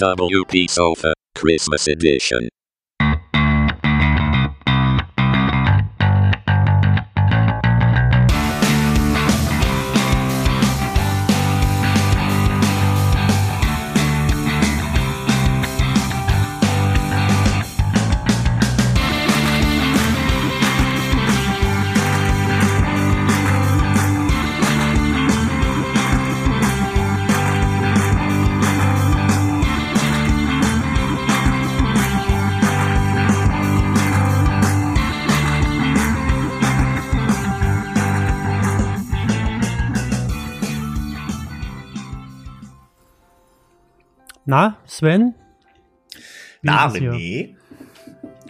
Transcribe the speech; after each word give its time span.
WP 0.00 0.70
Sofa, 0.70 1.12
Christmas 1.34 1.86
Edition. 1.86 2.48
Sven? 45.00 45.34
Wie 46.12 46.20
Na? 46.60 46.88
René. 46.88 47.56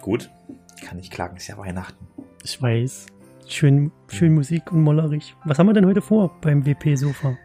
Gut. 0.01 0.31
Kann 0.85 0.97
nicht 0.97 1.13
klagen, 1.13 1.37
ist 1.37 1.47
ja 1.47 1.57
Weihnachten. 1.57 2.09
Ich 2.43 2.61
weiß. 2.61 3.07
Schön, 3.47 3.93
schön 4.09 4.35
Musik 4.35 4.73
und 4.73 4.83
mollerig. 4.83 5.37
Was 5.45 5.61
haben 5.61 5.69
wir 5.69 5.75
denn 5.75 5.87
heute 5.87 6.03
vor 6.03 6.41
beim 6.41 6.67
WP-Sofa? 6.67 7.39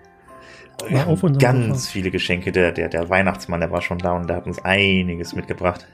Wir 0.87 1.05
auf 1.05 1.21
ganz 1.37 1.83
Sofa. 1.83 1.91
viele 1.91 2.09
Geschenke. 2.09 2.51
Der, 2.51 2.71
der, 2.71 2.89
der 2.89 3.07
Weihnachtsmann, 3.07 3.59
der 3.59 3.69
war 3.69 3.83
schon 3.83 3.99
da 3.99 4.13
und 4.13 4.27
der 4.27 4.37
hat 4.37 4.47
uns 4.47 4.57
einiges 4.65 5.35
mitgebracht. 5.35 5.85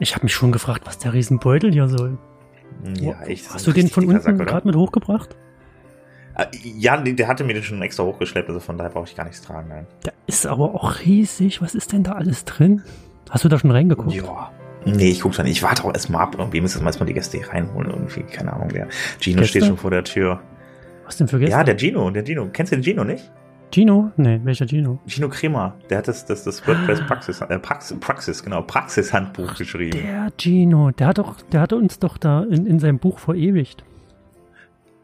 Ich 0.00 0.16
habe 0.16 0.24
mich 0.24 0.34
schon 0.34 0.50
gefragt, 0.50 0.82
was 0.86 0.98
der 0.98 1.12
Riesenbeutel 1.14 1.72
hier 1.72 1.86
soll. 1.86 2.18
Ja, 2.98 3.22
echt. 3.22 3.48
Hast 3.54 3.68
du 3.68 3.70
den 3.70 3.86
von 3.88 4.06
unten 4.06 4.38
gerade 4.38 4.66
mit 4.66 4.74
hochgebracht? 4.74 5.36
Ah, 6.36 6.46
Ja, 6.62 6.96
der 6.98 7.28
hatte 7.28 7.44
mir 7.44 7.54
den 7.54 7.62
schon 7.62 7.80
extra 7.82 8.04
hochgeschleppt, 8.04 8.48
also 8.48 8.60
von 8.60 8.76
daher 8.76 8.90
brauche 8.90 9.06
ich 9.06 9.16
gar 9.16 9.24
nichts 9.24 9.40
tragen. 9.42 9.68
Nein. 9.68 9.86
Der 10.04 10.12
ist 10.26 10.46
aber 10.46 10.74
auch 10.74 11.00
riesig. 11.00 11.62
Was 11.62 11.74
ist 11.74 11.92
denn 11.92 12.02
da 12.02 12.12
alles 12.12 12.44
drin? 12.44 12.82
Hast 13.30 13.44
du 13.44 13.48
da 13.48 13.58
schon 13.58 13.70
reingeguckt? 13.70 14.12
Ja. 14.12 14.50
Nee, 14.84 15.08
ich 15.10 15.20
guck 15.20 15.34
schon. 15.34 15.46
Ich 15.46 15.62
warte 15.62 15.84
auch 15.84 15.92
erstmal 15.92 16.22
ab. 16.22 16.36
Irgendwie 16.38 16.60
müssen 16.60 16.80
wir 16.82 16.86
erstmal 16.86 17.06
die 17.08 17.14
Gäste 17.14 17.38
hier 17.38 17.48
reinholen. 17.48 17.90
Irgendwie, 17.90 18.22
keine 18.22 18.52
Ahnung 18.52 18.68
wer. 18.72 18.86
Gino 19.18 19.38
Gäste? 19.40 19.58
steht 19.58 19.64
schon 19.66 19.76
vor 19.76 19.90
der 19.90 20.04
Tür. 20.04 20.40
Was 21.04 21.16
denn 21.16 21.26
für 21.26 21.38
Gäste? 21.38 21.52
Ja, 21.52 21.64
der 21.64 21.76
Gino, 21.76 22.08
der 22.10 22.24
Gino. 22.24 22.48
Kennst 22.52 22.72
du 22.72 22.76
den 22.76 22.84
Gino 22.84 23.02
nicht? 23.02 23.30
Gino? 23.72 24.12
Nee, 24.16 24.40
welcher 24.44 24.66
Gino? 24.66 25.00
Gino 25.06 25.28
Kremer. 25.28 25.74
Der 25.90 25.98
hat 25.98 26.08
das, 26.08 26.24
das, 26.24 26.44
das 26.44 26.66
WordPress 26.68 27.00
Praxis, 27.06 27.40
äh, 27.40 27.58
Praxis, 27.58 27.98
Praxis, 27.98 28.42
genau, 28.44 28.62
Praxishandbuch 28.62 29.56
geschrieben. 29.56 29.98
Der 29.98 30.28
Gino. 30.38 30.92
Der 30.92 31.08
hat 31.08 31.18
doch, 31.18 31.40
der 31.52 31.60
hatte 31.62 31.76
uns 31.76 31.98
doch 31.98 32.16
da 32.16 32.44
in, 32.44 32.66
in 32.66 32.78
seinem 32.78 32.98
Buch 32.98 33.18
verewigt. 33.18 33.84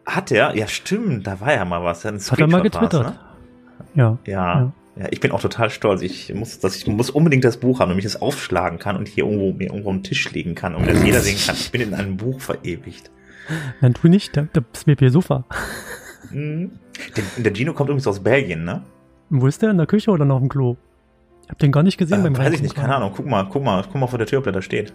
Hat 0.06 0.30
er? 0.32 0.56
Ja, 0.56 0.66
stimmt. 0.66 1.26
Da 1.26 1.40
war 1.40 1.54
ja 1.54 1.64
mal 1.64 1.82
was. 1.84 2.04
Ein 2.04 2.18
Hat 2.18 2.38
er 2.38 2.46
mal 2.46 2.62
getwittert. 2.62 3.06
Ne? 3.06 3.18
Ja. 3.94 4.18
Ja. 4.26 4.60
Ja. 4.60 4.72
ja. 4.96 5.06
ich 5.10 5.20
bin 5.20 5.30
auch 5.32 5.40
total 5.40 5.70
stolz. 5.70 6.02
Ich 6.02 6.34
muss, 6.34 6.58
das, 6.58 6.76
ich 6.76 6.86
muss 6.86 7.10
unbedingt 7.10 7.44
das 7.44 7.58
Buch 7.58 7.80
haben, 7.80 7.90
damit 7.90 8.04
ich 8.04 8.10
es 8.10 8.20
aufschlagen 8.20 8.78
kann 8.78 8.96
und 8.96 9.08
hier 9.08 9.24
irgendwo, 9.24 9.52
mir 9.52 9.68
irgendwo 9.68 9.90
am 9.90 10.02
Tisch 10.02 10.30
legen 10.32 10.54
kann 10.54 10.74
und 10.74 10.86
dass 10.86 11.02
jeder 11.04 11.20
sehen 11.20 11.38
kann, 11.44 11.54
ich 11.54 11.70
bin 11.70 11.80
in 11.80 11.94
einem 11.94 12.16
Buch 12.16 12.40
verewigt. 12.40 13.10
Nein, 13.80 13.94
tu 13.94 14.08
nicht. 14.08 14.36
Das 14.36 14.86
WP-Sofa. 14.86 15.44
Mhm. 16.30 16.72
Der, 17.16 17.24
der 17.42 17.54
Gino 17.54 17.72
kommt 17.72 17.88
übrigens 17.88 18.06
aus 18.06 18.20
Belgien, 18.20 18.64
ne? 18.64 18.82
Wo 19.30 19.46
ist 19.46 19.62
der? 19.62 19.70
In 19.70 19.78
der 19.78 19.86
Küche 19.86 20.10
oder 20.10 20.24
noch 20.24 20.38
dem 20.38 20.48
Klo? 20.48 20.76
Ich 21.44 21.50
hab 21.50 21.58
den 21.58 21.72
gar 21.72 21.82
nicht 21.82 21.98
gesehen 21.98 22.20
Äh, 22.20 22.22
beim 22.22 22.38
weiß 22.38 22.54
ich 22.54 22.62
nicht, 22.62 22.74
keine 22.74 22.94
Ahnung. 22.94 23.12
Guck 23.14 23.26
mal, 23.26 23.44
guck 23.50 23.62
mal, 23.62 23.82
guck 23.82 23.94
mal 23.94 24.06
vor 24.06 24.18
der 24.18 24.26
Tür, 24.26 24.38
ob 24.38 24.44
der 24.44 24.52
da 24.52 24.62
steht. 24.62 24.92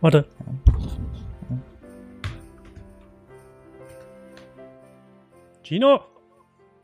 Warte. 0.00 0.26
Gino, 5.64 6.00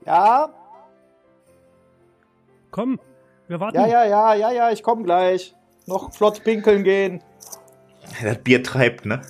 Ja, 0.07 0.49
komm. 2.71 2.99
Wir 3.49 3.61
warten. 3.61 3.77
ja, 3.77 3.87
ja, 3.87 4.05
ja, 4.05 4.35
ja, 4.35 4.51
ja, 4.53 4.71
ich 4.71 4.83
komme 4.83 5.03
gleich. 5.03 5.55
Noch 5.87 6.13
flott 6.13 6.43
pinkeln 6.45 6.85
gehen. 6.85 7.23
Das 8.23 8.39
Bier 8.39 8.63
treibt, 8.63 9.07
ne? 9.07 9.23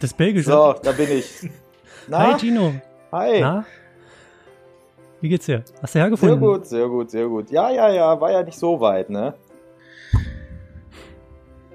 Das 0.00 0.14
Belgische. 0.14 0.50
So, 0.50 0.74
da 0.82 0.92
bin 0.92 1.10
ich. 1.10 1.48
Na? 2.08 2.32
Hi, 2.32 2.38
Gino. 2.38 2.72
Hi. 3.12 3.40
Na? 3.40 3.64
Wie 5.20 5.28
geht's 5.28 5.44
dir? 5.46 5.62
Hast 5.82 5.94
du 5.94 5.98
Sehr 5.98 6.02
hergefunden? 6.02 6.40
gut, 6.40 6.66
sehr 6.66 6.88
gut, 6.88 7.10
sehr 7.10 7.26
gut. 7.26 7.50
Ja, 7.50 7.68
ja, 7.70 7.90
ja, 7.90 8.18
war 8.20 8.30
ja 8.30 8.42
nicht 8.42 8.58
so 8.58 8.80
weit, 8.80 9.10
ne? 9.10 9.34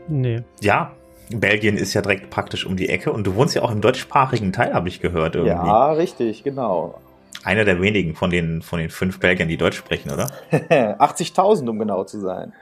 Nee. 0.08 0.44
Ja. 0.62 0.94
Belgien 1.30 1.78
ist 1.78 1.94
ja 1.94 2.02
direkt 2.02 2.30
praktisch 2.30 2.66
um 2.66 2.76
die 2.76 2.90
Ecke 2.90 3.12
und 3.12 3.26
du 3.26 3.36
wohnst 3.36 3.56
ja 3.56 3.62
auch 3.62 3.72
im 3.72 3.82
deutschsprachigen 3.82 4.52
Teil, 4.52 4.74
habe 4.74 4.88
ich 4.90 5.00
gehört. 5.00 5.36
Irgendwie. 5.36 5.68
Ja, 5.68 5.92
richtig, 5.92 6.44
genau. 6.44 7.00
Einer 7.44 7.66
der 7.66 7.82
wenigen 7.82 8.16
von 8.16 8.30
den, 8.30 8.62
von 8.62 8.80
den 8.80 8.90
fünf 8.90 9.20
Belgiern, 9.20 9.50
die 9.50 9.58
Deutsch 9.58 9.78
sprechen, 9.78 10.12
oder? 10.12 10.30
80.000, 10.52 11.68
um 11.70 11.80
genau 11.80 12.04
zu 12.04 12.20
sein. 12.20 12.54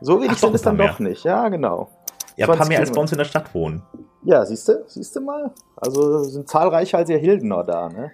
So 0.00 0.18
wenig 0.18 0.32
Ach, 0.32 0.38
sind 0.38 0.54
es 0.54 0.62
dann 0.62 0.78
doch 0.78 0.98
nicht. 0.98 1.24
Ja, 1.24 1.48
genau. 1.48 1.90
Ja, 2.36 2.46
ein 2.46 2.48
paar 2.48 2.56
20 2.56 2.68
mehr 2.68 2.80
als 2.80 2.92
bei 2.92 3.00
uns 3.00 3.12
in 3.12 3.18
der 3.18 3.24
Stadt 3.24 3.54
wohnen. 3.54 3.82
Ja, 4.24 4.44
siehst 4.44 4.68
du, 4.68 4.84
siehst 4.86 5.14
du 5.16 5.20
mal. 5.20 5.52
Also 5.76 6.24
sind 6.24 6.48
zahlreicher 6.48 6.98
als 6.98 7.10
ihr 7.10 7.18
Hildener 7.18 7.64
da, 7.64 7.88
ne? 7.88 8.10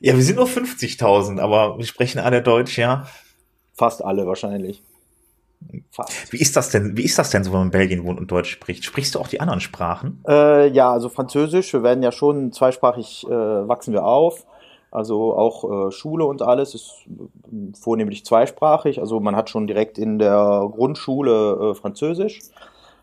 Ja, 0.00 0.14
wir 0.14 0.22
sind 0.22 0.36
nur 0.36 0.46
50.000, 0.46 1.40
aber 1.40 1.78
wir 1.78 1.86
sprechen 1.86 2.18
alle 2.18 2.42
Deutsch, 2.42 2.76
ja. 2.76 3.06
Fast 3.72 4.04
alle 4.04 4.26
wahrscheinlich. 4.26 4.82
Fast. 5.90 6.32
Wie 6.32 6.38
ist 6.38 6.56
das 6.56 6.70
denn, 6.70 6.96
wie 6.96 7.04
ist 7.04 7.18
das 7.18 7.30
denn 7.30 7.44
so, 7.44 7.52
wenn 7.52 7.58
man 7.58 7.68
in 7.68 7.72
Belgien 7.72 8.04
wohnt 8.04 8.18
und 8.18 8.30
Deutsch 8.30 8.50
spricht? 8.50 8.84
Sprichst 8.84 9.14
du 9.14 9.20
auch 9.20 9.28
die 9.28 9.40
anderen 9.40 9.60
Sprachen? 9.60 10.22
Äh, 10.28 10.68
ja, 10.68 10.90
also 10.92 11.08
Französisch, 11.08 11.72
wir 11.72 11.82
werden 11.82 12.02
ja 12.02 12.12
schon 12.12 12.52
zweisprachig, 12.52 13.26
äh, 13.26 13.30
wachsen 13.30 13.92
wir 13.92 14.04
auf. 14.04 14.46
Also 14.90 15.34
auch 15.34 15.88
äh, 15.88 15.90
Schule 15.90 16.24
und 16.24 16.40
alles 16.40 16.74
ist 16.74 16.94
vornehmlich 17.76 18.24
zweisprachig. 18.24 19.00
Also 19.00 19.18
man 19.18 19.34
hat 19.34 19.50
schon 19.50 19.66
direkt 19.66 19.98
in 19.98 20.20
der 20.20 20.70
Grundschule 20.72 21.72
äh, 21.72 21.74
Französisch. 21.74 22.40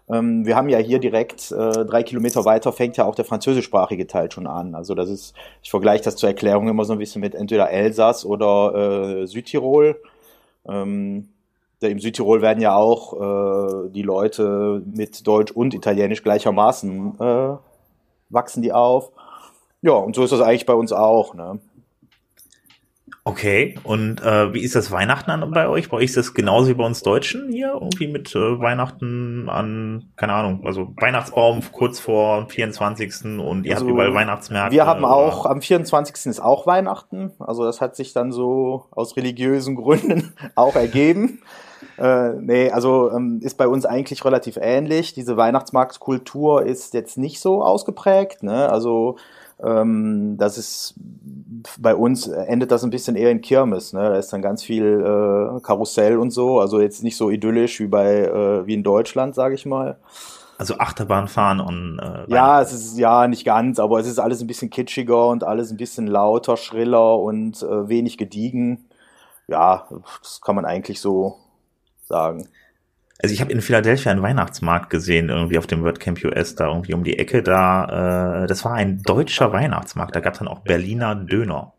Ähm, 0.09 0.45
wir 0.45 0.55
haben 0.55 0.69
ja 0.69 0.77
hier 0.77 0.99
direkt 0.99 1.51
äh, 1.51 1.85
drei 1.85 2.03
Kilometer 2.03 2.45
weiter 2.45 2.71
fängt 2.71 2.95
ja 2.95 3.05
auch 3.05 3.15
der 3.15 3.25
französischsprachige 3.25 4.07
Teil 4.07 4.31
schon 4.31 4.47
an. 4.47 4.73
Also 4.73 4.95
das 4.95 5.09
ist, 5.09 5.35
ich 5.63 5.69
vergleiche 5.69 6.05
das 6.05 6.15
zur 6.15 6.29
Erklärung 6.29 6.69
immer 6.69 6.85
so 6.85 6.93
ein 6.93 6.99
bisschen 6.99 7.19
mit 7.19 7.35
entweder 7.35 7.69
Elsass 7.69 8.25
oder 8.25 9.21
äh, 9.23 9.27
Südtirol. 9.27 10.01
Ähm, 10.67 11.27
Im 11.81 11.99
Südtirol 11.99 12.41
werden 12.41 12.61
ja 12.61 12.75
auch 12.75 13.13
äh, 13.13 13.89
die 13.89 14.03
Leute 14.03 14.83
mit 14.85 15.25
Deutsch 15.25 15.51
und 15.51 15.73
Italienisch 15.73 16.23
gleichermaßen 16.23 17.19
äh, 17.19 17.55
wachsen 18.29 18.61
die 18.61 18.71
auf. 18.71 19.11
Ja, 19.81 19.93
und 19.93 20.15
so 20.15 20.23
ist 20.23 20.31
das 20.31 20.41
eigentlich 20.41 20.65
bei 20.65 20.73
uns 20.73 20.91
auch. 20.91 21.33
Ne? 21.33 21.59
Okay, 23.23 23.77
und 23.83 24.19
äh, 24.23 24.51
wie 24.51 24.61
ist 24.61 24.75
das 24.75 24.89
Weihnachten 24.89 25.29
an, 25.29 25.51
bei 25.51 25.67
euch? 25.67 25.89
Bei 25.89 25.97
euch 25.97 26.05
ist 26.05 26.17
das 26.17 26.33
genauso 26.33 26.69
wie 26.69 26.73
bei 26.73 26.83
uns 26.83 27.03
Deutschen 27.03 27.51
hier? 27.51 27.73
Irgendwie 27.73 28.07
mit 28.07 28.33
äh, 28.35 28.59
Weihnachten 28.59 29.47
an, 29.47 30.11
keine 30.15 30.33
Ahnung, 30.33 30.61
also 30.65 30.93
Weihnachtsbaum 30.99 31.61
kurz 31.71 31.99
vor 31.99 32.39
dem 32.39 32.49
24. 32.49 33.39
und 33.39 33.65
ihr 33.65 33.73
Also, 33.73 33.85
habt 33.85 33.93
überall 33.93 34.13
Weihnachtsmärkte. 34.15 34.73
Wir 34.73 34.87
haben 34.87 35.05
auch, 35.05 35.45
am 35.45 35.61
24. 35.61 36.25
ist 36.25 36.39
auch 36.39 36.65
Weihnachten. 36.65 37.31
Also 37.37 37.63
das 37.63 37.79
hat 37.79 37.95
sich 37.95 38.13
dann 38.13 38.31
so 38.31 38.85
aus 38.89 39.15
religiösen 39.15 39.75
Gründen 39.75 40.33
auch 40.55 40.75
ergeben. 40.75 41.41
Äh, 41.97 42.33
nee, 42.39 42.71
also 42.71 43.11
ähm, 43.11 43.39
ist 43.41 43.57
bei 43.57 43.67
uns 43.67 43.85
eigentlich 43.85 44.23
relativ 44.25 44.57
ähnlich. 44.61 45.13
Diese 45.13 45.37
Weihnachtsmarktkultur 45.37 46.63
ist 46.63 46.93
jetzt 46.93 47.17
nicht 47.17 47.39
so 47.39 47.63
ausgeprägt. 47.63 48.43
Ne? 48.43 48.69
Also 48.69 49.17
ähm, 49.63 50.37
das 50.37 50.57
ist 50.57 50.95
bei 51.79 51.93
uns 51.93 52.27
endet 52.27 52.71
das 52.71 52.83
ein 52.83 52.89
bisschen 52.89 53.15
eher 53.15 53.31
in 53.31 53.41
Kirmes. 53.41 53.93
Ne? 53.93 54.01
Da 54.01 54.15
ist 54.15 54.33
dann 54.33 54.41
ganz 54.41 54.63
viel 54.63 54.85
äh, 54.85 55.59
Karussell 55.61 56.17
und 56.17 56.31
so. 56.31 56.59
Also 56.59 56.81
jetzt 56.81 57.03
nicht 57.03 57.17
so 57.17 57.29
idyllisch 57.29 57.79
wie 57.79 57.87
bei 57.87 58.23
äh, 58.23 58.65
wie 58.65 58.73
in 58.73 58.83
Deutschland, 58.83 59.35
sage 59.35 59.55
ich 59.55 59.65
mal. 59.65 59.97
Also 60.57 60.77
Achterbahn 60.77 61.27
fahren 61.27 61.59
und 61.59 61.99
äh, 61.99 62.31
Ja, 62.31 62.61
es 62.61 62.71
ist 62.71 62.97
ja 62.97 63.27
nicht 63.27 63.45
ganz, 63.45 63.79
aber 63.79 63.99
es 63.99 64.05
ist 64.05 64.19
alles 64.19 64.41
ein 64.41 64.47
bisschen 64.47 64.69
kitschiger 64.69 65.27
und 65.27 65.43
alles 65.43 65.71
ein 65.71 65.77
bisschen 65.77 66.05
lauter, 66.05 66.55
schriller 66.55 67.17
und 67.17 67.63
äh, 67.63 67.89
wenig 67.89 68.17
gediegen. 68.19 68.85
Ja, 69.47 69.87
das 70.21 70.39
kann 70.41 70.55
man 70.55 70.65
eigentlich 70.65 71.01
so 71.01 71.39
sagen. 72.11 72.47
Also 73.23 73.33
ich 73.33 73.41
habe 73.41 73.51
in 73.51 73.61
Philadelphia 73.61 74.11
einen 74.11 74.21
Weihnachtsmarkt 74.23 74.89
gesehen, 74.89 75.29
irgendwie 75.29 75.57
auf 75.59 75.67
dem 75.67 75.83
WordCamp 75.83 76.23
US, 76.25 76.55
da 76.55 76.67
irgendwie 76.67 76.93
um 76.93 77.03
die 77.03 77.19
Ecke. 77.19 77.43
Da, 77.43 78.43
äh, 78.43 78.47
das 78.47 78.65
war 78.65 78.73
ein 78.73 79.01
deutscher 79.03 79.53
Weihnachtsmarkt. 79.53 80.15
Da 80.15 80.19
gab 80.21 80.33
es 80.33 80.39
dann 80.39 80.47
auch 80.47 80.59
Berliner 80.59 81.15
Döner. 81.15 81.73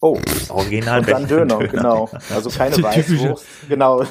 Oh, 0.00 0.18
Original 0.48 1.00
und 1.00 1.08
dann 1.08 1.26
Berliner 1.26 1.58
Döner, 1.58 1.68
genau. 1.68 2.08
Also 2.34 2.48
keine 2.50 2.76
Weißwurst. 2.82 3.46
Genau. 3.68 4.02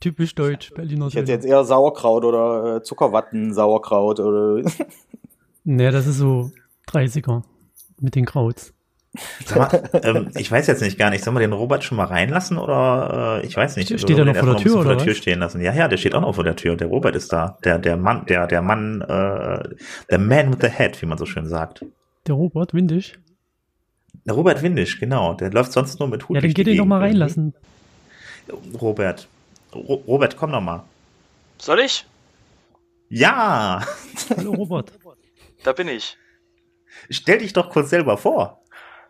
Typisch 0.00 0.34
deutsch, 0.34 0.72
Berliner 0.74 1.06
Ich 1.08 1.14
hätte 1.14 1.26
Döner. 1.26 1.36
jetzt 1.36 1.46
eher 1.46 1.64
Sauerkraut 1.64 2.24
oder 2.24 2.76
äh, 2.76 2.82
Zuckerwatten, 2.82 3.52
Sauerkraut 3.54 4.18
oder. 4.20 4.62
Nee, 5.64 5.90
das 5.90 6.06
ist 6.06 6.16
so 6.18 6.50
30er 6.90 7.42
mit 8.00 8.14
den 8.14 8.24
Krauts. 8.24 8.72
Sag 9.46 9.72
mal, 9.72 10.00
ähm, 10.04 10.30
ich 10.36 10.50
weiß 10.50 10.66
jetzt 10.66 10.82
nicht 10.82 10.98
gar 10.98 11.10
nicht, 11.10 11.24
sollen 11.24 11.36
wir 11.36 11.40
den 11.40 11.52
Robert 11.52 11.82
schon 11.82 11.96
mal 11.96 12.04
reinlassen 12.04 12.58
oder 12.58 13.40
äh, 13.42 13.46
ich 13.46 13.56
weiß 13.56 13.76
nicht. 13.76 13.88
Steht 13.98 14.10
oder 14.10 14.18
er 14.18 14.24
noch 14.26 14.32
den 14.34 14.44
vor 14.44 14.54
der 14.54 14.56
Tür, 14.56 14.56
noch 14.56 14.62
bisschen 14.62 14.72
vor 14.72 14.80
oder 14.80 14.96
der 14.96 15.04
Tür 15.04 15.14
stehen 15.14 15.38
lassen? 15.40 15.60
Ja, 15.60 15.72
ja, 15.72 15.88
der 15.88 15.96
steht 15.96 16.14
auch 16.14 16.20
noch 16.20 16.34
vor 16.34 16.44
der 16.44 16.56
Tür. 16.56 16.76
Der 16.76 16.88
Robert 16.88 17.16
ist 17.16 17.32
da. 17.32 17.58
Der, 17.64 17.78
der 17.78 17.96
Mann, 17.96 18.26
der, 18.26 18.46
der 18.46 18.62
Mann, 18.62 19.00
äh, 19.00 19.76
der 20.10 20.18
Man 20.18 20.52
with 20.52 20.58
the 20.60 20.68
Head, 20.68 21.00
wie 21.00 21.06
man 21.06 21.18
so 21.18 21.26
schön 21.26 21.46
sagt. 21.46 21.84
Der 22.26 22.34
Robert 22.34 22.74
Windisch. 22.74 23.18
Der 24.26 24.34
Robert 24.34 24.62
Windisch, 24.62 25.00
genau. 25.00 25.34
Der 25.34 25.50
läuft 25.50 25.72
sonst 25.72 25.98
nur 25.98 26.08
mit 26.08 26.28
Hut. 26.28 26.36
Ja, 26.36 26.42
dann 26.42 26.52
geht 26.52 26.66
ihn 26.66 26.76
doch 26.76 26.84
mal 26.84 27.00
reinlassen. 27.00 27.54
Robert. 28.80 29.26
Ro 29.74 30.02
Robert, 30.06 30.36
komm 30.36 30.50
noch 30.50 30.60
mal. 30.60 30.84
Soll 31.58 31.80
ich? 31.80 32.06
Ja! 33.08 33.82
Hallo 34.36 34.52
Robert. 34.52 34.92
Da 35.64 35.72
bin 35.72 35.88
ich. 35.88 36.16
Stell 37.10 37.38
dich 37.38 37.52
doch 37.52 37.70
kurz 37.70 37.90
selber 37.90 38.18
vor. 38.18 38.62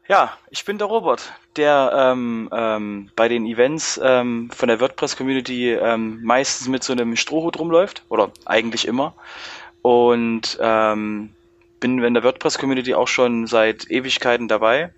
Ja, 0.09 0.39
ich 0.49 0.65
bin 0.65 0.79
der 0.79 0.87
Robert, 0.87 1.35
der 1.57 1.93
ähm, 1.95 2.49
ähm, 2.51 3.11
bei 3.15 3.29
den 3.29 3.45
Events 3.45 4.01
ähm, 4.03 4.49
von 4.51 4.69
der 4.69 4.81
WordPress-Community 4.81 5.75
ähm, 5.75 6.23
meistens 6.23 6.67
mit 6.67 6.83
so 6.83 6.95
einem 6.95 7.15
Strohhut 7.15 7.59
rumläuft, 7.59 8.05
oder 8.09 8.31
eigentlich 8.47 8.89
immer. 8.89 9.13
Und 9.83 10.57
ähm, 10.63 11.35
bin 11.81 12.03
in 12.03 12.15
der 12.15 12.25
WordPress-Community 12.25 12.95
auch 12.95 13.07
schon 13.07 13.47
seit 13.47 13.91
Ewigkeiten 13.91 14.49
dabei. 14.49 14.95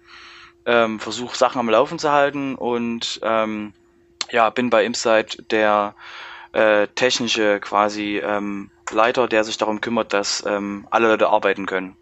Ähm, 0.64 1.00
Versuche 1.00 1.36
Sachen 1.36 1.58
am 1.58 1.68
Laufen 1.68 1.98
zu 1.98 2.12
halten 2.12 2.54
und 2.54 3.18
ähm, 3.24 3.72
ja, 4.30 4.48
bin 4.50 4.70
bei 4.70 4.84
Imsite 4.84 5.42
der 5.50 5.96
äh, 6.52 6.86
technische 6.86 7.58
quasi 7.58 8.18
ähm, 8.18 8.70
Leiter, 8.92 9.26
der 9.26 9.42
sich 9.42 9.58
darum 9.58 9.80
kümmert, 9.80 10.12
dass 10.12 10.44
ähm, 10.46 10.86
alle 10.90 11.08
Leute 11.08 11.30
arbeiten 11.30 11.66
können. 11.66 11.96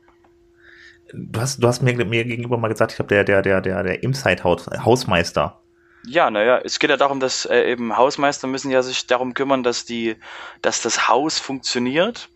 Du 1.12 1.40
hast, 1.40 1.62
du 1.62 1.68
hast 1.68 1.82
mir, 1.82 1.94
mir 2.04 2.24
gegenüber 2.24 2.58
mal 2.58 2.68
gesagt, 2.68 2.92
ich 2.92 2.96
glaube, 2.96 3.08
der, 3.08 3.24
der, 3.24 3.42
der, 3.42 3.60
der, 3.60 3.82
der 3.82 4.02
Inside 4.02 4.44
Hausmeister. 4.44 5.60
Ja, 6.06 6.30
naja, 6.30 6.60
es 6.62 6.78
geht 6.78 6.90
ja 6.90 6.96
darum, 6.96 7.20
dass 7.20 7.44
äh, 7.46 7.70
eben 7.70 7.96
Hausmeister 7.96 8.46
müssen 8.46 8.70
ja 8.70 8.82
sich 8.82 9.06
darum 9.06 9.34
kümmern, 9.34 9.62
dass 9.62 9.84
die, 9.84 10.16
dass 10.62 10.80
das 10.82 11.08
Haus 11.08 11.38
funktioniert. 11.38 12.30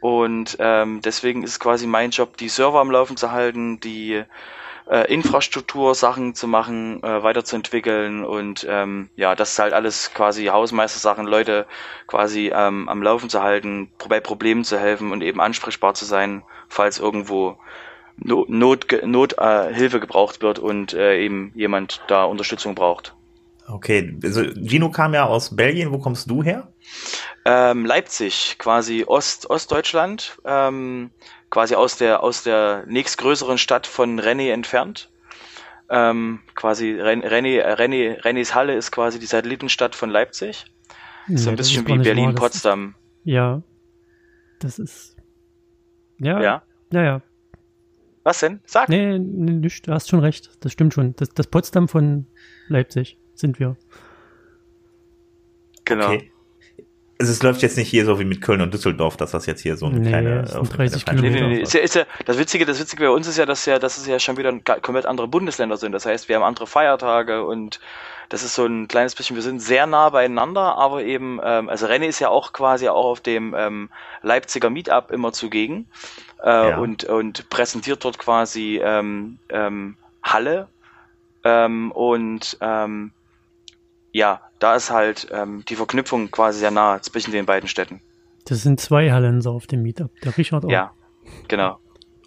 Und 0.00 0.56
ähm, 0.60 1.00
deswegen 1.02 1.42
ist 1.42 1.52
es 1.52 1.60
quasi 1.60 1.86
mein 1.86 2.10
Job, 2.10 2.36
die 2.36 2.48
Server 2.48 2.80
am 2.80 2.90
Laufen 2.90 3.16
zu 3.16 3.32
halten, 3.32 3.80
die 3.80 4.24
äh, 4.88 5.12
Infrastruktur 5.12 5.94
Sachen 5.94 6.34
zu 6.34 6.46
machen, 6.46 7.02
äh, 7.02 7.22
weiterzuentwickeln 7.22 8.24
und 8.24 8.66
ähm, 8.68 9.10
ja, 9.16 9.34
das 9.34 9.52
ist 9.52 9.58
halt 9.58 9.72
alles 9.72 10.12
quasi 10.14 10.46
Hausmeister-Sachen, 10.46 11.26
Leute 11.26 11.66
quasi 12.06 12.52
ähm, 12.54 12.88
am 12.88 13.02
Laufen 13.02 13.28
zu 13.28 13.42
halten, 13.42 13.90
bei 14.08 14.20
Problemen 14.20 14.64
zu 14.64 14.78
helfen 14.78 15.10
und 15.10 15.22
eben 15.22 15.40
ansprechbar 15.40 15.94
zu 15.94 16.04
sein, 16.04 16.44
falls 16.68 16.98
irgendwo 16.98 17.58
Not, 18.18 18.48
Not, 18.48 18.86
Not 19.04 19.38
äh, 19.38 19.74
Hilfe 19.74 20.00
gebraucht 20.00 20.42
wird 20.42 20.58
und 20.58 20.94
äh, 20.94 21.18
eben 21.22 21.52
jemand 21.54 22.02
da 22.08 22.24
Unterstützung 22.24 22.74
braucht. 22.74 23.14
Okay, 23.68 24.16
also 24.22 24.42
Gino 24.42 24.90
kam 24.90 25.12
ja 25.12 25.26
aus 25.26 25.54
Belgien. 25.54 25.92
Wo 25.92 25.98
kommst 25.98 26.30
du 26.30 26.42
her? 26.42 26.68
Ähm, 27.44 27.84
Leipzig, 27.84 28.56
quasi 28.58 29.04
Ost, 29.06 29.50
Ostdeutschland, 29.50 30.38
ähm, 30.44 31.10
quasi 31.50 31.74
aus 31.74 31.96
der, 31.96 32.22
aus 32.22 32.42
der 32.42 32.84
nächstgrößeren 32.86 33.58
Stadt 33.58 33.86
von 33.86 34.18
Rennes 34.18 34.52
entfernt. 34.52 35.10
Ähm, 35.88 36.40
quasi 36.54 36.92
Ren, 36.92 37.22
Rennes, 37.22 37.62
Rennes, 37.78 38.24
Rennes 38.24 38.54
Halle 38.54 38.74
ist 38.74 38.90
quasi 38.90 39.18
die 39.18 39.26
Satellitenstadt 39.26 39.94
von 39.94 40.10
Leipzig. 40.10 40.64
Nee, 41.28 41.36
so 41.36 41.50
ein 41.50 41.56
bisschen 41.56 41.86
wie 41.86 41.98
Berlin-Potsdam. 41.98 42.94
Ja. 43.24 43.62
Das 44.60 44.78
ist. 44.78 45.16
Ja. 46.18 46.40
Ja. 46.40 46.62
Ja, 46.92 47.02
ja. 47.02 47.22
Was 48.26 48.40
denn? 48.40 48.58
Sag. 48.66 48.88
Nee, 48.88 49.20
nee, 49.20 49.52
nicht, 49.52 49.86
du 49.86 49.92
hast 49.92 50.08
schon 50.08 50.18
recht. 50.18 50.50
Das 50.58 50.72
stimmt 50.72 50.92
schon. 50.92 51.14
Das, 51.14 51.28
das 51.28 51.46
Potsdam 51.46 51.86
von 51.86 52.26
Leipzig 52.66 53.18
sind 53.34 53.60
wir. 53.60 53.76
Genau. 55.84 56.06
Okay. 56.06 56.32
Also 57.20 57.30
es 57.30 57.40
läuft 57.44 57.62
jetzt 57.62 57.76
nicht 57.76 57.88
hier 57.88 58.04
so 58.04 58.18
wie 58.18 58.24
mit 58.24 58.40
Köln 58.42 58.62
und 58.62 58.74
Düsseldorf, 58.74 59.16
dass 59.16 59.30
das 59.30 59.46
jetzt 59.46 59.60
hier 59.60 59.76
so 59.76 59.86
eine 59.86 60.00
Nee, 60.00 60.08
kleine, 60.08 60.42
auf 60.42 60.56
eine 60.56 60.68
30 60.68 61.04
kleine 61.04 61.20
Nee, 61.20 61.28
Kilometer. 61.28 61.48
nee, 61.48 61.54
nee. 61.58 61.62
Ist 61.62 61.72
ja, 61.74 61.80
ist 61.80 61.94
ja, 61.94 62.04
das 62.24 62.36
Witzige, 62.36 62.66
das 62.66 62.80
Witzige 62.80 63.04
bei 63.04 63.10
uns 63.10 63.28
ist 63.28 63.38
ja, 63.38 63.46
dass 63.46 63.64
ja, 63.64 63.78
dass 63.78 63.96
es 63.96 64.08
ja 64.08 64.18
schon 64.18 64.36
wieder 64.38 64.48
ein 64.48 64.64
komplett 64.64 65.06
andere 65.06 65.28
Bundesländer 65.28 65.76
sind. 65.76 65.92
Das 65.92 66.04
heißt, 66.04 66.28
wir 66.28 66.34
haben 66.34 66.42
andere 66.42 66.66
Feiertage 66.66 67.44
und 67.44 67.78
das 68.28 68.42
ist 68.42 68.56
so 68.56 68.66
ein 68.66 68.88
kleines 68.88 69.14
bisschen, 69.14 69.36
wir 69.36 69.42
sind 69.44 69.60
sehr 69.60 69.86
nah 69.86 70.10
beieinander, 70.10 70.76
aber 70.76 71.04
eben, 71.04 71.38
ähm, 71.44 71.68
also 71.68 71.86
Rennes 71.86 72.08
ist 72.08 72.18
ja 72.18 72.28
auch 72.28 72.52
quasi 72.52 72.88
auch 72.88 73.04
auf 73.04 73.20
dem 73.20 73.54
ähm, 73.56 73.88
Leipziger 74.22 74.68
Meetup 74.68 75.12
immer 75.12 75.32
zugegen 75.32 75.86
äh, 76.42 76.70
Ja. 76.70 76.78
und, 76.78 77.04
und 77.04 77.48
präsentiert 77.50 78.04
dort 78.04 78.18
quasi 78.18 78.80
ähm, 78.82 79.38
ähm, 79.48 79.96
Halle 80.22 80.68
ähm, 81.44 81.92
und 81.92 82.56
ähm, 82.60 83.12
ja, 84.12 84.40
da 84.58 84.76
ist 84.76 84.90
halt 84.90 85.28
ähm, 85.30 85.64
die 85.68 85.76
Verknüpfung 85.76 86.30
quasi 86.30 86.58
sehr 86.60 86.70
nah 86.70 87.00
zwischen 87.02 87.32
den 87.32 87.44
beiden 87.46 87.68
Städten. 87.68 88.00
Das 88.46 88.62
sind 88.62 88.80
zwei 88.80 89.10
Hallenser 89.12 89.50
auf 89.50 89.66
dem 89.66 89.82
Meetup. 89.82 90.10
Der 90.22 90.36
Richard 90.38 90.64
auch. 90.64 90.70
Ja, 90.70 90.92
genau. 91.48 91.78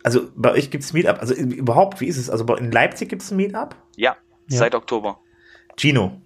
Also 0.03 0.29
bei 0.35 0.51
euch 0.51 0.69
gibt's 0.71 0.93
Meetup. 0.93 1.19
Also 1.19 1.33
überhaupt, 1.33 1.99
wie 2.01 2.07
ist 2.07 2.17
es? 2.17 2.29
Also 2.29 2.45
in 2.55 2.71
Leipzig 2.71 3.09
gibt's 3.09 3.31
ein 3.31 3.37
Meetup? 3.37 3.75
Ja, 3.95 4.15
Ja. 4.47 4.57
seit 4.59 4.75
Oktober. 4.75 5.19
Gino. 5.77 6.21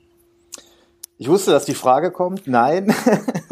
Ich 1.18 1.28
wusste, 1.30 1.52
dass 1.52 1.66
die 1.66 1.76
Frage 1.76 2.12
kommt. 2.12 2.48
Nein, 2.48 2.94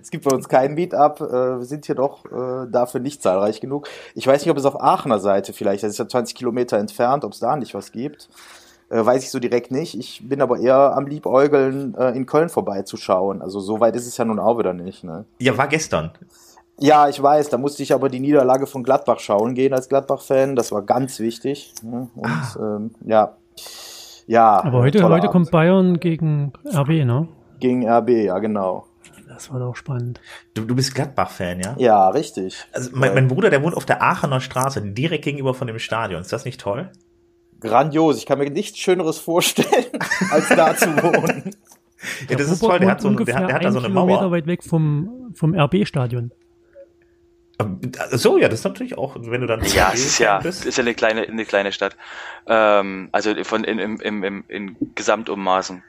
es 0.02 0.10
gibt 0.10 0.24
bei 0.24 0.34
uns 0.34 0.48
kein 0.48 0.74
Meetup. 0.74 1.20
Äh, 1.20 1.58
Wir 1.58 1.64
sind 1.64 1.86
hier 1.86 1.94
doch 1.94 2.24
äh, 2.26 2.66
dafür 2.70 3.00
nicht 3.00 3.22
zahlreich 3.22 3.60
genug. 3.60 3.88
Ich 4.14 4.26
weiß 4.26 4.42
nicht, 4.42 4.50
ob 4.50 4.56
es 4.56 4.64
auf 4.64 4.80
Aachener 4.80 5.18
Seite 5.18 5.52
vielleicht, 5.52 5.82
das 5.82 5.90
ist 5.90 5.98
ja 5.98 6.08
20 6.08 6.34
Kilometer 6.34 6.78
entfernt, 6.78 7.24
ob 7.24 7.32
es 7.32 7.40
da 7.40 7.56
nicht 7.56 7.74
was 7.74 7.92
gibt. 7.92 8.28
Äh, 8.90 9.04
Weiß 9.04 9.22
ich 9.22 9.30
so 9.30 9.38
direkt 9.38 9.70
nicht. 9.70 9.96
Ich 9.96 10.28
bin 10.28 10.42
aber 10.42 10.58
eher 10.58 10.96
am 10.96 11.06
Liebäugeln, 11.06 11.94
äh, 11.94 12.10
in 12.10 12.26
Köln 12.26 12.48
vorbeizuschauen. 12.48 13.40
Also 13.40 13.60
so 13.60 13.80
weit 13.80 13.94
ist 13.96 14.06
es 14.06 14.16
ja 14.16 14.24
nun 14.24 14.38
auch 14.38 14.58
wieder 14.58 14.72
nicht. 14.72 15.04
Ne? 15.04 15.24
Ja, 15.38 15.56
war 15.56 15.68
gestern. 15.68 16.10
Ja, 16.78 17.08
ich 17.08 17.22
weiß, 17.22 17.50
da 17.50 17.58
musste 17.58 17.82
ich 17.82 17.92
aber 17.92 18.08
die 18.08 18.20
Niederlage 18.20 18.66
von 18.66 18.82
Gladbach 18.82 19.20
schauen 19.20 19.54
gehen 19.54 19.74
als 19.74 19.88
Gladbach-Fan. 19.88 20.56
Das 20.56 20.72
war 20.72 20.82
ganz 20.82 21.20
wichtig. 21.20 21.74
Ne? 21.82 22.08
Und 22.16 22.58
ähm, 22.58 22.90
ja. 23.04 23.36
Ja. 24.26 24.64
Aber 24.64 24.78
heute, 24.78 25.02
heute 25.02 25.14
Abend. 25.14 25.30
kommt 25.30 25.50
Bayern 25.50 26.00
gegen 26.00 26.52
RB, 26.64 27.04
ne? 27.04 27.28
Gegen 27.58 27.86
RB, 27.88 28.08
ja, 28.10 28.38
genau. 28.38 28.86
Das 29.40 29.50
war 29.50 29.58
doch 29.58 29.74
spannend. 29.74 30.20
Du, 30.52 30.66
du 30.66 30.74
bist 30.76 30.94
Gladbach-Fan, 30.94 31.60
ja? 31.60 31.74
Ja, 31.78 32.08
richtig. 32.10 32.62
Also 32.72 32.90
mein, 32.92 33.14
mein 33.14 33.26
Bruder, 33.26 33.48
der 33.48 33.62
wohnt 33.62 33.74
auf 33.74 33.86
der 33.86 34.02
Aachener 34.02 34.42
Straße, 34.42 34.82
direkt 34.82 35.24
gegenüber 35.24 35.54
von 35.54 35.66
dem 35.66 35.78
Stadion. 35.78 36.20
Ist 36.20 36.30
das 36.30 36.44
nicht 36.44 36.60
toll? 36.60 36.90
Grandios. 37.58 38.18
Ich 38.18 38.26
kann 38.26 38.38
mir 38.38 38.50
nichts 38.50 38.78
Schöneres 38.78 39.18
vorstellen, 39.18 39.86
als 40.30 40.48
da 40.50 40.76
zu 40.76 40.88
wohnen. 41.02 41.56
Ja, 42.30 42.36
das 42.36 42.50
ist 42.50 42.60
toll. 42.60 42.78
Der 42.78 42.90
hat, 42.92 43.02
so, 43.02 43.10
der, 43.10 43.26
der 43.26 43.36
hat 43.36 43.50
da 43.50 43.56
einen 43.56 43.72
so 43.72 43.78
eine 43.78 43.88
Kilometer 43.88 44.22
Mauer. 44.22 44.30
weit 44.30 44.46
weg 44.46 44.62
vom, 44.64 45.32
vom 45.34 45.54
RB-Stadion. 45.54 46.32
So, 48.12 48.38
ja, 48.38 48.48
das 48.48 48.60
ist 48.60 48.64
natürlich 48.64 48.96
auch, 48.96 49.16
wenn 49.20 49.42
du 49.42 49.46
dann 49.46 49.62
Ja, 49.64 49.90
es 49.92 50.06
ist 50.06 50.18
ja, 50.18 50.38
bist. 50.38 50.64
ist 50.64 50.78
ja 50.78 50.82
eine 50.82 50.94
kleine, 50.94 51.22
eine 51.28 51.44
kleine 51.44 51.72
Stadt. 51.72 51.96
Ähm, 52.46 53.10
also 53.12 53.34
von 53.44 53.64
in, 53.64 53.78
im, 53.78 54.00
im, 54.00 54.24
im, 54.24 54.44
in 54.48 54.76
Gesamtummaßen. 54.94 55.82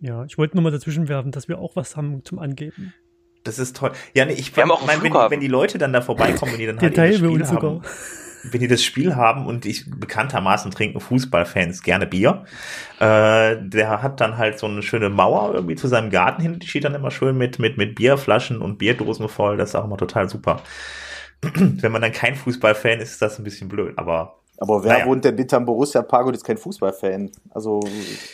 Ja, 0.00 0.24
ich 0.24 0.38
wollte 0.38 0.56
nur 0.56 0.64
mal 0.64 0.70
dazwischen 0.72 1.08
werfen, 1.08 1.30
dass 1.30 1.48
wir 1.48 1.58
auch 1.58 1.76
was 1.76 1.96
haben 1.96 2.24
zum 2.24 2.38
Angeben. 2.38 2.94
Das 3.44 3.58
ist 3.58 3.76
toll. 3.76 3.92
Ja, 4.14 4.24
nee, 4.24 4.32
ich 4.32 4.54
Wir 4.54 4.62
haben 4.62 4.70
auch 4.70 4.84
mein, 4.86 5.02
wenn, 5.02 5.12
wenn 5.12 5.40
die 5.40 5.48
Leute 5.48 5.78
dann 5.78 5.92
da 5.92 6.00
vorbeikommen, 6.00 6.52
wenn 6.52 6.58
die 6.58 6.66
dann 6.66 6.80
halt 6.80 6.96
wir 6.96 7.12
Spiel 7.12 7.46
haben, 7.46 7.54
sogar. 7.54 7.80
wenn 8.44 8.60
die 8.60 8.68
das 8.68 8.82
Spiel 8.82 9.16
haben 9.16 9.46
und 9.46 9.64
ich 9.64 9.90
bekanntermaßen 9.90 10.70
trinken 10.70 11.00
Fußballfans 11.00 11.82
gerne 11.82 12.06
Bier, 12.06 12.44
äh, 12.98 13.56
der 13.60 14.02
hat 14.02 14.20
dann 14.20 14.36
halt 14.36 14.58
so 14.58 14.66
eine 14.66 14.82
schöne 14.82 15.08
Mauer 15.08 15.54
irgendwie 15.54 15.74
zu 15.74 15.88
seinem 15.88 16.10
Garten 16.10 16.42
hin, 16.42 16.58
die 16.58 16.66
steht 16.66 16.84
dann 16.84 16.94
immer 16.94 17.10
schön 17.10 17.36
mit, 17.36 17.58
mit, 17.58 17.78
mit 17.78 17.94
Bierflaschen 17.94 18.60
und 18.60 18.78
Bierdosen 18.78 19.28
voll, 19.28 19.56
das 19.56 19.70
ist 19.70 19.74
auch 19.74 19.84
immer 19.84 19.96
total 19.98 20.28
super. 20.28 20.60
Wenn 21.42 21.92
man 21.92 22.02
dann 22.02 22.12
kein 22.12 22.34
Fußballfan 22.34 23.00
ist, 23.00 23.12
ist 23.12 23.22
das 23.22 23.38
ein 23.38 23.44
bisschen 23.44 23.68
blöd, 23.68 23.94
aber 23.96 24.40
Aber 24.58 24.84
wer 24.84 24.92
Naja. 24.92 25.06
wohnt 25.06 25.24
denn 25.24 25.36
bitte 25.36 25.56
am 25.56 25.64
Borussia 25.64 26.02
Park 26.02 26.26
und 26.26 26.34
ist 26.34 26.44
kein 26.44 26.58
Fußballfan? 26.58 27.30
Also, 27.50 27.80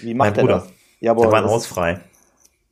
wie 0.01 0.13
macht 0.15 0.27
Mein 0.31 0.35
der 0.35 0.43
Bruder. 0.43 0.55
das? 0.55 0.69
Ja, 1.01 1.13
aber 1.13 1.23
der 1.23 1.33
war 1.33 1.43
das 1.43 1.51
ist- 1.51 1.55
hausfrei. 1.57 2.01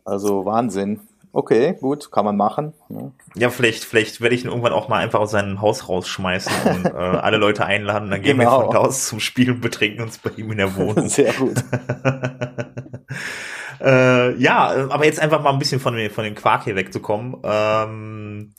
Also 0.05 0.45
Wahnsinn. 0.45 1.01
Okay, 1.33 1.75
gut, 1.81 2.13
kann 2.13 2.25
man 2.25 2.37
machen. 2.37 2.75
ne? 2.89 3.11
Ja. 3.35 3.51
Vielleicht, 3.51 3.83
vielleicht 3.85 4.21
werde 4.21 4.37
ich 4.37 4.45
ihn 4.45 4.51
irgendwann 4.51 4.73
auch 4.73 4.87
mal 4.87 4.99
einfach 5.03 5.19
aus 5.19 5.33
seinem 5.33 5.61
Haus 5.61 5.89
rausschmeißen 5.89 6.53
und 6.77 6.87
äh, 6.87 6.89
alle 6.97 7.39
Leute 7.39 7.65
einladen, 7.67 8.09
dann 8.09 8.23
gehen 8.23 8.39
wir 8.39 8.45
Genau. 8.45 8.63
von 8.67 8.71
da 8.71 8.79
aus 8.79 9.09
zum 9.09 9.19
Spiel 9.19 9.51
und 9.51 9.61
betrinken 9.61 10.03
uns 10.03 10.19
bei 10.19 10.31
ihm 10.37 10.53
in 10.53 10.59
der 10.59 10.77
Wohnung. 10.77 11.09
Sehr 11.09 11.33
gut. 11.33 11.57
äh, 13.81 14.35
ja, 14.37 14.89
aber 14.91 15.05
jetzt 15.05 15.21
einfach 15.21 15.43
mal 15.43 15.51
ein 15.53 15.59
bisschen 15.59 15.81
von, 15.81 15.95
dem- 15.97 16.11
von 16.11 16.25
dem 16.25 16.35
Quark 16.35 16.65
hier 16.65 16.77
wegzukommen. 16.77 17.37
Ähm, 17.43 18.53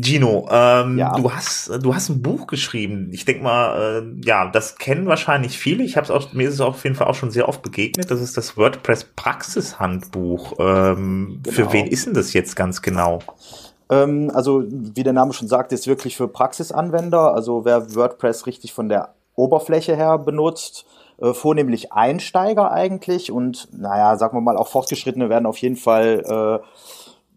Gino, 0.00 0.48
ähm, 0.50 0.98
Ja. 0.98 1.12
du 1.16 1.32
hast 1.32 1.70
du 1.82 1.94
hast 1.94 2.08
ein 2.08 2.22
Buch 2.22 2.46
geschrieben. 2.46 3.10
Ich 3.12 3.24
denk 3.24 3.42
mal, 3.42 4.02
äh, 4.02 4.26
ja, 4.26 4.50
das 4.50 4.76
kennen 4.76 5.06
wahrscheinlich 5.06 5.58
viele. 5.58 5.84
Ich 5.84 5.96
habe 5.96 6.12
auch 6.14 6.32
mir 6.32 6.48
ist 6.48 6.54
es 6.54 6.60
auf 6.60 6.82
jeden 6.84 6.96
Fall 6.96 7.06
auch 7.08 7.14
schon 7.14 7.30
sehr 7.30 7.48
oft 7.48 7.62
begegnet. 7.62 8.10
Das 8.10 8.20
ist 8.20 8.36
das 8.36 8.56
WordPress 8.56 9.04
Praxishandbuch. 9.16 10.54
Ähm, 10.58 11.40
Für 11.48 11.62
Genau. 11.62 11.72
wen 11.72 11.86
ist 11.86 12.06
denn 12.06 12.14
das 12.14 12.32
jetzt 12.32 12.56
ganz 12.56 12.82
genau? 12.82 13.20
Ähm, 13.90 14.30
also, 14.34 14.64
wie 14.68 15.02
der 15.02 15.12
Name 15.12 15.32
schon 15.32 15.48
sagt, 15.48 15.72
ist 15.72 15.86
wirklich 15.86 16.16
für 16.16 16.28
Praxisanwender. 16.28 17.34
Also, 17.34 17.64
wer 17.64 17.94
WordPress 17.94 18.46
richtig 18.46 18.72
von 18.72 18.88
der 18.88 19.14
Oberfläche 19.34 19.96
her 19.96 20.18
benutzt. 20.18 20.84
Äh, 21.20 21.32
vornehmlich 21.34 21.92
Einsteiger 21.92 22.70
eigentlich 22.70 23.32
und 23.32 23.66
naja, 23.76 24.16
sagen 24.16 24.36
wir 24.36 24.40
mal, 24.40 24.56
auch 24.56 24.68
Fortgeschrittene 24.68 25.28
werden 25.28 25.46
auf 25.46 25.56
jeden 25.58 25.74
Fall 25.74 26.22
äh, 26.24 26.64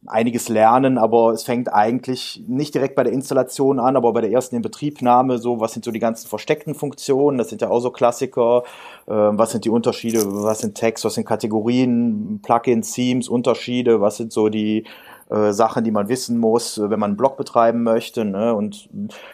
einiges 0.08 0.50
lernen, 0.50 0.98
aber 0.98 1.32
es 1.32 1.44
fängt 1.44 1.72
eigentlich 1.72 2.44
nicht 2.48 2.74
direkt 2.74 2.96
bei 2.96 3.04
der 3.04 3.14
Installation 3.14 3.80
an, 3.80 3.96
aber 3.96 4.14
bei 4.14 4.22
der 4.22 4.32
ersten 4.32 4.56
Inbetriebnahme, 4.56 5.38
so 5.38 5.60
was 5.60 5.74
sind 5.74 5.86
so 5.86 5.92
die 5.92 6.00
ganzen 6.00 6.28
versteckten 6.28 6.74
Funktionen, 6.74 7.38
das 7.38 7.50
sind 7.50 7.62
ja 7.62 7.70
auch 7.70 7.82
so 7.82 7.92
Klassiker, 7.92 8.64
äh, 9.06 9.12
was 9.12 9.52
sind 9.52 9.66
die 9.66 9.70
Unterschiede, 9.70 10.24
was 10.26 10.60
sind 10.60 10.76
Text, 10.76 11.06
was 11.06 11.14
sind 11.14 11.26
Kategorien, 11.26 12.40
Plugins, 12.42 12.92
Themes, 12.94 13.30
Unterschiede, 13.30 14.02
was 14.02 14.18
sind 14.18 14.34
so 14.34 14.50
die 14.50 14.86
äh, 15.30 15.54
Sachen, 15.54 15.84
die 15.84 15.92
man 15.92 16.10
wissen 16.10 16.38
muss, 16.40 16.80
wenn 16.82 17.00
man 17.00 17.12
einen 17.12 17.18
Blog 17.18 17.38
betreiben 17.38 17.84
möchte. 17.84 18.26
Ne? 18.26 18.56
Und 18.56 18.90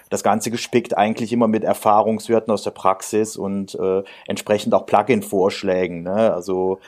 das 0.09 0.21
Ganze 0.21 0.51
gespickt 0.51 0.97
eigentlich 0.97 1.31
immer 1.31 1.47
mit 1.47 1.63
Erfahrungswerten 1.63 2.53
aus 2.53 2.63
der 2.63 2.71
Praxis 2.71 3.37
und 3.37 3.73
äh, 3.75 4.03
entsprechend 4.27 4.73
auch 4.75 4.85
Plugin-Vorschlägen. 4.85 6.03
Ne? 6.03 6.33
Also 6.33 6.79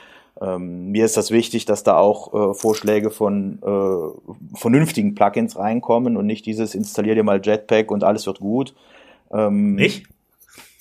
ähm, 0.42 0.92
mir 0.92 1.06
ist 1.06 1.18
das 1.18 1.32
wichtig, 1.32 1.66
dass 1.66 1.84
da 1.84 1.98
auch 1.98 2.34
äh, 2.34 2.54
Vorschläge 2.54 3.12
von 3.12 3.60
äh, 3.62 4.58
vernünftigen 4.58 5.16
Plugins 5.16 5.58
reinkommen 5.58 6.16
und 6.16 6.26
nicht 6.26 6.46
dieses 6.46 6.76
installier 6.76 7.16
dir 7.16 7.24
mal 7.24 7.42
Jetpack 7.44 7.92
und 7.92 8.04
alles 8.04 8.26
wird 8.26 8.40
gut. 8.40 8.74
Ähm, 9.32 9.76
nicht? 9.76 10.08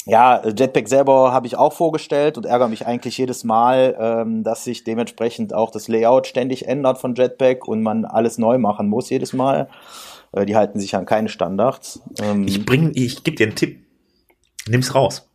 Ja, 0.06 0.42
Jetpack 0.46 0.88
selber 0.88 1.32
habe 1.32 1.46
ich 1.46 1.56
auch 1.56 1.72
vorgestellt 1.72 2.38
und 2.38 2.46
ärgere 2.46 2.68
mich 2.68 2.86
eigentlich 2.86 3.18
jedes 3.18 3.44
Mal, 3.44 3.96
ähm, 4.00 4.42
dass 4.42 4.64
sich 4.64 4.84
dementsprechend 4.84 5.52
auch 5.52 5.70
das 5.70 5.88
Layout 5.88 6.26
ständig 6.26 6.66
ändert 6.66 6.98
von 6.98 7.14
Jetpack 7.14 7.66
und 7.68 7.82
man 7.82 8.04
alles 8.04 8.38
neu 8.38 8.58
machen 8.58 8.88
muss 8.88 9.10
jedes 9.10 9.32
Mal. 9.32 9.68
Äh, 10.32 10.46
die 10.46 10.56
halten 10.56 10.80
sich 10.80 10.94
an 10.96 11.04
keine 11.04 11.28
Standards. 11.28 12.00
Ähm, 12.22 12.46
ich 12.46 12.64
bring, 12.64 12.92
ich 12.94 13.24
gebe 13.24 13.36
dir 13.36 13.48
einen 13.48 13.56
Tipp. 13.56 13.84
Nimm's 14.66 14.94
raus. 14.94 15.27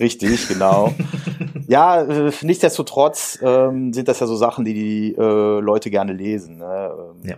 Richtig, 0.00 0.48
genau. 0.48 0.92
ja, 1.68 2.02
äh, 2.02 2.32
nichtsdestotrotz 2.42 3.38
ähm, 3.42 3.92
sind 3.92 4.08
das 4.08 4.20
ja 4.20 4.26
so 4.26 4.36
Sachen, 4.36 4.64
die 4.64 4.74
die 4.74 5.14
äh, 5.14 5.60
Leute 5.60 5.90
gerne 5.90 6.12
lesen. 6.12 6.58
Ne? 6.58 6.90
Ähm, 7.22 7.28
ja. 7.28 7.36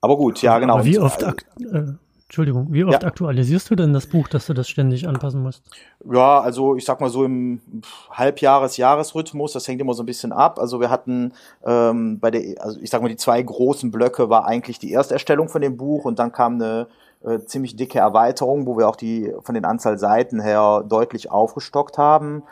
Aber 0.00 0.16
gut, 0.16 0.42
ja, 0.42 0.58
genau. 0.58 0.74
Aber 0.74 0.84
wie 0.84 0.98
oft, 0.98 1.22
äh, 1.22 1.32
Entschuldigung, 2.26 2.66
wie 2.70 2.84
oft 2.84 3.02
ja. 3.02 3.08
aktualisierst 3.08 3.70
du 3.70 3.76
denn 3.76 3.92
das 3.92 4.06
Buch, 4.06 4.26
dass 4.26 4.46
du 4.46 4.52
das 4.52 4.68
ständig 4.68 5.06
anpassen 5.06 5.42
musst? 5.42 5.62
Ja, 6.04 6.40
also 6.40 6.76
ich 6.76 6.84
sag 6.84 7.00
mal 7.00 7.08
so 7.08 7.24
im 7.24 7.60
Halbjahres-Jahresrhythmus, 8.10 9.52
das 9.52 9.68
hängt 9.68 9.80
immer 9.80 9.94
so 9.94 10.02
ein 10.02 10.06
bisschen 10.06 10.32
ab. 10.32 10.58
Also 10.58 10.80
wir 10.80 10.90
hatten 10.90 11.32
ähm, 11.64 12.18
bei 12.18 12.32
der, 12.32 12.60
also 12.62 12.80
ich 12.80 12.90
sag 12.90 13.00
mal, 13.00 13.08
die 13.08 13.16
zwei 13.16 13.40
großen 13.40 13.92
Blöcke 13.92 14.28
war 14.28 14.44
eigentlich 14.44 14.80
die 14.80 14.92
Ersterstellung 14.92 15.48
von 15.48 15.62
dem 15.62 15.76
Buch 15.76 16.04
und 16.04 16.18
dann 16.18 16.32
kam 16.32 16.54
eine 16.54 16.88
äh, 17.26 17.44
ziemlich 17.44 17.76
dicke 17.76 17.98
Erweiterung, 17.98 18.66
wo 18.66 18.78
wir 18.78 18.88
auch 18.88 18.96
die 18.96 19.32
von 19.42 19.54
den 19.54 19.64
Anzahl 19.64 19.98
Seiten 19.98 20.40
her 20.40 20.84
deutlich 20.88 21.30
aufgestockt 21.30 21.98
haben. 21.98 22.42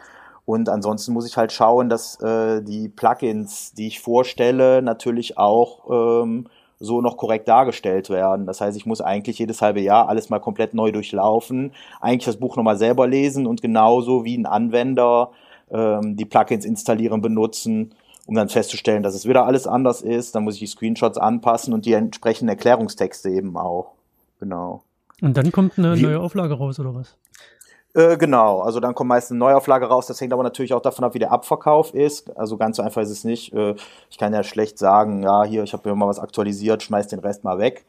Und 0.46 0.68
ansonsten 0.68 1.12
muss 1.12 1.26
ich 1.26 1.36
halt 1.36 1.52
schauen, 1.52 1.88
dass 1.88 2.20
äh, 2.20 2.60
die 2.62 2.88
Plugins, 2.88 3.72
die 3.72 3.86
ich 3.86 4.00
vorstelle, 4.00 4.82
natürlich 4.82 5.38
auch 5.38 6.22
ähm, 6.22 6.48
so 6.78 7.00
noch 7.00 7.16
korrekt 7.16 7.48
dargestellt 7.48 8.10
werden. 8.10 8.46
Das 8.46 8.60
heißt, 8.60 8.76
ich 8.76 8.84
muss 8.84 9.00
eigentlich 9.00 9.38
jedes 9.38 9.62
halbe 9.62 9.80
Jahr 9.80 10.08
alles 10.08 10.28
mal 10.28 10.40
komplett 10.40 10.74
neu 10.74 10.92
durchlaufen, 10.92 11.72
eigentlich 12.00 12.26
das 12.26 12.36
Buch 12.36 12.56
nochmal 12.56 12.76
selber 12.76 13.06
lesen 13.06 13.46
und 13.46 13.62
genauso 13.62 14.24
wie 14.24 14.36
ein 14.36 14.44
Anwender 14.44 15.30
ähm, 15.70 16.16
die 16.16 16.26
Plugins 16.26 16.64
installieren, 16.64 17.22
benutzen, 17.22 17.94
um 18.26 18.34
dann 18.34 18.48
festzustellen, 18.48 19.02
dass 19.02 19.14
es 19.14 19.26
wieder 19.26 19.46
alles 19.46 19.66
anders 19.66 20.02
ist. 20.02 20.34
Dann 20.34 20.44
muss 20.44 20.54
ich 20.54 20.60
die 20.60 20.66
Screenshots 20.66 21.16
anpassen 21.16 21.72
und 21.72 21.86
die 21.86 21.92
entsprechenden 21.92 22.50
Erklärungstexte 22.50 23.30
eben 23.30 23.56
auch. 23.56 23.92
Genau. 24.40 24.82
Und 25.22 25.36
dann 25.36 25.52
kommt 25.52 25.78
eine 25.78 25.96
Wie, 25.96 26.02
neue 26.02 26.20
Auflage 26.20 26.54
raus, 26.54 26.78
oder 26.80 26.94
was? 26.94 27.16
Äh, 27.94 28.16
genau, 28.16 28.60
also 28.60 28.80
dann 28.80 28.94
kommt 28.94 29.08
meist 29.08 29.30
eine 29.30 29.38
Neuauflage 29.38 29.86
raus. 29.86 30.06
Das 30.06 30.20
hängt 30.20 30.32
aber 30.32 30.42
natürlich 30.42 30.74
auch 30.74 30.82
davon 30.82 31.04
ab, 31.04 31.14
wie 31.14 31.20
der 31.20 31.30
Abverkauf 31.30 31.94
ist. 31.94 32.36
Also 32.36 32.56
ganz 32.56 32.76
so 32.76 32.82
einfach 32.82 33.02
ist 33.02 33.10
es 33.10 33.24
nicht. 33.24 33.52
Äh, 33.54 33.76
ich 34.10 34.18
kann 34.18 34.34
ja 34.34 34.42
schlecht 34.42 34.78
sagen, 34.78 35.22
ja, 35.22 35.44
hier, 35.44 35.62
ich 35.62 35.72
habe 35.72 35.88
mir 35.88 35.94
mal 35.94 36.08
was 36.08 36.18
aktualisiert, 36.18 36.82
schmeiß 36.82 37.06
den 37.06 37.20
Rest 37.20 37.44
mal 37.44 37.58
weg. 37.58 37.84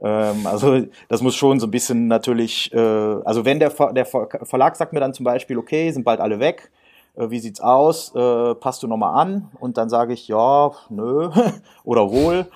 Ähm, 0.00 0.46
also 0.46 0.82
das 1.08 1.22
muss 1.22 1.34
schon 1.34 1.58
so 1.58 1.66
ein 1.66 1.70
bisschen 1.70 2.06
natürlich, 2.06 2.70
äh, 2.74 2.78
also 2.78 3.46
wenn 3.46 3.58
der, 3.58 3.70
Ver 3.70 3.94
der 3.94 4.04
Ver 4.04 4.28
Verlag 4.42 4.76
sagt 4.76 4.92
mir 4.92 5.00
dann 5.00 5.14
zum 5.14 5.24
Beispiel, 5.24 5.56
okay, 5.56 5.90
sind 5.90 6.04
bald 6.04 6.20
alle 6.20 6.38
weg, 6.38 6.70
wie 7.18 7.38
sieht's 7.38 7.62
aus, 7.62 8.12
passt 8.60 8.82
du 8.82 8.86
nochmal 8.86 9.18
an? 9.18 9.48
Und 9.58 9.78
dann 9.78 9.88
sage 9.88 10.12
ich, 10.12 10.28
ja, 10.28 10.70
nö, 10.90 11.30
oder 11.84 12.10
wohl. 12.10 12.46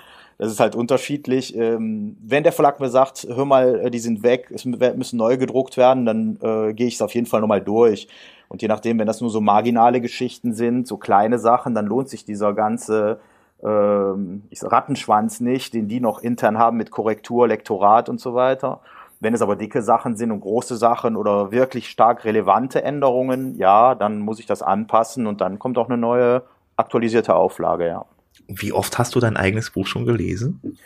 Das 0.40 0.50
ist 0.50 0.58
halt 0.58 0.74
unterschiedlich. 0.74 1.54
Ähm, 1.54 2.16
wenn 2.22 2.44
der 2.44 2.52
Verlag 2.52 2.80
mir 2.80 2.88
sagt, 2.88 3.26
hör 3.28 3.44
mal, 3.44 3.78
äh, 3.78 3.90
die 3.90 3.98
sind 3.98 4.22
weg, 4.22 4.50
es 4.50 4.64
müssen 4.64 5.18
neu 5.18 5.36
gedruckt 5.36 5.76
werden, 5.76 6.06
dann 6.06 6.38
äh, 6.40 6.72
gehe 6.72 6.86
ich 6.86 6.94
es 6.94 7.02
auf 7.02 7.14
jeden 7.14 7.26
Fall 7.26 7.42
nochmal 7.42 7.60
durch. 7.60 8.08
Und 8.48 8.62
je 8.62 8.68
nachdem, 8.68 8.98
wenn 8.98 9.06
das 9.06 9.20
nur 9.20 9.28
so 9.28 9.42
marginale 9.42 10.00
Geschichten 10.00 10.54
sind, 10.54 10.88
so 10.88 10.96
kleine 10.96 11.38
Sachen, 11.38 11.74
dann 11.74 11.84
lohnt 11.84 12.08
sich 12.08 12.24
dieser 12.24 12.54
ganze 12.54 13.20
ähm, 13.62 14.44
sag, 14.50 14.72
Rattenschwanz 14.72 15.40
nicht, 15.40 15.74
den 15.74 15.88
die 15.88 16.00
noch 16.00 16.22
intern 16.22 16.56
haben 16.56 16.78
mit 16.78 16.90
Korrektur, 16.90 17.46
Lektorat 17.46 18.08
und 18.08 18.18
so 18.18 18.32
weiter. 18.32 18.80
Wenn 19.20 19.34
es 19.34 19.42
aber 19.42 19.56
dicke 19.56 19.82
Sachen 19.82 20.16
sind 20.16 20.30
und 20.30 20.40
große 20.40 20.76
Sachen 20.76 21.16
oder 21.16 21.52
wirklich 21.52 21.90
stark 21.90 22.24
relevante 22.24 22.82
Änderungen, 22.82 23.58
ja, 23.58 23.94
dann 23.94 24.20
muss 24.20 24.40
ich 24.40 24.46
das 24.46 24.62
anpassen 24.62 25.26
und 25.26 25.42
dann 25.42 25.58
kommt 25.58 25.76
auch 25.76 25.90
eine 25.90 25.98
neue 25.98 26.44
aktualisierte 26.76 27.34
Auflage, 27.34 27.86
ja. 27.88 28.06
Wie 28.52 28.72
oft 28.72 28.98
hast 28.98 29.14
du 29.14 29.20
dein 29.20 29.36
eigenes 29.36 29.70
Buch 29.70 29.86
schon 29.86 30.04
gelesen? 30.04 30.76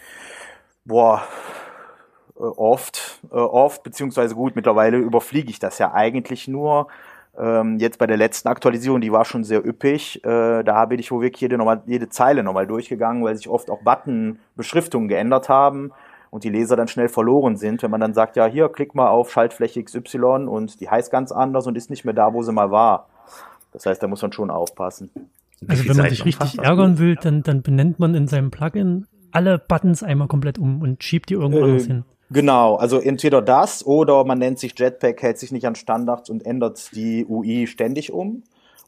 Boah, 0.85 1.23
äh, 2.37 2.43
oft, 2.43 3.21
äh, 3.31 3.37
oft, 3.37 3.83
beziehungsweise 3.83 4.35
gut, 4.35 4.55
mittlerweile 4.55 4.99
überfliege 4.99 5.51
ich 5.51 5.59
das 5.59 5.79
ja 5.79 5.93
eigentlich 5.95 6.47
nur. 6.47 6.89
Ähm, 7.37 7.79
jetzt 7.79 7.99
bei 7.99 8.07
der 8.07 8.17
letzten 8.17 8.49
Aktualisierung, 8.49 9.01
die 9.01 9.11
war 9.11 9.25
schon 9.25 9.45
sehr 9.45 9.65
üppig. 9.67 10.25
Äh, 10.25 10.63
da 10.63 10.75
habe 10.75 10.95
ich 10.95 11.11
wo 11.11 11.21
wirklich 11.21 11.41
jede, 11.41 11.57
nochmal, 11.57 11.83
jede 11.87 12.09
Zeile 12.09 12.43
nochmal 12.43 12.67
durchgegangen, 12.67 13.25
weil 13.25 13.37
sich 13.37 13.49
oft 13.49 13.71
auch 13.71 13.83
Button-Beschriftungen 13.83 15.09
geändert 15.09 15.49
haben 15.49 15.93
und 16.31 16.45
die 16.45 16.51
Leser 16.51 16.77
dann 16.77 16.89
schnell 16.89 17.09
verloren 17.09 17.57
sind, 17.57 17.83
wenn 17.83 17.91
man 17.91 18.01
dann 18.01 18.15
sagt, 18.15 18.37
ja, 18.37 18.47
hier, 18.47 18.69
klick 18.69 18.95
mal 18.95 19.09
auf 19.09 19.33
Schaltfläche 19.33 19.83
XY 19.83 20.47
und 20.47 20.81
die 20.81 20.91
heißt 20.91 21.11
ganz 21.11 21.33
anders 21.33 21.67
und 21.67 21.77
ist 21.77 21.91
nicht 21.91 22.05
mehr 22.05 22.15
da, 22.15 22.35
wo 22.35 22.43
sie 22.43 22.53
mal 22.53 22.71
war. 22.71 23.09
Das 23.73 23.87
heißt, 23.87 24.03
da 24.03 24.07
muss 24.07 24.23
man 24.23 24.33
schon 24.33 24.51
aufpassen. 24.51 25.11
Also 25.69 25.89
wenn 25.89 25.97
man 25.97 26.11
sich 26.11 26.25
richtig 26.25 26.59
ärgern 26.59 26.99
will, 26.99 27.17
dann, 27.17 27.43
dann 27.43 27.63
benennt 27.63 27.99
man 27.99 28.15
in 28.15 28.27
seinem 28.29 28.51
Plugin 28.51 29.07
alle 29.33 29.59
Buttons 29.59 30.03
einmal 30.03 30.29
komplett 30.29 30.59
um 30.59 30.81
und 30.81 31.03
schiebt 31.03 31.31
die 31.31 31.35
irgendwo 31.35 31.61
äh, 31.61 31.65
anders 31.65 31.87
hin. 31.87 32.05
Genau, 32.31 32.77
also 32.77 32.99
entweder 32.99 33.43
das 33.43 33.85
oder 33.85 34.25
man 34.25 34.39
nennt 34.39 34.59
sich 34.59 34.79
Jetpack, 34.79 35.23
hält 35.23 35.39
sich 35.39 35.53
nicht 35.53 35.67
an 35.67 35.75
Standards 35.75 36.31
und 36.31 36.47
ändert 36.47 36.91
die 36.95 37.27
UI 37.27 37.67
ständig 37.67 38.13
um. 38.13 38.43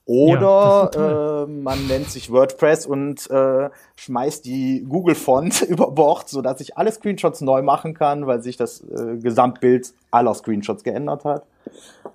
Oder 0.08 0.90
ja, 0.94 1.42
äh, 1.42 1.46
man 1.48 1.88
nennt 1.88 2.08
sich 2.08 2.30
WordPress 2.30 2.86
und 2.86 3.28
äh, 3.28 3.68
schmeißt 3.96 4.44
die 4.44 4.86
Google-Font 4.88 5.62
über 5.68 5.90
Bord, 5.90 6.28
sodass 6.28 6.60
ich 6.60 6.76
alle 6.76 6.92
Screenshots 6.92 7.40
neu 7.40 7.62
machen 7.62 7.92
kann, 7.92 8.26
weil 8.26 8.40
sich 8.40 8.56
das 8.56 8.82
äh, 8.82 9.16
Gesamtbild 9.16 9.92
aller 10.12 10.32
Screenshots 10.32 10.84
geändert 10.84 11.24
hat. 11.24 11.44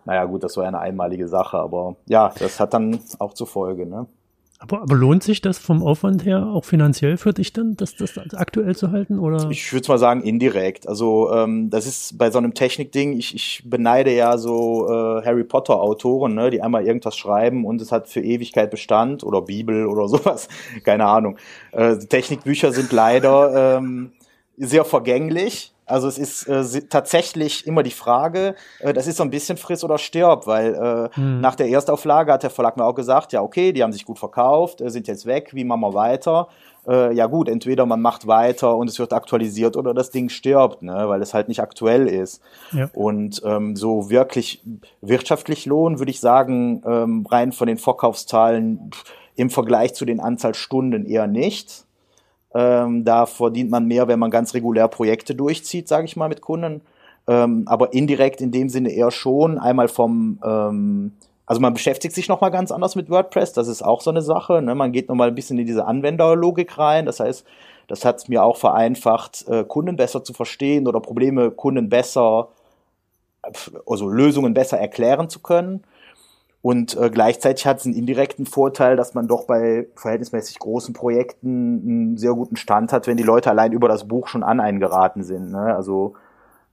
Naja 0.06 0.24
gut, 0.24 0.44
das 0.44 0.56
war 0.56 0.66
eine 0.66 0.80
einmalige 0.80 1.28
Sache, 1.28 1.58
aber 1.58 1.98
ja, 2.06 2.34
das 2.40 2.62
hat 2.62 2.74
dann 2.74 3.00
auch 3.20 3.34
zur 3.34 3.48
Folge. 3.48 3.86
Ne? 3.86 4.08
Aber, 4.64 4.84
aber 4.84 4.96
lohnt 4.96 5.24
sich 5.24 5.42
das 5.42 5.58
vom 5.58 5.82
Aufwand 5.82 6.24
her 6.24 6.46
auch 6.46 6.66
finanziell 6.66 7.18
für 7.18 7.34
dich 7.34 7.52
dann, 7.52 7.76
das, 7.76 7.96
das 7.96 8.12
aktuell 8.36 8.76
zu 8.76 8.92
halten? 8.92 9.18
Oder? 9.18 9.50
Ich 9.50 9.74
würde 9.74 9.88
mal 9.88 9.98
sagen, 9.98 10.22
indirekt. 10.22 10.88
Also 10.88 11.34
ähm, 11.34 11.72
das 11.72 11.88
ist 11.88 12.20
bei 12.20 12.30
so 12.30 12.38
einem 12.38 12.54
Technikding, 12.54 13.18
ich, 13.18 13.34
ich 13.34 13.64
beneide 13.66 14.14
ja 14.14 14.38
so 14.38 14.88
äh, 14.88 15.26
Harry 15.26 15.46
Potter-Autoren, 15.46 16.36
ne, 16.36 16.52
die 16.52 16.62
einmal 16.62 16.86
irgendwas 16.86 17.18
schreiben 17.18 17.66
und 17.66 17.82
es 17.82 17.92
hat 17.92 18.08
für 18.08 18.22
Ewigkeit 18.22 18.70
Bestand 18.70 19.24
oder 19.24 19.42
Bibel 19.42 19.88
oder 19.88 20.08
sowas. 20.08 20.48
Keine 20.84 21.08
Ahnung. 21.08 21.38
Äh, 21.72 21.98
Technikbücher 21.98 22.72
sind 22.72 22.92
leider 22.92 23.78
ähm, 23.80 24.12
sehr 24.58 24.86
vergänglich 24.86 25.74
also 25.92 26.08
es 26.08 26.18
ist 26.18 26.48
äh, 26.48 26.82
tatsächlich 26.90 27.68
immer 27.68 27.84
die 27.84 27.92
Frage, 27.92 28.56
äh, 28.80 28.94
das 28.94 29.08
ist 29.08 29.18
so 29.18 29.24
ein 29.24 29.30
bisschen 29.30 29.58
friss 29.58 29.84
oder 29.84 29.98
stirb, 29.98 30.48
weil 30.48 30.74
äh, 30.74 31.16
hm. 31.16 31.42
nach 31.42 31.56
der 31.56 31.70
Erstauflage 31.70 32.32
hat 32.32 32.44
der 32.44 32.50
Verlag 32.50 32.78
mir 32.78 32.86
auch 32.86 32.96
gesagt, 32.96 33.34
ja 33.34 33.42
okay, 33.42 33.74
die 33.74 33.84
haben 33.84 33.94
sich 33.94 34.06
gut 34.06 34.20
verkauft, 34.20 34.82
äh, 34.82 34.90
sind 34.90 35.08
jetzt 35.08 35.26
weg, 35.26 35.50
wie 35.54 35.64
machen 35.64 35.82
wir 35.82 35.94
weiter? 35.94 36.48
Äh, 36.88 37.14
ja 37.14 37.28
gut, 37.28 37.48
entweder 37.48 37.86
man 37.86 38.02
macht 38.02 38.26
weiter 38.26 38.76
und 38.76 38.90
es 38.90 38.98
wird 38.98 39.14
aktualisiert 39.14 39.78
oder 39.78 39.94
das 39.94 40.10
Ding 40.10 40.30
stirbt, 40.30 40.82
ne, 40.82 41.08
weil 41.08 41.22
es 41.22 41.34
halt 41.34 41.48
nicht 41.48 41.60
aktuell 41.60 42.08
ist. 42.08 42.42
Ja. 42.72 42.90
Und 42.94 43.42
ähm, 43.46 43.76
so 43.76 44.10
wirklich 44.10 44.64
wirtschaftlich 45.02 45.66
lohnen, 45.66 46.00
würde 46.00 46.12
ich 46.12 46.20
sagen, 46.20 46.82
ähm, 46.86 47.26
rein 47.30 47.52
von 47.52 47.68
den 47.68 47.78
Verkaufszahlen 47.78 48.92
im 49.36 49.50
Vergleich 49.50 49.94
zu 49.94 50.06
den 50.06 50.20
Anzahl 50.20 50.56
Stunden 50.56 51.06
eher 51.06 51.28
nicht. 51.28 51.86
Ähm, 52.54 53.06
da 53.06 53.26
verdient 53.26 53.72
man 53.72 53.86
mehr, 53.86 54.08
wenn 54.08 54.20
man 54.20 54.32
ganz 54.32 54.54
regulär 54.54 54.88
Projekte 54.88 55.36
durchzieht, 55.36 55.88
sage 55.88 56.06
ich 56.06 56.16
mal, 56.16 56.30
mit 56.30 56.42
Kunden. 56.42 56.82
Ähm, 57.28 57.64
aber 57.68 57.94
indirekt 57.94 58.42
in 58.42 58.52
dem 58.52 58.70
Sinne 58.70 58.92
eher 58.92 59.12
schon. 59.12 59.58
Einmal 59.58 59.88
vom, 59.88 60.40
ähm, 60.44 61.14
also 61.46 61.62
man 61.62 61.74
beschäftigt 61.74 62.16
sich 62.16 62.28
nochmal 62.28 62.52
ganz 62.52 62.72
anders 62.72 62.96
mit 62.96 63.10
WordPress. 63.10 63.54
Das 63.54 63.68
ist 63.68 63.82
auch 63.82 64.02
so 64.02 64.10
eine 64.10 64.22
Sache. 64.22 64.62
Ne? 64.62 64.76
Man 64.76 64.92
geht 64.92 65.08
nochmal 65.08 65.30
ein 65.30 65.36
bisschen 65.36 65.60
in 65.60 65.66
diese 65.66 65.86
Anwenderlogik 65.86 66.78
rein. 66.78 67.06
Das 67.06 67.20
heißt, 67.20 67.46
das 67.88 68.06
hat 68.06 68.18
es 68.18 68.28
mir 68.28 68.44
auch 68.44 68.58
vereinfacht, 68.58 69.48
äh, 69.48 69.64
Kunden 69.64 69.96
besser 69.96 70.24
zu 70.24 70.34
verstehen 70.34 70.88
oder 70.88 71.00
Probleme 71.00 71.52
Kunden 71.52 71.90
besser 71.90 72.50
also 73.88 74.10
Lösungen 74.10 74.54
besser 74.54 74.80
erklären 74.80 75.30
zu 75.30 75.40
können. 75.40 75.84
Und 76.62 76.96
äh, 76.96 77.10
gleichzeitig 77.10 77.66
hat 77.66 77.80
es 77.80 77.86
einen 77.86 77.96
indirekten 77.96 78.46
Vorteil, 78.46 78.96
dass 78.96 79.16
man 79.16 79.28
doch 79.28 79.48
bei 79.48 79.88
verhältnismäßig 79.96 80.60
großen 80.60 80.94
Projekten 80.94 81.48
einen 81.48 82.18
sehr 82.18 82.34
guten 82.34 82.56
Stand 82.56 82.94
hat, 82.94 83.08
wenn 83.08 83.18
die 83.18 83.24
Leute 83.24 83.50
allein 83.50 83.72
über 83.72 83.88
das 83.88 84.08
Buch 84.08 84.28
schon 84.28 84.44
an 84.44 84.60
einen 84.60 84.80
geraten 84.80 85.24
sind. 85.24 85.52
Ne? 85.52 85.76
Also 85.76 86.16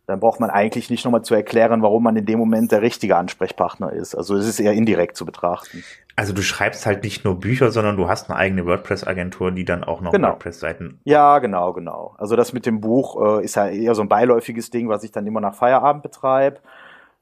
dann 0.09 0.21
braucht 0.21 0.41
man 0.41 0.49
eigentlich 0.49 0.89
nicht 0.89 1.05
nochmal 1.05 1.23
zu 1.23 1.35
erklären, 1.35 1.83
warum 1.83 2.03
man 2.03 2.17
in 2.17 2.25
dem 2.25 2.39
Moment 2.39 2.73
der 2.73 2.81
richtige 2.81 3.17
Ansprechpartner 3.17 3.93
ist. 3.93 4.15
Also 4.15 4.37
es 4.37 4.47
ist 4.47 4.59
eher 4.59 4.73
indirekt 4.73 5.17
zu 5.17 5.27
betrachten. 5.27 5.85
Also 6.17 6.33
du 6.33 6.43
schreibst 6.43 6.87
halt 6.87 7.05
nicht 7.05 7.25
nur 7.25 7.39
Bücher, 7.39 7.71
sondern 7.71 7.97
du 7.97 8.09
hast 8.09 8.29
eine 8.31 8.39
eigene 8.39 8.67
WordPress-Agentur, 8.67 9.53
die 9.53 9.67
dann 9.67 9.85
auch 9.85 10.01
noch 10.01 10.13
Genau. 10.13 10.29
WordPress-Seiten. 10.29 11.01
Ja, 11.05 11.39
genau, 11.41 11.75
genau. 11.75 12.15
Also 12.19 12.37
das 12.37 12.53
mit 12.53 12.65
dem 12.65 12.81
Buch 12.81 13.39
äh, 13.39 13.45
ist 13.45 13.57
ja 13.57 13.69
eher 13.69 13.95
so 13.95 14.03
ein 14.03 14.09
beiläufiges 14.09 14.71
Ding, 14.71 14.89
was 14.89 15.05
ich 15.05 15.13
dann 15.13 15.27
immer 15.27 15.41
nach 15.41 15.55
Feierabend 15.55 16.03
betreibe, 16.03 16.61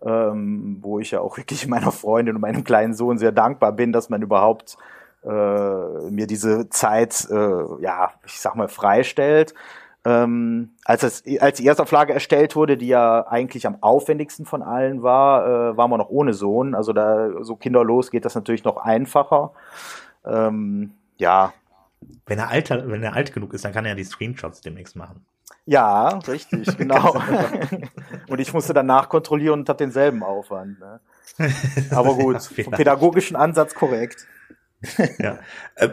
ähm, 0.04 0.78
wo 0.80 0.98
ich 0.98 1.10
ja 1.10 1.20
auch 1.20 1.36
wirklich 1.36 1.66
meiner 1.68 1.92
Freundin 1.92 2.36
und 2.36 2.40
meinem 2.42 2.64
kleinen 2.64 2.94
Sohn 2.94 3.18
sehr 3.18 3.32
dankbar 3.32 3.72
bin, 3.72 3.92
dass 3.92 4.08
man 4.08 4.22
überhaupt 4.22 4.76
äh, 5.24 6.10
mir 6.10 6.26
diese 6.26 6.68
Zeit, 6.68 7.26
äh, 7.30 7.82
ja, 7.82 8.12
ich 8.24 8.40
sag 8.40 8.54
mal, 8.54 8.68
freistellt. 8.68 9.54
Ähm, 10.04 10.70
als, 10.84 11.02
es, 11.02 11.24
als 11.40 11.58
die 11.58 11.66
Erstauflage 11.66 12.12
erstellt 12.12 12.54
wurde, 12.54 12.76
die 12.76 12.86
ja 12.86 13.26
eigentlich 13.26 13.66
am 13.66 13.82
aufwendigsten 13.82 14.46
von 14.46 14.62
allen 14.62 15.02
war, 15.02 15.72
äh, 15.72 15.76
waren 15.76 15.90
wir 15.90 15.98
noch 15.98 16.10
ohne 16.10 16.32
Sohn. 16.32 16.76
Also 16.76 16.92
da 16.92 17.42
so 17.42 17.56
kinderlos 17.56 18.12
geht 18.12 18.24
das 18.24 18.36
natürlich 18.36 18.62
noch 18.62 18.76
einfacher. 18.76 19.52
Ähm, 20.24 20.92
ja, 21.16 21.52
Wenn 22.24 22.38
er 22.38 22.50
alt, 22.50 22.70
wenn 22.70 23.02
er 23.02 23.14
alt 23.14 23.32
genug 23.32 23.52
ist, 23.52 23.64
dann 23.64 23.72
kann 23.72 23.84
er 23.84 23.90
ja 23.90 23.94
die 23.96 24.04
Screenshots 24.04 24.60
demnächst 24.60 24.94
machen. 24.94 25.24
Ja, 25.64 26.08
richtig, 26.26 26.76
genau. 26.78 27.20
und 28.28 28.40
ich 28.40 28.52
musste 28.52 28.72
danach 28.72 29.08
kontrollieren 29.08 29.60
und 29.60 29.68
hatte 29.68 29.84
denselben 29.84 30.22
Aufwand. 30.22 30.78
Ne? 30.80 31.00
Aber 31.90 32.14
gut, 32.14 32.42
vom 32.64 32.72
pädagogischen 32.72 33.36
Ansatz 33.36 33.74
korrekt. 33.74 34.26
ja. 35.18 35.38
Äh, 35.74 35.88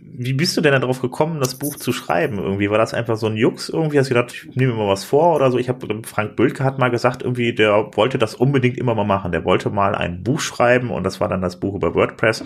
wie 0.00 0.32
bist 0.32 0.56
du 0.56 0.60
denn 0.60 0.72
darauf 0.80 1.00
gekommen, 1.00 1.38
das 1.38 1.54
Buch 1.54 1.76
zu 1.76 1.92
schreiben? 1.92 2.38
Irgendwie 2.38 2.70
war 2.70 2.78
das 2.78 2.92
einfach 2.92 3.16
so 3.16 3.26
ein 3.26 3.36
Jux? 3.36 3.68
Irgendwie 3.68 3.98
hast 3.98 4.10
du 4.10 4.14
gedacht, 4.14 4.34
ich 4.34 4.56
nehme 4.56 4.72
mir 4.72 4.78
mal 4.78 4.88
was 4.88 5.04
vor 5.04 5.36
oder 5.36 5.50
so? 5.50 5.58
Ich 5.58 5.68
habe 5.68 6.02
Frank 6.04 6.34
Bülke 6.34 6.64
hat 6.64 6.78
mal 6.78 6.90
gesagt, 6.90 7.22
irgendwie 7.22 7.54
der 7.54 7.90
wollte 7.94 8.18
das 8.18 8.34
unbedingt 8.34 8.78
immer 8.78 8.96
mal 8.96 9.04
machen. 9.04 9.30
Der 9.30 9.44
wollte 9.44 9.70
mal 9.70 9.94
ein 9.94 10.24
Buch 10.24 10.40
schreiben 10.40 10.90
und 10.90 11.04
das 11.04 11.20
war 11.20 11.28
dann 11.28 11.40
das 11.40 11.60
Buch 11.60 11.74
über 11.74 11.94
WordPress 11.94 12.44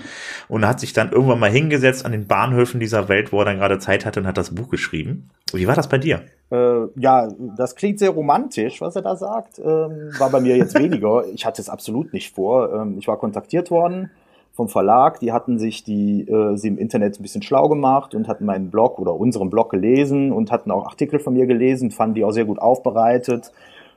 und 0.49 0.67
hat 0.67 0.81
sich 0.81 0.93
dann 0.93 1.13
irgendwann 1.13 1.41
mal 1.41 1.51
hingesetzt 1.51 2.05
an 2.05 2.13
den 2.13 2.27
Bahnhöfen 2.27 2.79
dieser 2.79 3.09
Welt, 3.09 3.33
wo 3.33 3.39
er 3.39 3.47
dann 3.47 3.59
gerade 3.59 3.79
Zeit 3.79 4.05
hatte 4.05 4.21
und 4.21 4.27
hat 4.27 4.37
das 4.37 4.55
Buch 4.55 4.69
geschrieben. 4.69 5.31
Wie 5.55 5.67
war 5.67 5.75
das 5.75 5.89
bei 5.89 5.99
dir? 5.99 6.23
Äh, 6.51 6.87
ja, 6.97 7.29
das 7.57 7.75
klingt 7.75 7.99
sehr 7.99 8.11
romantisch, 8.11 8.81
was 8.83 8.97
er 8.97 9.03
da 9.03 9.17
sagt. 9.17 9.59
Ähm, 9.59 10.11
war 10.19 10.31
bei 10.31 10.41
mir 10.41 10.57
jetzt 10.57 10.75
weniger. 10.79 11.25
Ich 11.33 11.47
hatte 11.47 11.63
es 11.63 11.71
absolut 11.71 12.13
nicht 12.13 12.35
vor. 12.35 12.73
Ähm, 12.75 12.99
ich 12.99 13.09
war 13.09 13.19
kontaktiert 13.19 13.71
worden 13.71 14.11
vom 14.55 14.69
Verlag, 14.69 15.19
die 15.21 15.33
hatten 15.33 15.59
sich 15.59 15.83
die 15.83 16.29
äh, 16.29 16.57
sie 16.57 16.69
im 16.69 16.79
Internet 16.79 17.19
ein 17.19 17.23
bisschen 17.23 17.43
schlau 17.43 17.69
gemacht 17.69 18.15
und 18.15 18.29
hatten 18.29 18.45
meinen 18.45 18.71
Blog 18.71 18.99
oder 18.99 19.15
unseren 19.15 19.51
Blog 19.51 19.71
gelesen 19.71 20.31
und 20.31 20.51
hatten 20.51 20.71
auch 20.71 20.87
Artikel 20.87 21.19
von 21.19 21.35
mir 21.35 21.47
gelesen, 21.47 21.91
fanden 21.91 22.15
die 22.15 22.25
auch 22.25 22.33
sehr 22.33 22.45
gut 22.45 22.59
aufbereitet, 22.59 23.51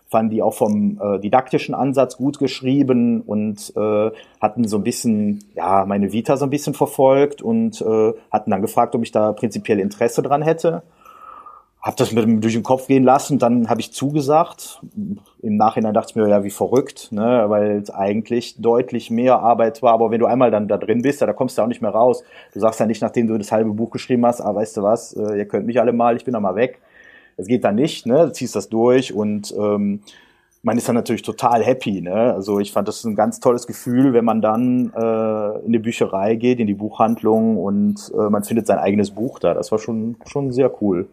fanden 0.08 0.32
die 0.32 0.42
auch 0.42 0.54
vom 0.54 1.00
äh, 1.02 1.20
didaktischen 1.20 1.76
Ansatz 1.76 2.16
gut 2.16 2.40
geschrieben 2.40 3.22
und 3.22 3.74
äh, 3.76 4.12
hatten 4.40 4.68
so 4.68 4.78
ein 4.78 4.84
bisschen 4.84 5.44
ja 5.56 5.86
meine 5.86 6.14
Vita 6.14 6.38
so 6.38 6.46
ein 6.46 6.52
bisschen 6.52 6.74
verfolgt 6.74 7.42
und 7.42 7.82
äh, 7.82 8.14
hatten 8.32 8.52
dann 8.52 8.62
gefragt, 8.62 8.96
ob 8.96 9.04
ich 9.04 9.12
da 9.12 9.34
prinzipiell 9.34 9.80
Interesse 9.80 10.22
dran 10.22 10.42
hätte 10.42 10.84
habe 11.86 11.98
das 11.98 12.12
mir 12.12 12.26
durch 12.26 12.54
den 12.54 12.64
Kopf 12.64 12.88
gehen 12.88 13.04
lassen, 13.04 13.38
dann 13.38 13.70
habe 13.70 13.80
ich 13.80 13.94
zugesagt. 13.94 14.82
Im 15.44 15.56
Nachhinein 15.56 15.94
dachte 15.94 16.10
ich 16.10 16.16
mir, 16.16 16.28
ja, 16.28 16.44
wie 16.44 16.50
verrückt, 16.50 17.12
ne? 17.12 17.46
weil 17.48 17.78
es 17.78 17.92
eigentlich 17.92 18.60
deutlich 18.60 19.12
mehr 19.12 19.38
Arbeit 19.38 19.84
war. 19.84 19.94
Aber 19.94 20.10
wenn 20.10 20.20
du 20.20 20.26
einmal 20.26 20.50
dann 20.50 20.68
da 20.68 20.78
drin 20.78 21.04
bist, 21.04 21.22
ja, 21.22 21.28
da 21.28 21.34
kommst 21.34 21.60
du 21.60 21.62
auch 21.62 21.68
nicht 21.68 21.84
mehr 21.84 21.92
raus. 21.92 22.24
Du 22.54 22.60
sagst 22.60 22.80
ja 22.80 22.88
nicht, 22.88 23.04
nachdem 23.04 23.28
du 23.28 23.38
das 23.38 23.52
halbe 23.52 23.70
Buch 23.70 23.92
geschrieben 23.92 24.26
hast, 24.26 24.42
ah, 24.42 24.56
weißt 24.56 24.78
du 24.78 24.82
was, 24.82 25.14
äh, 25.14 25.38
ihr 25.38 25.46
könnt 25.46 25.68
mich 25.68 25.80
alle 25.80 25.94
mal, 25.94 26.16
ich 26.16 26.26
bin 26.26 26.34
da 26.34 26.40
mal 26.40 26.56
weg. 26.56 26.80
Es 27.38 27.46
geht 27.46 27.64
dann 27.64 27.76
nicht, 27.76 28.08
ne? 28.08 28.26
Du 28.26 28.32
ziehst 28.32 28.56
das 28.56 28.68
durch 28.68 29.14
und 29.14 29.54
ähm, 29.56 30.00
man 30.64 30.80
ist 30.80 30.88
dann 30.88 30.96
natürlich 30.96 31.22
total 31.22 31.64
happy. 31.64 32.02
Ne? 32.02 32.34
Also 32.34 32.60
ich 32.60 32.72
fand 32.72 32.88
das 32.88 33.04
ein 33.04 33.16
ganz 33.16 33.40
tolles 33.40 33.68
Gefühl, 33.68 34.14
wenn 34.14 34.26
man 34.26 34.42
dann 34.42 34.92
äh, 34.96 35.66
in 35.68 35.72
die 35.72 35.80
Bücherei 35.80 36.34
geht, 36.34 36.60
in 36.60 36.66
die 36.66 36.74
Buchhandlung 36.74 37.58
und 37.58 38.12
äh, 38.18 38.30
man 38.32 38.44
findet 38.44 38.66
sein 38.66 38.80
eigenes 38.80 39.12
Buch 39.12 39.38
da. 39.38 39.54
Das 39.54 39.72
war 39.72 39.78
schon, 39.78 40.16
schon 40.26 40.52
sehr 40.52 40.72
cool. 40.82 41.08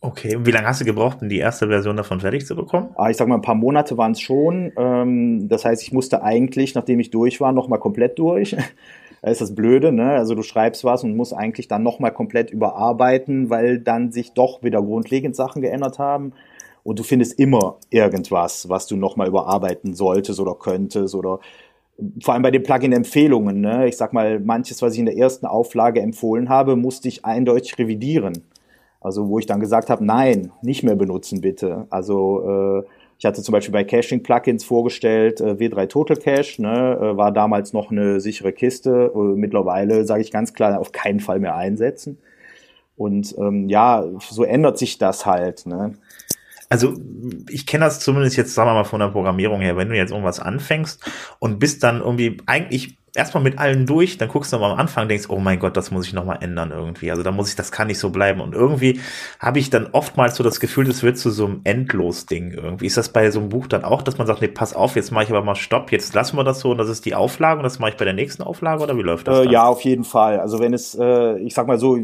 Okay, 0.00 0.36
und 0.36 0.46
wie 0.46 0.50
lange 0.50 0.66
hast 0.66 0.80
du 0.80 0.84
gebraucht, 0.84 1.18
um 1.22 1.28
die 1.28 1.38
erste 1.38 1.68
Version 1.68 1.96
davon 1.96 2.20
fertig 2.20 2.46
zu 2.46 2.54
bekommen? 2.54 2.90
Ah, 2.96 3.08
ich 3.08 3.16
sag 3.16 3.28
mal, 3.28 3.36
ein 3.36 3.42
paar 3.42 3.54
Monate 3.54 3.96
waren 3.96 4.12
es 4.12 4.20
schon. 4.20 4.72
Ähm, 4.76 5.48
das 5.48 5.64
heißt, 5.64 5.82
ich 5.82 5.92
musste 5.92 6.22
eigentlich, 6.22 6.74
nachdem 6.74 7.00
ich 7.00 7.10
durch 7.10 7.40
war, 7.40 7.52
nochmal 7.52 7.80
komplett 7.80 8.18
durch. 8.18 8.54
da 9.22 9.30
ist 9.30 9.40
das 9.40 9.54
Blöde, 9.54 9.92
ne? 9.92 10.12
Also 10.12 10.34
du 10.34 10.42
schreibst 10.42 10.84
was 10.84 11.02
und 11.02 11.16
musst 11.16 11.32
eigentlich 11.32 11.66
dann 11.66 11.82
nochmal 11.82 12.12
komplett 12.12 12.50
überarbeiten, 12.50 13.48
weil 13.48 13.80
dann 13.80 14.12
sich 14.12 14.34
doch 14.34 14.62
wieder 14.62 14.82
grundlegend 14.82 15.34
Sachen 15.34 15.62
geändert 15.62 15.98
haben. 15.98 16.34
Und 16.82 16.98
du 16.98 17.02
findest 17.02 17.38
immer 17.40 17.78
irgendwas, 17.90 18.68
was 18.68 18.86
du 18.86 18.96
nochmal 18.96 19.28
überarbeiten 19.28 19.94
solltest 19.94 20.38
oder 20.38 20.54
könntest 20.54 21.14
oder 21.14 21.40
vor 22.22 22.34
allem 22.34 22.42
bei 22.42 22.50
den 22.50 22.62
Plugin-Empfehlungen. 22.62 23.60
Ne? 23.60 23.88
Ich 23.88 23.96
sag 23.96 24.12
mal, 24.12 24.38
manches, 24.38 24.82
was 24.82 24.92
ich 24.92 24.98
in 24.98 25.06
der 25.06 25.16
ersten 25.16 25.46
Auflage 25.46 26.00
empfohlen 26.00 26.48
habe, 26.48 26.76
musste 26.76 27.08
ich 27.08 27.24
eindeutig 27.24 27.78
revidieren. 27.78 28.44
Also 29.06 29.28
wo 29.28 29.38
ich 29.38 29.46
dann 29.46 29.60
gesagt 29.60 29.88
habe, 29.88 30.04
nein, 30.04 30.50
nicht 30.62 30.82
mehr 30.82 30.96
benutzen 30.96 31.40
bitte. 31.40 31.86
Also 31.90 32.82
äh, 32.82 32.88
ich 33.18 33.24
hatte 33.24 33.40
zum 33.40 33.52
Beispiel 33.52 33.72
bei 33.72 33.84
Caching-Plugins 33.84 34.64
vorgestellt, 34.64 35.40
äh, 35.40 35.52
W3 35.52 35.86
Total 35.86 36.16
Cache, 36.16 36.60
ne, 36.60 36.98
äh, 37.00 37.16
war 37.16 37.30
damals 37.30 37.72
noch 37.72 37.92
eine 37.92 38.20
sichere 38.20 38.52
Kiste. 38.52 39.12
Äh, 39.14 39.18
mittlerweile 39.36 40.04
sage 40.06 40.22
ich 40.22 40.32
ganz 40.32 40.54
klar, 40.54 40.80
auf 40.80 40.90
keinen 40.90 41.20
Fall 41.20 41.38
mehr 41.38 41.54
einsetzen. 41.54 42.18
Und 42.96 43.32
ähm, 43.38 43.68
ja, 43.68 44.04
so 44.18 44.42
ändert 44.42 44.76
sich 44.76 44.98
das 44.98 45.24
halt. 45.24 45.66
Ne? 45.66 45.94
Also 46.68 46.94
ich 47.48 47.64
kenne 47.64 47.84
das 47.84 48.00
zumindest 48.00 48.36
jetzt, 48.36 48.54
sagen 48.54 48.68
wir 48.68 48.74
mal, 48.74 48.84
von 48.84 48.98
der 48.98 49.10
Programmierung 49.10 49.60
her, 49.60 49.76
wenn 49.76 49.88
du 49.88 49.96
jetzt 49.96 50.10
irgendwas 50.10 50.40
anfängst 50.40 51.08
und 51.38 51.60
bist 51.60 51.84
dann 51.84 52.00
irgendwie 52.00 52.38
eigentlich 52.46 52.98
erstmal 53.16 53.42
mit 53.42 53.58
allen 53.58 53.86
durch, 53.86 54.18
dann 54.18 54.28
guckst 54.28 54.52
du 54.52 54.58
mal 54.58 54.72
am 54.72 54.78
Anfang, 54.78 55.08
denkst, 55.08 55.26
oh 55.28 55.38
mein 55.38 55.58
Gott, 55.58 55.76
das 55.76 55.90
muss 55.90 56.06
ich 56.06 56.12
nochmal 56.12 56.38
ändern 56.42 56.70
irgendwie. 56.70 57.10
Also 57.10 57.22
da 57.22 57.32
muss 57.32 57.48
ich, 57.48 57.56
das 57.56 57.72
kann 57.72 57.86
nicht 57.88 57.98
so 57.98 58.10
bleiben. 58.10 58.40
Und 58.40 58.54
irgendwie 58.54 59.00
habe 59.40 59.58
ich 59.58 59.70
dann 59.70 59.88
oftmals 59.92 60.36
so 60.36 60.44
das 60.44 60.60
Gefühl, 60.60 60.84
das 60.84 61.02
wird 61.02 61.18
zu 61.18 61.30
so 61.30 61.46
einem 61.46 61.60
Endlos-Ding 61.64 62.52
irgendwie. 62.52 62.86
Ist 62.86 62.96
das 62.96 63.08
bei 63.08 63.30
so 63.30 63.40
einem 63.40 63.48
Buch 63.48 63.66
dann 63.66 63.84
auch, 63.84 64.02
dass 64.02 64.18
man 64.18 64.26
sagt, 64.26 64.42
nee, 64.42 64.48
pass 64.48 64.74
auf, 64.74 64.96
jetzt 64.96 65.10
mache 65.10 65.24
ich 65.24 65.30
aber 65.30 65.42
mal 65.42 65.54
Stopp, 65.54 65.92
jetzt 65.92 66.14
lassen 66.14 66.36
wir 66.36 66.44
das 66.44 66.60
so 66.60 66.70
und 66.70 66.78
das 66.78 66.88
ist 66.88 67.04
die 67.04 67.14
Auflage 67.14 67.58
und 67.58 67.64
das 67.64 67.78
mache 67.78 67.90
ich 67.90 67.96
bei 67.96 68.04
der 68.04 68.14
nächsten 68.14 68.42
Auflage 68.42 68.82
oder 68.82 68.96
wie 68.96 69.02
läuft 69.02 69.28
das? 69.28 69.46
Äh, 69.46 69.50
ja, 69.50 69.66
auf 69.66 69.80
jeden 69.82 70.04
Fall. 70.04 70.38
Also 70.38 70.58
wenn 70.58 70.74
es, 70.74 70.94
äh, 70.94 71.38
ich 71.38 71.54
sag 71.54 71.66
mal 71.66 71.78
so, 71.78 71.98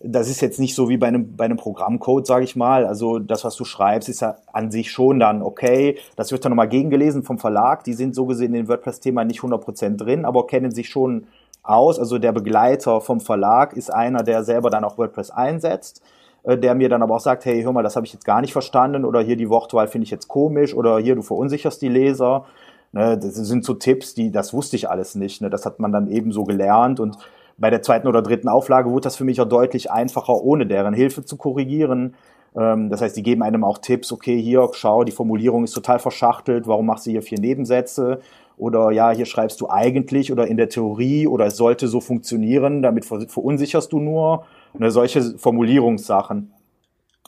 das 0.00 0.28
ist 0.28 0.40
jetzt 0.40 0.60
nicht 0.60 0.74
so 0.74 0.88
wie 0.88 0.96
bei 0.96 1.08
einem, 1.08 1.36
bei 1.36 1.44
einem 1.44 1.56
Programmcode, 1.56 2.26
sage 2.26 2.44
ich 2.44 2.56
mal. 2.56 2.86
Also 2.86 3.18
das, 3.18 3.44
was 3.44 3.56
du 3.56 3.64
schreibst, 3.64 4.08
ist 4.08 4.20
ja 4.20 4.36
an 4.52 4.70
sich 4.70 4.90
schon 4.90 5.20
dann 5.20 5.42
okay. 5.42 5.98
Das 6.16 6.32
wird 6.32 6.44
dann 6.44 6.52
nochmal 6.52 6.68
gegengelesen 6.68 7.22
vom 7.22 7.38
Verlag. 7.38 7.84
Die 7.84 7.94
sind 7.94 8.14
so 8.14 8.26
gesehen 8.26 8.54
in 8.54 8.64
dem 8.64 8.68
WordPress-Thema 8.68 9.24
nicht 9.24 9.40
100% 9.40 9.96
drin, 9.96 10.24
aber 10.24 10.46
kennen 10.56 10.72
sich 10.72 10.88
schon 10.88 11.26
aus. 11.62 11.98
Also 11.98 12.18
der 12.18 12.32
Begleiter 12.32 13.00
vom 13.00 13.20
Verlag 13.20 13.74
ist 13.74 13.92
einer, 13.92 14.22
der 14.22 14.42
selber 14.42 14.70
dann 14.70 14.84
auch 14.84 14.96
WordPress 14.96 15.30
einsetzt, 15.30 16.02
äh, 16.44 16.56
der 16.56 16.74
mir 16.74 16.88
dann 16.88 17.02
aber 17.02 17.16
auch 17.16 17.20
sagt, 17.20 17.44
hey, 17.44 17.62
hör 17.62 17.72
mal, 17.72 17.82
das 17.82 17.96
habe 17.96 18.06
ich 18.06 18.12
jetzt 18.12 18.24
gar 18.24 18.40
nicht 18.40 18.52
verstanden 18.52 19.04
oder 19.04 19.20
hier 19.20 19.36
die 19.36 19.50
Wortwahl 19.50 19.88
finde 19.88 20.04
ich 20.04 20.10
jetzt 20.10 20.28
komisch 20.28 20.74
oder 20.74 20.98
hier, 20.98 21.14
du 21.14 21.22
verunsicherst 21.22 21.82
die 21.82 21.88
Leser. 21.88 22.46
Ne, 22.92 23.18
das 23.18 23.34
sind 23.34 23.64
so 23.64 23.74
Tipps, 23.74 24.14
die, 24.14 24.30
das 24.30 24.54
wusste 24.54 24.76
ich 24.76 24.88
alles 24.88 25.14
nicht. 25.14 25.42
Ne, 25.42 25.50
das 25.50 25.66
hat 25.66 25.78
man 25.78 25.92
dann 25.92 26.08
eben 26.08 26.32
so 26.32 26.44
gelernt 26.44 27.00
und 27.00 27.18
bei 27.58 27.70
der 27.70 27.82
zweiten 27.82 28.06
oder 28.06 28.22
dritten 28.22 28.48
Auflage 28.48 28.90
wurde 28.90 29.04
das 29.04 29.16
für 29.16 29.24
mich 29.24 29.40
auch 29.40 29.48
deutlich 29.48 29.90
einfacher, 29.90 30.34
ohne 30.34 30.66
deren 30.66 30.94
Hilfe 30.94 31.24
zu 31.24 31.36
korrigieren. 31.36 32.14
Ähm, 32.56 32.90
das 32.90 33.02
heißt, 33.02 33.16
die 33.16 33.22
geben 33.22 33.42
einem 33.42 33.64
auch 33.64 33.78
Tipps, 33.78 34.12
okay, 34.12 34.40
hier, 34.40 34.68
schau, 34.72 35.04
die 35.04 35.12
Formulierung 35.12 35.64
ist 35.64 35.72
total 35.72 35.98
verschachtelt, 35.98 36.66
warum 36.66 36.86
machst 36.86 37.06
du 37.06 37.10
hier 37.10 37.22
vier 37.22 37.40
Nebensätze? 37.40 38.20
Oder 38.56 38.90
ja, 38.90 39.10
hier 39.10 39.26
schreibst 39.26 39.60
du 39.60 39.68
eigentlich 39.68 40.32
oder 40.32 40.46
in 40.46 40.56
der 40.56 40.68
Theorie 40.68 41.26
oder 41.26 41.46
es 41.46 41.56
sollte 41.56 41.88
so 41.88 42.00
funktionieren, 42.00 42.82
damit 42.82 43.04
verunsicherst 43.04 43.92
du 43.92 44.00
nur. 44.00 44.46
Ne, 44.78 44.90
solche 44.90 45.38
Formulierungssachen. 45.38 46.52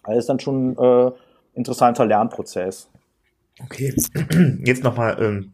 Das 0.04 0.18
ist 0.18 0.28
dann 0.28 0.40
schon 0.40 0.76
äh, 0.78 1.10
interessanter 1.54 2.06
Lernprozess. 2.06 2.90
Okay, 3.62 3.94
jetzt 4.64 4.82
nochmal 4.84 5.16
ähm, 5.20 5.52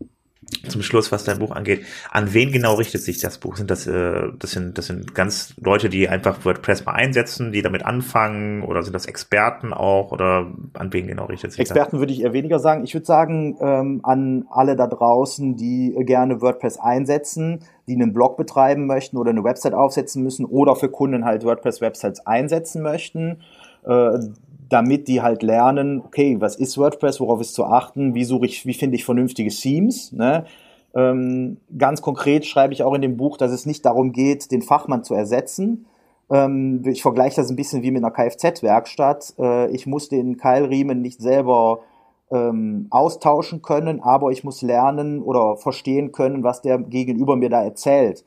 zum 0.69 0.83
Schluss, 0.83 1.13
was 1.13 1.25
dein 1.25 1.39
Buch 1.39 1.51
angeht. 1.51 1.85
An 2.11 2.33
wen 2.35 2.53
genau 2.53 2.75
richtet 2.75 3.03
sich 3.03 3.19
das 3.19 3.39
Buch? 3.39 3.57
Sind 3.57 3.71
das, 3.71 3.87
äh, 3.87 4.29
das 4.39 4.51
sind, 4.51 4.79
das 4.79 4.87
sind 4.87 5.15
ganz 5.15 5.55
Leute, 5.61 5.89
die 5.89 6.09
einfach 6.09 6.45
WordPress 6.45 6.85
mal 6.85 6.93
einsetzen, 6.93 7.53
die 7.53 7.63
damit 7.63 7.85
anfangen, 7.85 8.63
oder 8.63 8.83
sind 8.83 8.93
das 8.93 9.07
Experten 9.07 9.73
auch, 9.73 10.13
oder 10.13 10.53
an 10.75 10.93
wen 10.93 11.07
genau 11.07 11.27
richtet 11.27 11.53
sich 11.53 11.61
Experten 11.61 11.93
das? 11.93 12.01
würde 12.01 12.13
ich 12.13 12.23
eher 12.23 12.33
weniger 12.33 12.59
sagen. 12.59 12.85
Ich 12.85 12.95
würde 12.95 13.07
sagen, 13.07 13.57
ähm, 13.61 14.01
an 14.03 14.47
alle 14.51 14.77
da 14.77 14.87
draußen, 14.87 15.57
die 15.57 15.95
gerne 16.01 16.41
WordPress 16.41 16.79
einsetzen, 16.79 17.61
die 17.87 17.95
einen 17.95 18.13
Blog 18.13 18.37
betreiben 18.37 18.87
möchten 18.87 19.17
oder 19.17 19.31
eine 19.31 19.45
Website 19.45 19.75
aufsetzen 19.75 20.23
müssen 20.23 20.45
oder 20.45 20.77
für 20.77 20.89
Kunden 20.89 21.25
halt 21.25 21.45
WordPress-Websites 21.45 22.27
einsetzen 22.27 22.83
möchten. 22.83 23.39
Äh, 23.87 24.19
damit 24.75 25.07
die 25.07 25.23
halt 25.23 25.45
lernen, 25.45 26.03
okay, 26.05 26.41
was 26.41 26.57
ist 26.57 26.77
WordPress, 26.77 27.21
worauf 27.21 27.41
ist 27.41 27.55
zu 27.55 27.65
achten, 27.65 28.17
wie 28.17 28.25
suche 28.25 28.47
ich, 28.47 28.67
wie 28.67 28.75
finde 28.75 28.97
ich 28.97 29.05
vernünftige 29.05 29.51
Themes, 29.51 30.11
ne? 30.11 30.47
Ähm, 30.97 31.59
ganz 31.79 32.03
konkret 32.03 32.45
schreibe 32.45 32.73
ich 32.73 32.83
auch 32.83 32.93
in 32.95 33.03
dem 33.03 33.17
Buch, 33.17 33.37
dass 33.37 33.53
es 33.53 33.67
nicht 33.67 33.85
darum 33.85 34.11
geht, 34.11 34.51
den 34.51 34.63
Fachmann 34.63 35.05
zu 35.05 35.15
ersetzen. 35.15 35.87
Ähm, 36.29 36.83
ich 36.87 37.03
vergleiche 37.03 37.37
das 37.37 37.51
ein 37.51 37.57
bisschen 37.57 37.85
wie 37.85 37.93
mit 37.93 38.03
einer 38.03 38.13
Kfz-Werkstatt. 38.13 39.35
Äh, 39.39 39.71
ich 39.71 39.87
muss 39.87 40.09
den 40.09 40.39
Keilriemen 40.39 41.01
nicht 41.01 41.21
selber 41.21 41.81
ähm, 42.33 42.89
austauschen 42.91 43.63
können, 43.63 44.01
aber 44.01 44.33
ich 44.33 44.43
muss 44.43 44.61
lernen 44.61 45.23
oder 45.23 45.57
verstehen 45.57 46.11
können, 46.11 46.43
was 46.43 46.63
der 46.63 46.79
Gegenüber 46.79 47.37
mir 47.37 47.49
da 47.49 47.63
erzählt. 47.63 48.25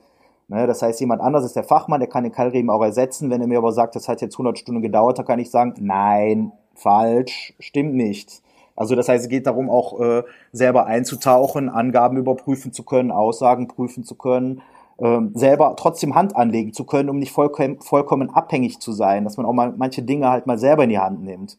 Ne, 0.50 0.66
das 0.66 0.82
heißt, 0.82 1.00
jemand 1.02 1.22
anderes 1.22 1.46
ist 1.46 1.58
der 1.58 1.66
Fachmann, 1.66 2.00
der 2.00 2.08
kann 2.08 2.24
den 2.24 2.32
Keilriemen 2.32 2.70
auch 2.70 2.82
ersetzen. 2.82 3.30
Wenn 3.30 3.42
er 3.42 3.48
mir 3.48 3.58
aber 3.58 3.74
sagt, 3.74 3.96
das 3.96 4.08
hat 4.08 4.22
jetzt 4.22 4.36
100 4.36 4.58
Stunden 4.58 4.82
gedauert, 4.82 5.20
dann 5.20 5.26
kann 5.26 5.40
ich 5.40 5.52
sagen, 5.52 5.74
nein, 5.80 6.54
falsch, 6.74 7.54
stimmt 7.60 7.96
nicht. 7.96 8.42
Also 8.76 8.96
das 8.96 9.10
heißt, 9.10 9.26
es 9.26 9.30
geht 9.30 9.48
darum, 9.48 9.70
auch 9.70 10.00
äh, 10.00 10.24
selber 10.54 10.86
einzutauchen, 10.86 11.68
Angaben 11.68 12.16
überprüfen 12.16 12.72
zu 12.72 12.84
können, 12.84 13.12
Aussagen 13.12 13.68
prüfen 13.68 14.06
zu 14.06 14.16
können, 14.16 14.62
äh, 15.00 15.20
selber 15.34 15.76
trotzdem 15.78 16.16
Hand 16.16 16.36
anlegen 16.36 16.72
zu 16.72 16.86
können, 16.86 17.10
um 17.10 17.20
nicht 17.20 17.32
vollkommen, 17.32 17.82
vollkommen 17.82 18.30
abhängig 18.30 18.80
zu 18.80 18.94
sein, 18.94 19.26
dass 19.26 19.36
man 19.36 19.46
auch 19.46 19.54
mal 19.54 19.74
manche 19.76 20.04
Dinge 20.04 20.30
halt 20.30 20.48
mal 20.48 20.60
selber 20.60 20.84
in 20.84 20.92
die 20.92 21.00
Hand 21.00 21.24
nimmt. 21.24 21.58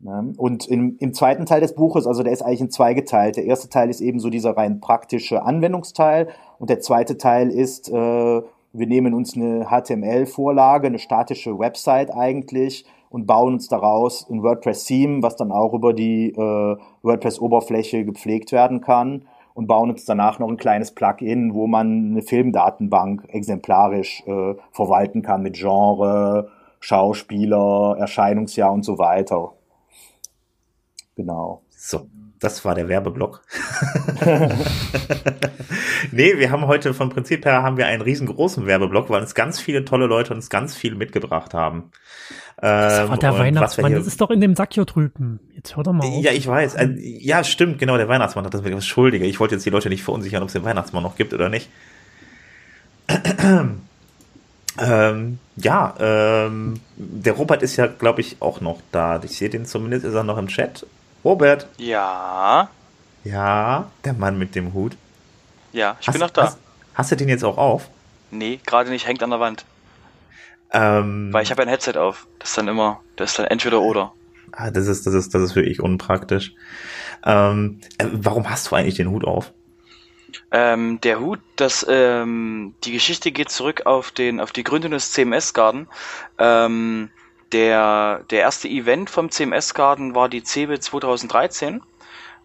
Ne? 0.00 0.32
Und 0.36 0.66
im, 0.66 0.96
im 0.98 1.12
zweiten 1.12 1.46
Teil 1.46 1.60
des 1.60 1.74
Buches, 1.74 2.06
also 2.06 2.22
der 2.22 2.32
ist 2.32 2.42
eigentlich 2.42 2.62
in 2.62 2.70
zwei 2.70 2.94
geteilt. 2.94 3.36
Der 3.36 3.44
erste 3.44 3.68
Teil 3.68 3.90
ist 3.90 4.00
eben 4.00 4.18
so 4.18 4.30
dieser 4.30 4.56
rein 4.56 4.80
praktische 4.80 5.42
Anwendungsteil 5.42 6.28
und 6.58 6.70
der 6.70 6.80
zweite 6.80 7.18
Teil 7.18 7.50
ist, 7.50 7.90
äh, 7.90 7.92
wir 7.92 8.86
nehmen 8.86 9.14
uns 9.14 9.36
eine 9.36 9.66
HTML-Vorlage, 9.66 10.86
eine 10.86 10.98
statische 10.98 11.58
Website 11.58 12.14
eigentlich 12.14 12.86
und 13.10 13.26
bauen 13.26 13.54
uns 13.54 13.68
daraus 13.68 14.26
ein 14.30 14.42
WordPress-Theme, 14.42 15.22
was 15.22 15.36
dann 15.36 15.52
auch 15.52 15.74
über 15.74 15.92
die 15.92 16.30
äh, 16.30 16.76
WordPress-Oberfläche 17.02 18.04
gepflegt 18.04 18.52
werden 18.52 18.80
kann 18.80 19.26
und 19.54 19.66
bauen 19.66 19.90
uns 19.90 20.04
danach 20.06 20.38
noch 20.38 20.48
ein 20.48 20.56
kleines 20.56 20.92
Plugin, 20.92 21.52
wo 21.52 21.66
man 21.66 22.12
eine 22.12 22.22
Filmdatenbank 22.22 23.24
exemplarisch 23.28 24.22
äh, 24.26 24.54
verwalten 24.70 25.22
kann 25.22 25.42
mit 25.42 25.56
Genre, 25.56 26.48
Schauspieler, 26.78 27.96
Erscheinungsjahr 27.98 28.72
und 28.72 28.84
so 28.84 28.98
weiter. 28.98 29.52
Genau. 31.20 31.62
So, 31.76 32.08
das 32.38 32.64
war 32.64 32.74
der 32.74 32.88
Werbeblock. 32.88 33.42
nee, 36.12 36.38
wir 36.38 36.50
haben 36.50 36.66
heute 36.66 36.94
vom 36.94 37.10
Prinzip 37.10 37.44
her 37.44 37.62
haben 37.62 37.76
wir 37.76 37.84
einen 37.86 38.00
riesengroßen 38.00 38.64
Werbeblock, 38.64 39.10
weil 39.10 39.20
uns 39.20 39.34
ganz 39.34 39.60
viele 39.60 39.84
tolle 39.84 40.06
Leute 40.06 40.32
uns 40.32 40.48
ganz 40.48 40.74
viel 40.74 40.94
mitgebracht 40.94 41.52
haben. 41.52 41.90
Das 42.56 43.06
war 43.06 43.18
der 43.18 43.38
Weihnachtsmann, 43.38 43.92
das 43.92 44.06
ist 44.06 44.18
doch 44.18 44.30
in 44.30 44.40
dem 44.40 44.56
Sack 44.56 44.72
hier 44.72 44.86
drüben. 44.86 45.40
Jetzt 45.54 45.76
hör 45.76 45.82
doch 45.82 45.92
mal 45.92 46.06
auf. 46.06 46.22
Ja, 46.22 46.32
ich 46.32 46.46
weiß. 46.46 46.76
Äh, 46.76 46.94
ja, 46.98 47.44
stimmt, 47.44 47.78
genau, 47.78 47.98
der 47.98 48.08
Weihnachtsmann 48.08 48.46
hat 48.46 48.54
das 48.54 48.64
wirklich 48.64 48.82
schuldige. 48.86 49.26
Ich 49.26 49.38
wollte 49.40 49.56
jetzt 49.56 49.66
die 49.66 49.70
Leute 49.70 49.90
nicht 49.90 50.02
verunsichern, 50.02 50.42
ob 50.42 50.48
es 50.48 50.54
den 50.54 50.64
Weihnachtsmann 50.64 51.02
noch 51.02 51.16
gibt 51.16 51.34
oder 51.34 51.50
nicht. 51.50 51.68
ähm, 54.78 55.38
ja, 55.56 55.94
ähm, 55.98 56.80
der 56.96 57.32
Robert 57.34 57.62
ist 57.62 57.76
ja, 57.76 57.86
glaube 57.86 58.22
ich, 58.22 58.36
auch 58.40 58.62
noch 58.62 58.80
da. 58.92 59.20
Ich 59.22 59.36
sehe 59.36 59.50
den 59.50 59.66
zumindest, 59.66 60.06
ist 60.06 60.14
er 60.14 60.24
noch 60.24 60.38
im 60.38 60.48
Chat. 60.48 60.86
Robert. 61.24 61.66
Ja. 61.76 62.70
Ja, 63.24 63.90
der 64.04 64.12
Mann 64.14 64.38
mit 64.38 64.54
dem 64.54 64.72
Hut. 64.72 64.96
Ja, 65.72 65.96
ich 66.00 66.08
hast, 66.08 66.14
bin 66.14 66.20
noch 66.20 66.30
da. 66.30 66.44
Hast, 66.44 66.58
hast, 66.94 67.12
du 67.12 67.16
den 67.16 67.28
jetzt 67.28 67.44
auch 67.44 67.58
auf? 67.58 67.88
Nee, 68.30 68.60
gerade 68.64 68.90
nicht, 68.90 69.06
hängt 69.06 69.22
an 69.22 69.30
der 69.30 69.40
Wand. 69.40 69.64
Ähm, 70.72 71.32
Weil 71.32 71.42
ich 71.42 71.50
habe 71.50 71.62
ein 71.62 71.68
Headset 71.68 71.96
auf. 71.96 72.26
Das 72.38 72.50
ist 72.50 72.58
dann 72.58 72.68
immer, 72.68 73.00
das 73.16 73.30
ist 73.30 73.38
dann 73.38 73.46
entweder 73.46 73.80
oder. 73.80 74.12
Ah, 74.52 74.70
das 74.70 74.86
ist, 74.86 75.06
das 75.06 75.14
ist, 75.14 75.34
das 75.34 75.42
ist 75.42 75.56
wirklich 75.56 75.80
unpraktisch. 75.80 76.54
Ähm, 77.24 77.80
äh, 77.98 78.06
warum 78.10 78.48
hast 78.48 78.70
du 78.70 78.76
eigentlich 78.76 78.96
den 78.96 79.10
Hut 79.10 79.24
auf? 79.24 79.52
Ähm, 80.52 81.00
der 81.00 81.20
Hut, 81.20 81.40
das, 81.56 81.86
ähm, 81.88 82.74
die 82.84 82.92
Geschichte 82.92 83.32
geht 83.32 83.50
zurück 83.50 83.86
auf 83.86 84.10
den, 84.10 84.40
auf 84.40 84.52
die 84.52 84.64
Gründung 84.64 84.92
des 84.92 85.12
CMS 85.12 85.54
Garden. 85.54 85.88
Ähm, 86.38 87.10
der, 87.52 88.24
der 88.30 88.40
erste 88.40 88.68
Event 88.68 89.10
vom 89.10 89.30
CMS 89.30 89.74
Garden 89.74 90.14
war 90.14 90.28
die 90.28 90.42
CeBIT 90.42 90.82
2013, 90.82 91.82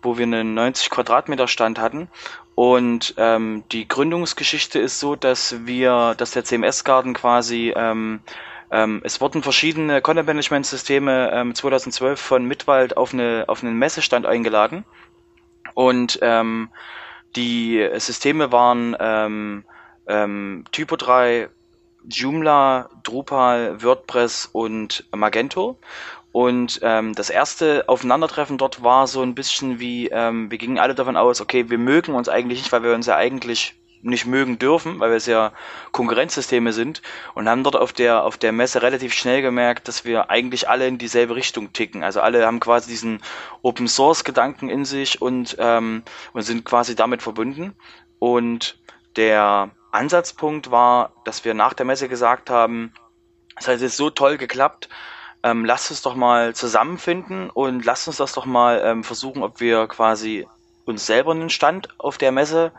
wo 0.01 0.17
wir 0.17 0.23
einen 0.23 0.53
90 0.53 0.89
Quadratmeter 0.89 1.47
Stand 1.47 1.79
hatten. 1.79 2.09
Und 2.55 3.13
ähm, 3.17 3.63
die 3.71 3.87
Gründungsgeschichte 3.87 4.79
ist 4.79 4.99
so, 4.99 5.15
dass 5.15 5.65
wir, 5.65 6.15
dass 6.17 6.31
der 6.31 6.45
CMS 6.45 6.83
Garden 6.83 7.13
quasi 7.13 7.73
ähm, 7.75 8.21
ähm, 8.71 9.01
es 9.03 9.21
wurden 9.21 9.43
verschiedene 9.43 10.01
Content 10.01 10.27
Management 10.27 10.65
Systeme 10.65 11.31
ähm, 11.31 11.53
2012 11.53 12.19
von 12.19 12.45
Mitwald 12.45 12.97
auf 12.97 13.13
eine 13.13 13.45
auf 13.47 13.63
einen 13.63 13.77
Messestand 13.77 14.25
eingeladen 14.25 14.85
und 15.75 16.17
ähm, 16.21 16.69
die 17.35 17.87
Systeme 17.97 18.51
waren 18.51 18.95
ähm, 18.99 19.65
ähm, 20.07 20.63
Typo 20.71 20.95
3, 20.95 21.49
Joomla, 22.09 22.89
Drupal, 23.03 23.81
WordPress 23.81 24.49
und 24.51 25.05
Magento. 25.13 25.79
Und 26.31 26.81
ähm, 26.83 27.15
das 27.15 27.29
erste 27.29 27.87
Aufeinandertreffen 27.87 28.57
dort 28.57 28.83
war 28.83 29.07
so 29.07 29.21
ein 29.21 29.35
bisschen 29.35 29.79
wie, 29.79 30.09
ähm, 30.09 30.51
wir 30.51 30.57
gingen 30.57 30.79
alle 30.79 30.93
davon 30.93 31.15
aus, 31.15 31.39
okay, 31.39 31.69
wir 31.69 31.77
mögen 31.77 32.13
uns 32.13 32.27
eigentlich 32.27 32.59
nicht, 32.59 32.71
weil 32.73 32.83
wir 32.83 32.93
uns 32.93 33.05
ja 33.05 33.15
eigentlich 33.15 33.75
nicht 34.05 34.25
mögen 34.25 34.59
dürfen, 34.59 34.99
weil 34.99 35.11
wir 35.11 35.33
ja 35.33 35.51
Konkurrenzsysteme 35.91 36.73
sind 36.73 37.01
und 37.33 37.49
haben 37.49 37.63
dort 37.63 37.75
auf 37.75 37.91
der 37.91 38.23
auf 38.23 38.37
der 38.37 38.51
Messe 38.51 38.81
relativ 38.81 39.13
schnell 39.13 39.41
gemerkt, 39.41 39.87
dass 39.87 40.05
wir 40.05 40.29
eigentlich 40.29 40.69
alle 40.69 40.87
in 40.87 40.97
dieselbe 40.97 41.35
Richtung 41.35 41.73
ticken. 41.73 42.03
Also 42.03 42.21
alle 42.21 42.45
haben 42.45 42.59
quasi 42.59 42.89
diesen 42.89 43.21
Open 43.63 43.87
Source 43.87 44.23
Gedanken 44.23 44.69
in 44.69 44.85
sich 44.85 45.21
und 45.21 45.55
ähm, 45.59 46.03
und 46.33 46.41
sind 46.43 46.65
quasi 46.65 46.95
damit 46.95 47.23
verbunden. 47.23 47.75
Und 48.19 48.77
der 49.15 49.71
Ansatzpunkt 49.95 50.71
war, 50.71 51.11
dass 51.23 51.45
wir 51.45 51.53
nach 51.53 51.73
der 51.73 51.85
Messe 51.85 52.07
gesagt 52.09 52.49
haben, 52.49 52.93
es 53.57 53.67
hat 53.67 53.79
jetzt 53.79 53.97
so 53.97 54.09
toll 54.09 54.37
geklappt, 54.37 54.89
ähm, 55.43 55.65
lasst 55.65 55.91
uns 55.91 56.01
doch 56.01 56.15
mal 56.15 56.55
zusammenfinden 56.55 57.49
und 57.49 57.85
lasst 57.85 58.07
uns 58.07 58.17
das 58.17 58.33
doch 58.33 58.45
mal 58.45 58.81
ähm, 58.83 59.03
versuchen, 59.03 59.43
ob 59.43 59.59
wir 59.59 59.87
quasi 59.87 60.47
uns 60.85 61.05
selber 61.05 61.31
einen 61.31 61.49
Stand 61.49 61.89
auf 61.99 62.17
der 62.17 62.31
Messe 62.31 62.71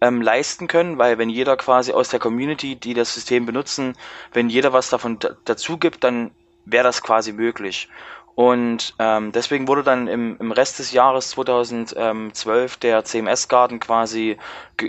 ähm, 0.00 0.22
leisten 0.22 0.66
können, 0.66 0.98
weil 0.98 1.18
wenn 1.18 1.28
jeder 1.28 1.56
quasi 1.56 1.92
aus 1.92 2.08
der 2.08 2.20
Community, 2.20 2.76
die 2.76 2.94
das 2.94 3.14
System 3.14 3.46
benutzen, 3.46 3.96
wenn 4.32 4.48
jeder 4.48 4.72
was 4.72 4.90
davon 4.90 5.18
dazu 5.44 5.78
gibt, 5.78 6.04
dann 6.04 6.30
wäre 6.64 6.84
das 6.84 7.02
quasi 7.02 7.32
möglich. 7.32 7.88
Und 8.34 8.94
ähm, 8.98 9.32
deswegen 9.32 9.68
wurde 9.68 9.82
dann 9.82 10.06
im, 10.06 10.36
im 10.38 10.52
Rest 10.52 10.78
des 10.78 10.92
Jahres 10.92 11.30
2012 11.30 12.76
der 12.78 13.04
CMS 13.04 13.48
Garden 13.48 13.80
quasi 13.80 14.38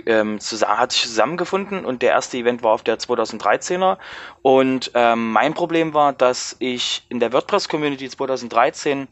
ähm, 0.06 0.40
zusammen, 0.40 0.78
hat 0.78 0.92
sich 0.92 1.02
zusammengefunden 1.02 1.84
und 1.84 2.02
der 2.02 2.12
erste 2.12 2.38
Event 2.38 2.62
war 2.62 2.72
auf 2.72 2.82
der 2.82 2.98
2013er. 2.98 3.98
Und 4.42 4.92
ähm, 4.94 5.32
mein 5.32 5.54
Problem 5.54 5.92
war, 5.92 6.12
dass 6.12 6.56
ich 6.60 7.04
in 7.08 7.20
der 7.20 7.32
WordPress 7.32 7.68
Community 7.68 8.08
2013 8.08 9.08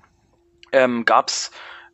ähm, 0.73 1.05
gab 1.05 1.29
es 1.29 1.51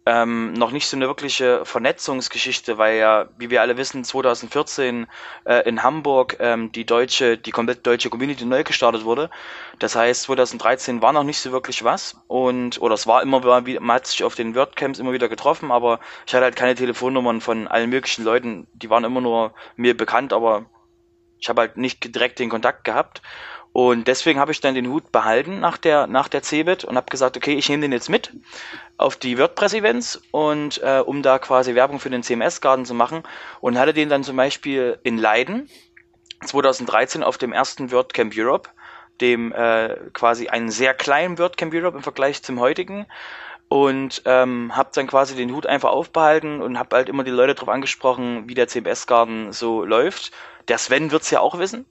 ähm, 0.06 0.52
noch 0.52 0.70
nicht 0.70 0.86
so 0.86 0.96
eine 0.96 1.08
wirkliche 1.08 1.64
Vernetzungsgeschichte, 1.64 2.78
weil 2.78 2.98
ja, 2.98 3.28
wie 3.38 3.50
wir 3.50 3.60
alle 3.60 3.76
wissen, 3.76 4.04
2014 4.04 5.08
äh, 5.44 5.68
in 5.68 5.82
Hamburg 5.82 6.36
ähm, 6.38 6.70
die 6.70 6.86
deutsche, 6.86 7.36
die 7.36 7.50
komplett 7.50 7.84
deutsche 7.84 8.08
Community 8.08 8.44
neu 8.44 8.62
gestartet 8.62 9.04
wurde. 9.04 9.30
Das 9.80 9.96
heißt, 9.96 10.22
2013 10.22 11.02
war 11.02 11.12
noch 11.12 11.24
nicht 11.24 11.40
so 11.40 11.50
wirklich 11.50 11.82
was 11.82 12.16
und 12.28 12.80
oder 12.80 12.94
es 12.94 13.08
war 13.08 13.20
immer 13.22 13.40
man 13.40 13.96
hat 13.96 14.06
sich 14.06 14.22
auf 14.22 14.36
den 14.36 14.54
WordCamps 14.54 15.00
immer 15.00 15.12
wieder 15.12 15.28
getroffen, 15.28 15.72
aber 15.72 15.98
ich 16.24 16.34
hatte 16.34 16.44
halt 16.44 16.56
keine 16.56 16.76
Telefonnummern 16.76 17.40
von 17.40 17.66
allen 17.66 17.90
möglichen 17.90 18.24
Leuten, 18.24 18.68
die 18.74 18.88
waren 18.88 19.02
immer 19.02 19.20
nur 19.20 19.54
mir 19.74 19.96
bekannt, 19.96 20.32
aber 20.32 20.66
ich 21.40 21.48
habe 21.48 21.62
halt 21.62 21.76
nicht 21.76 22.14
direkt 22.14 22.38
den 22.38 22.48
Kontakt 22.48 22.84
gehabt. 22.84 23.22
Und 23.76 24.08
deswegen 24.08 24.40
habe 24.40 24.52
ich 24.52 24.62
dann 24.62 24.74
den 24.74 24.88
Hut 24.88 25.12
behalten 25.12 25.60
nach 25.60 25.76
der, 25.76 26.06
nach 26.06 26.28
der 26.28 26.42
CeBIT 26.42 26.84
und 26.84 26.96
habe 26.96 27.10
gesagt, 27.10 27.36
okay, 27.36 27.52
ich 27.56 27.68
nehme 27.68 27.82
den 27.82 27.92
jetzt 27.92 28.08
mit 28.08 28.32
auf 28.96 29.16
die 29.16 29.36
WordPress-Events 29.36 30.22
und 30.30 30.80
äh, 30.82 31.02
um 31.04 31.22
da 31.22 31.38
quasi 31.38 31.74
Werbung 31.74 32.00
für 32.00 32.08
den 32.08 32.22
CMS-Garden 32.22 32.86
zu 32.86 32.94
machen 32.94 33.22
und 33.60 33.78
hatte 33.78 33.92
den 33.92 34.08
dann 34.08 34.24
zum 34.24 34.34
Beispiel 34.34 34.98
in 35.02 35.18
Leiden 35.18 35.68
2013 36.46 37.22
auf 37.22 37.36
dem 37.36 37.52
ersten 37.52 37.92
WordCamp 37.92 38.32
Europe, 38.34 38.70
dem 39.20 39.52
äh, 39.52 39.94
quasi 40.14 40.48
einen 40.48 40.70
sehr 40.70 40.94
kleinen 40.94 41.38
WordCamp 41.38 41.74
Europe 41.74 41.98
im 41.98 42.02
Vergleich 42.02 42.42
zum 42.42 42.58
heutigen 42.58 43.04
und 43.68 44.22
ähm, 44.24 44.74
habe 44.74 44.88
dann 44.94 45.06
quasi 45.06 45.36
den 45.36 45.52
Hut 45.52 45.66
einfach 45.66 45.90
aufbehalten 45.90 46.62
und 46.62 46.78
habe 46.78 46.96
halt 46.96 47.10
immer 47.10 47.24
die 47.24 47.30
Leute 47.30 47.54
darauf 47.54 47.68
angesprochen, 47.68 48.48
wie 48.48 48.54
der 48.54 48.68
CMS-Garden 48.68 49.52
so 49.52 49.84
läuft. 49.84 50.32
Der 50.68 50.78
Sven 50.78 51.10
wird's 51.10 51.30
ja 51.30 51.40
auch 51.40 51.58
wissen 51.58 51.84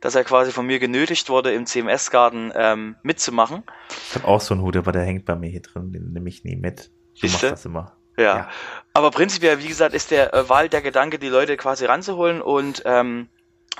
dass 0.00 0.14
er 0.14 0.24
quasi 0.24 0.52
von 0.52 0.66
mir 0.66 0.78
genötigt 0.78 1.28
wurde, 1.28 1.52
im 1.52 1.66
CMS-Garten 1.66 2.52
ähm, 2.54 2.96
mitzumachen. 3.02 3.62
Ich 4.08 4.14
habe 4.14 4.26
auch 4.26 4.40
so 4.40 4.54
einen 4.54 4.62
Hut, 4.62 4.76
aber 4.76 4.92
der 4.92 5.02
hängt 5.02 5.24
bei 5.24 5.36
mir 5.36 5.50
hier 5.50 5.62
drin, 5.62 5.92
den 5.92 6.12
nehme 6.12 6.28
ich 6.28 6.44
nie 6.44 6.56
mit. 6.56 6.90
Du 7.20 7.26
machst 7.26 7.42
das 7.42 7.64
immer. 7.66 7.96
Ja. 8.16 8.36
ja. 8.36 8.48
Aber 8.92 9.10
prinzipiell, 9.10 9.62
wie 9.62 9.68
gesagt, 9.68 9.94
ist 9.94 10.10
der 10.10 10.34
äh, 10.34 10.48
Wahl 10.48 10.68
der 10.68 10.82
Gedanke, 10.82 11.18
die 11.18 11.28
Leute 11.28 11.56
quasi 11.56 11.84
ranzuholen 11.84 12.42
und 12.42 12.82
ähm, 12.84 13.28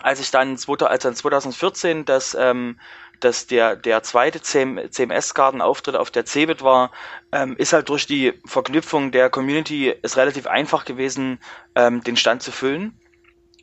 als 0.02 0.20
ich 0.20 0.30
dann, 0.30 0.56
als 0.56 1.02
dann 1.02 1.14
2014 1.14 2.04
das, 2.04 2.36
ähm, 2.38 2.78
dass 3.20 3.46
der, 3.46 3.76
der 3.76 4.02
zweite 4.02 4.40
CM, 4.40 4.80
CMS-Garden-Auftritt 4.90 5.94
auf 5.94 6.10
der 6.10 6.24
CeBIT 6.24 6.62
war, 6.62 6.90
ähm, 7.32 7.56
ist 7.56 7.72
halt 7.72 7.88
durch 7.88 8.06
die 8.06 8.32
Verknüpfung 8.46 9.12
der 9.12 9.28
Community 9.28 9.90
ist 9.90 10.16
relativ 10.16 10.46
einfach 10.46 10.84
gewesen, 10.84 11.38
ähm, 11.74 12.02
den 12.02 12.16
Stand 12.16 12.42
zu 12.42 12.50
füllen. 12.50 12.98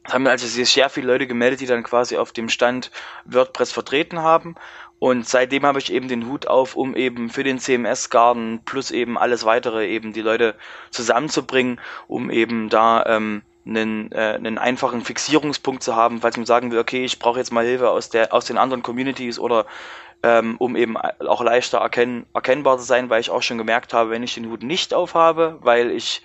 Es 0.07 0.13
haben 0.13 0.25
also 0.25 0.47
sehr 0.47 0.89
viele 0.89 1.07
Leute 1.07 1.27
gemeldet, 1.27 1.59
die 1.59 1.65
dann 1.65 1.83
quasi 1.83 2.17
auf 2.17 2.31
dem 2.31 2.47
Stand 2.47 2.91
WordPress 3.25 3.73
vertreten 3.73 4.19
haben. 4.19 4.55
Und 4.99 5.27
seitdem 5.27 5.65
habe 5.65 5.79
ich 5.79 5.91
eben 5.91 6.07
den 6.07 6.27
Hut 6.27 6.47
auf, 6.47 6.75
um 6.75 6.95
eben 6.95 7.29
für 7.29 7.43
den 7.43 7.59
CMS-Garden 7.59 8.61
plus 8.65 8.89
eben 8.89 9.17
alles 9.17 9.45
weitere 9.45 9.87
eben 9.87 10.13
die 10.13 10.21
Leute 10.21 10.55
zusammenzubringen, 10.89 11.79
um 12.07 12.31
eben 12.31 12.69
da 12.69 13.05
ähm, 13.05 13.43
einen, 13.65 14.11
äh, 14.13 14.35
einen 14.35 14.57
einfachen 14.57 15.01
Fixierungspunkt 15.01 15.83
zu 15.83 15.95
haben, 15.95 16.21
falls 16.21 16.37
man 16.37 16.45
sagen 16.45 16.71
will, 16.71 16.79
okay, 16.79 17.03
ich 17.03 17.19
brauche 17.19 17.39
jetzt 17.39 17.51
mal 17.51 17.65
Hilfe 17.65 17.89
aus 17.89 18.09
der 18.09 18.33
aus 18.33 18.45
den 18.45 18.57
anderen 18.57 18.81
Communities 18.81 19.37
oder 19.37 19.65
ähm, 20.23 20.55
um 20.57 20.75
eben 20.75 20.97
auch 20.97 21.43
leichter 21.43 21.79
erkennen, 21.79 22.25
erkennbar 22.33 22.77
zu 22.77 22.85
sein, 22.85 23.09
weil 23.09 23.21
ich 23.21 23.29
auch 23.29 23.43
schon 23.43 23.57
gemerkt 23.57 23.93
habe, 23.93 24.09
wenn 24.09 24.23
ich 24.23 24.33
den 24.33 24.49
Hut 24.49 24.63
nicht 24.63 24.93
aufhabe, 24.93 25.59
weil 25.61 25.91
ich 25.91 26.23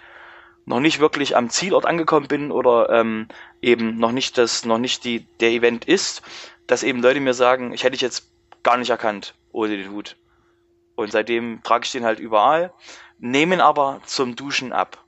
noch 0.64 0.80
nicht 0.80 1.00
wirklich 1.00 1.36
am 1.36 1.50
Zielort 1.50 1.86
angekommen 1.86 2.28
bin 2.28 2.50
oder 2.50 2.88
ähm, 2.90 3.28
eben 3.60 3.98
noch 3.98 4.12
nicht 4.12 4.38
das 4.38 4.64
noch 4.64 4.78
nicht 4.78 5.04
die 5.04 5.26
der 5.40 5.50
Event 5.50 5.84
ist, 5.86 6.22
dass 6.66 6.82
eben 6.82 7.02
Leute 7.02 7.20
mir 7.20 7.34
sagen, 7.34 7.72
ich 7.72 7.84
hätte 7.84 7.96
ich 7.96 8.00
jetzt 8.00 8.30
gar 8.62 8.76
nicht 8.76 8.90
erkannt 8.90 9.34
ohne 9.52 9.76
den 9.76 9.90
Hut. 9.90 10.16
Und 10.94 11.10
seitdem 11.10 11.62
trage 11.62 11.84
ich 11.84 11.92
den 11.92 12.04
halt 12.04 12.20
überall, 12.20 12.72
nehme 13.18 13.56
ihn 13.56 13.60
aber 13.60 14.00
zum 14.04 14.36
Duschen 14.36 14.72
ab. 14.72 14.98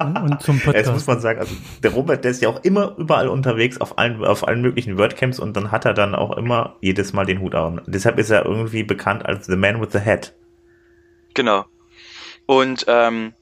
und, 0.00 0.18
und, 0.22 0.42
zum 0.42 0.58
Podcast. 0.60 0.86
Das 0.86 0.94
muss 0.94 1.06
man 1.06 1.20
sagen, 1.20 1.40
also 1.40 1.54
der 1.82 1.90
Robert, 1.90 2.24
der 2.24 2.30
ist 2.30 2.42
ja 2.42 2.48
auch 2.48 2.64
immer 2.64 2.96
überall 2.96 3.28
unterwegs 3.28 3.78
auf 3.78 3.98
allen, 3.98 4.24
auf 4.24 4.46
allen 4.46 4.62
möglichen 4.62 4.98
WordCamps 4.98 5.38
und 5.38 5.56
dann 5.56 5.70
hat 5.70 5.84
er 5.84 5.94
dann 5.94 6.14
auch 6.14 6.36
immer 6.36 6.76
jedes 6.80 7.12
Mal 7.12 7.26
den 7.26 7.40
Hut 7.40 7.54
an. 7.54 7.82
Deshalb 7.86 8.18
ist 8.18 8.30
er 8.30 8.46
irgendwie 8.46 8.84
bekannt 8.84 9.26
als 9.26 9.46
The 9.46 9.56
Man 9.56 9.80
with 9.80 9.90
the 9.92 10.00
Hat. 10.00 10.34
Genau. 11.34 11.66
Und 12.46 12.84
ähm, 12.88 13.34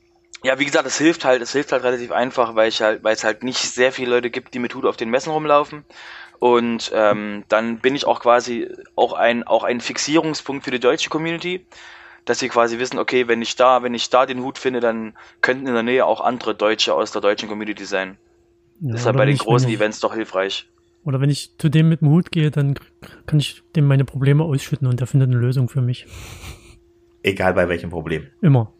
ja, 0.44 0.58
wie 0.58 0.64
gesagt, 0.64 0.86
es 0.86 0.98
hilft 0.98 1.24
halt, 1.24 1.42
es 1.42 1.52
hilft 1.52 1.72
halt 1.72 1.82
relativ 1.82 2.12
einfach, 2.12 2.54
weil 2.54 2.68
ich 2.68 2.80
halt, 2.82 3.02
weil 3.02 3.14
es 3.14 3.24
halt 3.24 3.42
nicht 3.42 3.58
sehr 3.58 3.92
viele 3.92 4.10
Leute 4.10 4.30
gibt, 4.30 4.54
die 4.54 4.58
mit 4.58 4.74
Hut 4.74 4.84
auf 4.84 4.96
den 4.96 5.10
Messen 5.10 5.32
rumlaufen. 5.32 5.84
Und 6.38 6.92
ähm, 6.94 7.44
dann 7.48 7.78
bin 7.78 7.94
ich 7.96 8.06
auch 8.06 8.20
quasi 8.20 8.68
auch 8.96 9.14
ein, 9.14 9.44
auch 9.44 9.64
ein 9.64 9.80
Fixierungspunkt 9.80 10.64
für 10.64 10.70
die 10.70 10.80
deutsche 10.80 11.10
Community 11.10 11.64
dass 12.24 12.38
sie 12.38 12.48
quasi 12.48 12.78
wissen, 12.78 12.98
okay, 12.98 13.28
wenn 13.28 13.42
ich 13.42 13.56
da, 13.56 13.82
wenn 13.82 13.94
ich 13.94 14.10
da 14.10 14.26
den 14.26 14.42
Hut 14.42 14.58
finde, 14.58 14.80
dann 14.80 15.14
könnten 15.40 15.66
in 15.66 15.74
der 15.74 15.82
Nähe 15.82 16.06
auch 16.06 16.20
andere 16.20 16.54
Deutsche 16.54 16.94
aus 16.94 17.12
der 17.12 17.20
deutschen 17.20 17.48
Community 17.48 17.84
sein. 17.84 18.16
Ja, 18.80 18.92
das 18.92 19.00
ist 19.00 19.06
halt 19.06 19.16
bei 19.16 19.26
den 19.26 19.38
großen 19.38 19.68
ich, 19.68 19.76
Events 19.76 20.00
doch 20.00 20.14
hilfreich. 20.14 20.66
Oder 21.04 21.20
wenn 21.20 21.30
ich 21.30 21.56
zu 21.58 21.68
dem 21.68 21.88
mit 21.88 22.00
dem 22.00 22.08
Hut 22.08 22.32
gehe, 22.32 22.50
dann 22.50 22.78
kann 23.26 23.38
ich 23.38 23.62
dem 23.76 23.86
meine 23.86 24.04
Probleme 24.04 24.42
ausschütten 24.42 24.88
und 24.88 25.00
der 25.00 25.06
findet 25.06 25.30
eine 25.30 25.38
Lösung 25.38 25.68
für 25.68 25.82
mich. 25.82 26.06
Egal 27.22 27.54
bei 27.54 27.68
welchem 27.68 27.90
Problem. 27.90 28.26
Immer. 28.40 28.72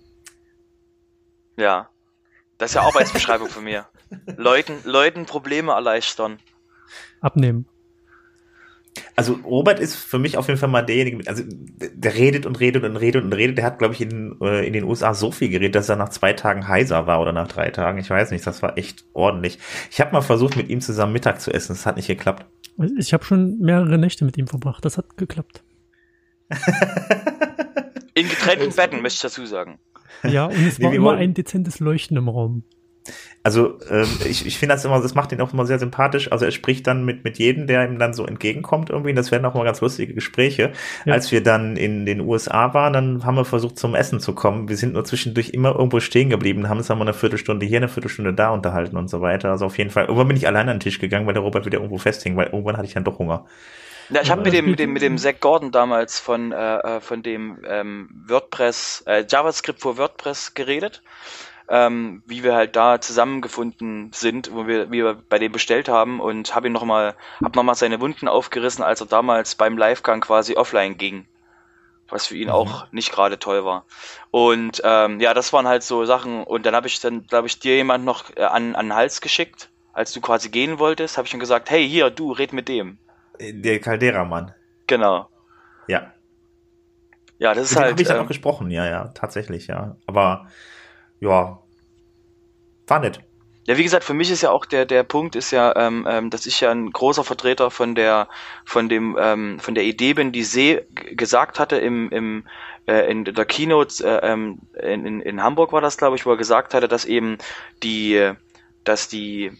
Ja. 1.56 1.88
Das 2.58 2.70
ist 2.70 2.74
ja 2.74 2.82
Arbeitsbeschreibung 2.82 3.48
von 3.48 3.64
mir. 3.64 3.86
Leuten, 4.36 4.78
Leuten 4.84 5.26
Probleme 5.26 5.72
erleichtern. 5.72 6.38
Abnehmen. 7.20 7.66
Also 9.16 9.34
Robert 9.44 9.80
ist 9.80 9.96
für 9.96 10.18
mich 10.18 10.36
auf 10.36 10.46
jeden 10.48 10.58
Fall 10.58 10.68
mal 10.68 10.82
derjenige, 10.82 11.28
also 11.28 11.42
der 11.46 12.14
redet 12.14 12.46
und 12.46 12.60
redet 12.60 12.84
und 12.84 12.96
redet 12.96 13.24
und 13.24 13.32
redet. 13.32 13.58
Der 13.58 13.64
hat, 13.64 13.78
glaube 13.78 13.94
ich, 13.94 14.00
in, 14.00 14.36
äh, 14.40 14.66
in 14.66 14.72
den 14.72 14.84
USA 14.84 15.14
so 15.14 15.32
viel 15.32 15.48
geredet, 15.48 15.74
dass 15.74 15.88
er 15.88 15.96
nach 15.96 16.10
zwei 16.10 16.32
Tagen 16.32 16.68
heiser 16.68 17.06
war 17.06 17.20
oder 17.20 17.32
nach 17.32 17.48
drei 17.48 17.70
Tagen. 17.70 17.98
Ich 17.98 18.10
weiß 18.10 18.30
nicht, 18.30 18.46
das 18.46 18.62
war 18.62 18.78
echt 18.78 19.04
ordentlich. 19.12 19.58
Ich 19.90 20.00
habe 20.00 20.12
mal 20.12 20.20
versucht, 20.20 20.56
mit 20.56 20.68
ihm 20.68 20.80
zusammen 20.80 21.12
Mittag 21.12 21.40
zu 21.40 21.52
essen. 21.52 21.72
Das 21.74 21.86
hat 21.86 21.96
nicht 21.96 22.06
geklappt. 22.06 22.46
Ich 22.98 23.12
habe 23.12 23.24
schon 23.24 23.58
mehrere 23.58 23.98
Nächte 23.98 24.24
mit 24.24 24.36
ihm 24.36 24.46
verbracht. 24.46 24.84
Das 24.84 24.98
hat 24.98 25.16
geklappt. 25.16 25.62
in 28.14 28.28
getrennten 28.28 28.74
Betten, 28.74 29.00
möchte 29.00 29.16
ich 29.26 29.32
dazu 29.32 29.46
sagen. 29.46 29.78
Ja, 30.24 30.46
und 30.46 30.66
es 30.66 30.80
war 30.80 30.90
nee, 30.90 30.96
immer 30.96 31.14
ein 31.14 31.34
dezentes 31.34 31.80
Leuchten 31.80 32.16
im 32.16 32.28
Raum. 32.28 32.64
Also 33.42 33.78
ähm, 33.90 34.08
ich, 34.24 34.46
ich 34.46 34.58
finde 34.58 34.74
das 34.74 34.84
immer, 34.86 35.00
das 35.02 35.14
macht 35.14 35.30
ihn 35.32 35.40
auch 35.42 35.52
immer 35.52 35.66
sehr 35.66 35.78
sympathisch. 35.78 36.32
Also 36.32 36.46
er 36.46 36.50
spricht 36.50 36.86
dann 36.86 37.04
mit 37.04 37.24
mit 37.24 37.38
jedem, 37.38 37.66
der 37.66 37.86
ihm 37.86 37.98
dann 37.98 38.14
so 38.14 38.26
entgegenkommt 38.26 38.88
irgendwie. 38.88 39.12
Das 39.12 39.30
werden 39.30 39.44
auch 39.44 39.52
mal 39.52 39.64
ganz 39.64 39.82
lustige 39.82 40.14
Gespräche. 40.14 40.72
Ja. 41.04 41.12
Als 41.12 41.30
wir 41.30 41.42
dann 41.42 41.76
in 41.76 42.06
den 42.06 42.20
USA 42.20 42.72
waren, 42.72 42.94
dann 42.94 43.24
haben 43.24 43.36
wir 43.36 43.44
versucht 43.44 43.78
zum 43.78 43.94
Essen 43.94 44.20
zu 44.20 44.34
kommen. 44.34 44.70
Wir 44.70 44.78
sind 44.78 44.94
nur 44.94 45.04
zwischendurch 45.04 45.50
immer 45.50 45.74
irgendwo 45.74 46.00
stehen 46.00 46.30
geblieben, 46.30 46.68
haben 46.70 46.78
uns 46.78 46.86
dann 46.86 46.96
mal 46.96 47.04
eine 47.04 47.12
Viertelstunde 47.12 47.66
hier, 47.66 47.76
eine 47.76 47.88
Viertelstunde 47.88 48.32
da 48.32 48.48
unterhalten 48.48 48.96
und 48.96 49.08
so 49.08 49.20
weiter. 49.20 49.50
Also 49.50 49.66
auf 49.66 49.76
jeden 49.76 49.90
Fall. 49.90 50.04
Irgendwann 50.04 50.28
bin 50.28 50.38
ich 50.38 50.46
allein 50.46 50.68
an 50.70 50.76
den 50.76 50.80
Tisch 50.80 50.98
gegangen, 50.98 51.26
weil 51.26 51.34
der 51.34 51.42
Robert 51.42 51.66
wieder 51.66 51.78
irgendwo 51.78 51.98
festhing, 51.98 52.36
weil 52.36 52.46
irgendwann 52.46 52.78
hatte 52.78 52.86
ich 52.86 52.94
dann 52.94 53.04
doch 53.04 53.18
Hunger. 53.18 53.44
Ja, 54.10 54.22
ich 54.22 54.30
habe 54.30 54.42
mit 54.42 54.52
dem, 54.52 54.70
mit 54.70 54.78
dem 54.78 54.92
mit 54.92 55.02
dem 55.02 55.18
Zach 55.18 55.40
Gordon 55.40 55.72
damals 55.72 56.20
von 56.20 56.52
äh, 56.52 56.76
äh 56.78 57.00
von 57.00 57.22
dem 57.22 57.62
ähm, 57.66 58.08
WordPress 58.26 59.04
äh, 59.06 59.24
JavaScript 59.28 59.80
für 59.80 59.96
WordPress 59.96 60.54
geredet 60.54 61.02
ähm, 61.68 62.22
wie 62.26 62.44
wir 62.44 62.54
halt 62.54 62.76
da 62.76 63.00
zusammengefunden 63.00 64.10
sind, 64.12 64.52
wo 64.52 64.66
wir, 64.66 64.90
wie 64.90 65.02
wir 65.02 65.14
bei 65.14 65.38
dem 65.38 65.52
bestellt 65.52 65.88
haben 65.88 66.20
und 66.20 66.54
habe 66.54 66.68
ihn 66.68 66.72
nochmal, 66.72 67.14
hab 67.42 67.56
nochmal 67.56 67.74
seine 67.74 68.00
Wunden 68.00 68.28
aufgerissen, 68.28 68.84
als 68.84 69.00
er 69.00 69.06
damals 69.06 69.54
beim 69.54 69.78
Livegang 69.78 70.20
quasi 70.20 70.56
offline 70.56 70.98
ging. 70.98 71.26
Was 72.08 72.26
für 72.26 72.36
ihn 72.36 72.48
mhm. 72.48 72.54
auch 72.54 72.92
nicht 72.92 73.12
gerade 73.12 73.38
toll 73.38 73.64
war. 73.64 73.86
Und 74.30 74.82
ähm, 74.84 75.20
ja, 75.20 75.32
das 75.32 75.54
waren 75.54 75.66
halt 75.66 75.82
so 75.82 76.04
Sachen. 76.04 76.44
Und 76.44 76.66
dann 76.66 76.76
habe 76.76 76.86
ich 76.86 77.00
dann, 77.00 77.26
glaube 77.26 77.46
ich, 77.46 77.58
dir 77.60 77.76
jemand 77.76 78.04
noch 78.04 78.24
äh, 78.36 78.42
an, 78.42 78.76
an 78.76 78.86
den 78.86 78.94
Hals 78.94 79.22
geschickt, 79.22 79.70
als 79.94 80.12
du 80.12 80.20
quasi 80.20 80.50
gehen 80.50 80.78
wolltest, 80.78 81.16
habe 81.16 81.26
ich 81.26 81.32
ihm 81.32 81.40
gesagt, 81.40 81.70
hey, 81.70 81.88
hier, 81.88 82.10
du, 82.10 82.32
red 82.32 82.52
mit 82.52 82.68
dem. 82.68 82.98
Der 83.40 83.80
Caldera-Mann. 83.80 84.52
Genau. 84.86 85.28
Ja. 85.88 86.12
Ja, 87.38 87.54
das 87.54 87.70
ist 87.70 87.76
halt. 87.76 87.92
habe 87.92 88.02
ich 88.02 88.08
dann 88.08 88.18
ähm, 88.18 88.24
auch 88.24 88.28
gesprochen, 88.28 88.70
ja, 88.70 88.86
ja, 88.86 89.08
tatsächlich, 89.08 89.66
ja. 89.66 89.96
Aber 90.06 90.48
ja, 91.20 91.58
war 92.86 92.98
nett. 93.00 93.20
Ja, 93.66 93.78
wie 93.78 93.82
gesagt, 93.82 94.04
für 94.04 94.14
mich 94.14 94.30
ist 94.30 94.42
ja 94.42 94.50
auch 94.50 94.66
der 94.66 94.84
der 94.84 95.04
Punkt 95.04 95.36
ist 95.36 95.50
ja, 95.50 95.74
ähm, 95.74 96.06
ähm, 96.08 96.28
dass 96.28 96.44
ich 96.44 96.60
ja 96.60 96.70
ein 96.70 96.90
großer 96.90 97.24
Vertreter 97.24 97.70
von 97.70 97.94
der 97.94 98.28
von 98.66 98.90
dem 98.90 99.16
ähm, 99.18 99.58
von 99.58 99.74
der 99.74 99.84
Idee 99.84 100.12
bin, 100.12 100.32
die 100.32 100.44
See 100.44 100.86
gesagt 101.16 101.58
hatte 101.58 101.76
im 101.76 102.10
im 102.10 102.44
äh, 102.86 103.10
in 103.10 103.24
der 103.24 103.44
Keynote 103.46 104.04
äh, 104.04 104.32
ähm, 104.32 104.60
in, 104.80 105.06
in, 105.06 105.20
in 105.20 105.42
Hamburg 105.42 105.72
war 105.72 105.80
das, 105.80 105.96
glaube 105.96 106.16
ich, 106.16 106.26
wo 106.26 106.30
er 106.30 106.36
gesagt 106.36 106.74
hatte, 106.74 106.88
dass 106.88 107.06
eben 107.06 107.38
die 107.82 108.32
dass 108.84 109.08
die 109.08 109.52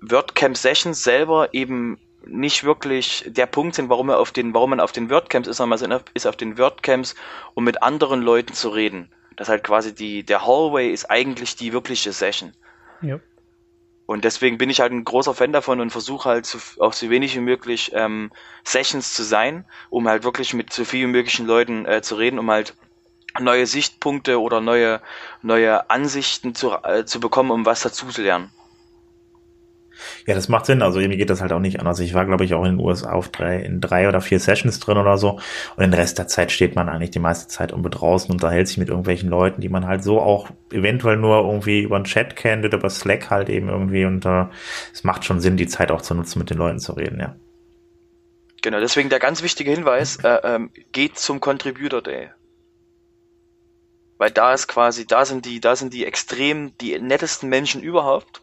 WordCamp 0.00 0.56
Sessions 0.56 1.04
selber 1.04 1.52
eben 1.52 1.98
nicht 2.26 2.64
wirklich 2.64 3.24
der 3.26 3.46
Punkt 3.46 3.74
sind, 3.74 3.88
warum 3.88 4.08
er 4.08 4.18
auf 4.18 4.32
den 4.32 4.54
warum 4.54 4.70
man 4.70 4.80
auf 4.80 4.92
den 4.92 5.10
WordCamps 5.10 5.48
ist, 5.48 5.56
sondern 5.58 5.80
man 5.80 6.00
ist 6.14 6.26
auf 6.26 6.36
den 6.36 6.58
WordCamps, 6.58 7.14
um 7.54 7.64
mit 7.64 7.82
anderen 7.82 8.22
Leuten 8.22 8.54
zu 8.54 8.68
reden 8.68 9.10
dass 9.36 9.48
halt 9.48 9.64
quasi 9.64 9.94
die, 9.94 10.24
der 10.24 10.46
Hallway 10.46 10.92
ist 10.92 11.10
eigentlich 11.10 11.56
die 11.56 11.72
wirkliche 11.72 12.12
Session. 12.12 12.52
Ja. 13.00 13.18
Und 14.06 14.24
deswegen 14.24 14.58
bin 14.58 14.68
ich 14.68 14.80
halt 14.80 14.92
ein 14.92 15.04
großer 15.04 15.34
Fan 15.34 15.52
davon 15.52 15.80
und 15.80 15.90
versuche 15.90 16.28
halt 16.28 16.46
so, 16.46 16.58
auch 16.80 16.92
so 16.92 17.08
wenig 17.08 17.34
wie 17.34 17.40
möglich 17.40 17.92
ähm, 17.94 18.30
Sessions 18.64 19.14
zu 19.14 19.22
sein, 19.22 19.64
um 19.90 20.08
halt 20.08 20.24
wirklich 20.24 20.54
mit 20.54 20.72
so 20.72 20.84
vielen 20.84 21.12
möglichen 21.12 21.46
Leuten 21.46 21.86
äh, 21.86 22.02
zu 22.02 22.16
reden, 22.16 22.38
um 22.38 22.50
halt 22.50 22.74
neue 23.40 23.66
Sichtpunkte 23.66 24.40
oder 24.40 24.60
neue, 24.60 25.00
neue 25.40 25.88
Ansichten 25.88 26.54
zu, 26.54 26.72
äh, 26.82 27.06
zu 27.06 27.20
bekommen, 27.20 27.50
um 27.50 27.64
was 27.64 27.80
dazu 27.80 28.08
zu 28.08 28.22
lernen. 28.22 28.50
Ja, 30.26 30.34
das 30.34 30.48
macht 30.48 30.66
Sinn. 30.66 30.82
Also 30.82 31.00
mir 31.00 31.16
geht 31.16 31.30
das 31.30 31.40
halt 31.40 31.52
auch 31.52 31.58
nicht 31.58 31.80
anders. 31.80 32.00
Ich 32.00 32.14
war, 32.14 32.24
glaube 32.24 32.44
ich, 32.44 32.54
auch 32.54 32.64
in 32.64 32.76
den 32.76 32.84
USA 32.84 33.12
auf 33.12 33.28
drei, 33.28 33.58
in 33.58 33.80
drei 33.80 34.08
oder 34.08 34.20
vier 34.20 34.40
Sessions 34.40 34.80
drin 34.80 34.98
oder 34.98 35.18
so. 35.18 35.40
Und 35.76 35.80
den 35.80 35.94
Rest 35.94 36.18
der 36.18 36.28
Zeit 36.28 36.52
steht 36.52 36.74
man 36.76 36.88
eigentlich 36.88 37.10
die 37.10 37.18
meiste 37.18 37.48
Zeit 37.48 37.70
irgendwo 37.70 37.88
draußen 37.88 38.30
und 38.30 38.42
unterhält 38.42 38.68
sich 38.68 38.78
mit 38.78 38.88
irgendwelchen 38.88 39.28
Leuten, 39.28 39.60
die 39.60 39.68
man 39.68 39.86
halt 39.86 40.02
so 40.02 40.20
auch 40.20 40.50
eventuell 40.70 41.16
nur 41.16 41.38
irgendwie 41.38 41.82
über 41.82 41.96
einen 41.96 42.04
Chat 42.04 42.36
kennt 42.36 42.64
oder 42.64 42.78
über 42.78 42.90
Slack 42.90 43.30
halt 43.30 43.48
eben 43.48 43.68
irgendwie. 43.68 44.04
Und 44.04 44.24
äh, 44.26 44.46
es 44.92 45.04
macht 45.04 45.24
schon 45.24 45.40
Sinn, 45.40 45.56
die 45.56 45.66
Zeit 45.66 45.90
auch 45.90 46.02
zu 46.02 46.14
nutzen, 46.14 46.38
mit 46.38 46.50
den 46.50 46.58
Leuten 46.58 46.78
zu 46.78 46.92
reden, 46.92 47.20
ja. 47.20 47.36
Genau, 48.62 48.78
deswegen 48.78 49.08
der 49.08 49.18
ganz 49.18 49.42
wichtige 49.42 49.72
Hinweis, 49.72 50.16
äh, 50.22 50.38
ähm, 50.44 50.70
geht 50.92 51.18
zum 51.18 51.40
Contributor 51.40 52.00
Day. 52.00 52.30
Weil 54.18 54.30
da 54.30 54.54
ist 54.54 54.68
quasi, 54.68 55.04
da 55.04 55.24
sind 55.24 55.46
die, 55.46 55.60
da 55.60 55.74
sind 55.74 55.92
die 55.92 56.06
extrem, 56.06 56.78
die 56.78 56.96
nettesten 57.00 57.48
Menschen 57.48 57.82
überhaupt 57.82 58.41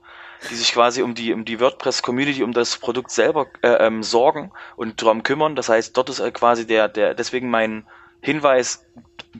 die 0.49 0.56
sich 0.56 0.71
quasi 0.71 1.02
um 1.02 1.15
die, 1.15 1.34
um 1.34 1.45
die 1.45 1.60
WordPress-Community, 1.60 2.43
um 2.43 2.54
das 2.54 2.78
Produkt 2.78 3.12
selber 3.12 3.47
äh, 3.62 3.86
ähm, 3.86 4.04
sorgen 4.04 4.52
und 4.75 5.02
darum 5.02 5.23
kümmern. 5.23 5.56
Das 5.56 5.69
heißt, 5.69 5.95
dort 5.95 6.10
ist 6.10 6.19
äh, 6.19 6.32
quasi 6.32 6.65
der, 6.65 6.88
der, 6.88 7.13
deswegen 7.13 7.49
mein 7.49 7.86
Hinweis, 8.21 8.86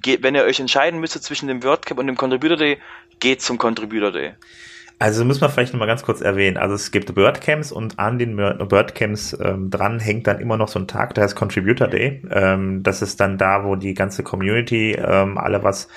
geht, 0.02 0.24
wenn 0.24 0.36
ihr 0.36 0.44
euch 0.44 0.60
entscheiden 0.60 1.00
müsstet 1.00 1.24
zwischen 1.24 1.48
dem 1.48 1.64
WordCamp 1.64 2.00
und 2.00 2.08
dem 2.08 2.18
Contributor 2.18 2.58
Day, 2.58 2.78
geht 3.20 3.42
zum 3.42 3.58
Contributor 3.58 4.12
Day. 4.12 4.34
Also 5.02 5.24
muss 5.24 5.40
man 5.40 5.50
vielleicht 5.50 5.72
nochmal 5.72 5.88
ganz 5.88 6.04
kurz 6.04 6.20
erwähnen. 6.20 6.58
Also 6.58 6.76
es 6.76 6.92
gibt 6.92 7.16
WordCamps 7.16 7.72
und 7.72 8.00
an 8.00 8.20
den 8.20 8.38
WordCamps 8.38 9.38
ähm, 9.42 9.70
dran 9.70 10.02
hängt 10.02 10.28
dann 10.28 10.40
immer 10.40 10.58
noch 10.58 10.68
so 10.68 10.78
ein 10.78 10.90
Tag, 10.90 11.14
der 11.14 11.24
heißt 11.24 11.38
Contributor 11.38 11.88
Day. 11.88 12.22
Ähm, 12.30 12.84
das 12.84 13.02
ist 13.02 13.22
dann 13.22 13.38
da, 13.38 13.64
wo 13.64 13.78
die 13.78 13.94
ganze 13.94 14.24
Community 14.24 14.92
ähm, 14.92 15.38
alle 15.38 15.64
was 15.64 15.88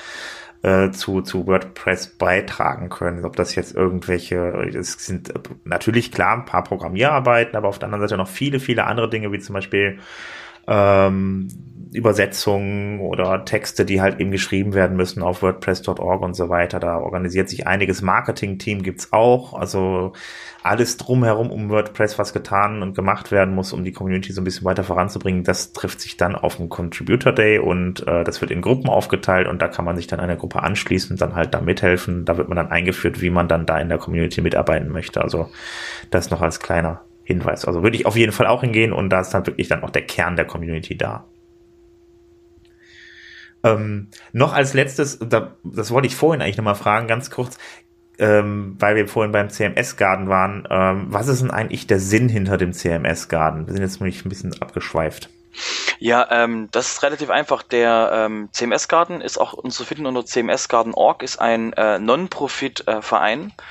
äh, 0.63 0.91
zu, 0.91 1.23
zu 1.23 1.47
WordPress 1.47 2.09
beitragen 2.19 2.89
können. 2.89 3.25
Ob 3.25 3.37
das 3.37 3.55
jetzt 3.55 3.75
irgendwelche, 3.75 4.39
es 4.75 4.93
sind 5.05 5.33
natürlich 5.65 6.13
klar 6.13 6.37
ein 6.37 6.45
paar 6.45 6.65
Programmierarbeiten, 6.65 7.57
aber 7.57 7.69
auf 7.69 7.79
der 7.79 7.87
anderen 7.87 8.07
Seite 8.07 8.17
noch 8.17 8.29
viele, 8.29 8.61
viele 8.61 8.85
andere 8.85 9.11
Dinge, 9.11 9.33
wie 9.33 9.41
zum 9.41 9.55
Beispiel 9.55 9.99
ähm, 10.69 11.49
Übersetzungen 11.93 13.01
oder 13.01 13.45
Texte, 13.45 13.85
die 13.85 14.01
halt 14.01 14.19
eben 14.21 14.31
geschrieben 14.31 14.75
werden 14.75 14.97
müssen 14.97 15.23
auf 15.23 15.43
WordPress.org 15.43 16.23
und 16.23 16.35
so 16.35 16.49
weiter. 16.49 16.81
Da 16.81 16.99
organisiert 16.99 17.49
sich 17.49 17.67
einiges. 17.67 18.03
Marketing-Team 18.03 18.83
gibt's 18.83 19.13
auch. 19.13 19.53
Also 19.55 20.13
alles 20.63 20.97
drumherum 20.97 21.51
um 21.51 21.69
WordPress, 21.69 22.19
was 22.19 22.33
getan 22.33 22.83
und 22.83 22.95
gemacht 22.95 23.31
werden 23.31 23.55
muss, 23.55 23.73
um 23.73 23.85
die 23.85 23.93
Community 23.93 24.33
so 24.33 24.41
ein 24.41 24.45
bisschen 24.45 24.65
weiter 24.65 24.85
voranzubringen. 24.85 25.45
Das 25.45 25.73
trifft 25.73 26.01
sich 26.01 26.17
dann 26.17 26.35
auf 26.35 26.57
dem 26.57 26.69
Contributor 26.69 27.33
Day 27.33 27.59
und 27.59 28.07
äh, 28.07 28.25
das 28.25 28.41
wird 28.41 28.51
in 28.51 28.63
Gruppen 28.63 28.89
aufgeteilt 28.89 29.49
und 29.49 29.61
da 29.61 29.69
kann 29.69 29.85
man 29.85 29.97
sich 29.97 30.07
dann 30.07 30.21
einer 30.21 30.37
Gruppe 30.37 30.63
anschließen 30.63 31.17
dann 31.17 31.35
halt 31.35 31.53
da 31.53 31.61
mithelfen. 31.61 32.25
Da 32.25 32.37
wird 32.37 32.49
man 32.49 32.57
dann 32.57 32.71
eingeführt, 32.71 33.21
wie 33.21 33.31
man 33.31 33.49
dann 33.49 33.67
da 33.67 33.79
in 33.79 33.89
der 33.89 33.99
Community 33.99 34.41
mitarbeiten 34.41 34.89
möchte. 34.89 35.21
Also 35.21 35.51
das 36.11 36.31
noch 36.31 36.41
als 36.41 36.61
kleiner 36.61 37.03
Hinweis. 37.25 37.65
Also 37.65 37.83
würde 37.83 37.97
ich 37.97 38.07
auf 38.07 38.17
jeden 38.17 38.33
Fall 38.33 38.47
auch 38.47 38.63
hingehen 38.63 38.93
und 38.93 39.11
da 39.11 39.21
ist 39.21 39.31
dann 39.31 39.47
wirklich 39.47 39.69
dann 39.69 39.83
auch 39.83 39.91
der 39.91 40.03
Kern 40.03 40.37
der 40.37 40.45
Community 40.45 40.97
da. 40.97 41.25
Ähm, 43.65 44.09
noch 44.33 44.53
als 44.53 44.75
letztes, 44.75 45.19
da, 45.21 45.57
das 45.63 45.91
wollte 45.91 46.09
ich 46.09 46.17
vorhin 46.17 46.43
eigentlich 46.43 46.57
nochmal 46.57 46.75
fragen, 46.75 47.07
ganz 47.07 47.31
kurz, 47.31 47.59
ähm, 48.19 48.77
weil 48.79 48.97
wir 48.97 49.09
vorhin 49.09 49.33
beim 49.33 49.51
CMS-Garden 49.51 50.29
waren, 50.29 50.67
ähm, 50.71 51.07
was 51.09 51.29
ist 51.29 51.43
denn 51.43 51.51
eigentlich 51.51 51.87
der 51.87 52.01
Sinn 52.01 52.29
hinter 52.29 52.57
dem 52.59 52.73
CMS-Garden? 52.73 53.67
Wir 53.67 53.75
sind 53.75 53.83
jetzt 53.83 54.01
nämlich 54.01 54.25
ein 54.25 54.29
bisschen 54.29 54.61
abgeschweift. 54.61 55.31
Ja, 55.99 56.27
ähm, 56.31 56.69
das 56.73 56.93
ist 56.93 57.03
relativ 57.03 57.31
einfach. 57.31 57.63
Der 57.63 58.11
ähm, 58.13 58.49
CMS-Garden 58.53 59.21
ist 59.21 59.39
auch 59.39 59.63
zu 59.69 59.85
finden 59.85 60.07
unter 60.07 60.25
cmsgarden.org, 60.25 61.23
ist 61.23 61.41
ein 61.41 61.73
äh, 61.75 61.99
Non-Profit-Verein. 61.99 63.49
Äh, 63.49 63.63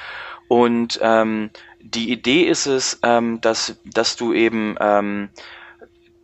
und 0.48 1.00
ähm, 1.02 1.50
die 1.80 2.12
Idee 2.12 2.44
ist 2.44 2.66
es, 2.66 3.00
ähm, 3.04 3.42
dass, 3.42 3.80
dass 3.86 4.16
du 4.16 4.34
eben 4.34 4.76
ähm, 4.80 5.30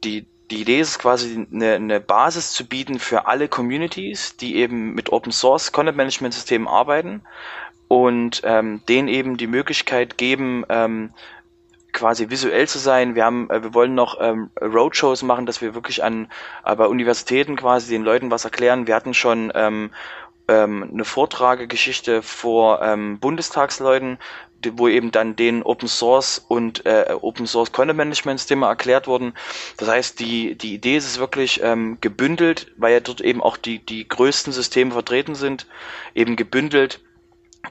die, 0.03 0.27
die 0.51 0.61
Idee 0.61 0.79
ist 0.79 0.99
quasi 0.99 1.47
eine, 1.51 1.73
eine 1.73 1.99
Basis 1.99 2.53
zu 2.53 2.65
bieten 2.65 2.99
für 2.99 3.27
alle 3.27 3.47
Communities, 3.47 4.37
die 4.37 4.55
eben 4.57 4.93
mit 4.93 5.11
Open 5.11 5.31
Source 5.31 5.71
Content 5.71 5.97
Management 5.97 6.33
Systemen 6.33 6.67
arbeiten 6.67 7.21
und 7.87 8.41
ähm, 8.43 8.81
denen 8.87 9.07
eben 9.07 9.37
die 9.37 9.47
Möglichkeit 9.47 10.17
geben, 10.17 10.65
ähm, 10.69 11.11
quasi 11.93 12.29
visuell 12.29 12.67
zu 12.67 12.79
sein. 12.79 13.15
Wir 13.15 13.25
haben, 13.25 13.49
äh, 13.49 13.63
wir 13.63 13.73
wollen 13.73 13.95
noch 13.95 14.19
ähm, 14.21 14.49
Roadshows 14.61 15.23
machen, 15.23 15.45
dass 15.45 15.61
wir 15.61 15.73
wirklich 15.73 16.03
an 16.03 16.29
äh, 16.65 16.75
bei 16.75 16.85
Universitäten 16.85 17.55
quasi 17.55 17.89
den 17.89 18.03
Leuten 18.03 18.31
was 18.31 18.45
erklären. 18.45 18.87
Wir 18.87 18.95
hatten 18.95 19.13
schon 19.13 19.51
ähm, 19.55 19.91
ähm, 20.47 20.89
eine 20.93 21.05
Vortragegeschichte 21.05 22.21
vor 22.21 22.81
ähm, 22.81 23.19
Bundestagsleuten, 23.19 24.17
wo 24.73 24.87
eben 24.87 25.11
dann 25.11 25.35
den 25.35 25.63
Open 25.63 25.87
Source 25.87 26.43
und 26.47 26.85
äh, 26.85 27.15
Open 27.21 27.47
Source 27.47 27.71
Content 27.71 27.97
Management 27.97 28.39
Systeme 28.39 28.65
erklärt 28.65 29.07
wurden. 29.07 29.33
Das 29.77 29.87
heißt, 29.87 30.19
die, 30.19 30.55
die 30.55 30.73
Idee 30.73 30.97
ist 30.97 31.05
es 31.05 31.19
wirklich 31.19 31.61
ähm, 31.63 31.97
gebündelt, 32.01 32.71
weil 32.77 32.93
ja 32.93 32.99
dort 32.99 33.21
eben 33.21 33.41
auch 33.41 33.57
die, 33.57 33.79
die 33.79 34.07
größten 34.07 34.53
Systeme 34.53 34.91
vertreten 34.91 35.35
sind, 35.35 35.67
eben 36.15 36.35
gebündelt 36.35 36.99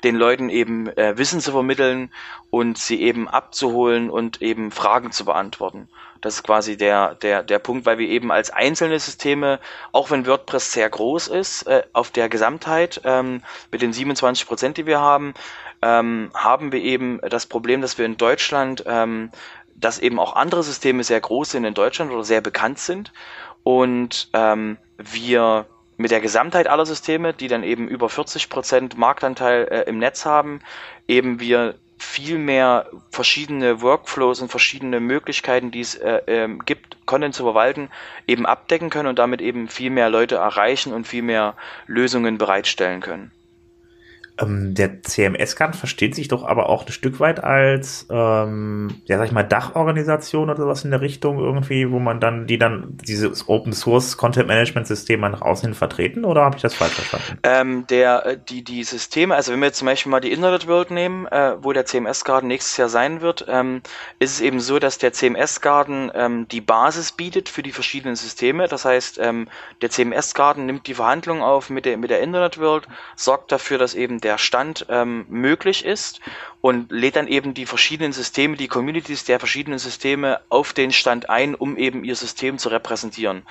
den 0.05 0.17
Leuten 0.17 0.51
eben 0.51 0.89
äh, 0.97 1.17
Wissen 1.17 1.41
zu 1.41 1.53
vermitteln 1.53 2.11
und 2.51 2.79
sie 2.79 3.01
eben 3.01 3.29
abzuholen 3.29 4.11
und 4.11 4.43
eben 4.43 4.71
Fragen 4.71 5.11
zu 5.11 5.25
beantworten. 5.25 5.89
Das 6.21 6.37
ist 6.37 6.43
quasi 6.43 6.77
der, 6.77 7.15
der, 7.15 7.43
der 7.43 7.59
Punkt, 7.59 7.87
weil 7.87 7.99
wir 7.99 8.09
eben 8.09 8.33
als 8.33 8.51
einzelne 8.51 8.99
Systeme, 8.99 9.61
auch 9.93 10.11
wenn 10.11 10.27
WordPress 10.27 10.73
sehr 10.73 10.89
groß 10.89 11.29
ist, 11.29 11.67
äh, 11.67 11.83
auf 11.93 12.11
der 12.11 12.29
Gesamtheit 12.29 13.01
ähm, 13.05 13.43
mit 13.71 13.83
den 13.83 13.93
27 13.93 14.47
Prozent, 14.47 14.77
die 14.77 14.87
wir 14.87 15.01
haben, 15.01 15.35
ähm, 15.83 16.31
haben 16.35 16.73
wir 16.73 16.81
eben 16.81 17.21
das 17.29 17.47
Problem, 17.47 17.81
dass 17.81 17.99
wir 17.99 18.07
in 18.07 18.17
Deutschland, 18.17 18.85
ähm, 18.87 19.31
dass 19.75 19.99
eben 19.99 20.19
auch 20.19 20.37
andere 20.37 20.63
Systeme 20.63 21.05
sehr 21.05 21.21
groß 21.21 21.51
sind 21.51 21.65
in 21.65 21.75
Deutschland 21.75 22.11
oder 22.11 22.25
sehr 22.25 22.41
bekannt 22.41 22.79
sind 22.79 23.13
und 23.63 24.29
ähm, 24.33 24.79
wir 24.97 25.67
mit 25.97 26.11
der 26.11 26.21
Gesamtheit 26.21 26.67
aller 26.67 26.87
Systeme, 26.87 27.33
die 27.33 27.49
dann 27.49 27.63
eben 27.63 27.89
über 27.89 28.09
40 28.09 28.49
Prozent 28.49 28.99
Marktanteil 28.99 29.65
äh, 29.71 29.83
im 29.89 29.99
Netz 29.99 30.25
haben, 30.25 30.61
eben 31.09 31.41
wir 31.41 31.75
viel 31.99 32.39
mehr 32.39 32.91
verschiedene 33.11 33.81
Workflows 33.81 34.43
und 34.43 34.51
verschiedene 34.51 35.01
Möglichkeiten, 35.01 35.71
die 35.71 35.81
es 35.81 35.95
äh, 35.95 36.21
ähm, 36.27 36.63
gibt, 36.65 37.07
Content 37.07 37.35
zu 37.35 37.45
verwalten, 37.45 37.89
eben 38.27 38.45
abdecken 38.45 38.91
können 38.91 39.09
und 39.09 39.19
damit 39.19 39.41
eben 39.41 39.69
viel 39.69 39.91
mehr 39.91 40.11
Leute 40.11 40.37
erreichen 40.37 40.93
und 40.93 41.07
viel 41.07 41.23
mehr 41.23 41.57
Lösungen 41.87 42.37
bereitstellen 42.37 43.01
können. 43.01 43.33
Ähm, 44.39 44.75
der 44.75 45.03
CMS-Garten 45.03 45.75
versteht 45.75 46.15
sich 46.15 46.29
doch 46.29 46.45
aber 46.45 46.69
auch 46.69 46.87
ein 46.87 46.93
Stück 46.93 47.21
weit 47.21 47.43
als, 47.43 48.07
ähm, 48.11 49.01
ja, 49.07 49.17
sag 49.17 49.27
ich 49.27 49.33
mal, 49.33 49.43
Dachorganisation 49.43 50.51
oder 50.51 50.61
sowas 50.61 50.85
in 50.85 50.91
der 50.91 51.01
Richtung 51.01 51.39
irgendwie, 51.39 51.91
wo 51.91 51.99
man 51.99 52.21
dann, 52.21 52.47
die 52.47 52.59
dann 52.59 52.99
dieses 53.03 53.49
Open 53.49 53.73
Source 53.73 54.17
Content 54.17 54.49
Management 54.49 54.87
System 54.87 55.21
nach 55.21 55.41
außen 55.41 55.69
hin 55.69 55.75
vertreten 55.75 56.25
oder 56.25 56.43
habe 56.43 56.57
ich 56.57 56.63
das 56.63 56.75
falsch 56.75 56.93
verstanden? 56.93 57.39
Ähm, 57.43 57.87
der, 57.89 58.27
äh, 58.27 58.39
die, 58.49 58.63
die 58.63 58.85
Systeme, 58.85 59.35
also 59.35 59.53
wenn 59.53 59.61
wir 59.61 59.73
zum 59.73 59.87
Beispiel 59.87 60.11
mal 60.11 60.21
die 60.21 60.33
Internet 60.33 60.67
World 60.67 60.91
nehmen, 60.91 61.27
äh, 61.27 61.57
wo 61.63 61.73
der 61.73 61.87
CMS-Garten 61.87 62.47
nächstes 62.47 62.77
Jahr 62.77 62.89
sein 62.89 63.23
wird, 63.23 63.47
ähm, 63.49 63.81
ist 64.19 64.33
es 64.33 64.41
eben 64.41 64.61
so, 64.61 64.79
dass 64.79 64.99
der 64.99 65.13
CMS-Garten 65.13 66.11
ähm, 66.15 66.49
die 66.49 66.61
Basis 66.61 67.13
bietet 67.13 67.49
für 67.49 67.63
die 67.63 67.73
verschiedenen 67.73 68.17
Systeme. 68.17 68.69
Das 68.69 68.85
heißt, 68.85 69.19
ähm, 69.19 69.49
der 69.81 69.91
CMS-Garten 69.91 70.67
nimmt 70.67 70.87
die 70.87 70.95
Verhandlungen 70.95 71.43
auf 71.43 71.71
mit 71.71 71.87
der, 71.87 71.97
mit 71.97 72.11
der 72.11 72.21
Internet 72.21 72.59
World, 72.59 72.87
sorgt 73.15 73.51
dafür, 73.51 73.79
dass 73.79 73.95
eben 73.95 74.21
der 74.27 74.39
Stand 74.39 74.87
ähm, 74.89 75.25
möglich 75.29 75.85
ist 75.85 76.21
und 76.61 76.91
lädt 76.91 77.15
dann 77.15 77.29
eben 77.29 77.55
die 77.55 77.65
verschiedenen 77.65 78.13
Systeme, 78.13 78.57
die 78.57 78.67
Communities 78.67 79.25
der 79.25 79.39
verschiedenen 79.39 79.79
Systeme 79.79 80.41
auf 80.49 80.73
den 80.73 80.91
Stand 80.91 81.31
ein, 81.31 81.55
um 81.55 81.77
eben 81.77 82.03
ihr 82.03 82.17
System 82.17 82.59
zu 82.59 82.69
repräsentieren. 82.69 83.43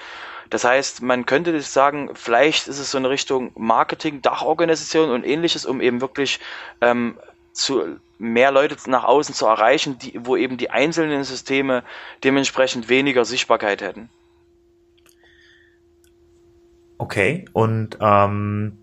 Das 0.49 0.65
heißt, 0.65 1.01
man 1.01 1.25
könnte 1.25 1.59
sagen, 1.61 2.09
vielleicht 2.13 2.67
ist 2.67 2.79
es 2.79 2.91
so 2.91 2.97
eine 2.97 3.09
Richtung 3.09 3.51
Marketing, 3.55 4.21
Dachorganisation 4.21 5.11
und 5.11 5.23
ähnliches, 5.23 5.65
um 5.65 5.79
eben 5.79 6.01
wirklich 6.01 6.41
ähm, 6.81 7.17
zu 7.53 7.97
mehr 8.17 8.51
Leute 8.51 8.75
nach 8.89 9.05
außen 9.05 9.33
zu 9.33 9.45
erreichen, 9.45 9.97
die, 9.97 10.19
wo 10.25 10.35
eben 10.35 10.57
die 10.57 10.71
einzelnen 10.71 11.23
Systeme 11.23 11.83
dementsprechend 12.21 12.89
weniger 12.89 13.23
Sichtbarkeit 13.23 13.81
hätten. 13.81 14.09
Okay, 16.97 17.45
und 17.53 17.97
ähm, 18.01 18.77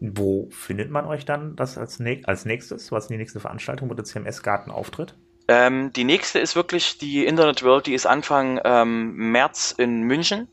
wo 0.00 0.48
findet 0.50 0.90
man 0.90 1.06
euch 1.06 1.24
dann 1.24 1.56
das 1.56 1.78
als, 1.78 2.00
als 2.24 2.44
nächstes? 2.44 2.92
Was 2.92 3.04
ist 3.04 3.10
die 3.10 3.16
nächste 3.16 3.40
Veranstaltung, 3.40 3.90
wo 3.90 3.94
der 3.94 4.04
CMS-Garten 4.04 4.70
auftritt? 4.70 5.14
Ähm, 5.48 5.92
die 5.94 6.04
nächste 6.04 6.38
ist 6.38 6.56
wirklich 6.56 6.98
die 6.98 7.24
Internet 7.24 7.62
World, 7.62 7.86
die 7.86 7.94
ist 7.94 8.06
Anfang 8.06 8.60
ähm, 8.64 9.14
März 9.14 9.74
in 9.76 10.02
München. 10.02 10.48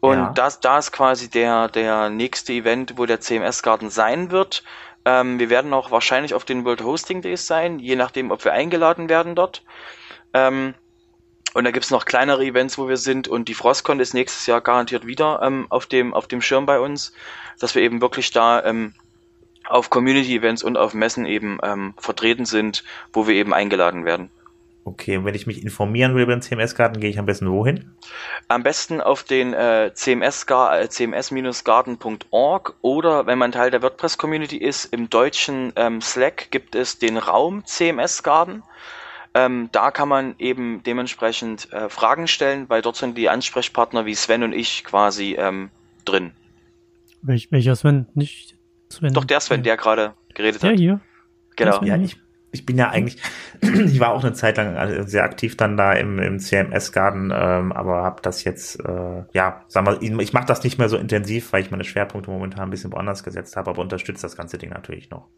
Und 0.00 0.18
ja. 0.18 0.32
das, 0.34 0.58
da 0.60 0.78
ist 0.78 0.90
quasi 0.90 1.30
der, 1.30 1.68
der 1.68 2.10
nächste 2.10 2.52
Event, 2.52 2.94
wo 2.96 3.06
der 3.06 3.20
CMS-Garten 3.20 3.90
sein 3.90 4.30
wird. 4.30 4.64
Ähm, 5.04 5.38
wir 5.38 5.50
werden 5.50 5.72
auch 5.72 5.90
wahrscheinlich 5.90 6.34
auf 6.34 6.44
den 6.44 6.64
World 6.64 6.82
Hosting 6.82 7.22
Days 7.22 7.46
sein, 7.46 7.78
je 7.78 7.94
nachdem, 7.94 8.30
ob 8.30 8.44
wir 8.44 8.52
eingeladen 8.52 9.08
werden 9.08 9.34
dort. 9.34 9.62
Ähm, 10.34 10.74
und 11.54 11.64
da 11.64 11.70
gibt's 11.70 11.90
noch 11.90 12.04
kleinere 12.04 12.44
Events, 12.44 12.78
wo 12.78 12.88
wir 12.88 12.96
sind. 12.96 13.28
Und 13.28 13.48
die 13.48 13.54
Frostcon 13.54 14.00
ist 14.00 14.14
nächstes 14.14 14.46
Jahr 14.46 14.60
garantiert 14.60 15.06
wieder 15.06 15.40
ähm, 15.42 15.66
auf, 15.68 15.86
dem, 15.86 16.14
auf 16.14 16.26
dem 16.26 16.40
Schirm 16.40 16.66
bei 16.66 16.80
uns, 16.80 17.12
dass 17.58 17.74
wir 17.74 17.82
eben 17.82 18.00
wirklich 18.00 18.30
da 18.30 18.64
ähm, 18.64 18.94
auf 19.68 19.90
Community-Events 19.90 20.62
und 20.62 20.76
auf 20.76 20.94
Messen 20.94 21.26
eben 21.26 21.58
ähm, 21.62 21.94
vertreten 21.98 22.46
sind, 22.46 22.84
wo 23.12 23.26
wir 23.26 23.34
eben 23.34 23.52
eingeladen 23.52 24.04
werden. 24.04 24.30
Okay, 24.84 25.16
und 25.16 25.24
wenn 25.24 25.36
ich 25.36 25.46
mich 25.46 25.62
informieren 25.62 26.16
will 26.16 26.24
über 26.24 26.34
den 26.34 26.42
CMS-Garten, 26.42 26.98
gehe 26.98 27.08
ich 27.08 27.20
am 27.20 27.26
besten 27.26 27.48
wohin? 27.48 27.94
Am 28.48 28.64
besten 28.64 29.00
auf 29.00 29.22
den 29.22 29.54
äh, 29.54 29.92
cms-garden.org 29.94 32.68
äh, 32.68 32.72
oder 32.80 33.26
wenn 33.26 33.38
man 33.38 33.52
Teil 33.52 33.70
der 33.70 33.82
WordPress-Community 33.82 34.56
ist, 34.56 34.86
im 34.86 35.08
deutschen 35.08 35.72
ähm, 35.76 36.00
Slack 36.00 36.48
gibt 36.50 36.74
es 36.74 36.98
den 36.98 37.16
Raum 37.16 37.64
CMS-Garden. 37.64 38.64
Ähm, 39.34 39.70
da 39.72 39.90
kann 39.90 40.08
man 40.08 40.34
eben 40.38 40.82
dementsprechend 40.82 41.72
äh, 41.72 41.88
Fragen 41.88 42.28
stellen, 42.28 42.68
weil 42.68 42.82
dort 42.82 42.96
sind 42.96 43.16
die 43.16 43.28
Ansprechpartner 43.30 44.04
wie 44.04 44.14
Sven 44.14 44.42
und 44.42 44.52
ich 44.52 44.84
quasi 44.84 45.36
ähm, 45.38 45.70
drin. 46.04 46.32
Welch, 47.22 47.50
welcher 47.50 47.76
Sven? 47.76 48.06
Nicht 48.14 48.58
Sven. 48.90 49.14
Doch 49.14 49.24
der 49.24 49.40
Sven, 49.40 49.62
der 49.62 49.76
gerade 49.76 50.14
geredet 50.34 50.62
der 50.62 50.70
hat. 50.70 50.78
Der 50.78 50.82
hier? 50.82 51.00
Genau. 51.56 51.82
Ja, 51.82 51.96
ich, 51.96 52.18
ich 52.50 52.66
bin 52.66 52.76
ja 52.76 52.90
eigentlich, 52.90 53.22
ich 53.62 54.00
war 54.00 54.12
auch 54.12 54.22
eine 54.22 54.34
Zeit 54.34 54.58
lang 54.58 55.06
sehr 55.06 55.24
aktiv 55.24 55.56
dann 55.56 55.76
da 55.76 55.94
im, 55.94 56.18
im 56.18 56.38
CMS-Garden, 56.38 57.32
ähm, 57.34 57.72
aber 57.72 58.02
habe 58.02 58.20
das 58.22 58.44
jetzt, 58.44 58.80
äh, 58.80 59.24
ja, 59.32 59.64
sagen 59.68 59.86
wir, 59.86 60.20
ich 60.20 60.32
mache 60.32 60.46
das 60.46 60.62
nicht 60.62 60.78
mehr 60.78 60.88
so 60.88 60.98
intensiv, 60.98 61.52
weil 61.52 61.62
ich 61.62 61.70
meine 61.70 61.84
Schwerpunkte 61.84 62.30
momentan 62.30 62.64
ein 62.64 62.70
bisschen 62.70 62.92
woanders 62.92 63.24
gesetzt 63.24 63.56
habe, 63.56 63.70
aber 63.70 63.80
unterstütze 63.80 64.22
das 64.22 64.36
ganze 64.36 64.58
Ding 64.58 64.70
natürlich 64.70 65.10
noch. 65.10 65.28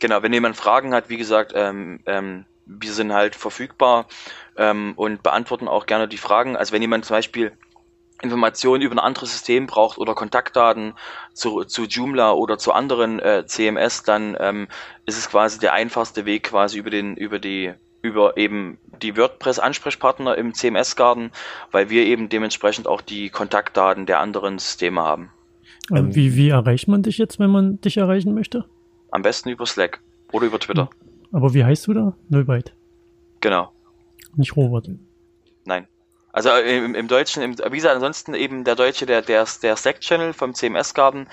Genau, 0.00 0.22
wenn 0.22 0.32
jemand 0.32 0.56
Fragen 0.56 0.94
hat, 0.94 1.08
wie 1.08 1.16
gesagt, 1.16 1.52
ähm, 1.56 2.00
ähm, 2.06 2.44
wir 2.68 2.92
sind 2.92 3.12
halt 3.12 3.34
verfügbar 3.34 4.06
ähm, 4.56 4.92
und 4.96 5.22
beantworten 5.22 5.68
auch 5.68 5.86
gerne 5.86 6.06
die 6.06 6.18
Fragen. 6.18 6.56
Also 6.56 6.72
wenn 6.72 6.82
jemand 6.82 7.04
zum 7.04 7.16
Beispiel 7.16 7.52
Informationen 8.22 8.82
über 8.82 8.94
ein 8.94 8.98
anderes 8.98 9.32
System 9.32 9.66
braucht 9.66 9.98
oder 9.98 10.14
Kontaktdaten 10.14 10.94
zu, 11.32 11.64
zu 11.64 11.84
Joomla 11.84 12.32
oder 12.32 12.58
zu 12.58 12.72
anderen 12.72 13.20
äh, 13.20 13.44
CMS, 13.46 14.02
dann 14.02 14.36
ähm, 14.40 14.68
ist 15.06 15.18
es 15.18 15.30
quasi 15.30 15.58
der 15.58 15.72
einfachste 15.72 16.26
Weg 16.26 16.44
quasi 16.44 16.78
über 16.78 16.90
den 16.90 17.16
über 17.16 17.38
die 17.38 17.74
über 18.02 18.36
eben 18.36 18.78
die 19.02 19.16
WordPress-Ansprechpartner 19.16 20.36
im 20.36 20.54
CMS-Garden, 20.54 21.30
weil 21.72 21.90
wir 21.90 22.06
eben 22.06 22.28
dementsprechend 22.28 22.86
auch 22.86 23.00
die 23.00 23.28
Kontaktdaten 23.28 24.06
der 24.06 24.20
anderen 24.20 24.58
Systeme 24.58 25.02
haben. 25.02 25.30
Ähm, 25.92 26.14
wie, 26.14 26.36
wie 26.36 26.50
erreicht 26.50 26.88
man 26.88 27.02
dich 27.02 27.18
jetzt, 27.18 27.38
wenn 27.38 27.50
man 27.50 27.80
dich 27.80 27.96
erreichen 27.96 28.34
möchte? 28.34 28.64
Am 29.10 29.22
besten 29.22 29.48
über 29.48 29.66
Slack 29.66 30.00
oder 30.32 30.46
über 30.46 30.58
Twitter. 30.58 30.90
Aber 31.32 31.54
wie 31.54 31.64
heißt 31.64 31.86
du 31.86 31.94
da? 31.94 32.14
Nullbyte. 32.28 32.74
Genau. 33.40 33.72
Nicht 34.36 34.56
Robert. 34.56 34.88
Nein. 35.64 35.86
Also 36.32 36.50
äh, 36.50 36.76
im, 36.76 36.94
im 36.94 37.08
Deutschen, 37.08 37.42
im, 37.42 37.58
wie 37.58 37.76
gesagt, 37.76 37.94
ansonsten 37.94 38.34
eben 38.34 38.64
der 38.64 38.76
Deutsche, 38.76 39.06
der, 39.06 39.22
der, 39.22 39.46
der 39.62 39.76
Slack-Channel 39.76 40.32
vom 40.32 40.54
CMS-Garten, 40.54 41.26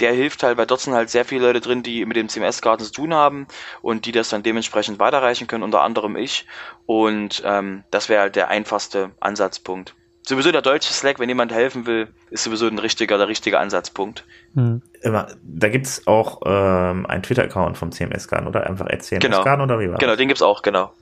der 0.00 0.12
hilft 0.12 0.42
halt, 0.42 0.58
weil 0.58 0.66
dort 0.66 0.80
sind 0.80 0.94
halt 0.94 1.08
sehr 1.08 1.24
viele 1.24 1.46
Leute 1.46 1.60
drin, 1.60 1.82
die 1.82 2.04
mit 2.04 2.16
dem 2.16 2.28
CMS-Garten 2.28 2.84
zu 2.84 2.92
tun 2.92 3.14
haben 3.14 3.46
und 3.80 4.06
die 4.06 4.12
das 4.12 4.28
dann 4.28 4.42
dementsprechend 4.42 4.98
weiterreichen 4.98 5.46
können, 5.46 5.62
unter 5.62 5.82
anderem 5.82 6.16
ich. 6.16 6.46
Und 6.86 7.42
ähm, 7.44 7.84
das 7.90 8.08
wäre 8.08 8.22
halt 8.22 8.36
der 8.36 8.48
einfachste 8.48 9.12
Ansatzpunkt. 9.20 9.94
Sowieso 10.22 10.52
der 10.52 10.62
deutsche 10.62 10.92
Slack, 10.92 11.18
wenn 11.18 11.28
jemand 11.28 11.52
helfen 11.52 11.86
will, 11.86 12.08
ist 12.30 12.44
sowieso 12.44 12.66
ein 12.66 12.78
richtiger, 12.78 13.16
der 13.16 13.28
richtige 13.28 13.58
Ansatzpunkt. 13.58 14.24
Hm. 14.54 14.82
Da 15.02 15.68
gibt's 15.68 16.06
auch 16.06 16.42
ähm, 16.44 17.06
einen 17.06 17.22
Twitter-Account 17.22 17.78
vom 17.78 17.90
CMS-Garten, 17.90 18.46
oder? 18.46 18.66
Einfach 18.66 18.86
CMS-Garten 18.86 19.42
genau. 19.42 19.62
oder 19.64 19.80
wie 19.80 19.90
war 19.90 19.98
Genau, 19.98 20.16
den 20.16 20.28
gibt's 20.28 20.42
auch, 20.42 20.62
genau. 20.62 20.92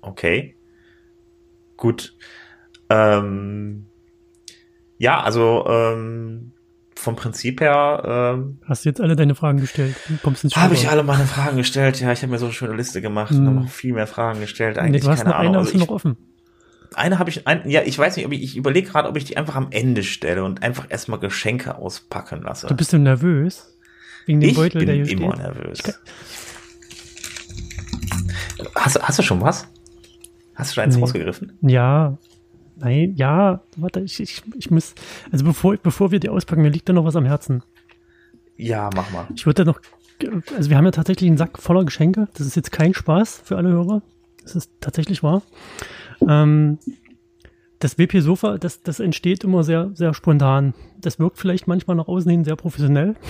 Okay. 0.00 0.56
Gut. 1.76 2.14
Ähm, 2.88 3.86
ja, 4.98 5.20
also 5.20 5.66
ähm, 5.68 6.52
vom 6.94 7.14
Prinzip 7.14 7.60
her. 7.60 8.34
Ähm, 8.36 8.58
Hast 8.66 8.84
du 8.84 8.88
jetzt 8.88 9.00
alle 9.00 9.16
deine 9.16 9.34
Fragen 9.34 9.60
gestellt? 9.60 9.96
Habe 10.54 10.74
ich 10.74 10.88
alle 10.88 11.02
meine 11.02 11.26
Fragen 11.26 11.58
gestellt? 11.58 12.00
Ja, 12.00 12.12
ich 12.12 12.22
habe 12.22 12.32
mir 12.32 12.38
so 12.38 12.46
eine 12.46 12.54
schöne 12.54 12.74
Liste 12.74 13.02
gemacht 13.02 13.30
hm. 13.30 13.38
und 13.38 13.46
habe 13.46 13.56
noch 13.60 13.68
viel 13.68 13.92
mehr 13.92 14.06
Fragen 14.06 14.40
gestellt. 14.40 14.78
Eigentlich 14.78 15.02
nee, 15.02 15.06
du 15.06 15.12
hast 15.12 15.24
keine 15.24 15.30
noch 15.30 15.38
Ahnung. 15.38 15.54
Eine 15.54 15.58
also 15.58 15.72
ich, 15.72 15.80
noch 15.80 15.88
offen. 15.88 16.16
Eine 16.94 17.18
habe 17.18 17.30
ich, 17.30 17.46
ein, 17.46 17.68
ja, 17.68 17.82
ich 17.82 17.98
weiß 17.98 18.16
nicht, 18.16 18.26
ob 18.26 18.32
ich, 18.32 18.42
ich 18.42 18.56
überlege 18.56 18.88
gerade, 18.88 19.08
ob 19.08 19.16
ich 19.16 19.24
die 19.24 19.36
einfach 19.36 19.56
am 19.56 19.68
Ende 19.70 20.02
stelle 20.02 20.44
und 20.44 20.62
einfach 20.62 20.86
erstmal 20.88 21.18
Geschenke 21.18 21.76
auspacken 21.76 22.42
lasse. 22.42 22.66
Du 22.66 22.74
bist 22.74 22.92
du 22.92 22.98
nervös? 22.98 23.76
Wegen 24.26 24.40
dem 24.40 24.50
ich 24.50 24.56
Beutel, 24.56 24.80
bin 24.80 24.86
der 24.88 24.96
hier 24.96 25.08
immer 25.08 25.34
steht? 25.34 25.42
nervös. 25.44 25.82
Hast, 28.74 29.02
hast 29.02 29.18
du 29.18 29.22
schon 29.22 29.40
was? 29.40 29.68
Hast 30.54 30.70
du 30.70 30.74
schon 30.74 30.84
eins 30.84 30.96
nee. 30.96 31.02
rausgegriffen? 31.02 31.58
Ja. 31.62 32.18
Nein, 32.78 33.14
ja, 33.16 33.62
warte, 33.76 34.00
ich, 34.00 34.20
ich, 34.20 34.42
ich 34.54 34.70
muss, 34.70 34.94
also 35.32 35.44
bevor, 35.46 35.76
bevor 35.78 36.10
wir 36.10 36.20
die 36.20 36.28
auspacken, 36.28 36.60
mir 36.60 36.68
liegt 36.68 36.88
da 36.88 36.92
noch 36.92 37.06
was 37.06 37.16
am 37.16 37.24
Herzen. 37.24 37.62
Ja, 38.56 38.90
mach 38.94 39.10
mal. 39.10 39.26
Ich 39.34 39.46
würde 39.46 39.64
da 39.64 39.72
noch, 39.72 39.80
also 40.54 40.68
wir 40.68 40.76
haben 40.76 40.84
ja 40.84 40.90
tatsächlich 40.90 41.28
einen 41.28 41.38
Sack 41.38 41.58
voller 41.58 41.84
Geschenke. 41.84 42.28
Das 42.34 42.46
ist 42.46 42.54
jetzt 42.54 42.72
kein 42.72 42.92
Spaß 42.92 43.42
für 43.44 43.56
alle 43.56 43.70
Hörer. 43.70 44.02
Das 44.42 44.56
ist 44.56 44.70
tatsächlich 44.80 45.22
wahr. 45.22 45.42
Ähm, 46.26 46.78
das 47.78 47.98
WP-Sofa, 47.98 48.58
das, 48.58 48.82
das 48.82 49.00
entsteht 49.00 49.44
immer 49.44 49.62
sehr, 49.62 49.90
sehr 49.94 50.14
spontan. 50.14 50.74
Das 51.00 51.18
wirkt 51.18 51.38
vielleicht 51.38 51.66
manchmal 51.66 51.96
nach 51.96 52.08
außen 52.08 52.30
hin 52.30 52.44
sehr 52.44 52.56
professionell. 52.56 53.14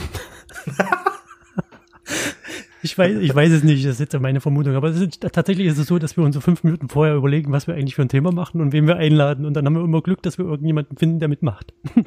Ich 2.87 2.97
weiß, 2.97 3.19
ich 3.19 3.35
weiß 3.35 3.51
es 3.51 3.65
nicht, 3.65 3.85
das 3.85 3.95
ist 3.95 4.13
jetzt 4.13 4.21
meine 4.21 4.41
Vermutung. 4.41 4.77
Aber 4.77 4.91
ist, 4.91 5.21
tatsächlich 5.21 5.67
ist 5.67 5.79
es 5.79 5.89
so, 5.89 5.99
dass 5.99 6.17
wir 6.17 6.23
uns 6.23 6.37
so 6.37 6.41
fünf 6.41 6.63
Minuten 6.63 6.89
vorher 6.89 7.17
überlegen, 7.17 7.51
was 7.51 7.67
wir 7.67 7.75
eigentlich 7.75 7.97
für 7.97 8.03
ein 8.03 8.09
Thema 8.09 8.31
machen 8.31 8.61
und 8.61 8.73
wen 8.73 8.87
wir 8.87 8.97
einladen. 8.97 9.45
Und 9.45 9.55
dann 9.55 9.67
haben 9.67 9.75
wir 9.75 9.83
immer 9.83 10.03
Glück, 10.03 10.23
dass 10.23 10.39
wir 10.39 10.45
irgendjemanden 10.45 10.97
finden, 10.97 11.19
der 11.19 11.29
mitmacht. 11.29 11.75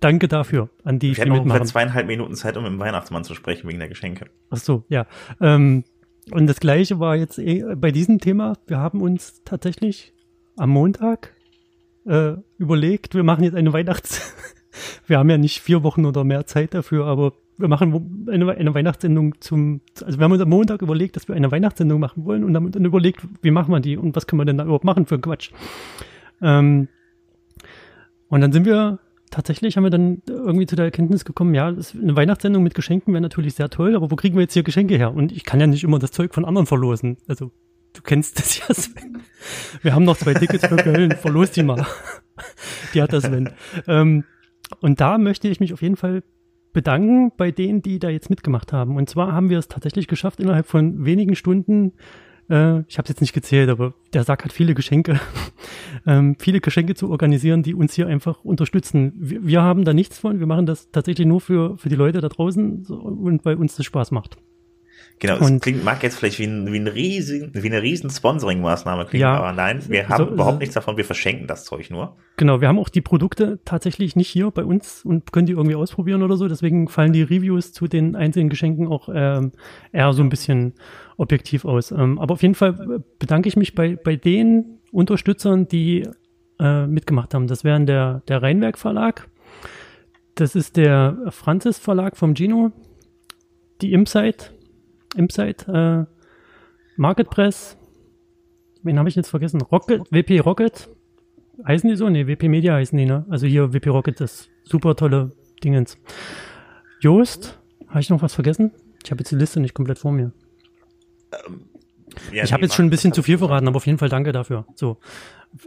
Danke 0.00 0.28
dafür 0.28 0.68
an 0.84 0.98
die, 0.98 1.16
wir 1.16 1.54
hatten 1.54 1.64
zweieinhalb 1.64 2.06
Minuten 2.06 2.34
Zeit, 2.34 2.58
um 2.58 2.64
mit 2.64 2.72
dem 2.72 2.78
Weihnachtsmann 2.78 3.24
zu 3.24 3.34
sprechen 3.34 3.66
wegen 3.68 3.78
der 3.78 3.88
Geschenke. 3.88 4.26
Ach 4.50 4.58
so, 4.58 4.84
ja. 4.90 5.06
Ähm, 5.40 5.84
und 6.30 6.46
das 6.46 6.60
Gleiche 6.60 6.98
war 6.98 7.16
jetzt 7.16 7.38
eh 7.38 7.64
bei 7.76 7.90
diesem 7.90 8.18
Thema. 8.18 8.54
Wir 8.66 8.78
haben 8.78 9.00
uns 9.00 9.42
tatsächlich 9.44 10.12
am 10.56 10.70
Montag 10.70 11.34
äh, 12.06 12.34
überlegt, 12.58 13.14
wir 13.14 13.24
machen 13.24 13.44
jetzt 13.44 13.54
eine 13.54 13.72
Weihnachts... 13.72 14.34
wir 15.06 15.18
haben 15.18 15.30
ja 15.30 15.38
nicht 15.38 15.60
vier 15.60 15.82
Wochen 15.82 16.04
oder 16.04 16.24
mehr 16.24 16.46
Zeit 16.46 16.74
dafür, 16.74 17.06
aber 17.06 17.32
wir 17.58 17.68
machen 17.68 18.28
eine, 18.30 18.52
eine 18.52 18.74
Weihnachtssendung 18.74 19.40
zum, 19.40 19.80
also 20.04 20.18
wir 20.18 20.24
haben 20.24 20.32
uns 20.32 20.42
am 20.42 20.50
Montag 20.50 20.82
überlegt, 20.82 21.16
dass 21.16 21.28
wir 21.28 21.34
eine 21.34 21.50
Weihnachtssendung 21.50 21.98
machen 21.98 22.24
wollen 22.24 22.44
und 22.44 22.54
haben 22.54 22.70
dann 22.70 22.84
überlegt, 22.84 23.26
wie 23.40 23.50
machen 23.50 23.72
wir 23.72 23.80
die 23.80 23.96
und 23.96 24.14
was 24.14 24.26
können 24.26 24.40
wir 24.40 24.44
denn 24.44 24.58
da 24.58 24.64
überhaupt 24.64 24.84
machen 24.84 25.06
für 25.06 25.18
Quatsch. 25.18 25.50
Ähm, 26.42 26.88
und 28.28 28.40
dann 28.40 28.52
sind 28.52 28.66
wir 28.66 28.98
tatsächlich, 29.36 29.76
haben 29.76 29.84
wir 29.84 29.90
dann 29.90 30.22
irgendwie 30.26 30.66
zu 30.66 30.76
der 30.76 30.86
Erkenntnis 30.86 31.24
gekommen, 31.24 31.54
ja, 31.54 31.68
eine 31.68 32.16
Weihnachtssendung 32.16 32.62
mit 32.62 32.74
Geschenken 32.74 33.12
wäre 33.12 33.20
natürlich 33.20 33.54
sehr 33.54 33.68
toll, 33.68 33.94
aber 33.94 34.10
wo 34.10 34.16
kriegen 34.16 34.34
wir 34.34 34.42
jetzt 34.42 34.54
hier 34.54 34.62
Geschenke 34.62 34.96
her? 34.96 35.14
Und 35.14 35.30
ich 35.30 35.44
kann 35.44 35.60
ja 35.60 35.66
nicht 35.66 35.84
immer 35.84 35.98
das 35.98 36.10
Zeug 36.10 36.34
von 36.34 36.44
anderen 36.44 36.66
verlosen. 36.66 37.18
Also, 37.28 37.52
du 37.92 38.02
kennst 38.02 38.38
das 38.38 38.58
ja, 38.58 38.74
Sven. 38.74 39.18
Wir 39.82 39.94
haben 39.94 40.04
noch 40.04 40.16
zwei 40.16 40.34
Tickets 40.34 40.66
für 40.66 40.76
Köln, 40.76 41.12
verlos 41.12 41.50
die 41.50 41.62
mal. 41.62 41.86
die 42.94 43.02
hat 43.02 43.12
das 43.12 43.24
Sven. 43.24 43.50
Ähm, 43.86 44.24
und 44.80 45.00
da 45.00 45.18
möchte 45.18 45.48
ich 45.48 45.60
mich 45.60 45.72
auf 45.72 45.82
jeden 45.82 45.96
Fall 45.96 46.22
bedanken 46.72 47.32
bei 47.36 47.50
denen, 47.50 47.82
die 47.82 47.98
da 47.98 48.08
jetzt 48.08 48.30
mitgemacht 48.30 48.72
haben. 48.72 48.96
Und 48.96 49.08
zwar 49.08 49.32
haben 49.32 49.50
wir 49.50 49.58
es 49.58 49.68
tatsächlich 49.68 50.08
geschafft, 50.08 50.40
innerhalb 50.40 50.66
von 50.66 51.04
wenigen 51.04 51.36
Stunden, 51.36 51.92
äh, 52.48 52.80
ich 52.88 52.98
habe 52.98 53.04
es 53.04 53.08
jetzt 53.08 53.20
nicht 53.20 53.32
gezählt, 53.32 53.68
aber 53.68 53.94
der 54.12 54.24
Sack 54.24 54.44
hat 54.44 54.52
viele 54.52 54.74
Geschenke, 54.74 55.20
ähm, 56.06 56.36
viele 56.38 56.60
Geschenke 56.60 56.94
zu 56.94 57.10
organisieren, 57.10 57.62
die 57.62 57.74
uns 57.74 57.94
hier 57.94 58.06
einfach 58.06 58.44
unterstützen. 58.44 59.12
Wir, 59.16 59.46
wir, 59.46 59.62
haben 59.62 59.84
da 59.84 59.92
nichts 59.92 60.18
von, 60.18 60.38
wir 60.38 60.46
machen 60.46 60.66
das 60.66 60.90
tatsächlich 60.90 61.26
nur 61.26 61.40
für, 61.40 61.76
für 61.78 61.88
die 61.88 61.96
Leute 61.96 62.20
da 62.20 62.28
draußen 62.28 62.84
so, 62.84 62.94
und 62.96 63.44
weil 63.44 63.56
uns 63.56 63.76
das 63.76 63.86
Spaß 63.86 64.10
macht. 64.10 64.36
Genau, 65.18 65.38
es 65.38 65.60
klingt, 65.60 65.82
mag 65.82 66.02
jetzt 66.02 66.18
vielleicht 66.18 66.38
wie, 66.38 66.44
ein, 66.44 66.70
wie, 66.70 66.78
ein 66.78 66.86
riesen, 66.86 67.50
wie 67.54 67.66
eine 67.66 67.80
riesen 67.80 68.10
Sponsoring-Maßnahme 68.10 69.06
klingen, 69.06 69.22
ja, 69.22 69.38
aber 69.38 69.52
nein, 69.52 69.82
wir 69.88 70.10
haben 70.10 70.26
so, 70.26 70.30
überhaupt 70.30 70.58
nichts 70.58 70.74
davon, 70.74 70.98
wir 70.98 71.06
verschenken 71.06 71.46
das 71.46 71.64
Zeug 71.64 71.90
nur. 71.90 72.16
Genau, 72.36 72.60
wir 72.60 72.68
haben 72.68 72.78
auch 72.78 72.90
die 72.90 73.00
Produkte 73.00 73.58
tatsächlich 73.64 74.14
nicht 74.14 74.28
hier 74.28 74.50
bei 74.50 74.62
uns 74.62 75.06
und 75.06 75.32
können 75.32 75.46
die 75.46 75.54
irgendwie 75.54 75.74
ausprobieren 75.74 76.22
oder 76.22 76.36
so, 76.36 76.48
deswegen 76.48 76.88
fallen 76.88 77.14
die 77.14 77.22
Reviews 77.22 77.72
zu 77.72 77.86
den 77.88 78.14
einzelnen 78.14 78.50
Geschenken 78.50 78.88
auch 78.88 79.08
ähm, 79.12 79.52
eher 79.90 80.12
so 80.12 80.22
ein 80.22 80.28
bisschen 80.28 80.74
objektiv 81.16 81.64
aus. 81.64 81.90
Ähm, 81.90 82.18
aber 82.18 82.34
auf 82.34 82.42
jeden 82.42 82.54
Fall 82.54 83.02
bedanke 83.18 83.48
ich 83.48 83.56
mich 83.56 83.74
bei, 83.74 83.96
bei 83.96 84.16
den 84.16 84.80
Unterstützern, 84.92 85.68
die 85.68 86.08
äh, 86.58 86.86
mitgemacht 86.86 87.34
haben. 87.34 87.46
Das 87.46 87.64
wären 87.64 87.86
der, 87.86 88.22
der 88.28 88.42
Rheinwerk 88.42 88.78
Verlag, 88.78 89.28
das 90.34 90.54
ist 90.54 90.76
der 90.76 91.16
Franzis 91.30 91.78
Verlag 91.78 92.16
vom 92.16 92.34
Gino, 92.34 92.72
die 93.80 93.92
Imsite, 93.92 94.50
Imsite, 95.16 96.06
äh, 96.08 96.12
Marketpress, 96.96 97.76
wen 98.82 98.98
habe 98.98 99.08
ich 99.08 99.16
jetzt 99.16 99.28
vergessen? 99.30 99.60
Rocket, 99.60 100.02
WP 100.10 100.40
Rocket, 100.40 100.88
heißen 101.66 101.88
die 101.88 101.96
so? 101.96 102.08
Ne, 102.08 102.26
WP 102.26 102.48
Media 102.48 102.74
heißen 102.74 102.96
die, 102.96 103.06
ne? 103.06 103.24
Also 103.28 103.46
hier 103.46 103.72
WP 103.72 103.88
Rocket 103.88 104.20
ist 104.20 104.50
super 104.64 104.94
tolle 104.94 105.32
Dingens. 105.62 105.98
Joost, 107.00 107.58
habe 107.88 108.00
ich 108.00 108.10
noch 108.10 108.22
was 108.22 108.34
vergessen? 108.34 108.72
Ich 109.04 109.10
habe 109.10 109.20
jetzt 109.20 109.30
die 109.30 109.36
Liste 109.36 109.60
nicht 109.60 109.74
komplett 109.74 109.98
vor 109.98 110.12
mir. 110.12 110.32
Ähm, 111.32 111.68
ja, 112.32 112.44
ich 112.44 112.52
habe 112.52 112.62
jetzt 112.62 112.74
schon 112.74 112.86
ein 112.86 112.90
bisschen 112.90 113.12
zu 113.12 113.22
viel 113.22 113.38
verraten, 113.38 113.68
aber 113.68 113.76
auf 113.76 113.86
jeden 113.86 113.98
Fall 113.98 114.08
danke 114.08 114.32
dafür. 114.32 114.64
So, 114.74 114.98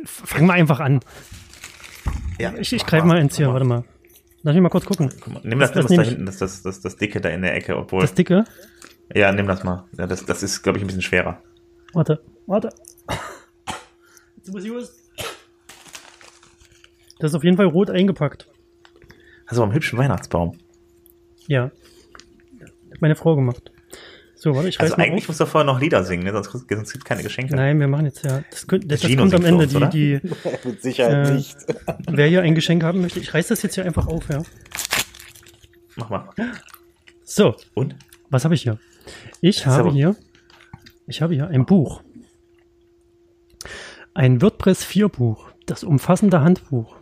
fangen 0.05 0.47
wir 0.47 0.53
einfach 0.53 0.79
an. 0.79 1.01
Ja, 2.39 2.53
ich, 2.57 2.73
ich 2.73 2.85
greife 2.85 3.05
mal 3.05 3.19
ins 3.19 3.37
hier, 3.37 3.51
warte 3.51 3.65
mal. 3.65 3.83
Lass 4.41 4.53
mich 4.53 4.63
mal 4.63 4.69
kurz 4.69 4.85
gucken. 4.85 5.11
Mal, 5.27 5.41
nimm 5.43 5.59
das, 5.59 5.73
das, 5.73 5.87
das 5.87 5.95
da 5.97 6.03
hinten, 6.03 6.25
das, 6.25 6.37
das, 6.37 6.61
das, 6.61 6.79
das 6.79 6.95
dicke 6.95 7.19
da 7.19 7.29
in 7.29 7.41
der 7.41 7.55
Ecke, 7.55 7.75
obwohl. 7.75 8.01
Das 8.01 8.13
dicke? 8.13 8.45
Ja, 9.13 9.31
nimm 9.31 9.47
das 9.47 9.63
mal. 9.63 9.85
Ja, 9.97 10.07
das, 10.07 10.25
das 10.25 10.43
ist, 10.43 10.61
glaube 10.61 10.77
ich, 10.77 10.83
ein 10.83 10.87
bisschen 10.87 11.01
schwerer. 11.01 11.41
Warte, 11.93 12.21
warte. 12.47 12.69
Jetzt 14.37 14.51
muss 14.51 14.63
ich 14.63 14.73
was. 14.73 14.97
Das 17.19 17.31
ist 17.31 17.35
auf 17.35 17.43
jeden 17.43 17.57
Fall 17.57 17.65
rot 17.65 17.89
eingepackt. 17.89 18.47
Hast 19.47 19.57
du 19.57 19.63
einen 19.63 19.73
hübschen 19.73 19.99
Weihnachtsbaum. 19.99 20.57
Ja. 21.47 21.71
Hat 22.91 23.01
meine 23.01 23.15
Frau 23.15 23.35
gemacht. 23.35 23.71
So, 24.41 24.55
warte, 24.55 24.69
ich 24.69 24.79
Also 24.79 24.95
eigentlich 24.95 25.27
musst 25.27 25.41
du 25.41 25.45
vorher 25.45 25.65
noch 25.65 25.81
Lieder 25.81 26.05
singen, 26.05 26.23
ne? 26.23 26.31
sonst, 26.31 26.49
sonst 26.49 26.67
gibt 26.67 26.81
es 26.81 27.03
keine 27.03 27.23
Geschenke. 27.23 27.53
Nein, 27.57 27.77
wir 27.77 27.89
machen 27.89 28.05
jetzt 28.05 28.23
ja. 28.23 28.41
Das, 28.49 28.65
das, 28.65 29.01
das 29.01 29.15
kommt 29.17 29.33
am 29.33 29.43
Ende. 29.43 29.65
Uns, 29.65 29.89
die, 29.89 30.21
die, 30.21 30.29
Mit 30.63 30.81
Sicherheit 30.81 31.27
äh, 31.27 31.33
nicht. 31.33 31.57
wer 32.07 32.25
hier 32.25 32.41
ein 32.41 32.55
Geschenk 32.55 32.81
haben 32.83 33.01
möchte, 33.01 33.19
ich 33.19 33.33
reiß 33.33 33.49
das 33.49 33.61
jetzt 33.63 33.75
hier 33.75 33.83
einfach 33.83 34.07
auf, 34.07 34.29
ja. 34.29 34.41
Mach 35.97 36.09
mal. 36.09 36.29
So. 37.25 37.53
Und? 37.73 37.97
Was 38.29 38.45
habe 38.45 38.55
ich 38.55 38.61
hier? 38.61 38.79
Ich 39.41 39.65
habe 39.65 39.91
hier, 39.91 40.15
ich 41.05 41.21
habe 41.21 41.33
hier 41.33 41.49
ein 41.49 41.65
Buch. 41.65 42.01
Ein 44.13 44.41
WordPress 44.41 44.85
4 44.85 45.09
Buch. 45.09 45.49
Das 45.65 45.83
umfassende 45.83 46.39
Handbuch. 46.39 46.95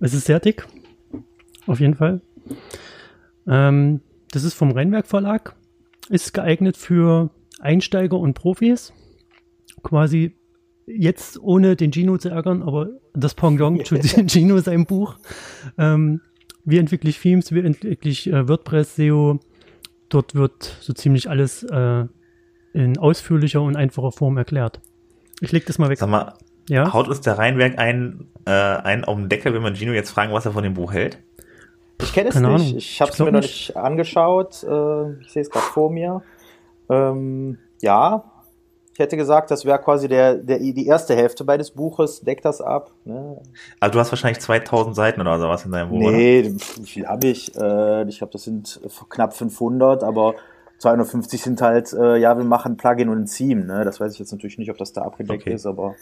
Es 0.00 0.12
ist 0.12 0.26
sehr 0.26 0.38
dick. 0.38 0.66
Auf 1.66 1.80
jeden 1.80 1.94
Fall. 1.94 2.20
Ähm, 3.48 4.02
das 4.32 4.44
ist 4.44 4.52
vom 4.52 4.70
Rheinwerk 4.70 5.06
Verlag. 5.06 5.56
Ist 6.08 6.34
geeignet 6.34 6.76
für 6.76 7.30
Einsteiger 7.60 8.18
und 8.18 8.34
Profis. 8.34 8.92
Quasi 9.82 10.34
jetzt 10.86 11.38
ohne 11.40 11.76
den 11.76 11.92
Gino 11.92 12.18
zu 12.18 12.28
ärgern, 12.28 12.62
aber 12.62 12.88
das 13.14 13.34
Pendant 13.34 13.86
zu 13.86 13.96
Gino 14.26 14.58
sein 14.58 14.84
Buch. 14.84 15.16
Ähm, 15.78 16.20
wie 16.64 16.78
entwickle 16.78 17.10
ich 17.10 17.20
Themes, 17.20 17.52
wie 17.52 17.60
entwickle 17.60 18.10
ich 18.10 18.26
äh, 18.26 18.48
WordPress, 18.48 18.96
SEO, 18.96 19.40
dort 20.08 20.34
wird 20.34 20.76
so 20.80 20.92
ziemlich 20.92 21.28
alles 21.28 21.62
äh, 21.62 22.04
in 22.72 22.98
ausführlicher 22.98 23.60
und 23.62 23.76
einfacher 23.76 24.12
Form 24.12 24.36
erklärt. 24.36 24.80
Ich 25.40 25.52
leg 25.52 25.66
das 25.66 25.78
mal 25.78 25.90
weg. 25.90 25.98
Sag 25.98 26.08
mal, 26.08 26.34
Ja, 26.68 26.92
haut 26.92 27.08
uns 27.08 27.20
der 27.20 27.38
Rheinwerk 27.38 27.78
ein, 27.78 28.28
äh, 28.46 28.50
einen 28.50 29.04
auf 29.04 29.16
den 29.16 29.28
Deckel, 29.28 29.52
wenn 29.54 29.62
wir 29.62 29.74
Gino 29.74 29.92
jetzt 29.92 30.10
fragen, 30.10 30.32
was 30.32 30.46
er 30.46 30.52
von 30.52 30.62
dem 30.62 30.74
Buch 30.74 30.92
hält? 30.92 31.18
Ich 32.02 32.12
kenne 32.12 32.28
es 32.28 32.34
Keine 32.34 32.48
nicht. 32.48 32.62
Ahnung. 32.66 32.76
Ich 32.78 33.00
habe 33.00 33.10
es 33.12 33.18
mir 33.18 33.32
noch 33.32 33.40
nicht. 33.40 33.76
angeschaut. 33.76 34.62
Äh, 34.64 35.20
ich 35.20 35.32
sehe 35.32 35.42
es 35.42 35.50
gerade 35.50 35.66
vor 35.66 35.90
mir. 35.90 36.22
Ähm, 36.90 37.58
ja, 37.80 38.24
ich 38.92 38.98
hätte 39.00 39.16
gesagt, 39.16 39.50
das 39.50 39.64
wäre 39.64 39.78
quasi 39.80 40.06
der, 40.06 40.34
der, 40.36 40.58
die 40.58 40.86
erste 40.86 41.16
Hälfte 41.16 41.44
beides 41.44 41.70
Buches. 41.72 42.20
Deckt 42.20 42.44
das 42.44 42.60
ab. 42.60 42.92
Ne? 43.04 43.40
Also 43.80 43.92
du 43.94 43.98
hast 43.98 44.12
wahrscheinlich 44.12 44.40
2000 44.40 44.94
Seiten 44.94 45.20
oder 45.20 45.38
sowas 45.38 45.64
in 45.64 45.72
deinem 45.72 45.90
Buch, 45.90 45.98
oder? 46.00 46.12
Nee, 46.16 46.54
pf, 46.56 46.78
wie 46.80 46.86
viel 46.86 47.06
habe 47.06 47.26
ich? 47.26 47.54
Äh, 47.56 48.08
ich 48.08 48.18
glaube, 48.18 48.32
das 48.32 48.44
sind 48.44 48.80
knapp 49.08 49.34
500, 49.34 50.04
aber 50.04 50.34
250 50.78 51.42
sind 51.42 51.60
halt, 51.62 51.92
äh, 51.92 52.16
ja, 52.18 52.36
wir 52.36 52.44
machen 52.44 52.72
ein 52.72 52.76
Plugin 52.76 53.08
und 53.08 53.22
ein 53.22 53.26
Theme. 53.26 53.64
Ne? 53.64 53.84
Das 53.84 53.98
weiß 54.00 54.12
ich 54.12 54.18
jetzt 54.18 54.32
natürlich 54.32 54.58
nicht, 54.58 54.70
ob 54.70 54.78
das 54.78 54.92
da 54.92 55.02
abgedeckt 55.02 55.42
Okay. 55.42 55.54
ist, 55.54 55.66
aber 55.66 55.94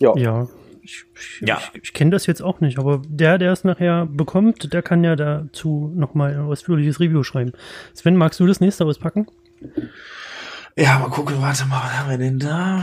ja. 0.00 0.12
ja. 0.16 0.46
Ich, 0.84 1.04
ich, 1.14 1.46
Ja. 1.46 1.58
ich, 1.74 1.82
ich 1.84 1.92
kenne 1.92 2.10
das 2.10 2.26
jetzt 2.26 2.42
auch 2.42 2.60
nicht, 2.60 2.78
aber 2.78 3.00
der, 3.06 3.38
der 3.38 3.52
es 3.52 3.62
nachher 3.64 4.06
bekommt, 4.06 4.72
der 4.72 4.82
kann 4.82 5.04
ja 5.04 5.14
dazu 5.16 5.92
nochmal 5.94 6.34
ein 6.34 6.40
ausführliches 6.40 6.98
Review 6.98 7.22
schreiben. 7.22 7.52
Sven, 7.94 8.16
magst 8.16 8.40
du 8.40 8.46
das 8.46 8.60
nächste 8.60 8.84
auspacken? 8.84 9.26
Ja, 10.76 10.98
mal 10.98 11.08
gucken, 11.10 11.40
warte 11.40 11.66
mal, 11.66 11.82
was 11.84 11.98
haben 11.98 12.10
wir 12.10 12.18
denn 12.18 12.38
da? 12.38 12.82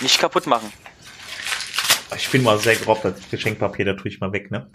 Nicht 0.00 0.18
kaputt 0.18 0.46
machen. 0.46 0.72
Ich 2.16 2.30
bin 2.30 2.42
mal 2.42 2.58
sehr 2.58 2.76
grob, 2.76 3.02
das 3.02 3.14
Geschenkpapier, 3.30 3.84
da 3.84 3.94
tue 3.94 4.08
ich 4.08 4.20
mal 4.20 4.32
weg, 4.32 4.50
ne? 4.50 4.70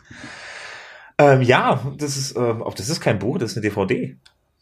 Ähm, 1.17 1.41
ja, 1.41 1.81
das 1.97 2.17
ist, 2.17 2.35
ähm, 2.35 2.61
auch 2.63 2.73
das 2.73 2.89
ist 2.89 3.01
kein 3.01 3.19
Buch, 3.19 3.37
das 3.37 3.51
ist 3.51 3.57
eine 3.57 3.67
DVD. 3.67 4.17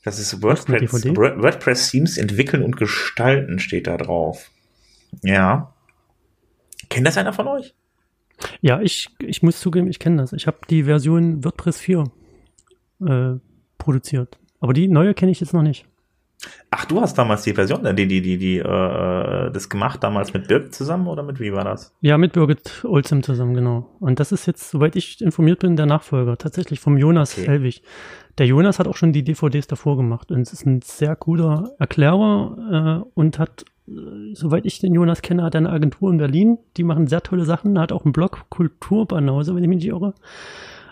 Das 0.08 0.20
ist 0.20 0.42
WordPress, 0.42 0.80
DVD? 0.80 1.18
Word- 1.18 1.42
WordPress 1.44 1.92
Themes 1.92 2.18
entwickeln 2.18 2.64
und 2.64 2.78
gestalten 2.78 3.60
steht 3.60 3.88
da 3.88 3.98
drauf. 3.98 4.50
Ja. 5.22 5.74
Kennt 6.90 7.06
das 7.06 7.18
einer 7.18 7.34
von 7.34 7.46
euch? 7.50 7.74
Ja, 8.62 8.80
ich, 8.80 9.10
ich 9.20 9.44
muss 9.44 9.60
zugeben, 9.60 9.90
ich 9.90 10.00
kenne 10.00 10.22
das. 10.22 10.32
Ich 10.32 10.48
habe 10.48 10.60
die 10.70 10.84
Version 10.84 11.44
WordPress 11.44 11.80
4 11.82 12.06
äh, 13.06 13.34
produziert. 13.78 14.38
Aber 14.62 14.72
die 14.72 14.88
neue 14.88 15.14
kenne 15.14 15.32
ich 15.34 15.42
jetzt 15.42 15.54
noch 15.54 15.62
nicht. 15.62 15.86
Du 16.88 17.02
hast 17.02 17.18
damals 17.18 17.44
die 17.44 17.54
Version, 17.54 17.86
äh, 17.86 17.94
die, 17.94 18.08
die, 18.08 18.22
die, 18.22 18.38
die, 18.38 18.58
äh, 18.60 19.52
das 19.52 19.70
gemacht, 19.70 20.04
damals 20.04 20.34
mit 20.34 20.48
Birk 20.48 20.74
zusammen 20.74 21.08
oder 21.08 21.24
mit 21.24 21.40
wie 21.40 21.52
war 21.54 21.64
das? 21.64 21.94
Ja, 22.02 22.18
mit 22.18 22.34
Birgit 22.34 22.86
Olzem 22.86 23.24
zusammen, 23.24 23.54
genau. 23.54 23.90
Und 24.00 24.20
das 24.20 24.32
ist 24.32 24.46
jetzt, 24.46 24.72
soweit 24.72 24.96
ich 24.96 25.22
informiert 25.22 25.60
bin, 25.60 25.76
der 25.76 25.86
Nachfolger, 25.86 26.38
tatsächlich 26.38 26.80
vom 26.80 26.98
Jonas 26.98 27.38
Okay. 27.38 27.48
Helwig. 27.48 27.82
Der 28.38 28.46
Jonas 28.46 28.80
hat 28.80 28.88
auch 28.88 28.96
schon 28.96 29.14
die 29.14 29.24
DVDs 29.24 29.68
davor 29.68 29.98
gemacht 29.98 30.32
und 30.32 30.42
es 30.42 30.54
ist 30.54 30.66
ein 30.66 30.82
sehr 30.82 31.16
guter 31.16 31.72
Erklärer 31.80 33.04
äh, 33.04 33.10
und 33.16 33.40
hat, 33.40 33.66
äh, 33.88 34.34
soweit 34.34 34.66
ich 34.66 34.80
den 34.80 34.94
Jonas 34.94 35.22
kenne, 35.22 35.44
hat 35.44 35.56
er 35.56 35.60
eine 35.60 35.72
Agentur 35.72 36.12
in 36.12 36.18
Berlin, 36.18 36.58
die 36.78 36.84
machen 36.84 37.08
sehr 37.08 37.24
tolle 37.24 37.46
Sachen, 37.46 37.80
hat 37.80 37.92
auch 37.92 38.06
einen 38.06 38.14
Blog 38.14 38.46
Kulturbanause, 38.50 39.56
wenn 39.56 39.64
ich 39.64 39.70
mich 39.70 39.78
nicht 39.78 39.88
irre. 39.88 40.14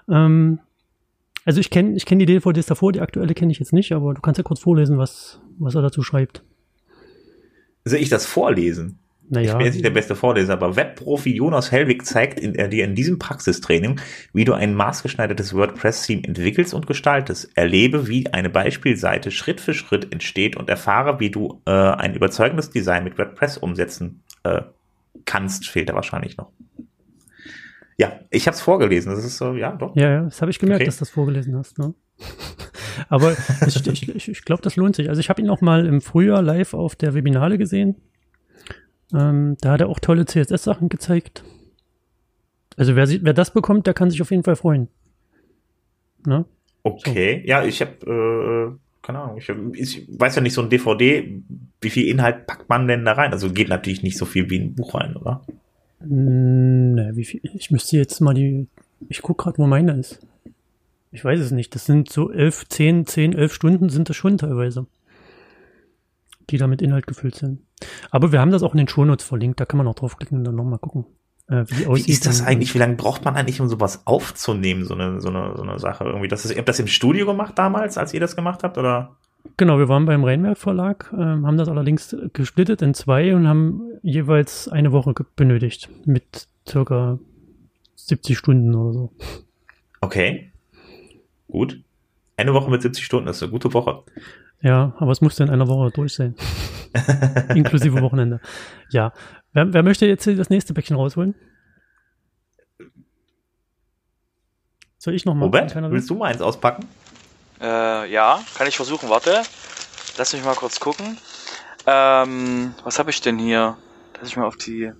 Ähm, 0.10 0.60
also 1.46 1.60
ich 1.60 1.70
kenne 1.70 1.96
ich 1.96 2.06
kenn 2.06 2.20
die 2.20 2.26
DVDs 2.26 2.66
davor, 2.66 2.92
die 2.92 3.02
aktuelle 3.02 3.34
kenne 3.34 3.52
ich 3.52 3.60
jetzt 3.60 3.72
nicht, 3.72 3.92
aber 3.92 4.14
du 4.14 4.22
kannst 4.22 4.40
ja 4.40 4.44
kurz 4.44 4.60
vorlesen, 4.60 4.98
was, 4.98 5.40
was 5.60 5.76
er 5.76 5.84
dazu 5.84 6.02
schreibt. 6.02 6.44
Soll 7.86 8.00
ich 8.00 8.10
das 8.10 8.26
vorlesen? 8.26 9.00
Ich 9.28 9.32
Naja, 9.32 9.56
bin 9.56 9.66
jetzt 9.66 9.76
nicht 9.76 9.86
der 9.86 9.92
beste 9.92 10.16
Vorleser, 10.16 10.54
aber 10.54 10.76
Webprofi 10.76 11.36
Jonas 11.36 11.72
Hellwig 11.72 12.06
zeigt 12.06 12.40
in, 12.40 12.54
äh, 12.56 12.70
dir 12.70 12.86
in 12.86 12.94
diesem 12.94 13.18
Praxistraining, 13.18 14.00
wie 14.34 14.46
du 14.46 14.54
ein 14.54 14.76
maßgeschneidertes 14.76 15.56
WordPress-Theme 15.56 16.24
entwickelst 16.24 16.76
und 16.76 16.86
gestaltest. 16.86 17.50
Erlebe, 17.56 18.08
wie 18.08 18.28
eine 18.28 18.52
Beispielseite 18.52 19.32
Schritt 19.32 19.62
für 19.62 19.74
Schritt 19.74 20.12
entsteht 20.12 20.56
und 20.56 20.70
erfahre, 20.70 21.20
wie 21.20 21.32
du 21.32 21.62
äh, 21.66 21.72
ein 21.72 22.14
überzeugendes 22.14 22.70
Design 22.70 23.04
mit 23.04 23.18
WordPress 23.18 23.58
umsetzen 23.58 24.22
äh, 24.44 24.62
kannst, 25.26 25.68
fehlt 25.68 25.90
da 25.90 25.96
wahrscheinlich 25.96 26.38
noch. 26.38 26.52
Ja, 27.98 28.20
ich 28.30 28.48
habe 28.48 28.56
es 28.56 28.62
vorgelesen. 28.62 29.12
Das 29.14 29.24
ist 29.24 29.38
so, 29.38 29.54
ja, 29.54 29.72
doch. 29.72 29.96
Ja, 29.96 30.10
ja, 30.10 30.24
das 30.24 30.42
habe 30.42 30.52
ich 30.52 30.60
gemerkt, 30.60 30.82
Okay. 30.82 30.86
dass 30.88 30.98
du 30.98 31.02
das 31.02 31.10
vorgelesen 31.10 31.56
hast. 31.56 31.78
Ne? 31.78 31.94
Aber 33.10 33.36
ich, 33.66 33.88
ich, 33.88 34.28
ich, 34.30 34.46
glaube, 34.46 34.62
das 34.62 34.76
lohnt 34.76 34.96
sich. 34.96 35.10
Also 35.10 35.20
ich 35.20 35.30
habe 35.30 35.42
ihn 35.42 35.50
auch 35.50 35.62
mal 35.62 35.86
im 35.86 36.02
Frühjahr 36.02 36.42
live 36.42 36.74
auf 36.74 36.96
der 36.96 37.14
Webinale 37.14 37.58
gesehen. 37.58 37.96
Ähm, 39.14 39.58
da 39.62 39.72
hat 39.72 39.82
er 39.82 39.90
auch 39.90 40.00
tolle 40.00 40.26
CSS-Sachen 40.26 40.90
gezeigt. 40.90 41.44
Also 42.78 42.96
wer, 42.96 43.08
wer 43.08 43.34
das 43.34 43.52
bekommt, 43.52 43.88
der 43.88 43.94
kann 43.94 44.10
sich 44.10 44.22
auf 44.22 44.32
jeden 44.32 44.44
Fall 44.44 44.56
freuen. 44.56 44.90
Ne? 46.26 46.46
Okay, 46.84 47.44
ja, 47.46 47.64
ich 47.64 47.82
habe, 47.82 48.76
äh, 48.76 49.06
keine 49.06 49.20
Ahnung, 49.20 49.38
ich, 49.38 49.50
hab, 49.50 49.58
ich 49.74 50.08
weiß 50.20 50.36
ja 50.36 50.42
nicht, 50.42 50.54
so 50.54 50.62
ein 50.62 50.70
DVD, 50.70 51.42
wie 51.82 51.90
viel 51.90 52.08
Inhalt 52.08 52.48
packt 52.48 52.68
man 52.70 52.88
denn 52.88 53.06
da 53.06 53.14
rein? 53.14 53.32
Also 53.32 53.52
geht 53.52 53.70
natürlich 53.70 54.04
nicht 54.04 54.18
so 54.18 54.26
viel 54.26 54.50
wie 54.50 54.60
ein 54.60 54.76
Buch 54.76 54.96
rein, 54.96 55.16
oder? 55.16 55.46
Mm, 56.00 56.94
Ne, 56.96 57.12
wie 57.16 57.26
viel? 57.26 57.42
Ich 57.44 57.72
müsste 57.72 57.98
jetzt 57.98 58.22
mal 58.22 58.34
die. 58.34 58.68
Ich 59.10 59.22
guck 59.22 59.38
gerade, 59.38 59.58
wo 59.58 59.68
meine 59.68 59.94
ist. 59.94 60.20
Ich 61.12 61.24
weiß 61.24 61.40
es 61.40 61.52
nicht. 61.52 61.76
Das 61.76 61.86
sind 61.86 62.12
so 62.12 62.32
elf, 62.32 62.68
zehn, 62.70 63.06
zehn, 63.06 63.34
elf 63.34 63.54
Stunden 63.54 63.90
sind 63.90 64.10
das 64.10 64.16
schon 64.16 64.38
teilweise. 64.38 64.86
Die 66.50 66.58
da 66.58 66.68
mit 66.68 66.82
Inhalt 66.82 67.08
gefüllt 67.08 67.36
sind. 67.36 67.62
Aber 68.12 68.32
wir 68.32 68.40
haben 68.40 68.52
das 68.52 68.64
auch 68.64 68.74
in 68.74 68.78
den 68.78 68.88
Shownotes 68.88 69.26
verlinkt. 69.26 69.60
Da 69.60 69.66
kann 69.66 69.78
man 69.78 69.88
auch 69.88 69.96
draufklicken 69.96 70.38
und 70.38 70.44
dann 70.44 70.56
nochmal 70.56 70.80
gucken, 70.80 71.06
äh, 71.48 71.66
wie. 71.68 72.06
Wie 72.06 72.12
ist 72.12 72.26
das 72.26 72.42
eigentlich? 72.42 72.74
Wie 72.74 72.80
lange 72.80 72.96
braucht 72.96 73.26
man 73.26 73.36
eigentlich, 73.36 73.60
um 73.62 73.68
sowas 73.68 74.04
aufzunehmen, 74.06 74.86
so 74.86 74.94
eine, 74.94 75.22
so 75.22 75.30
eine, 75.30 75.54
so 75.56 75.64
eine 75.64 75.80
Sache? 75.80 76.06
Irgendwie, 76.06 76.28
das 76.28 76.46
ist, 76.46 76.52
ihr 76.52 76.58
habt 76.58 76.70
das 76.70 76.80
im 76.80 76.88
Studio 76.88 77.26
gemacht 77.26 77.58
damals, 77.58 77.98
als 77.98 78.14
ihr 78.14 78.20
das 78.20 78.36
gemacht 78.36 78.64
habt, 78.64 78.78
oder? 78.78 79.16
Genau, 79.58 79.78
wir 79.80 79.88
waren 79.88 80.06
beim 80.06 80.24
Rheinwerk 80.24 80.58
Verlag, 80.58 81.14
ähm, 81.14 81.46
haben 81.48 81.58
das 81.58 81.70
allerdings 81.70 82.16
gesplittet 82.34 82.82
in 82.82 82.94
zwei 82.94 83.36
und 83.36 83.48
haben 83.48 83.84
jeweils 84.02 84.68
eine 84.68 84.92
Woche 84.92 85.14
benötigt. 85.36 85.90
Mit 86.06 86.48
circa 86.68 87.20
70 87.96 88.38
Stunden 88.38 88.76
oder 88.76 88.94
so. 88.94 89.12
Okay. 90.02 90.52
Gut. 91.48 91.82
Eine 92.38 92.54
Woche 92.54 92.70
mit 92.70 92.82
70 92.82 93.04
Stunden, 93.06 93.28
das 93.28 93.38
ist 93.38 93.44
eine 93.44 93.52
gute 93.52 93.74
Woche. 93.74 94.04
Ja, 94.62 94.94
aber 94.98 95.12
es 95.12 95.22
musste 95.22 95.44
in 95.44 95.50
einer 95.50 95.68
Woche 95.68 95.92
durch 95.92 96.14
sein. 96.14 96.36
Inklusive 97.56 98.02
Wochenende. 98.02 98.42
Ja. 98.90 99.14
Wer, 99.54 99.74
wer 99.74 99.84
möchte 99.84 100.06
jetzt 100.06 100.28
das 100.28 100.50
nächste 100.50 100.74
Päckchen 100.74 100.96
rausholen? 100.96 101.36
Soll 104.98 105.14
ich 105.14 105.24
noch 105.24 105.36
mal? 105.36 105.46
Robert, 105.46 105.76
willst 105.92 106.10
du 106.10 106.16
mal 106.16 106.32
eins 106.32 106.42
auspacken? 106.42 106.88
Äh, 107.66 108.12
ja, 108.12 108.44
kann 108.56 108.68
ich 108.68 108.76
versuchen. 108.76 109.10
Warte. 109.10 109.42
Lass 110.18 110.34
mich 110.34 110.44
mal 110.44 110.56
kurz 110.56 110.80
gucken. 110.80 111.18
Ähm, 111.88 112.76
was 112.84 113.00
habe 113.00 113.10
ich 113.10 113.22
denn 113.22 113.40
hier? 113.40 113.76
Lass 114.20 114.30
ich 114.30 114.38
mal 114.38 114.46
auf 114.46 114.56
die. 114.56 114.92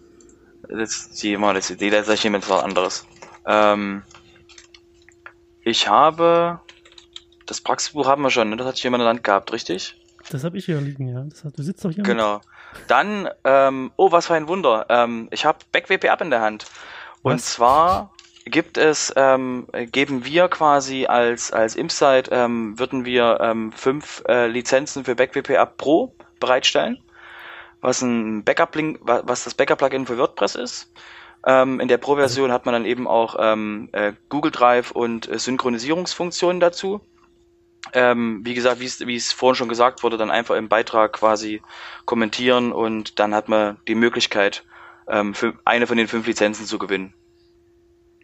Jetzt 0.68 1.22
die 1.22 1.38
mal 1.38 1.54
das 1.54 1.70
Idee, 1.70 1.92
da 1.92 2.02
ich 2.12 2.24
nehme 2.24 2.38
jetzt 2.38 2.50
was 2.50 2.64
anderes. 2.64 3.06
Ähm, 3.46 4.02
ich 5.62 5.88
habe. 5.88 6.60
Das 7.46 7.62
Praxisbuch 7.62 8.08
haben 8.08 8.24
wir 8.24 8.32
schon, 8.32 8.50
ne? 8.50 8.58
Das 8.58 8.66
hat 8.66 8.80
jemand 8.82 9.02
in 9.02 9.06
der 9.06 9.10
Hand 9.10 9.24
gehabt, 9.24 9.54
richtig? 9.54 10.02
Das 10.32 10.44
habe 10.44 10.58
ich 10.58 10.66
hier 10.66 10.82
liegen, 10.82 11.08
ja. 11.08 11.22
Das 11.30 11.44
hat, 11.44 11.56
du 11.60 11.62
sitzt 11.62 11.86
doch 11.86 11.92
hier. 11.92 12.02
mit. 12.02 12.08
Genau. 12.08 12.42
Dann, 12.88 13.30
ähm, 13.44 13.92
oh, 13.96 14.12
was 14.12 14.26
für 14.26 14.34
ein 14.34 14.48
Wunder. 14.48 14.88
Ähm, 14.90 15.28
ich 15.30 15.46
habe 15.46 15.60
BackWP 15.72 16.06
App 16.06 16.22
in 16.22 16.32
der 16.32 16.42
Hand. 16.42 16.66
Und 17.22 17.36
Was? 17.36 17.46
zwar 17.46 18.15
gibt 18.46 18.78
es, 18.78 19.12
ähm, 19.16 19.68
geben 19.92 20.26
wir 20.26 20.48
quasi 20.48 21.06
als, 21.08 21.52
als 21.52 21.76
Insight, 21.76 22.30
ähm, 22.32 22.78
würden 22.80 23.06
wir 23.06 23.40
ähm, 23.42 23.72
fünf 23.72 24.24
äh, 24.28 24.48
Lizenzen 24.48 25.04
für 25.06 25.16
BackWP 25.16 25.58
Pro 25.78 26.16
bereitstellen, 26.40 27.04
was 27.82 28.02
ein 28.02 28.44
Backup-Link, 28.44 29.00
wa- 29.02 29.24
was 29.26 29.44
das 29.44 29.56
Backup-Plugin 29.56 30.06
für 30.06 30.18
WordPress 30.18 30.56
ist. 30.56 30.92
Ähm, 31.46 31.80
in 31.80 31.88
der 31.88 31.98
Pro-Version 31.98 32.52
hat 32.52 32.66
man 32.66 32.74
dann 32.74 32.86
eben 32.86 33.08
auch 33.08 33.36
ähm, 33.40 33.90
äh, 33.94 34.14
Google 34.30 34.52
Drive 34.52 34.92
und 34.92 35.30
äh, 35.30 35.38
Synchronisierungsfunktionen 35.40 36.60
dazu. 36.60 37.02
Ähm, 37.94 38.42
wie 38.44 38.56
gesagt, 38.56 38.80
wie 38.80 38.86
es- 38.86 39.06
wie 39.06 39.16
es 39.16 39.32
vorhin 39.32 39.56
schon 39.56 39.70
gesagt 39.70 40.04
wurde, 40.04 40.18
dann 40.18 40.32
einfach 40.32 40.56
im 40.56 40.70
Beitrag 40.70 41.14
quasi 41.14 41.62
kommentieren 42.06 42.72
und 42.72 43.20
dann 43.20 43.36
hat 43.36 43.48
man 43.50 43.78
die 43.88 43.96
Möglichkeit, 43.96 44.66
ähm, 45.08 45.34
für 45.36 45.54
eine 45.66 45.86
von 45.88 45.98
den 45.98 46.08
fünf 46.08 46.26
Lizenzen 46.28 46.66
zu 46.66 46.80
gewinnen. 46.80 47.14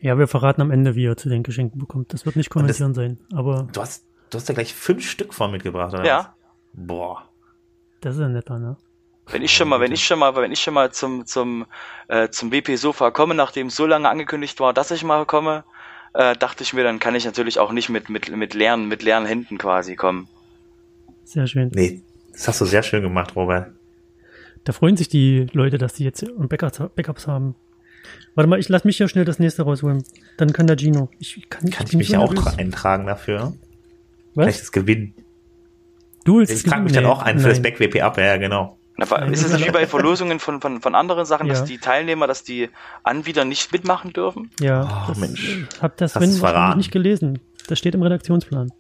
Ja, 0.02 0.18
wir 0.18 0.28
verraten 0.28 0.62
am 0.62 0.72
Ende, 0.72 0.96
wie 0.96 1.04
ihr 1.04 1.16
zu 1.16 1.30
den 1.30 1.44
Geschenken 1.44 1.80
bekommt. 1.80 2.14
Das 2.14 2.26
wird 2.26 2.36
nicht 2.36 2.50
das- 2.50 2.54
kommentieren 2.54 2.94
sein. 2.94 3.20
Aber 3.34 3.68
Du 3.72 3.82
hast, 3.82 4.06
du 4.32 4.38
hast 4.38 4.48
ja 4.50 4.54
gleich 4.56 4.74
fünf 4.74 5.08
Stück 5.08 5.34
von 5.34 5.52
mitgebracht, 5.52 5.94
oder? 5.94 6.04
Ja. 6.06 6.36
Boah. 6.74 7.24
das 8.02 8.16
ist 8.16 8.22
ja 8.22 8.28
netter, 8.30 8.58
ne? 8.60 8.78
Wenn 9.28 9.44
ich 9.44 9.54
schon 9.56 9.70
mal, 9.70 9.80
wenn 9.80 9.92
ich 9.92 10.04
schon 10.04 10.20
mal, 10.20 10.36
wenn 10.36 10.52
ich 10.52 10.60
schon 10.60 10.74
mal 10.74 10.92
zum 10.92 11.26
zum 11.26 11.66
äh, 12.08 12.30
zum 12.30 12.52
WP 12.52 12.76
Sofa 12.78 13.12
komme, 13.12 13.36
nachdem 13.36 13.70
so 13.70 13.86
lange 13.86 14.10
angekündigt 14.10 14.60
war, 14.60 14.74
dass 14.74 14.90
ich 14.92 15.04
mal 15.04 15.26
komme, 15.26 15.64
äh, 16.14 16.36
dachte 16.36 16.64
ich 16.64 16.74
mir, 16.74 16.84
dann 16.84 17.00
kann 17.00 17.14
ich 17.16 17.24
natürlich 17.26 17.60
auch 17.60 17.72
nicht 17.72 17.88
mit 17.90 18.10
mit 18.10 18.30
mit 18.36 18.54
leeren 18.56 18.88
mit 18.88 19.04
leeren 19.04 19.26
Händen 19.26 19.58
quasi 19.58 19.96
kommen. 19.96 20.28
Sehr 21.24 21.46
schön. 21.48 21.70
Nee, 21.74 22.02
das 22.34 22.48
hast 22.48 22.60
du 22.62 22.66
sehr 22.66 22.84
schön 22.84 23.04
gemacht, 23.04 23.36
Robert. 23.36 23.72
Da 24.64 24.74
freuen 24.74 24.98
sich 24.98 25.08
die 25.08 25.48
Leute, 25.54 25.78
dass 25.78 25.94
die 25.94 26.04
jetzt 26.04 26.26
Backups, 26.38 26.82
Backups 26.96 27.28
haben. 27.28 27.56
Warte 28.36 28.48
mal, 28.50 28.60
ich 28.60 28.70
lass 28.70 28.84
mich 28.86 28.98
ja 29.00 29.08
schnell 29.08 29.26
das 29.26 29.40
nächste 29.40 29.64
rausholen. 29.64 30.04
Dann 30.38 30.54
kann 30.54 30.68
der 30.68 30.78
Gino. 30.78 31.10
Ich 31.20 31.50
kann, 31.50 31.70
Kann 31.70 31.86
ich 31.86 31.92
bin 31.92 31.98
mich 32.00 32.10
so 32.10 32.18
auch 32.18 32.58
eintragen 32.58 33.06
dafür? 33.06 33.54
Was? 34.36 34.46
Vielleicht 34.46 34.62
das 34.62 34.72
Gewinnen. 34.72 35.14
Du 36.24 36.38
willst 36.38 36.54
Ich 36.54 36.64
trage 36.64 36.84
mich 36.84 36.94
dann 36.94 37.06
auch 37.06 37.22
ein 37.22 37.40
für 37.40 37.50
das. 37.50 37.62
Back-WP 37.62 38.02
ab, 38.02 38.18
ja, 38.18 38.26
ja, 38.26 38.38
genau. 38.38 38.78
Na, 38.98 39.06
ist 39.26 39.42
es 39.44 39.50
das 39.52 39.60
nicht 39.60 39.68
wie 39.68 39.72
bei 39.72 39.88
Verlosungen 39.88 40.40
von, 40.40 40.62
von, 40.62 40.82
von 40.82 40.96
anderen 40.96 41.26
Sachen, 41.26 41.48
Ja. 41.48 41.54
dass 41.54 41.64
die 41.64 41.80
Teilnehmer, 41.80 42.28
dass 42.28 42.44
die 42.44 42.70
Anbieter 43.04 43.46
nicht 43.46 43.72
mitmachen 43.74 44.14
dürfen? 44.14 44.52
Ja, 44.60 45.06
Oh, 45.06 45.10
das, 45.10 45.18
Mensch. 45.18 45.66
hab 45.82 45.98
das 45.98 46.14
wahrscheinlich 46.16 46.40
verraten. 46.40 46.78
nicht 46.78 46.92
gelesen. 46.92 47.40
Das 47.68 47.80
steht 47.80 47.96
im 47.96 48.04
Redaktionsplan. 48.04 48.72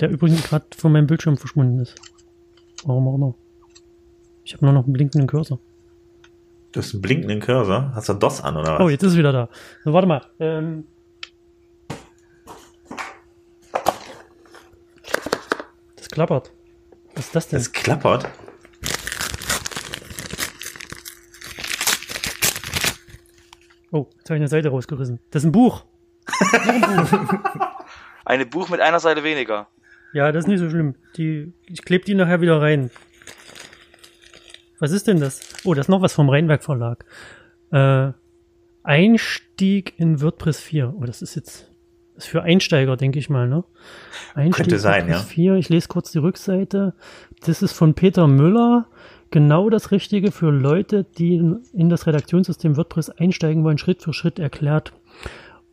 Der 0.00 0.10
übrigens 0.10 0.42
gerade 0.42 0.66
von 0.76 0.92
meinem 0.92 1.06
Bildschirm 1.06 1.36
verschwunden 1.38 1.78
ist. 1.80 1.94
Warum 2.84 3.08
auch 3.08 3.14
immer. 3.14 3.34
Ich 4.44 4.54
habe 4.54 4.64
nur 4.64 4.74
noch 4.74 4.84
einen 4.84 4.92
blinkenden 4.92 5.26
Cursor. 5.28 5.58
Du 6.72 6.78
hast 6.80 6.94
einen 6.94 7.02
blinkenden 7.02 7.40
Cursor. 7.40 7.90
Hast 7.94 8.08
du 8.08 8.14
DOS 8.14 8.40
an, 8.42 8.56
oder 8.56 8.74
was? 8.74 8.80
Oh, 8.80 8.88
jetzt 8.88 9.02
ist 9.02 9.12
es 9.12 9.18
wieder 9.18 9.32
da. 9.32 9.48
So, 9.84 9.92
warte 9.92 10.06
mal. 10.06 10.22
Ähm, 10.38 10.84
das 15.96 16.08
klappert. 16.08 16.52
Was 17.16 17.26
ist 17.26 17.34
das 17.34 17.48
denn? 17.48 17.58
Es 17.58 17.72
klappert. 17.72 18.28
oh, 23.90 24.06
jetzt 24.18 24.30
habe 24.30 24.36
ich 24.36 24.40
eine 24.40 24.48
Seite 24.48 24.68
rausgerissen. 24.68 25.18
Das 25.32 25.42
ist 25.42 25.48
ein 25.48 25.52
Buch. 25.52 25.84
Eine 28.24 28.46
Buch 28.46 28.68
mit 28.68 28.80
einer 28.80 29.00
Seite 29.00 29.24
weniger. 29.24 29.66
Ja, 30.12 30.30
das 30.30 30.44
ist 30.44 30.48
nicht 30.48 30.60
so 30.60 30.70
schlimm. 30.70 30.94
Die, 31.16 31.52
ich 31.66 31.84
klebe 31.84 32.04
die 32.04 32.14
nachher 32.14 32.40
wieder 32.40 32.62
rein. 32.62 32.90
Was 34.80 34.90
ist 34.90 35.06
denn 35.06 35.20
das? 35.20 35.40
Oh, 35.64 35.74
das 35.74 35.84
ist 35.86 35.88
noch 35.88 36.02
was 36.02 36.12
vom 36.12 36.28
Rheinwerk 36.28 36.64
Verlag. 36.64 37.04
Äh, 37.70 38.12
Einstieg 38.82 39.94
in 39.98 40.20
WordPress 40.20 40.58
4. 40.58 40.94
Oh, 40.98 41.04
das 41.04 41.22
ist 41.22 41.36
jetzt 41.36 41.70
ist 42.16 42.26
für 42.26 42.42
Einsteiger, 42.42 42.96
denke 42.96 43.18
ich 43.18 43.30
mal, 43.30 43.48
ne? 43.48 43.64
Einstieg 44.34 44.64
Könnte 44.64 44.78
sein, 44.78 45.02
WordPress 45.02 45.22
ja. 45.22 45.28
4. 45.28 45.54
Ich 45.54 45.68
lese 45.68 45.88
kurz 45.88 46.10
die 46.12 46.18
Rückseite. 46.18 46.94
Das 47.44 47.62
ist 47.62 47.72
von 47.72 47.94
Peter 47.94 48.26
Müller. 48.26 48.86
Genau 49.30 49.70
das 49.70 49.92
Richtige 49.92 50.32
für 50.32 50.50
Leute, 50.50 51.04
die 51.04 51.36
in, 51.36 51.60
in 51.72 51.88
das 51.88 52.06
Redaktionssystem 52.06 52.76
WordPress 52.76 53.10
einsteigen 53.10 53.62
wollen, 53.62 53.78
Schritt 53.78 54.02
für 54.02 54.12
Schritt 54.12 54.38
erklärt. 54.38 54.92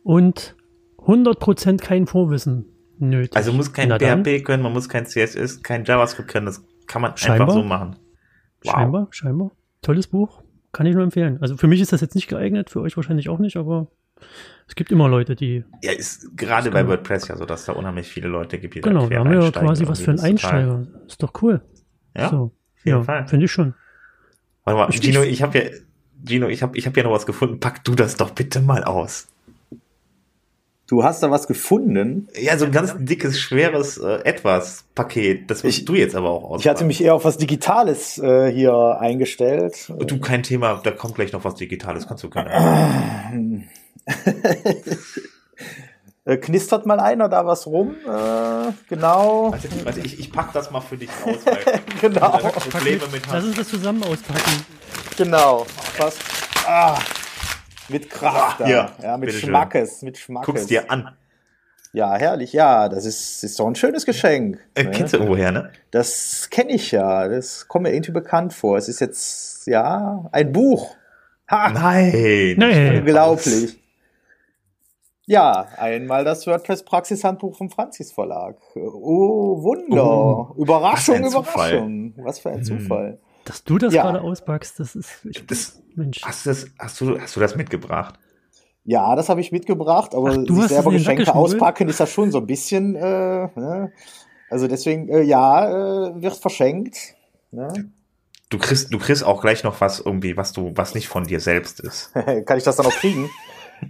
Und 0.04 0.54
100% 0.98 1.78
kein 1.78 2.06
Vorwissen 2.06 2.66
nötig. 2.98 3.36
Also 3.36 3.52
muss 3.52 3.72
kein. 3.72 3.90
PHP 3.90 4.44
können, 4.44 4.62
man 4.62 4.72
muss 4.72 4.88
kein 4.88 5.06
CSS, 5.06 5.62
kein 5.62 5.84
JavaScript 5.84 6.28
können. 6.28 6.46
Das 6.46 6.62
kann 6.86 7.02
man 7.02 7.16
Scheinbar. 7.16 7.48
einfach 7.48 7.54
so 7.54 7.62
machen. 7.62 7.96
Wow. 8.64 8.72
Scheinbar, 8.72 9.08
scheinbar. 9.10 9.50
Tolles 9.82 10.06
Buch. 10.06 10.42
Kann 10.72 10.86
ich 10.86 10.94
nur 10.94 11.02
empfehlen. 11.04 11.38
Also 11.40 11.56
für 11.56 11.66
mich 11.66 11.80
ist 11.80 11.92
das 11.92 12.00
jetzt 12.00 12.14
nicht 12.14 12.28
geeignet, 12.28 12.70
für 12.70 12.80
euch 12.80 12.96
wahrscheinlich 12.96 13.28
auch 13.28 13.38
nicht, 13.38 13.56
aber 13.56 13.86
es 14.66 14.74
gibt 14.74 14.92
immer 14.92 15.08
Leute, 15.08 15.34
die. 15.36 15.64
Ja, 15.82 15.92
ist 15.92 16.36
gerade 16.36 16.70
bei 16.70 16.86
WordPress 16.86 17.28
ja 17.28 17.36
so, 17.36 17.44
dass 17.46 17.64
da 17.64 17.72
unheimlich 17.72 18.08
viele 18.08 18.28
Leute 18.28 18.58
gibt, 18.58 18.74
die 18.74 18.80
Genau, 18.82 19.08
wir 19.08 19.18
haben 19.20 19.32
ja 19.32 19.50
quasi 19.50 19.86
was 19.88 20.00
für 20.00 20.10
einen 20.10 20.16
ist 20.18 20.22
total- 20.42 20.60
Einsteiger. 20.60 20.86
Ist 21.06 21.22
doch 21.22 21.32
cool. 21.42 21.62
Ja, 22.16 22.28
so. 22.28 22.52
Ja, 22.84 23.02
finde 23.26 23.44
ich 23.46 23.52
schon. 23.52 23.74
Warte 24.64 24.78
mal, 24.78 24.88
Ich- 24.90 25.00
Gino, 25.00 25.22
ich- 25.22 25.30
ich 25.32 25.42
habe 25.42 25.58
ja, 25.58 25.64
Gino, 26.26 26.48
ich 26.48 26.62
habe 26.62 26.76
ich 26.76 26.86
hab 26.86 26.96
ja 26.96 27.02
noch 27.04 27.12
was 27.12 27.26
gefunden. 27.26 27.60
Pack 27.60 27.84
du 27.84 27.94
das 27.94 28.16
doch 28.16 28.30
bitte 28.30 28.60
mal 28.60 28.84
aus. 28.84 29.28
Du 30.88 31.04
hast 31.04 31.22
da 31.22 31.30
was 31.30 31.46
gefunden. 31.46 32.28
Ja, 32.40 32.56
so 32.56 32.64
ein 32.64 32.72
ganz 32.72 32.94
dickes, 32.98 33.38
schweres 33.38 33.98
äh, 33.98 34.22
Etwas-Paket. 34.24 35.50
Das 35.50 35.62
musst 35.62 35.78
Ich- 35.80 35.84
du 35.84 35.94
jetzt 35.94 36.14
aber 36.16 36.30
auch 36.30 36.44
aus. 36.50 36.60
Ich 36.62 36.68
hatte 36.68 36.84
mich 36.84 37.04
eher 37.04 37.14
auf 37.14 37.24
was 37.26 37.36
Digitales 37.36 38.16
äh, 38.18 38.50
hier 38.50 38.96
eingestellt. 38.98 39.92
Du, 40.06 40.18
kein 40.18 40.42
Thema, 40.42 40.80
da 40.82 40.90
kommt 40.90 41.14
gleich 41.16 41.32
noch 41.32 41.44
was 41.44 41.56
Digitales, 41.56 42.08
kannst 42.08 42.24
du 42.24 42.30
können. 42.30 43.68
Äh, 46.24 46.36
knistert 46.38 46.84
mal 46.86 47.00
einer 47.00 47.28
da 47.28 47.44
was 47.46 47.66
rum? 47.66 47.94
Äh, 48.06 48.72
genau. 48.88 49.52
Warte, 49.52 49.68
warte 49.84 50.00
ich, 50.00 50.18
ich 50.18 50.30
pack 50.32 50.52
das 50.52 50.70
mal 50.70 50.80
für 50.80 50.96
dich 50.96 51.08
aus, 51.24 51.36
weil 51.46 51.80
Genau. 52.00 52.30
Probleme 52.30 53.02
mit 53.12 53.26
Lass 53.26 53.34
hast. 53.36 53.44
uns 53.44 53.56
das 53.56 53.68
zusammen 53.68 54.02
auspacken. 54.04 54.64
Genau. 55.16 55.66
Was? 55.98 56.16
Ah, 56.66 56.98
mit 57.88 58.10
Kraft. 58.10 58.60
da. 58.60 58.66
Hier, 58.66 58.90
ja, 59.02 59.16
mit. 59.16 59.32
Schmackes. 59.32 60.02
Mit 60.02 60.18
Schmackes. 60.18 60.46
Guck's 60.46 60.66
dir 60.66 60.90
an. 60.90 61.16
Ja, 61.92 62.14
herrlich. 62.16 62.52
Ja, 62.52 62.88
das 62.88 63.06
ist, 63.06 63.42
ist 63.42 63.58
doch 63.58 63.66
ein 63.66 63.74
schönes 63.74 64.04
Geschenk. 64.04 64.58
Äh, 64.74 64.84
ne? 64.84 64.90
kennst 64.90 65.14
du 65.14 65.18
irgendwoher, 65.18 65.52
ne? 65.52 65.70
Das 65.90 66.48
kenne 66.50 66.72
ich 66.72 66.90
ja. 66.92 67.28
Das 67.28 67.66
kommt 67.66 67.84
mir 67.84 67.94
irgendwie 67.94 68.12
bekannt 68.12 68.52
vor. 68.52 68.76
Es 68.76 68.88
ist 68.88 69.00
jetzt, 69.00 69.66
ja, 69.66 70.28
ein 70.32 70.52
Buch. 70.52 70.96
Ha! 71.50 71.70
Nein. 71.70 72.54
Nein. 72.58 72.98
Unglaublich. 72.98 73.78
Ja, 75.26 75.66
einmal 75.76 76.24
das 76.24 76.46
WordPress-Praxishandbuch 76.46 77.56
vom 77.56 77.68
Franzis 77.70 78.12
Verlag. 78.12 78.56
Oh, 78.74 79.62
Wunder. 79.62 80.04
Oh, 80.04 80.54
Überraschung, 80.56 81.22
was. 81.22 81.32
Überraschung. 81.34 82.14
Was 82.18 82.38
für 82.38 82.50
ein 82.50 82.56
Hm. 82.56 82.64
Zufall. 82.64 83.18
Dass 83.48 83.64
du 83.64 83.78
das 83.78 83.94
Ja. 83.94 84.02
gerade 84.02 84.20
auspackst, 84.20 84.78
das 84.78 84.94
ist. 84.94 85.24
Ich, 85.24 85.46
Das, 85.46 85.80
Mensch. 85.94 86.20
hast, 86.22 86.44
du 86.44 86.50
das, 86.50 86.66
hast, 86.78 87.00
du, 87.00 87.18
hast 87.18 87.34
du 87.34 87.40
das 87.40 87.56
mitgebracht? 87.56 88.18
Ja, 88.84 89.16
das 89.16 89.30
habe 89.30 89.40
ich 89.40 89.52
mitgebracht, 89.52 90.14
aber 90.14 90.28
Ach, 90.32 90.44
du 90.44 90.54
sich 90.54 90.64
hast 90.64 90.68
selber 90.68 90.90
Geschenke 90.90 91.34
auspacken 91.34 91.88
ist 91.88 91.98
ja 91.98 92.06
schon 92.06 92.30
so 92.30 92.38
ein 92.38 92.46
bisschen, 92.46 92.94
äh, 92.94 93.00
ne? 93.00 93.92
Also 94.50 94.68
deswegen, 94.68 95.08
äh, 95.08 95.22
ja, 95.22 96.08
äh, 96.08 96.20
wird 96.22 96.36
verschenkt. 96.36 97.14
Ne? 97.50 97.90
Du 98.50 98.58
kriegst, 98.58 98.92
du 98.92 98.98
kriegst 98.98 99.24
auch 99.24 99.40
gleich 99.40 99.64
noch 99.64 99.80
was 99.80 100.00
irgendwie, 100.00 100.36
was 100.36 100.52
du, 100.52 100.72
was 100.74 100.94
nicht 100.94 101.08
von 101.08 101.24
dir 101.24 101.40
selbst 101.40 101.80
ist. 101.80 102.12
Kann 102.46 102.58
ich 102.58 102.64
das 102.64 102.76
dann 102.76 102.84
noch 102.84 102.96
kriegen? 102.96 103.30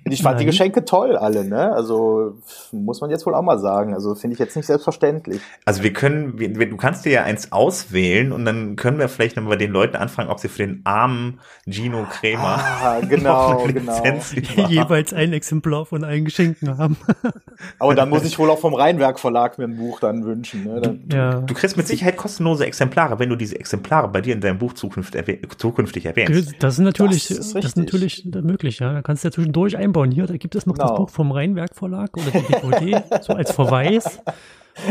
Ich 0.05 0.23
fand 0.23 0.39
die 0.41 0.45
Nein. 0.45 0.51
Geschenke 0.51 0.85
toll, 0.85 1.17
alle, 1.17 1.45
ne? 1.45 1.73
Also 1.73 2.39
muss 2.73 3.01
man 3.01 3.11
jetzt 3.11 3.27
wohl 3.27 3.35
auch 3.35 3.43
mal 3.43 3.59
sagen. 3.59 3.95
Also 3.95 4.15
finde 4.15 4.35
ich 4.35 4.41
jetzt 4.41 4.57
nicht 4.57 4.67
selbstverständlich. 4.67 5.41
Also 5.65 5.83
wir 5.83 5.93
können, 5.93 6.39
wir, 6.39 6.69
du 6.69 6.77
kannst 6.77 7.05
dir 7.05 7.13
ja 7.13 7.23
eins 7.25 7.53
auswählen 7.53 8.33
und 8.33 8.45
dann 8.45 8.77
können 8.77 8.99
wir 8.99 9.09
vielleicht 9.09 9.37
noch 9.37 9.49
bei 9.49 9.57
den 9.57 9.71
Leuten 9.71 9.97
anfangen, 9.97 10.31
ob 10.31 10.41
sie 10.41 10.49
für 10.49 10.67
den 10.67 10.83
armen 10.85 11.41
Gino 11.67 12.05
Krämer 12.11 12.59
Ah, 12.59 13.01
genau, 13.09 13.65
genau. 13.67 14.03
Jeweils 14.69 15.13
ein 15.13 15.33
Exemplar 15.33 15.87
von 15.87 16.05
allen 16.05 16.25
Geschenken 16.25 16.77
haben. 16.79 16.97
Aber 17.79 17.95
dann 17.95 18.09
muss 18.09 18.25
ich 18.25 18.39
wohl 18.39 18.51
auch 18.51 18.59
vom 18.59 18.75
Rheinwerk 18.75 19.19
Verlag 19.19 19.59
mir 19.59 19.65
ein 19.65 19.77
Buch 19.77 20.01
dann 20.01 20.25
wünschen. 20.25 20.65
Ne? 20.65 20.81
Dann, 20.81 21.05
ja. 21.13 21.41
Du 21.41 21.55
kriegst 21.55 21.77
mit 21.77 21.87
Sicherheit 21.87 22.17
kostenlose 22.17 22.67
Exemplare, 22.67 23.19
wenn 23.19 23.29
du 23.29 23.37
diese 23.37 23.59
Exemplare 23.59 24.09
bei 24.09 24.21
dir 24.21 24.35
in 24.35 24.41
deinem 24.41 24.59
Buch 24.59 24.73
zukünftig, 24.75 25.21
erwäh 25.21 25.41
zukünftig 25.57 26.07
erwähnst. 26.07 26.55
Das 26.61 26.75
ist 26.75 26.81
natürlich, 26.81 27.29
Das 27.29 27.37
das 27.39 27.39
ist 27.39 27.47
ist, 27.51 27.57
richtig. 27.57 27.77
natürlich 27.77 28.25
möglich, 28.25 28.79
ja. 28.81 28.93
Da 28.93 29.03
kannst 29.03 29.25
du 29.25 29.29
ja 29.29 29.33
zwischendurch 29.33 29.78
einbauen. 29.79 30.11
Hier, 30.11 30.27
da 30.27 30.37
gibt 30.37 30.55
es 30.55 30.67
noch 30.67 30.77
das 30.77 30.89
Genau. 30.89 31.01
Buch 31.01 31.11
vom 31.11 31.33
Rheinwerk 31.33 31.75
Verlag 31.75 32.11
oder 32.17 32.31
die 32.31 32.47
DVD, 32.53 33.03
so 33.23 33.33
als 33.33 33.51
Verweis. 33.53 34.21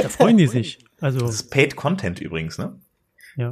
Da 0.01 0.09
freuen 0.09 0.37
die 0.37 0.47
sich. 0.47 0.79
Also, 0.99 1.19
Das 1.19 1.29
ist 1.35 1.51
Paid 1.51 1.75
Content 1.75 2.19
übrigens, 2.19 2.57
ne? 2.57 2.75
ja. 3.35 3.51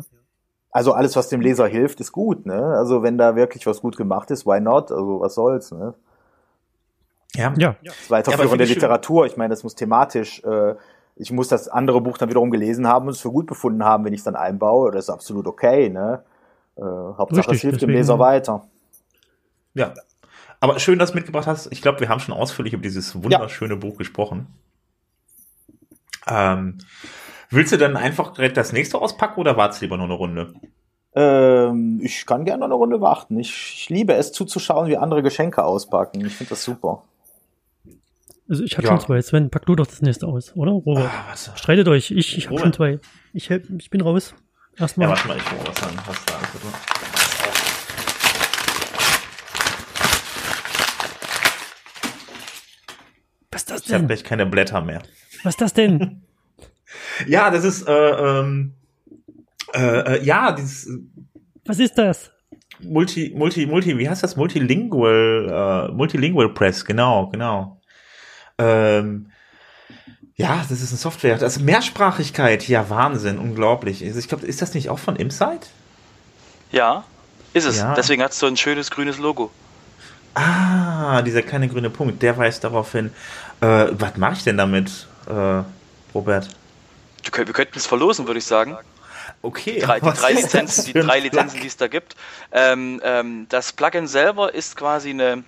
Also 0.72 0.92
alles, 0.92 1.16
was 1.16 1.30
dem 1.30 1.40
Leser 1.40 1.68
hilft, 1.68 2.02
ist 2.02 2.12
gut. 2.12 2.46
Ne? 2.46 2.54
Also 2.62 3.02
wenn 3.02 3.18
da 3.18 3.38
wirklich 3.38 3.66
was 3.66 3.80
gut 3.80 3.96
gemacht 3.96 4.30
ist, 4.30 4.46
why 4.46 4.60
not? 4.60 4.92
Also 4.92 5.22
was 5.22 5.34
soll's. 5.34 5.72
Ne? 5.72 5.94
Ja. 7.34 7.54
Ja, 7.56 7.78
Das 8.10 8.36
finde 8.36 8.64
ich 8.66 8.70
schön. 8.72 8.76
Literatur. 8.76 9.26
Ich 9.26 9.38
meine, 9.38 9.52
das 9.52 9.64
muss 9.64 9.76
thematisch. 9.76 10.44
Äh, 10.44 10.76
ich 11.16 11.32
muss 11.32 11.48
das 11.48 11.70
andere 11.70 12.02
Buch 12.02 12.18
dann 12.18 12.28
wiederum 12.28 12.52
gelesen 12.52 12.88
haben 12.90 13.06
und 13.08 13.14
es 13.14 13.22
für 13.22 13.32
gut 13.32 13.46
befunden 13.48 13.86
haben, 13.86 14.04
wenn 14.04 14.12
ich 14.14 14.20
es 14.20 14.24
dann 14.26 14.36
einbaue. 14.36 14.92
Das 14.92 15.06
ist 15.06 15.10
absolut 15.10 15.48
okay. 15.48 15.90
Ne? 15.90 16.24
Äh, 16.76 16.82
Hauptsache, 16.82 17.52
Richtig, 17.52 17.56
es 17.56 17.62
hilft 17.62 17.82
dem 17.82 17.92
Leser 17.92 18.20
weiter. 18.20 18.68
Ja. 19.76 19.94
Aber 20.70 20.80
schön, 20.80 21.00
dass 21.00 21.12
du 21.12 21.18
mitgebracht 21.18 21.48
hast. 21.48 21.72
Ich 21.72 21.82
glaube, 21.82 22.00
wir 22.00 22.10
haben 22.10 22.20
schon 22.20 22.34
ausführlich 22.34 22.74
über 22.74 22.84
dieses 22.84 23.22
wunderschöne 23.22 23.76
Buch 23.78 23.98
gesprochen. 23.98 24.48
Ähm, 26.28 26.80
willst 27.50 27.72
du 27.72 27.78
dann 27.78 27.96
einfach 27.98 28.34
direkt 28.34 28.58
das 28.58 28.72
nächste 28.74 29.00
auspacken 29.00 29.40
oder 29.40 29.58
wartest 29.58 29.82
du 29.82 29.86
lieber 29.86 29.98
noch 29.98 30.06
eine 30.06 30.14
Runde? 30.16 30.54
Ähm, 31.14 32.00
ich 32.04 32.26
kann 32.26 32.46
gerne 32.46 32.60
noch 32.62 32.66
eine 32.66 32.74
Runde 32.76 33.00
warten. 33.02 33.40
Ich, 33.40 33.50
ich 33.76 33.90
liebe 33.90 34.14
es 34.14 34.32
zuzuschauen, 34.32 34.88
wie 34.88 34.98
andere 34.98 35.22
Geschenke 35.24 35.64
auspacken. 35.64 36.26
Ich 36.26 36.36
finde 36.36 36.50
das 36.50 36.64
super. 36.64 37.04
also 38.50 38.64
ich 38.64 38.76
habe 38.78 38.88
Ja. 38.88 38.94
schon 38.94 39.02
zwei. 39.02 39.22
Sven, 39.22 39.50
pack 39.50 39.66
du 39.66 39.76
doch 39.76 39.88
das 39.88 40.02
nächste 40.02 40.28
aus, 40.28 40.56
oder? 40.56 40.72
Robert, 40.72 41.06
Ah, 41.10 41.26
was? 41.32 41.52
streitet 41.56 41.88
euch. 41.88 42.12
Ich, 42.12 42.38
ich 42.38 42.48
habe 42.50 42.60
schon 42.60 42.74
zwei. 42.74 43.00
Ich, 43.34 43.50
ich 43.52 43.90
bin 43.90 44.02
raus. 44.02 44.34
Ja, 44.78 44.82
Erstmal. 44.82 45.10
warte 45.10 45.28
mal, 45.28 45.38
ich 45.38 45.46
gucke, 45.46 45.68
was, 45.68 45.76
dann, 45.76 45.96
was 46.06 46.26
da 46.26 46.34
ist. 46.34 47.25
Was 53.56 53.62
ist 53.62 53.72
das 53.72 53.86
Ich 53.86 53.94
habe 53.94 54.02
denn? 54.02 54.08
gleich 54.08 54.26
keine 54.26 54.46
Blätter 54.46 54.82
mehr. 54.82 55.02
Was 55.44 55.54
ist 55.54 55.62
das 55.62 55.74
denn? 55.74 56.22
Ja, 57.28 57.50
das 57.50 57.66
ist, 57.66 57.88
äh, 57.88 57.92
ähm, 57.92 58.74
äh, 59.74 60.16
äh, 60.18 60.24
ja, 60.24 60.52
dieses 60.54 60.88
Was 61.66 61.80
ist 61.80 61.98
das? 61.98 62.32
Multi, 62.80 63.34
Multi, 63.36 63.66
Multi, 63.66 63.98
wie 63.98 64.08
heißt 64.08 64.24
das? 64.24 64.38
Multilingual, 64.38 65.90
äh, 65.90 65.94
Multilingual 65.94 66.54
Press, 66.54 66.86
genau, 66.86 67.28
genau. 67.32 67.82
Ähm, 68.58 69.30
ja, 70.36 70.64
das 70.70 70.80
ist 70.80 70.92
eine 70.92 71.00
Software. 71.00 71.38
Das 71.38 71.60
Mehrsprachigkeit, 71.60 72.66
ja, 72.68 72.90
Wahnsinn, 72.90 73.40
unglaublich. 73.40 74.04
Also 74.06 74.20
ich 74.20 74.28
glaube, 74.30 74.46
ist 74.46 74.62
das 74.62 74.74
nicht 74.74 74.90
auch 74.90 75.00
von 75.00 75.16
Insight? 75.18 75.68
Ja, 76.72 77.04
ist 77.54 77.66
es. 77.66 77.80
Ja. 77.80 77.94
Deswegen 77.96 78.22
hat 78.22 78.32
es 78.32 78.40
so 78.40 78.46
ein 78.46 78.56
schönes 78.58 78.92
grünes 78.92 79.18
Logo. 79.18 79.52
Ah, 80.36 81.22
dieser 81.22 81.42
kleine 81.42 81.68
grüne 81.70 81.90
Punkt, 81.90 82.22
der 82.22 82.38
weist 82.38 82.64
darauf 82.64 82.92
hin. 82.92 83.12
Äh, 83.62 83.88
was 83.92 84.18
mache 84.18 84.34
ich 84.34 84.44
denn 84.44 84.58
damit, 84.58 85.08
äh, 85.28 85.64
Robert? 86.14 86.50
Wir 87.24 87.32
könnten 87.32 87.78
es 87.78 87.88
verlosen, 87.88 88.28
würde 88.28 88.40
ich 88.40 88.46
sagen. 88.46 88.78
Okay. 89.42 89.76
Die 89.76 89.80
drei, 89.80 90.00
die 90.00 90.12
drei 90.12 90.34
Lizenzen, 90.34 90.86
die 90.86 90.94
drei? 90.94 91.20
Lizenzen, 91.20 91.62
die 91.62 91.68
es 91.68 91.78
da 91.78 91.88
gibt. 91.88 92.16
Ähm, 92.52 93.02
ähm, 93.04 93.48
das 93.50 93.74
Plugin 93.74 94.08
selber 94.08 94.54
ist 94.54 94.76
quasi 94.76 95.12
eine 95.12 95.44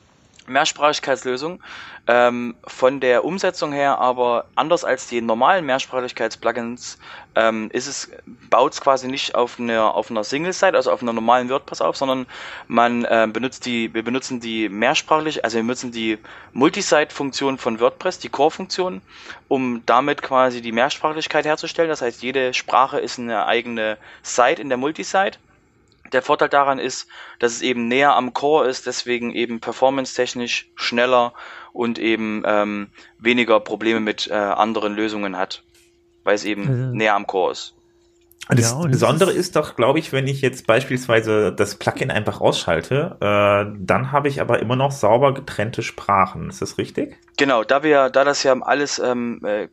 Mehrsprachigkeitslösung. 0.48 1.62
Ähm, 2.08 2.56
von 2.66 3.00
der 3.00 3.26
Umsetzung 3.26 3.74
her 3.74 4.00
aber 4.00 4.46
anders 4.56 4.86
als 4.86 5.08
die 5.08 5.22
normalen 5.22 5.66
Mehrsprachigkeits-Plugins 5.66 6.98
ähm, 7.36 7.70
ist 7.74 7.88
es, 7.88 8.10
baut 8.50 8.74
es 8.74 8.82
quasi 8.82 9.08
nicht 9.08 9.36
auf 9.36 9.60
einer, 9.60 9.94
auf 9.94 10.10
einer 10.10 10.24
Single-Site, 10.24 10.76
also 10.76 10.92
auf 10.92 11.02
einer 11.02 11.14
normalen 11.14 11.50
WordPress 11.50 11.82
auf, 11.82 11.98
sondern 11.98 12.26
man 12.68 13.06
ähm, 13.10 13.34
benutzt 13.34 13.66
die, 13.66 13.94
wir 13.94 14.04
benutzen 14.04 14.40
die 14.40 14.70
mehrsprachlich, 14.70 15.44
also 15.44 15.58
wir 15.58 15.64
benutzen 15.64 15.92
die 15.92 16.18
Multisite-Funktion 16.54 17.58
von 17.58 17.80
WordPress, 17.80 18.20
die 18.20 18.30
Core-Funktion, 18.30 19.02
um 19.50 19.84
damit 19.86 20.22
quasi 20.22 20.62
die 20.62 20.72
Mehrsprachlichkeit 20.72 21.46
herzustellen. 21.46 21.90
Das 21.90 22.02
heißt, 22.02 22.24
jede 22.24 22.54
Sprache 22.54 23.00
ist 23.00 23.20
eine 23.20 23.46
eigene 23.46 23.98
Site 24.24 24.62
in 24.62 24.70
der 24.70 24.78
Multisite. 24.78 25.38
Der 26.14 26.22
Vorteil 26.22 26.50
daran 26.50 26.80
ist, 26.80 27.08
dass 27.40 27.54
es 27.54 27.62
eben 27.62 27.88
näher 27.88 28.16
am 28.16 28.34
Core 28.34 28.68
ist, 28.68 28.86
deswegen 28.88 29.32
eben 29.34 29.60
performance-technisch 29.60 30.70
schneller 30.76 31.34
und 31.74 32.00
eben 32.00 32.44
ähm, 32.46 32.88
weniger 33.20 33.60
Probleme 33.60 34.00
mit 34.00 34.28
äh, 34.28 34.34
anderen 34.34 34.96
Lösungen 34.96 35.38
hat, 35.38 35.64
weil 36.24 36.36
es 36.36 36.44
eben 36.46 36.68
Also- 36.68 36.96
näher 36.96 37.16
am 37.16 37.28
Core 37.28 37.52
ist. 37.52 37.74
Und 38.50 38.60
das 38.60 38.72
Ja, 38.72 38.78
und 38.78 38.92
Besondere 38.92 39.32
es 39.32 39.38
ist, 39.38 39.56
doch, 39.58 39.76
glaube 39.76 40.00
ich, 40.00 40.14
wenn 40.14 40.26
ich 40.26 40.42
jetzt 40.42 40.68
beispielsweise 40.68 41.52
das 41.52 41.76
Plugin 41.76 42.12
einfach 42.12 42.40
ausschalte, 42.40 43.18
äh, 43.20 43.76
dann 43.78 44.12
habe 44.14 44.30
ich 44.30 44.40
aber 44.40 44.60
immer 44.60 44.78
noch 44.78 44.92
sauber 44.92 45.34
getrennte 45.34 45.84
Sprachen. 45.84 46.50
Ist 46.50 46.62
das 46.62 46.78
richtig? 46.78 47.18
Genau, 47.36 47.66
da 47.66 47.84
wir, 47.84 48.10
da 48.10 48.24
das 48.24 48.44
ja 48.44 48.58
alles 48.62 49.00
ähm, 49.00 49.42
äh, 49.44 49.68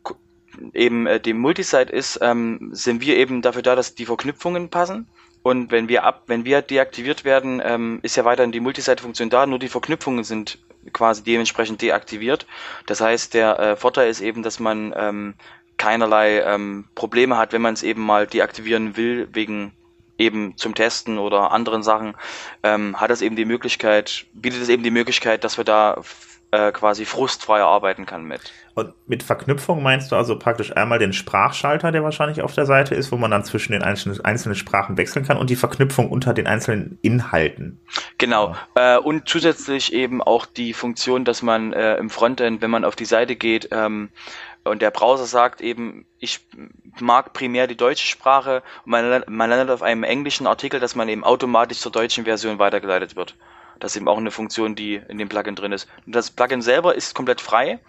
eben 0.73 1.07
äh, 1.07 1.21
dem 1.21 1.37
Multisite 1.37 1.91
ist, 1.91 2.19
ähm, 2.21 2.69
sind 2.73 2.99
wir 3.01 3.15
eben 3.15 3.41
dafür 3.41 3.61
da, 3.61 3.75
dass 3.75 3.95
die 3.95 4.05
Verknüpfungen 4.05 4.69
passen. 4.69 5.07
Und 5.45 5.69
wenn 5.69 5.87
wir 5.87 6.05
ab, 6.05 6.23
wenn 6.25 6.43
wir 6.43 6.63
deaktiviert 6.63 7.23
werden, 7.23 7.61
ähm, 7.63 7.99
ist 8.01 8.15
ja 8.15 8.25
weiterhin 8.25 8.51
die 8.51 8.59
Multisite-Funktion 8.59 9.29
da, 9.29 9.45
nur 9.45 9.59
die 9.59 9.67
Verknüpfungen 9.67 10.23
sind 10.23 10.57
quasi 10.91 11.23
dementsprechend 11.23 11.83
deaktiviert. 11.83 12.47
Das 12.87 12.99
heißt, 12.99 13.35
der 13.35 13.59
äh, 13.59 13.75
Vorteil 13.75 14.09
ist 14.09 14.21
eben, 14.21 14.41
dass 14.41 14.59
man 14.59 14.91
ähm, 14.97 15.35
keinerlei 15.77 16.41
ähm, 16.41 16.85
Probleme 16.95 17.37
hat, 17.37 17.53
wenn 17.53 17.61
man 17.61 17.75
es 17.75 17.83
eben 17.83 18.03
mal 18.03 18.25
deaktivieren 18.25 18.97
will, 18.97 19.27
wegen 19.33 19.71
eben 20.17 20.57
zum 20.57 20.73
Testen 20.73 21.19
oder 21.19 21.51
anderen 21.51 21.83
Sachen, 21.83 22.15
ähm, 22.63 22.99
hat 22.99 23.11
es 23.11 23.21
eben 23.21 23.35
die 23.35 23.45
Möglichkeit, 23.45 24.25
bietet 24.33 24.63
es 24.63 24.69
eben 24.69 24.81
die 24.81 24.89
Möglichkeit, 24.89 25.43
dass 25.43 25.57
wir 25.57 25.63
da 25.63 26.01
äh, 26.55 26.71
quasi 26.71 27.05
frustfreier 27.05 27.65
arbeiten 27.65 28.05
kann 28.05 28.23
mit. 28.23 28.53
Und 28.75 28.93
mit 29.07 29.23
Verknüpfung 29.23 29.83
meinst 29.83 30.11
du 30.11 30.15
also 30.15 30.39
praktisch 30.39 30.75
einmal 30.75 30.99
den 30.99 31.11
Sprachschalter, 31.11 31.91
der 31.91 32.03
wahrscheinlich 32.03 32.41
auf 32.41 32.53
der 32.53 32.65
Seite 32.65 32.95
ist, 32.95 33.11
wo 33.11 33.17
man 33.17 33.31
dann 33.31 33.43
zwischen 33.43 33.73
den 33.73 33.83
einzelnen, 33.83 34.23
einzelnen 34.23 34.55
Sprachen 34.55 34.97
wechseln 34.97 35.25
kann 35.25 35.37
und 35.37 35.49
die 35.49 35.55
Verknüpfung 35.55 36.09
unter 36.09 36.33
den 36.33 36.47
einzelnen 36.47 36.97
Inhalten. 37.01 37.79
Genau. 38.17 38.55
Äh, 38.75 38.97
und 38.97 39.27
zusätzlich 39.27 39.93
eben 39.93 40.21
auch 40.21 40.45
die 40.45 40.73
Funktion, 40.73 41.25
dass 41.25 41.41
man 41.41 41.73
äh, 41.73 41.97
im 41.97 42.09
Frontend, 42.09 42.61
wenn 42.61 42.71
man 42.71 42.85
auf 42.85 42.95
die 42.95 43.05
Seite 43.05 43.35
geht, 43.35 43.69
ähm, 43.71 44.09
und 44.63 44.81
der 44.81 44.89
Browser 44.89 45.25
sagt 45.25 45.61
eben, 45.61 46.07
ich 46.17 46.39
mag 46.99 47.33
primär 47.33 47.67
die 47.67 47.77
deutsche 47.77 48.07
Sprache 48.07 48.63
und 48.83 48.91
man, 48.91 49.23
man 49.27 49.49
landet 49.49 49.69
auf 49.69 49.83
einem 49.83 50.03
englischen 50.03 50.47
Artikel, 50.47 50.79
dass 50.79 50.95
man 50.95 51.07
eben 51.07 51.23
automatisch 51.23 51.77
zur 51.77 51.91
deutschen 51.91 52.23
Version 52.23 52.57
weitergeleitet 52.57 53.15
wird. 53.15 53.35
Das 53.79 53.91
ist 53.91 53.97
eben 53.97 54.07
auch 54.07 54.17
eine 54.17 54.31
Funktion, 54.31 54.75
die 54.75 55.01
in 55.07 55.17
dem 55.17 55.29
Plugin 55.29 55.55
drin 55.55 55.71
ist. 55.71 55.87
Und 56.05 56.15
das 56.15 56.31
Plugin 56.31 56.61
selber 56.61 56.95
ist 56.95 57.15
komplett 57.15 57.41
frei. 57.41 57.79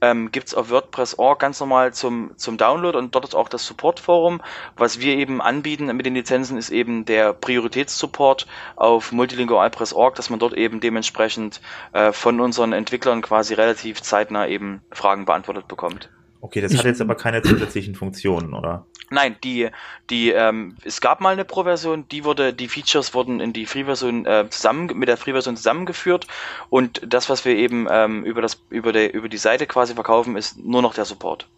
Ähm, 0.00 0.30
Gibt 0.30 0.54
auf 0.54 0.70
WordPress.org 0.70 1.40
ganz 1.40 1.58
normal 1.58 1.92
zum, 1.92 2.30
zum 2.36 2.56
Download 2.56 2.96
und 2.96 3.14
dort 3.14 3.24
ist 3.24 3.34
auch 3.34 3.48
das 3.48 3.66
Support-Forum. 3.66 4.40
Was 4.76 5.00
wir 5.00 5.16
eben 5.16 5.40
anbieten 5.40 5.86
mit 5.96 6.06
den 6.06 6.14
Lizenzen 6.14 6.56
ist 6.56 6.70
eben 6.70 7.04
der 7.04 7.32
Prioritätssupport 7.32 8.46
auf 8.76 9.10
multilingualpress.org, 9.10 10.14
dass 10.14 10.30
man 10.30 10.38
dort 10.38 10.54
eben 10.54 10.78
dementsprechend 10.80 11.60
äh, 11.92 12.12
von 12.12 12.40
unseren 12.40 12.72
Entwicklern 12.72 13.22
quasi 13.22 13.54
relativ 13.54 14.00
zeitnah 14.00 14.46
eben 14.46 14.82
Fragen 14.92 15.24
beantwortet 15.24 15.66
bekommt. 15.66 16.10
Okay, 16.40 16.60
das 16.60 16.72
Ich- 16.72 16.78
hat 16.78 16.86
jetzt 16.86 17.00
aber 17.00 17.14
keine 17.16 17.42
zusätzlichen 17.42 17.94
Funktionen, 17.96 18.54
oder? 18.54 18.86
Nein, 19.10 19.36
die, 19.42 19.68
die, 20.10 20.30
ähm, 20.30 20.76
es 20.84 21.00
gab 21.00 21.20
mal 21.20 21.30
eine 21.32 21.44
Pro-Version, 21.44 22.06
die 22.10 22.24
wurde, 22.24 22.52
die 22.52 22.68
Features 22.68 23.14
wurden 23.14 23.40
in 23.40 23.52
die 23.52 23.64
Free-Version 23.66 24.26
äh, 24.26 24.46
zusammen, 24.50 24.86
mit 24.98 25.08
der 25.08 25.16
Free-Version 25.16 25.56
zusammengeführt 25.56 26.26
und 26.68 27.00
das, 27.12 27.28
was 27.30 27.44
wir 27.44 27.56
eben 27.56 27.86
ähm, 27.90 28.24
über 28.24 28.42
das, 28.42 28.62
über 28.70 28.92
der, 28.92 29.14
über 29.14 29.28
die 29.28 29.38
Seite 29.38 29.66
quasi 29.66 29.94
verkaufen, 29.94 30.36
ist 30.36 30.58
nur 30.58 30.82
noch 30.82 30.94
der 30.94 31.06
Support. 31.06 31.48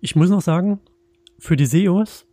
Ich 0.00 0.14
muss 0.16 0.30
noch 0.30 0.40
sagen, 0.42 0.80
für 1.38 1.56
die 1.56 1.66
SEOs 1.66 2.26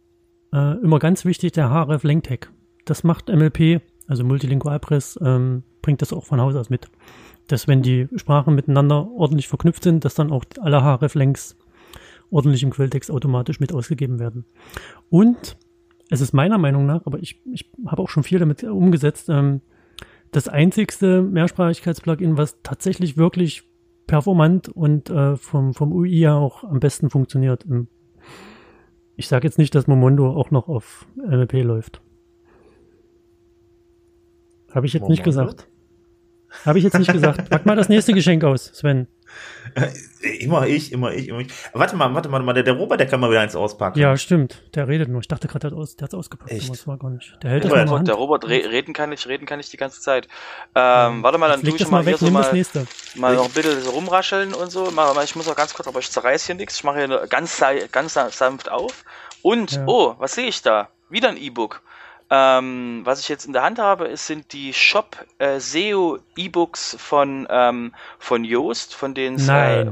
äh, 0.54 0.78
immer 0.84 1.00
ganz 1.00 1.26
wichtig 1.26 1.54
der 1.54 1.70
href 1.70 2.04
Lengtag. 2.04 2.52
Das 2.86 3.04
macht 3.04 3.30
MLP, 3.30 3.82
also 4.14 4.24
Multilingualpress, 4.24 5.20
ähm, 5.24 5.64
bringt 5.82 6.02
das 6.02 6.14
auch 6.14 6.26
von 6.26 6.40
Haus 6.40 6.56
aus 6.56 6.70
mit. 6.70 6.88
Dass 7.48 7.68
wenn 7.68 7.82
die 7.82 8.08
Sprachen 8.16 8.56
miteinander 8.56 9.10
ordentlich 9.12 9.48
verknüpft 9.48 9.84
sind, 9.84 10.06
dass 10.06 10.14
dann 10.14 10.32
auch 10.32 10.46
alle 10.62 10.84
href-Links 10.84 11.58
ordentlich 12.30 12.64
im 12.64 12.70
Quelltext 12.70 13.12
automatisch 13.12 13.60
mit 13.60 13.74
ausgegeben 13.74 14.20
werden. 14.20 14.46
Und 15.10 15.58
es 16.10 16.22
ist 16.22 16.34
meiner 16.34 16.58
Meinung 16.58 16.86
nach, 16.86 17.06
aber 17.06 17.20
ich, 17.20 17.42
ich 17.52 17.70
habe 17.88 18.02
auch 18.02 18.10
schon 18.10 18.24
viel 18.24 18.40
damit 18.40 18.64
umgesetzt, 18.64 19.30
ähm, 19.30 19.62
das 20.32 20.48
einzigste 20.48 21.22
Mehrsprachigkeits-Plugin, 21.22 22.38
was 22.38 22.62
tatsächlich 22.62 23.18
wirklich 23.18 23.64
performant 24.06 24.70
und 24.70 25.10
äh, 25.10 25.38
vom, 25.38 25.74
vom 25.74 25.92
UI 25.92 26.20
ja 26.20 26.36
auch 26.36 26.64
am 26.64 26.80
besten 26.80 27.10
funktioniert. 27.10 27.66
Ich 29.16 29.28
sage 29.28 29.48
jetzt 29.48 29.58
nicht, 29.58 29.74
dass 29.76 29.88
Momondo 29.88 30.32
auch 30.32 30.52
noch 30.52 30.68
auf 30.68 31.08
MLP 31.16 31.64
läuft. 31.64 32.02
Habe 34.74 34.86
ich 34.86 34.94
jetzt 34.94 35.08
nicht 35.10 35.26
Momondo? 35.26 35.46
gesagt. 35.52 35.68
Habe 36.66 36.78
ich 36.78 36.84
jetzt 36.84 36.98
nicht 37.00 37.12
gesagt. 37.12 37.50
Pack 37.50 37.66
mal 37.66 37.76
das 37.76 37.90
nächste 37.90 38.14
Geschenk 38.14 38.44
aus, 38.44 38.66
Sven. 38.66 39.08
Immer 40.40 40.68
ich, 40.68 40.92
immer 40.92 41.12
ich, 41.12 41.28
immer 41.28 41.40
ich. 41.40 41.48
Warte 41.74 41.96
mal, 41.96 42.14
warte 42.14 42.30
mal, 42.30 42.34
warte 42.34 42.46
mal, 42.46 42.54
der, 42.54 42.62
der 42.64 42.74
Robert, 42.76 43.00
der 43.00 43.08
kann 43.08 43.20
mal 43.20 43.32
wieder 43.32 43.42
eins 43.42 43.56
auspacken. 43.56 43.98
Ja, 44.00 44.16
stimmt. 44.16 44.62
Der 44.76 44.88
redet 44.88 45.10
nur. 45.10 45.22
Ich 45.22 45.28
dachte 45.28 45.48
gerade, 45.48 45.62
der 45.68 45.72
hat 45.72 45.78
aus, 45.78 45.96
der 45.96 46.06
hat's 46.06 46.14
ausgepackt, 46.14 46.52
Echt? 46.52 46.70
das 46.70 46.86
war 46.88 46.98
gar 46.98 47.10
nicht. 47.10 47.36
Der 47.42 47.50
hält 47.50 47.64
das 47.64 47.72
Robert, 47.72 47.88
mal 47.90 47.98
in 47.98 48.06
der 48.06 48.14
Der 48.14 48.14
Hand. 48.14 48.22
Robert, 48.22 48.48
re 48.48 48.70
reden 48.72 48.94
kann 48.94 49.12
ich, 49.12 49.28
reden 49.28 49.48
kann 49.48 49.60
ich 49.60 49.70
die 49.72 49.78
ganze 49.78 50.02
Zeit. 50.02 50.28
Ähm, 50.76 51.24
warte 51.24 51.40
mal, 51.40 51.50
dann 51.50 51.62
Leg 51.62 51.72
tue 51.72 51.80
das 51.80 51.88
ich 51.88 51.92
mal 51.92 51.98
mal 52.00 52.04
hier 52.04 52.14
weg, 52.14 52.20
so 52.20 52.26
das 52.28 52.34
mal, 52.34 52.54
nächste. 52.54 52.86
mal 53.16 53.36
noch 53.36 53.46
ein 53.46 53.52
bisschen 53.52 53.82
so 53.82 53.90
rumrascheln 53.92 54.54
und 54.54 54.72
so. 54.72 54.92
Ich 55.24 55.36
muss 55.36 55.48
noch 55.48 55.56
ganz 55.56 55.74
kurz, 55.74 55.88
aber 55.88 56.00
ich 56.00 56.12
zerreiß 56.12 56.46
hier 56.46 56.56
nichts. 56.56 56.76
Ich 56.76 56.84
mache 56.84 57.00
hier 57.00 57.08
nur 57.08 57.26
ganz, 57.28 57.62
ganz 57.92 58.14
sanft 58.14 58.70
auf. 58.72 59.04
Und, 59.42 59.72
Ja. 59.72 59.84
oh, 59.88 60.16
was 60.20 60.34
sehe 60.34 60.46
ich 60.46 60.62
da? 60.62 60.90
Wieder 61.10 61.30
ein 61.30 61.38
E-Book. 61.38 61.82
Ähm, 62.36 63.02
was 63.04 63.20
ich 63.20 63.30
jetzt 63.30 63.46
in 63.46 63.54
der 63.54 63.62
Hand 63.62 63.78
habe, 63.78 64.08
ist, 64.08 64.26
sind 64.26 64.54
die 64.54 64.74
Shop 64.74 65.24
äh, 65.38 65.60
SEO 65.60 66.18
E-Books 66.36 66.96
von, 67.00 67.46
ähm, 67.48 67.94
von 68.18 68.44
Yoast, 68.44 68.96
von 68.96 69.14
denen 69.14 69.36
es 69.36 69.48
äh, 69.48 69.86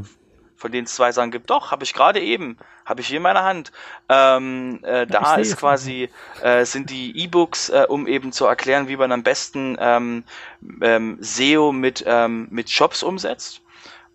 von 0.56 0.72
denen 0.72 0.88
zwei 0.88 1.12
Sachen 1.12 1.30
gibt. 1.30 1.52
Doch, 1.52 1.70
habe 1.70 1.84
ich 1.84 1.94
gerade 1.94 2.20
eben, 2.20 2.58
habe 2.84 3.02
ich 3.02 3.08
hier 3.08 3.18
in 3.18 3.24
meiner 3.24 3.44
Hand. 3.44 3.72
Ähm, 4.10 4.80
äh, 4.84 5.06
da 5.06 5.36
ist 5.36 5.58
quasi 5.58 6.10
äh, 6.42 6.66
sind 6.66 6.89
die 6.89 7.16
E-Books, 7.24 7.70
äh, 7.70 7.86
um 7.88 8.08
eben 8.08 8.32
zu 8.32 8.46
erklären, 8.46 8.88
wie 8.88 8.98
man 8.98 9.12
am 9.12 9.22
besten 9.22 9.78
ähm, 9.80 10.24
ähm, 10.82 11.18
SEO 11.20 11.72
mit 11.72 12.04
ähm, 12.08 12.48
mit 12.50 12.72
Shops 12.72 13.04
umsetzt 13.04 13.61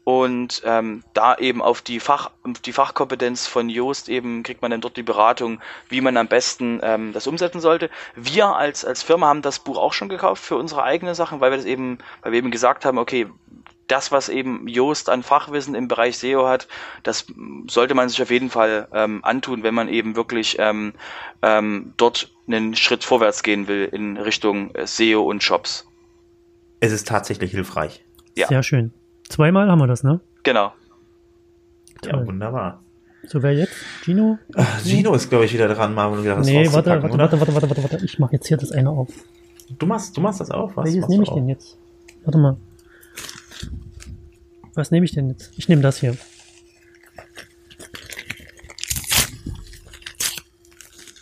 und 0.06 0.62
ähm, 0.64 1.02
da 1.14 1.34
eben 1.34 1.60
auf 1.60 1.82
die 1.82 1.98
Fach 1.98 2.30
auf 2.44 2.60
die 2.60 2.72
Fachkompetenz 2.72 3.48
von 3.48 3.68
Joost 3.68 4.08
eben 4.08 4.44
kriegt 4.44 4.62
man 4.62 4.70
dann 4.70 4.80
dort 4.80 4.96
die 4.96 5.02
Beratung, 5.02 5.60
wie 5.88 6.00
man 6.00 6.16
am 6.16 6.28
besten 6.28 6.78
ähm, 6.84 7.12
das 7.12 7.26
umsetzen 7.26 7.60
sollte. 7.60 7.90
Wir 8.14 8.46
als 8.46 8.84
als 8.84 9.02
Firma 9.02 9.26
haben 9.26 9.42
das 9.42 9.58
Buch 9.58 9.76
auch 9.76 9.92
schon 9.92 10.08
gekauft 10.08 10.44
für 10.44 10.54
unsere 10.54 10.84
eigene 10.84 11.16
Sachen, 11.16 11.40
weil 11.40 11.50
wir 11.50 11.56
das 11.56 11.66
eben, 11.66 11.98
weil 12.22 12.30
wir 12.30 12.38
eben 12.38 12.52
gesagt 12.52 12.84
haben, 12.84 12.98
okay, 12.98 13.26
das, 13.88 14.12
was 14.12 14.28
eben 14.28 14.68
Joost 14.68 15.08
an 15.08 15.24
Fachwissen 15.24 15.74
im 15.74 15.88
Bereich 15.88 16.18
SEO 16.18 16.46
hat, 16.46 16.68
das 17.02 17.26
sollte 17.66 17.94
man 17.94 18.08
sich 18.08 18.22
auf 18.22 18.30
jeden 18.30 18.50
Fall 18.50 18.86
ähm, 18.92 19.24
antun, 19.24 19.64
wenn 19.64 19.74
man 19.74 19.88
eben 19.88 20.14
wirklich 20.14 20.56
ähm, 20.60 20.92
ähm, 21.42 21.94
dort 21.96 22.32
einen 22.46 22.76
Schritt 22.76 23.02
vorwärts 23.02 23.42
gehen 23.42 23.66
will 23.66 23.88
in 23.90 24.18
Richtung 24.18 24.72
äh, 24.76 24.86
SEO 24.86 25.28
und 25.28 25.42
Shops. 25.42 25.88
Es 26.78 26.92
ist 26.92 27.08
tatsächlich 27.08 27.50
hilfreich. 27.50 28.04
Ja. 28.36 28.46
Sehr 28.46 28.62
schön. 28.62 28.92
Zweimal 29.28 29.68
haben 29.68 29.78
wir 29.78 29.86
das, 29.86 30.02
ne? 30.02 30.20
Genau. 30.42 30.72
Ja, 32.04 32.12
Toll. 32.12 32.26
wunderbar. 32.26 32.80
So, 33.24 33.42
wer 33.42 33.52
jetzt? 33.52 33.74
Gino? 34.04 34.38
Ach, 34.54 34.80
Gino 34.84 35.14
ist, 35.14 35.28
glaube 35.28 35.46
ich, 35.46 35.52
wieder 35.52 35.68
dran, 35.68 35.94
mal 35.94 36.22
wieder 36.22 36.38
was 36.38 36.46
nee, 36.46 36.66
warte, 36.72 36.90
warte, 36.90 37.18
warte, 37.18 37.40
warte, 37.40 37.54
warte, 37.54 37.70
warte, 37.70 37.82
warte. 37.82 38.04
Ich 38.04 38.18
mache 38.20 38.34
jetzt 38.34 38.46
hier 38.46 38.56
das 38.56 38.70
eine 38.70 38.90
auf. 38.90 39.08
Du 39.78 39.86
machst, 39.86 40.16
du 40.16 40.20
machst 40.20 40.40
das 40.40 40.50
auch, 40.50 40.76
was? 40.76 40.84
Welches 40.84 41.08
nehme 41.08 41.24
ich 41.24 41.30
denn 41.30 41.44
auch? 41.44 41.48
jetzt? 41.48 41.76
Warte 42.24 42.38
mal. 42.38 42.56
Was 44.74 44.90
nehme 44.90 45.04
ich 45.06 45.12
denn 45.12 45.28
jetzt? 45.30 45.52
Ich 45.56 45.68
nehme 45.68 45.82
das 45.82 45.98
hier. 45.98 46.16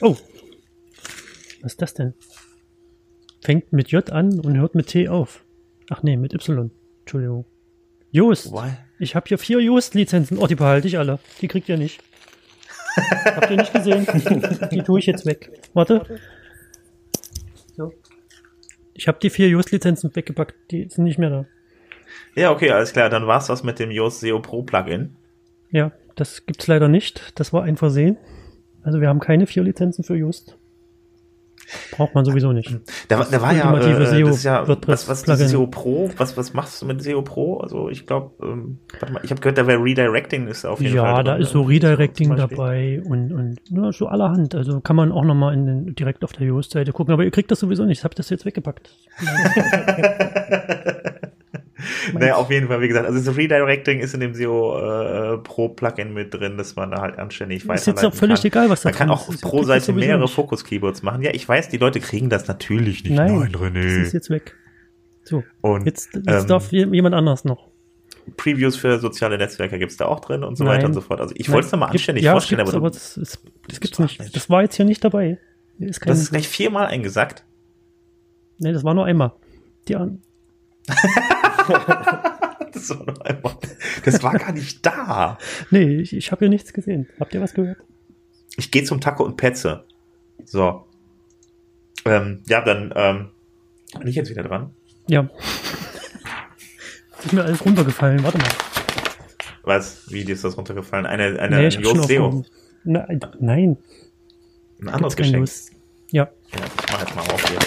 Oh. 0.00 0.16
Was 1.62 1.72
ist 1.72 1.80
das 1.80 1.94
denn? 1.94 2.12
Fängt 3.40 3.72
mit 3.72 3.90
J 3.90 4.10
an 4.10 4.40
und 4.40 4.58
hört 4.58 4.74
mit 4.74 4.88
T 4.88 5.08
auf. 5.08 5.44
Ach 5.88 6.02
nee, 6.02 6.18
mit 6.18 6.34
Y. 6.34 6.70
Entschuldigung. 7.00 7.46
Just. 8.14 8.52
Why? 8.52 8.76
Ich 9.00 9.16
habe 9.16 9.26
hier 9.26 9.38
vier 9.38 9.60
Just-Lizenzen. 9.60 10.38
Oh, 10.38 10.46
die 10.46 10.54
behalte 10.54 10.86
ich 10.86 10.98
alle. 10.98 11.18
Die 11.40 11.48
kriegt 11.48 11.68
ihr 11.68 11.76
nicht. 11.76 12.00
Habt 13.24 13.50
ihr 13.50 13.56
nicht 13.56 13.72
gesehen? 13.72 14.06
Die 14.70 14.82
tue 14.82 15.00
ich 15.00 15.06
jetzt 15.06 15.26
weg. 15.26 15.50
Warte. 15.74 16.20
So. 17.76 17.92
Ich 18.94 19.08
habe 19.08 19.18
die 19.20 19.30
vier 19.30 19.48
Just-Lizenzen 19.48 20.14
weggepackt. 20.14 20.54
Die 20.70 20.88
sind 20.88 21.02
nicht 21.02 21.18
mehr 21.18 21.30
da. 21.30 21.46
Ja, 22.36 22.52
okay, 22.52 22.70
alles 22.70 22.92
klar. 22.92 23.10
Dann 23.10 23.26
war's 23.26 23.48
das 23.48 23.64
mit 23.64 23.80
dem 23.80 23.90
Yoast 23.90 24.20
SEO 24.20 24.38
Pro 24.38 24.62
Plugin. 24.62 25.16
Ja, 25.72 25.90
das 26.14 26.46
gibt's 26.46 26.68
leider 26.68 26.86
nicht. 26.86 27.32
Das 27.34 27.52
war 27.52 27.64
ein 27.64 27.76
Versehen. 27.76 28.16
Also 28.84 29.00
wir 29.00 29.08
haben 29.08 29.18
keine 29.18 29.48
vier 29.48 29.64
Lizenzen 29.64 30.04
für 30.04 30.14
Just. 30.14 30.56
Braucht 31.92 32.14
man 32.14 32.24
sowieso 32.24 32.52
nicht. 32.52 32.76
Da, 33.08 33.24
da 33.24 33.42
war 33.42 33.52
ja, 33.52 33.76
äh, 33.76 34.06
SEO 34.06 34.26
das 34.26 34.36
ist 34.36 34.44
ja 34.44 34.66
WordPress 34.66 35.08
was, 35.08 35.08
was 35.08 35.18
ist 35.20 35.28
das 35.28 35.38
Plugin. 35.38 35.48
SEO 35.48 35.66
Pro? 35.66 36.10
Was, 36.16 36.36
was 36.36 36.54
machst 36.54 36.82
du 36.82 36.86
mit 36.86 37.02
SEO 37.02 37.22
Pro? 37.22 37.58
Also 37.58 37.88
ich 37.88 38.06
glaube, 38.06 38.32
ähm, 38.42 38.78
warte 39.00 39.12
mal, 39.12 39.20
ich 39.24 39.30
habe 39.30 39.40
gehört, 39.40 39.58
da 39.58 39.66
wäre 39.66 39.82
Redirecting 39.82 40.46
ist 40.48 40.64
auf 40.64 40.80
jeden 40.80 40.96
Fall. 40.96 41.04
Ja, 41.04 41.22
da 41.22 41.36
ist 41.36 41.50
so 41.50 41.62
ne? 41.62 41.68
Redirecting 41.68 42.36
dabei 42.36 43.02
und, 43.04 43.32
und 43.32 43.56
ja, 43.70 43.92
so 43.92 44.06
allerhand. 44.06 44.54
Also 44.54 44.80
kann 44.80 44.96
man 44.96 45.12
auch 45.12 45.24
nochmal 45.24 45.54
in 45.54 45.66
den, 45.66 45.94
direkt 45.94 46.24
auf 46.24 46.32
der 46.32 46.46
Just-Seite 46.46 46.92
gucken. 46.92 47.12
Aber 47.12 47.24
ihr 47.24 47.30
kriegt 47.30 47.50
das 47.50 47.60
sowieso 47.60 47.84
nicht. 47.84 47.98
Ich 47.98 48.04
habe 48.04 48.14
das 48.14 48.30
jetzt 48.30 48.44
weggepackt. 48.44 48.90
Naja, 52.20 52.36
auf 52.36 52.50
jeden 52.50 52.68
Fall, 52.68 52.80
wie 52.80 52.88
gesagt, 52.88 53.06
also 53.06 53.18
das 53.22 53.36
Redirecting 53.36 54.00
ist 54.00 54.14
in 54.14 54.20
dem 54.20 54.34
SEO 54.34 55.34
äh, 55.34 55.38
Pro 55.38 55.68
Plugin 55.68 56.12
mit 56.14 56.32
drin, 56.34 56.56
dass 56.56 56.76
man 56.76 56.90
da 56.90 57.00
halt 57.00 57.18
anständig 57.18 57.58
Ist 57.58 57.68
jetzt 57.68 57.86
weiterleiten 57.88 58.08
auch 58.10 58.14
völlig 58.14 58.40
kann. 58.40 58.46
egal, 58.46 58.70
was 58.70 58.82
da 58.82 58.88
Man 58.90 58.96
kann 58.98 59.10
auch 59.10 59.28
ist. 59.28 59.42
pro 59.42 59.62
Seite 59.64 59.92
mehrere 59.92 60.20
nicht. 60.22 60.34
Fokus-Keyboards 60.34 61.02
machen. 61.02 61.22
Ja, 61.22 61.30
ich 61.34 61.48
weiß, 61.48 61.68
die 61.68 61.76
Leute 61.78 62.00
kriegen 62.00 62.30
das 62.30 62.46
natürlich 62.48 63.04
nicht. 63.04 63.14
Nein, 63.14 63.54
René. 63.54 63.82
Das 63.98 64.06
ist 64.08 64.12
jetzt 64.14 64.30
weg. 64.30 64.54
So, 65.22 65.42
Und 65.62 65.86
jetzt, 65.86 66.14
jetzt 66.14 66.26
ähm, 66.28 66.46
darf 66.46 66.70
je- 66.72 66.86
jemand 66.92 67.14
anders 67.14 67.44
noch. 67.44 67.68
Previews 68.36 68.76
für 68.76 68.98
soziale 68.98 69.36
Netzwerke 69.38 69.78
gibt's 69.78 69.96
da 69.98 70.06
auch 70.06 70.20
drin 70.20 70.44
und 70.44 70.56
so 70.56 70.64
Nein. 70.64 70.76
weiter 70.78 70.86
und 70.86 70.94
so 70.94 71.00
fort. 71.02 71.20
Also 71.20 71.34
ich 71.36 71.50
wollte 71.50 71.66
es 71.66 71.72
nochmal 71.72 71.90
anständig 71.90 72.24
ja, 72.24 72.32
vorstellen, 72.32 72.60
aber, 72.62 72.72
aber 72.74 72.90
das, 72.90 73.16
ist, 73.18 73.42
das 73.68 73.80
gibt's 73.80 73.98
nicht. 73.98 74.18
Mensch. 74.18 74.32
Das 74.32 74.48
war 74.48 74.62
jetzt 74.62 74.76
hier 74.76 74.84
nicht 74.86 75.04
dabei. 75.04 75.38
Ist 75.78 76.00
das 76.06 76.20
ist 76.20 76.30
gleich 76.30 76.48
viermal 76.48 76.86
eingesagt. 76.86 77.44
nee, 78.58 78.72
das 78.72 78.84
war 78.84 78.94
nur 78.94 79.04
einmal. 79.06 79.32
Die, 79.88 79.96
an- 79.96 80.20
Das 82.74 82.90
war 82.90 83.24
einmal. 83.24 83.56
Das 84.04 84.22
war 84.22 84.32
gar 84.32 84.52
nicht 84.52 84.84
da. 84.84 85.38
nee, 85.70 86.00
ich, 86.00 86.14
ich 86.14 86.32
habe 86.32 86.40
hier 86.40 86.48
nichts 86.48 86.72
gesehen. 86.72 87.08
Habt 87.20 87.32
ihr 87.32 87.40
was 87.40 87.54
gehört? 87.54 87.78
Ich 88.56 88.70
gehe 88.72 88.82
zum 88.82 89.00
Taco 89.00 89.24
und 89.24 89.36
Petze. 89.36 89.84
So. 90.44 90.84
Ähm, 92.04 92.42
ja, 92.46 92.60
dann 92.60 92.92
ähm, 92.96 93.30
bin 93.98 94.08
ich 94.08 94.16
jetzt 94.16 94.28
wieder 94.28 94.42
dran. 94.42 94.74
Ja. 95.06 95.30
ist 97.24 97.32
mir 97.32 97.44
alles 97.44 97.64
runtergefallen. 97.64 98.22
Warte 98.24 98.38
mal. 98.38 98.48
Was? 99.62 100.10
Wie 100.10 100.24
dir 100.24 100.34
ist 100.34 100.44
das 100.44 100.56
runtergefallen? 100.56 101.06
Eine, 101.06 101.38
eine 101.38 101.68
nee, 101.68 101.86
aufgehoben. 101.86 102.44
Nein. 102.84 103.78
Ein 104.80 104.88
anderes 104.88 105.16
Geschenk. 105.16 105.48
Ja. 106.10 106.24
Ja, 106.52 106.60
ich 106.64 106.92
mach 106.92 107.00
jetzt 107.00 107.16
mal 107.16 107.22
auf 107.22 107.48
hier. 107.48 107.58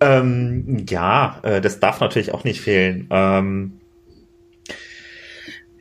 Ähm, 0.00 0.84
ja, 0.88 1.40
äh, 1.42 1.60
das 1.60 1.80
darf 1.80 2.00
natürlich 2.00 2.32
auch 2.32 2.44
nicht 2.44 2.60
fehlen. 2.60 3.06
Ähm, 3.10 3.80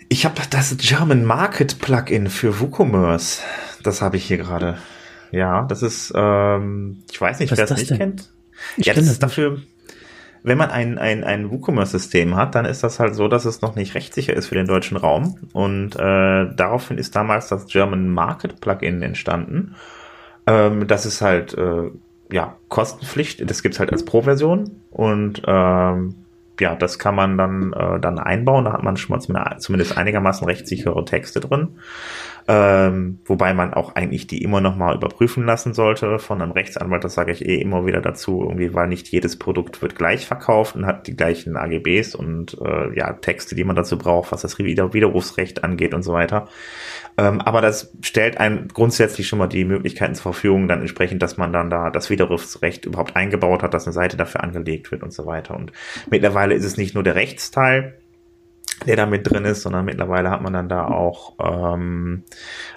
ich 0.10 0.26
habe 0.26 0.36
das 0.50 0.78
German 0.78 1.26
Market 1.26 1.80
Plugin 1.80 2.30
für 2.30 2.60
WooCommerce. 2.60 3.42
Das 3.82 4.02
habe 4.02 4.18
ich 4.18 4.26
hier 4.26 4.38
gerade. 4.38 4.78
Ja, 5.32 5.64
das 5.64 5.82
ist, 5.82 6.14
ähm, 6.16 7.04
ich 7.12 7.20
weiß 7.20 7.40
nicht, 7.40 7.52
Was 7.52 7.58
wer 7.58 7.64
es 7.64 7.70
das 7.70 7.80
nicht 7.80 7.92
denn? 7.92 7.98
kennt. 7.98 8.32
Ich 8.78 8.86
ja, 8.86 8.94
das 8.94 9.08
ist 9.08 9.24
dafür, 9.24 9.62
wenn 10.44 10.58
man 10.58 10.70
ein, 10.70 11.00
ein, 11.00 11.24
ein 11.24 11.50
WooCommerce-System 11.50 12.36
hat, 12.36 12.54
dann 12.54 12.66
ist 12.66 12.84
das 12.84 13.00
halt 13.00 13.16
so, 13.16 13.28
dass 13.28 13.46
es 13.46 13.62
noch 13.62 13.76
nicht 13.76 13.96
rechtssicher 13.96 14.34
ist 14.34 14.48
für 14.48 14.56
den 14.56 14.68
deutschen 14.68 14.98
Raum. 14.98 15.38
Und 15.54 15.96
äh, 15.96 16.54
daraufhin 16.56 16.98
ist 16.98 17.16
damals 17.16 17.48
das 17.48 17.66
German 17.66 18.10
Market 18.10 18.62
Plugin 18.62 19.02
entstanden. 19.02 19.76
Ähm, 20.46 20.86
das 20.88 21.06
ist 21.06 21.22
halt 21.22 21.58
äh, 21.58 21.90
ja 22.34 22.58
Kostenpflicht. 22.70 23.50
Das 23.50 23.62
gibt's 23.64 23.80
halt 23.80 23.92
als 23.92 24.04
Pro-Version 24.06 24.82
und 24.92 25.42
ähm, 25.46 26.16
ja, 26.60 26.76
das 26.76 27.00
kann 27.00 27.16
man 27.16 27.38
dann 27.38 27.74
äh, 27.74 28.00
dann 28.00 28.20
einbauen. 28.20 28.66
Da 28.66 28.74
hat 28.74 28.84
man 28.84 28.98
schon 28.98 29.16
mal 29.16 29.20
zumindest- 29.22 29.62
zumindest 29.62 29.98
einigermaßen 29.98 30.46
rechtssichere 30.46 31.04
Texte 31.06 31.40
drin. 31.40 31.70
Ähm, 32.48 33.20
wobei 33.26 33.54
man 33.54 33.74
auch 33.74 33.96
eigentlich 33.96 34.28
die 34.28 34.44
immer 34.44 34.60
noch 34.60 34.76
mal 34.76 34.96
überprüfen 34.96 35.46
lassen 35.46 35.74
sollte 35.74 36.20
von 36.20 36.42
einem 36.42 36.52
Rechtsanwalt. 36.52 37.04
Das 37.04 37.14
sage 37.14 37.32
ich 37.32 37.46
eh 37.46 37.56
immer 37.56 37.86
wieder 37.86 38.02
dazu, 38.02 38.42
irgendwie, 38.44 38.74
weil 38.74 38.88
nicht 38.88 39.08
jedes 39.08 39.40
Produkt 39.40 39.82
wird 39.82 39.96
gleich 39.96 40.26
verkauft 40.26 40.76
und 40.76 40.86
hat 40.86 41.08
die 41.08 41.16
gleichen 41.16 41.56
AGBs 41.56 42.16
und 42.16 42.58
äh, 42.62 42.98
ja 42.98 43.14
Texte, 43.14 43.56
die 43.56 43.64
man 43.64 43.78
dazu 43.78 43.98
braucht, 43.98 44.32
was 44.32 44.42
das 44.42 44.60
Wider 44.60 44.94
Widerrufsrecht 44.94 45.64
angeht 45.64 45.94
und 45.94 46.04
so 46.04 46.14
weiter. 46.14 46.50
Ähm, 47.18 47.40
aber 47.40 47.62
das 47.62 47.94
stellt 48.02 48.38
einem 48.40 48.68
grundsätzlich 48.68 49.28
schon 49.28 49.40
mal 49.40 49.48
die 49.48 49.66
Möglichkeiten 49.66 50.16
zur 50.16 50.34
Verfügung, 50.34 50.68
dann 50.68 50.82
entsprechend, 50.82 51.22
dass 51.22 51.38
man 51.38 51.54
dann 51.54 51.70
da 51.70 51.92
das 51.92 52.10
Widerrufsrecht 52.10 52.86
überhaupt 52.86 53.16
eingebaut 53.16 53.64
hat, 53.64 53.74
dass 53.74 53.86
eine 53.86 53.94
Seite 53.94 54.18
dafür 54.18 54.44
angelegt 54.44 54.92
wird 54.92 55.04
und 55.04 55.14
so 55.14 55.26
weiter. 55.26 55.56
Und 55.56 55.72
mittlerweile 56.10 56.56
ist 56.56 56.66
es 56.66 56.76
nicht 56.76 56.94
nur 56.96 57.04
der 57.04 57.16
Rechtsteil, 57.16 57.96
der 58.86 58.96
da 58.96 59.06
mit 59.06 59.30
drin 59.30 59.46
ist, 59.46 59.62
sondern 59.62 59.86
mittlerweile 59.86 60.30
hat 60.30 60.42
man 60.42 60.54
dann 60.54 60.70
da 60.70 60.86
auch 60.88 61.36
ähm, 61.40 62.24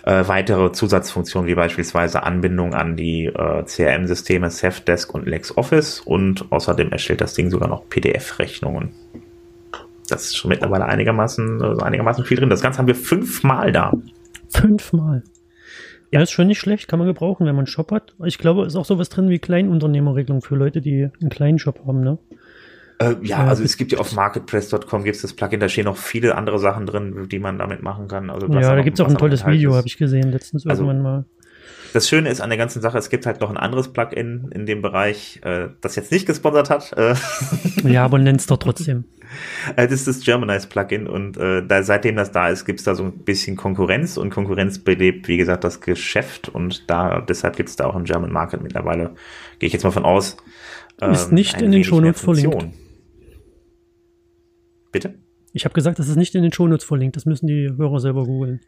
äh, 0.04 0.26
weitere 0.26 0.72
Zusatzfunktionen, 0.72 1.48
wie 1.48 1.54
beispielsweise 1.54 2.22
Anbindung 2.22 2.74
an 2.74 2.96
die 2.96 3.26
äh, 3.26 3.64
CRM-Systeme 3.64 4.50
Safdesk 4.50 5.14
und 5.14 5.26
LexOffice 5.26 6.00
und 6.00 6.50
außerdem 6.50 6.92
erstellt 6.92 7.20
das 7.20 7.34
Ding 7.34 7.50
sogar 7.50 7.68
noch 7.68 7.88
PDF-Rechnungen. 7.88 8.92
Das 10.08 10.26
ist 10.26 10.36
schon 10.36 10.50
mittlerweile 10.50 10.86
einigermaßen, 10.86 11.60
äh, 11.60 11.82
einigermaßen 11.82 12.24
viel 12.24 12.36
drin. 12.36 12.50
Das 12.50 12.62
Ganze 12.62 12.78
haben 12.78 12.86
wir 12.86 12.94
fünfmal 12.94 13.72
da. 13.72 13.92
Fünfmal. 14.48 15.24
Ja, 16.12 16.22
ist 16.22 16.30
schon 16.30 16.46
nicht 16.46 16.60
schlecht, 16.60 16.86
kann 16.86 17.00
man 17.00 17.08
gebrauchen, 17.08 17.46
wenn 17.46 17.54
man 17.56 17.64
einen 17.64 17.66
Shop 17.66 17.90
hat. 17.90 18.14
Ich 18.24 18.38
glaube, 18.38 18.64
ist 18.64 18.76
auch 18.76 18.84
sowas 18.84 19.08
drin 19.08 19.28
wie 19.28 19.40
Kleinunternehmerregelung 19.40 20.40
für 20.40 20.54
Leute, 20.54 20.80
die 20.80 21.10
einen 21.20 21.30
kleinen 21.30 21.58
Shop 21.58 21.80
haben, 21.84 22.00
ne? 22.02 22.18
Äh, 22.98 23.14
ja, 23.22 23.44
also 23.46 23.62
es 23.62 23.76
gibt 23.76 23.92
ja 23.92 23.98
auf 23.98 24.14
marketpress.com 24.14 25.04
gibt 25.04 25.16
es 25.16 25.22
das 25.22 25.34
Plugin, 25.34 25.60
da 25.60 25.68
stehen 25.68 25.84
noch 25.84 25.98
viele 25.98 26.34
andere 26.34 26.58
Sachen 26.58 26.86
drin, 26.86 27.28
die 27.30 27.38
man 27.38 27.58
damit 27.58 27.82
machen 27.82 28.08
kann. 28.08 28.30
Also 28.30 28.46
Ja, 28.48 28.60
da 28.60 28.76
noch- 28.76 28.84
gibt's 28.84 29.00
auch 29.00 29.08
ein 29.08 29.18
tolles 29.18 29.46
Video, 29.46 29.70
ist. 29.72 29.76
habe 29.76 29.86
ich 29.86 29.98
gesehen, 29.98 30.30
letztens 30.32 30.66
Also- 30.66 30.84
irgendwann 30.84 31.02
mal. 31.02 31.24
Das 31.92 32.08
Schöne 32.08 32.28
ist 32.28 32.40
an 32.42 32.50
der 32.50 32.58
ganzen 32.58 32.82
Sache, 32.82 32.98
es 32.98 33.08
gibt 33.08 33.24
halt 33.24 33.40
noch 33.40 33.48
ein 33.48 33.56
anderes 33.56 33.88
Plugin 33.92 34.50
in 34.52 34.66
dem 34.66 34.82
Bereich, 34.82 35.40
äh, 35.44 35.68
das 35.80 35.96
jetzt 35.96 36.12
nicht 36.12 36.26
gesponsert 36.26 36.68
hat. 36.68 36.92
Äh, 36.94 37.14
Ja, 37.84 38.04
aber 38.04 38.18
nenn's 38.18 38.46
doch 38.46 38.58
trotzdem. 38.58 39.04
das 39.76 39.92
ist 39.92 40.06
das 40.06 40.20
Germanize 40.20 40.66
Plugin 40.66 41.06
und 41.06 41.36
äh, 41.38 41.66
da, 41.66 41.82
seitdem 41.82 42.16
das 42.16 42.32
da 42.32 42.48
ist, 42.48 42.64
gibt's 42.66 42.84
da 42.84 42.94
so 42.94 43.04
ein 43.04 43.12
bisschen 43.24 43.56
Konkurrenz 43.56 44.16
und 44.18 44.30
Konkurrenz 44.30 44.78
belebt, 44.78 45.28
wie 45.28 45.36
gesagt, 45.38 45.64
das 45.64 45.80
Geschäft 45.80 46.48
und 46.50 46.90
da 46.90 47.20
deshalb 47.20 47.56
gibt's 47.56 47.76
da 47.76 47.86
auch 47.86 47.96
im 47.96 48.04
German 48.04 48.32
Market 48.32 48.62
mittlerweile, 48.62 49.14
gehe 49.58 49.66
ich 49.68 49.72
jetzt 49.72 49.84
mal 49.84 49.90
von 49.90 50.04
aus. 50.04 50.36
Ist 51.00 51.28
ähm, 51.28 51.34
nicht 51.34 51.56
ein 51.56 51.64
in 51.64 51.72
den 51.72 51.84
Shownotes 51.84 52.20
verlinkt. 52.22 52.66
Bitte? 55.02 55.14
Ich 55.52 55.64
habe 55.64 55.74
gesagt, 55.74 55.98
das 55.98 56.08
ist 56.08 56.16
nicht 56.16 56.34
in 56.34 56.42
den 56.42 56.52
Shownotes 56.52 56.84
verlinkt. 56.84 57.16
Das 57.16 57.24
müssen 57.26 57.46
die 57.46 57.70
Hörer 57.76 58.00
selber 58.00 58.24
googeln. 58.24 58.60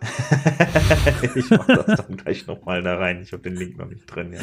ich 1.34 1.50
mach 1.50 1.66
das 1.66 2.06
dann 2.06 2.16
gleich 2.16 2.46
nochmal 2.46 2.82
da 2.82 2.96
rein. 2.96 3.20
Ich 3.22 3.32
habe 3.32 3.42
den 3.42 3.56
Link 3.56 3.78
noch 3.78 3.88
nicht 3.88 4.06
drin. 4.06 4.32
Ja. 4.32 4.38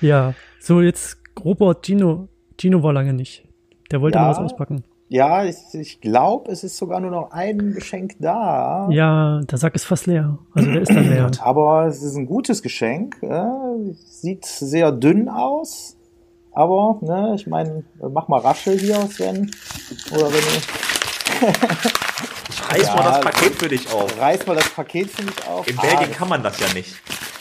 Ja, 0.00 0.34
so 0.60 0.80
jetzt 0.80 1.18
Robert 1.44 1.84
Gino. 1.84 2.28
Gino 2.60 2.82
war 2.82 2.92
lange 2.92 3.12
nicht. 3.14 3.46
Der 3.90 4.00
wollte 4.00 4.18
Ja. 4.18 4.24
mal 4.24 4.30
was 4.30 4.38
auspacken. 4.38 4.84
Ja, 5.08 5.44
ich, 5.44 5.56
ich 5.72 6.00
glaube, 6.00 6.52
es 6.52 6.62
ist 6.62 6.76
sogar 6.76 7.00
nur 7.00 7.10
noch 7.10 7.32
ein 7.32 7.72
Geschenk 7.72 8.14
da. 8.20 8.88
Ja, 8.92 9.40
der 9.40 9.58
Sack 9.58 9.74
ist 9.74 9.84
fast 9.84 10.06
leer. 10.06 10.38
Also 10.54 10.70
der 10.70 10.82
ist 10.82 10.90
dann 10.94 11.08
leer. 11.10 11.30
Aber 11.40 11.86
es 11.86 12.00
ist 12.02 12.14
ein 12.14 12.26
gutes 12.26 12.62
Geschenk. 12.62 13.16
Ja, 13.22 13.52
sieht 14.06 14.44
sehr 14.46 14.92
dünn 14.92 15.28
aus. 15.28 15.96
Aber, 16.60 16.98
ne, 17.00 17.32
ich 17.36 17.46
meine, 17.46 17.84
mach 18.12 18.28
mal 18.28 18.38
Raschel 18.40 18.78
hier, 18.78 18.96
Sven. 19.10 19.50
Oder 20.12 20.26
wenn 20.26 20.32
du. 20.32 21.48
Ich 22.50 22.70
reiß 22.70 22.86
Ja. 22.88 22.96
mal 22.96 23.02
das 23.04 23.20
Paket 23.22 23.54
für 23.54 23.68
dich 23.68 23.90
auf. 23.90 24.20
Reiß 24.20 24.46
mal 24.46 24.56
das 24.56 24.68
Paket 24.68 25.10
für 25.10 25.22
mich 25.22 25.48
auf. 25.48 25.66
In 25.66 25.78
Ah, 25.78 25.82
Belgien 25.82 26.12
kann 26.12 26.28
man 26.28 26.42
das 26.42 26.60
ja 26.60 26.66
nicht. 26.74 26.94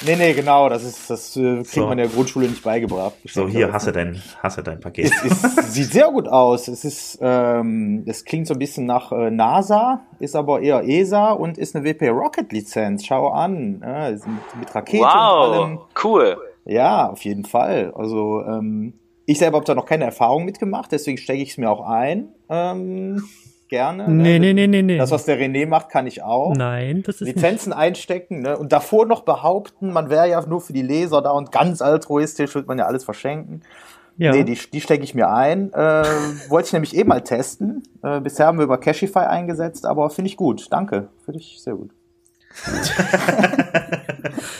Nee, 0.05 0.15
nee, 0.15 0.31
genau. 0.33 0.69
Das 0.69 0.83
ist, 0.85 1.09
das 1.09 1.35
äh, 1.35 1.55
kriegt 1.57 1.67
So. 1.71 1.81
man 1.81 1.91
in 1.93 1.97
der 1.97 2.07
Grundschule 2.07 2.47
nicht 2.47 2.63
beigebracht. 2.63 3.15
So, 3.25 3.49
hier, 3.49 3.73
hasse 3.73 3.91
dein, 3.91 4.21
hasse 4.41 4.63
dein 4.63 4.79
Paket. 4.79 5.11
Es 5.11 5.23
ist, 5.25 5.73
sieht 5.73 5.91
sehr 5.91 6.09
gut 6.09 6.29
aus. 6.29 6.69
Es 6.69 6.85
ist, 6.85 7.17
ähm, 7.21 8.03
es 8.07 8.23
klingt 8.23 8.47
so 8.47 8.53
ein 8.53 8.59
bisschen 8.59 8.85
nach 8.85 9.11
äh, 9.11 9.29
NASA, 9.29 9.99
ist 10.19 10.37
aber 10.37 10.61
eher 10.61 10.87
ESA 10.87 11.31
und 11.31 11.57
ist 11.57 11.75
eine 11.75 11.83
WP 11.83 12.07
Rocket 12.11 12.53
Lizenz. 12.53 13.05
Schau 13.05 13.27
an, 13.27 13.81
ja, 13.85 14.07
ist 14.07 14.25
mit, 14.25 14.37
mit 14.61 14.73
Rakete 14.73 15.03
und 15.03 15.09
allem. 15.09 15.75
Wow, 15.79 15.87
cool. 16.05 16.37
Ja, 16.65 17.09
auf 17.09 17.25
jeden 17.25 17.43
Fall. 17.45 17.91
Also 17.97 18.43
ähm, 18.47 18.93
ich 19.29 19.37
selber 19.37 19.57
habe 19.57 19.65
da 19.65 19.75
noch 19.75 19.85
keine 19.85 20.05
Erfahrung 20.05 20.43
mitgemacht, 20.43 20.91
deswegen 20.91 21.19
stecke 21.19 21.43
ich 21.43 21.51
es 21.51 21.57
mir 21.57 21.69
auch 21.69 21.87
ein. 21.87 22.29
Ähm, 22.49 23.23
gerne. 23.67 24.09
Nee, 24.09 24.39
ne? 24.39 24.53
nee, 24.53 24.53
nee, 24.53 24.67
nee, 24.67 24.81
nee. 24.81 24.97
Das, 24.97 25.11
was 25.11 25.25
der 25.25 25.39
René 25.39 25.67
macht, 25.67 25.89
kann 25.89 26.07
ich 26.07 26.23
auch. 26.23 26.55
Nein, 26.55 27.03
das 27.03 27.15
ist 27.15 27.21
nicht. 27.21 27.35
Lizenzen 27.35 27.71
einstecken 27.71 28.41
ne? 28.41 28.57
und 28.57 28.71
davor 28.71 29.05
noch 29.05 29.21
behaupten, 29.21 29.91
man 29.93 30.09
wäre 30.09 30.27
ja 30.27 30.43
nur 30.47 30.61
für 30.61 30.73
die 30.73 30.81
Leser 30.81 31.21
da 31.21 31.29
und 31.29 31.51
ganz 31.51 31.83
altruistisch 31.83 32.55
wird 32.55 32.67
man 32.67 32.79
ja 32.79 32.87
alles 32.87 33.03
verschenken. 33.03 33.61
Ja. 34.17 34.31
Nee, 34.31 34.43
die, 34.43 34.55
die 34.55 34.81
stecke 34.81 35.03
ich 35.03 35.13
mir 35.13 35.29
ein. 35.29 35.71
Äh, 35.73 35.77
wollte 36.49 36.65
ich 36.65 36.73
nämlich 36.73 36.97
eh 36.97 37.03
mal 37.03 37.21
testen. 37.21 37.83
Äh, 38.01 38.21
bisher 38.21 38.47
haben 38.47 38.57
wir 38.57 38.65
über 38.65 38.79
Cashify 38.79 39.19
eingesetzt, 39.19 39.85
aber 39.85 40.09
finde 40.09 40.29
ich 40.29 40.37
gut. 40.37 40.65
Danke. 40.71 41.09
Finde 41.23 41.39
ich 41.39 41.61
sehr 41.61 41.75
gut. 41.75 41.91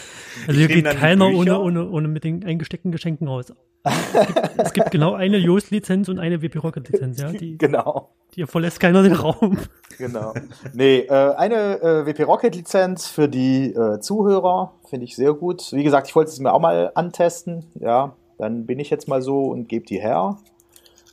Also 0.50 0.62
hier 0.62 0.68
geht 0.68 0.86
keiner 0.98 1.28
ohne, 1.28 1.60
ohne, 1.60 1.88
ohne 1.92 2.08
mit 2.08 2.24
den 2.24 2.44
eingesteckten 2.44 2.92
Geschenken 2.92 3.28
raus. 3.28 3.54
Es 3.84 4.26
gibt, 4.26 4.40
es 4.58 4.74
gibt 4.74 4.90
genau 4.90 5.14
eine 5.14 5.38
Yoast-Lizenz 5.38 6.10
und 6.10 6.18
eine 6.18 6.42
WP 6.42 6.58
Rocket-Lizenz, 6.58 7.22
ja. 7.22 7.32
Die, 7.32 7.56
Genau. 7.60 8.10
die 8.34 8.48
verlässt 8.48 8.80
keiner 8.80 9.04
den 9.04 9.14
Raum. 9.14 9.60
Genau. 10.00 10.34
Nee, 10.74 11.02
äh, 11.02 11.36
eine 11.36 11.80
äh, 11.82 12.06
WP 12.08 12.24
Rocket 12.24 12.56
Lizenz 12.56 13.08
für 13.08 13.30
die 13.30 13.74
äh, 13.76 14.00
Zuhörer 14.00 14.74
finde 14.90 15.06
ich 15.06 15.16
sehr 15.16 15.34
gut. 15.34 15.72
Wie 15.72 15.84
gesagt, 15.84 16.08
ich 16.08 16.16
wollte 16.16 16.32
es 16.32 16.40
mir 16.40 16.52
auch 16.52 16.60
mal 16.60 16.92
antesten. 16.96 17.66
Ja, 17.80 18.16
dann 18.40 18.66
bin 18.66 18.80
ich 18.80 18.90
jetzt 18.90 19.08
mal 19.08 19.22
so 19.22 19.44
und 19.44 19.70
gebe 19.70 19.86
die 19.86 20.02
her. 20.02 20.40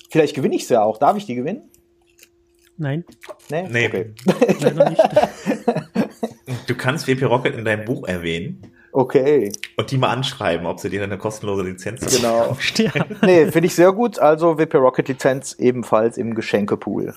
Vielleicht 0.09 0.34
gewinne 0.34 0.57
ich 0.57 0.66
sie 0.66 0.74
ja 0.74 0.82
auch. 0.82 0.97
Darf 0.97 1.18
ich 1.18 1.26
die 1.26 1.34
gewinnen? 1.34 1.68
Nein, 2.78 3.05
Nee? 3.51 3.68
Nee. 3.68 3.87
Okay. 3.87 4.14
leider 4.61 4.89
nicht. 4.89 5.03
Du 6.68 6.74
kannst 6.74 7.07
WP 7.07 7.24
Rocket 7.24 7.55
in 7.55 7.64
deinem 7.64 7.84
Buch 7.84 8.07
erwähnen 8.09 8.62
okay, 8.97 9.53
und 9.76 9.90
die 9.90 9.99
mal 9.99 10.09
anschreiben, 10.11 10.66
ob 10.66 10.80
sie 10.80 10.90
dir 10.90 11.03
eine 11.03 11.18
kostenlose 11.18 11.62
Lizenz 11.62 12.01
geben. 12.01 12.16
genau. 12.16 12.57
Ja. 12.76 12.92
Nee, 13.22 13.51
finde 13.53 13.66
ich 13.66 13.74
sehr 13.74 13.92
gut. 13.92 14.18
Also 14.18 14.59
WP 14.59 14.74
Rocket 14.76 15.09
Lizenz 15.09 15.55
ebenfalls 15.59 16.18
im 16.18 16.34
Geschenkepool. 16.34 17.14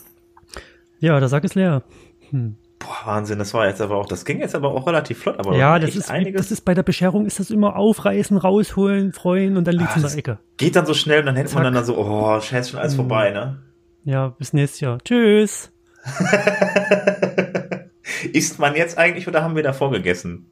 ja, 0.99 1.19
der 1.19 1.29
Sack 1.29 1.43
ist 1.43 1.55
leer. 1.55 1.83
Hm. 2.31 2.55
Boah, 2.79 2.95
Wahnsinn, 3.15 3.39
das 3.39 3.53
war 3.53 3.67
jetzt 3.67 3.81
aber 3.81 3.97
auch, 3.97 4.05
das 4.05 4.23
ging 4.23 4.39
jetzt 4.39 4.55
aber 4.55 4.69
auch 4.73 4.87
relativ 4.87 5.19
flott, 5.19 5.37
aber 5.37 5.53
Ja, 5.57 5.79
das 5.79 5.97
ist, 5.97 6.09
einiges. 6.09 6.43
das 6.43 6.51
ist 6.51 6.61
bei 6.61 6.73
der 6.73 6.83
Bescherung 6.83 7.25
ist 7.25 7.37
das 7.37 7.49
immer 7.49 7.75
aufreißen, 7.75 8.37
rausholen, 8.37 9.11
freuen 9.11 9.57
und 9.57 9.67
dann 9.67 9.75
liegt's 9.75 9.91
Ah, 9.93 9.95
in 9.97 10.01
der 10.01 10.09
das- 10.09 10.15
Ecke. 10.17 10.37
geht 10.55 10.77
dann 10.77 10.85
so 10.85 10.93
schnell 10.93 11.19
und 11.19 11.25
dann 11.25 11.35
hätte 11.35 11.53
man 11.55 11.73
dann 11.73 11.83
so, 11.83 11.97
oh, 11.97 12.39
scheiße, 12.39 12.69
schon 12.71 12.79
alles 12.79 12.93
Mhm. 12.93 12.97
vorbei, 12.97 13.31
ne? 13.31 13.59
Ja, 14.05 14.29
bis 14.29 14.53
nächstes 14.53 14.79
Jahr. 14.79 14.97
Tschüss. 15.03 15.71
Isst 18.33 18.59
man 18.59 18.75
jetzt 18.75 18.97
eigentlich 18.97 19.27
oder 19.27 19.43
haben 19.43 19.57
wir 19.57 19.63
davor 19.63 19.91
gegessen? 19.91 20.49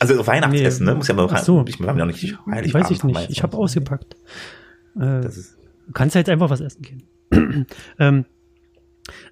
Also 0.00 0.26
Weihnachtsessen, 0.26 0.84
Nee. 0.86 0.92
ne? 0.92 0.96
Muss 0.96 1.08
ja 1.08 1.14
mal 1.14 1.28
Ach 1.30 1.38
so. 1.38 1.64
Ich, 1.66 1.78
haben 1.78 1.98
ja 1.98 2.04
noch 2.04 2.12
nicht 2.12 2.36
Heiligabend. 2.46 2.74
Weiß 2.74 2.90
ich 2.90 3.04
nicht. 3.04 3.30
Ich 3.30 3.42
habe 3.42 3.56
ausgepackt. 3.56 4.16
Äh, 4.98 5.20
Du 5.86 5.92
kannst 5.92 6.14
ja 6.14 6.20
jetzt 6.20 6.30
einfach 6.30 6.48
was 6.48 6.60
essen 6.62 6.82
gehen. 6.82 7.66
ähm, 7.98 8.24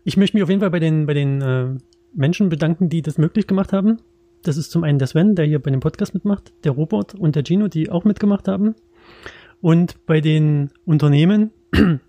ich 0.04 0.18
möchte 0.18 0.36
mich 0.36 0.42
auf 0.42 0.50
jeden 0.50 0.60
Fall 0.60 0.70
bei 0.70 0.80
den, 0.80 1.06
bei 1.06 1.14
den 1.14 1.40
äh, 1.40 1.68
Menschen 2.14 2.50
bedanken, 2.50 2.90
die 2.90 3.00
das 3.00 3.16
möglich 3.16 3.46
gemacht 3.46 3.72
haben. 3.72 3.98
Das 4.42 4.58
ist 4.58 4.70
zum 4.70 4.84
einen 4.84 4.98
der 4.98 5.08
Sven, 5.08 5.34
der 5.34 5.46
hier 5.46 5.60
bei 5.60 5.70
dem 5.70 5.80
Podcast 5.80 6.12
mitmacht, 6.12 6.52
der 6.64 6.72
Robert 6.72 7.14
und 7.14 7.36
der 7.36 7.44
Gino, 7.46 7.68
die 7.68 7.90
auch 7.90 8.04
mitgemacht 8.04 8.48
haben. 8.48 8.74
Und 9.62 10.04
bei 10.04 10.20
den 10.20 10.70
Unternehmen, 10.84 11.52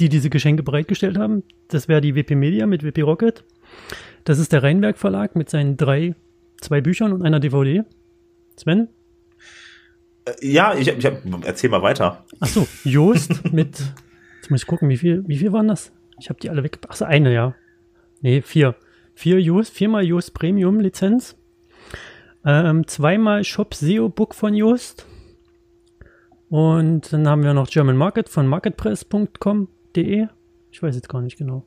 die 0.00 0.08
diese 0.10 0.28
Geschenke 0.28 0.62
bereitgestellt 0.62 1.16
haben, 1.16 1.42
das 1.68 1.88
wäre 1.88 2.00
die 2.02 2.14
WP 2.14 2.34
Media 2.34 2.66
mit 2.66 2.82
WP 2.84 3.02
Rocket. 3.02 3.44
Das 4.24 4.38
ist 4.38 4.52
der 4.52 4.62
Rheinwerk 4.62 4.98
Verlag 4.98 5.36
mit 5.36 5.48
seinen 5.48 5.76
drei, 5.78 6.14
zwei 6.60 6.80
Büchern 6.80 7.12
und 7.12 7.22
einer 7.22 7.40
DVD. 7.40 7.84
Sven? 8.56 8.88
äh, 10.24 10.34
ja, 10.46 10.74
ich, 10.74 10.88
ich 10.88 11.06
hab, 11.06 11.22
erzähl 11.44 11.70
mal 11.70 11.82
weiter. 11.82 12.24
Ach 12.40 12.46
so, 12.46 12.66
Joost 12.84 13.44
mit, 13.52 13.78
jetzt 14.36 14.50
muss 14.50 14.62
ich 14.62 14.66
gucken, 14.66 14.88
wie 14.88 14.96
viel, 14.96 15.24
wie 15.26 15.36
viel 15.36 15.52
waren 15.52 15.68
das? 15.68 15.92
Ich 16.18 16.28
habe 16.28 16.40
die 16.40 16.50
alle 16.50 16.62
weg. 16.62 16.78
Ach 16.88 16.94
so, 16.94 17.04
eine, 17.04 17.32
ja. 17.32 17.54
Nee, 18.20 18.42
vier. 18.42 18.74
Vier 19.14 19.40
Joost, 19.40 19.72
viermal 19.72 20.04
Joost 20.04 20.34
Premium 20.34 20.80
Lizenz. 20.80 21.36
Ähm, 22.44 22.86
zweimal 22.86 23.44
Shop 23.44 23.74
SEO 23.74 24.08
Book 24.08 24.34
von 24.34 24.54
Joost. 24.54 25.06
Und 26.48 27.12
dann 27.12 27.28
haben 27.28 27.42
wir 27.42 27.54
noch 27.54 27.68
German 27.68 27.96
Market 27.96 28.28
von 28.28 28.46
marketpress.com.de. 28.46 30.26
Ich 30.72 30.82
weiß 30.82 30.94
jetzt 30.94 31.08
gar 31.08 31.22
nicht 31.22 31.38
genau. 31.38 31.66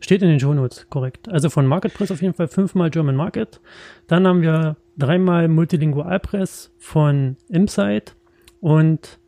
Steht 0.00 0.22
in 0.22 0.28
den 0.28 0.40
Shownotes, 0.40 0.88
korrekt. 0.88 1.28
Also 1.28 1.50
von 1.50 1.66
Marketpress 1.66 2.10
auf 2.10 2.22
jeden 2.22 2.34
Fall 2.34 2.48
fünfmal 2.48 2.90
German 2.90 3.16
Market. 3.16 3.60
Dann 4.06 4.26
haben 4.26 4.42
wir 4.42 4.76
dreimal 4.96 5.48
Multilingualpress 5.48 6.72
von 6.78 7.36
Insight 7.48 8.16
und 8.60 9.18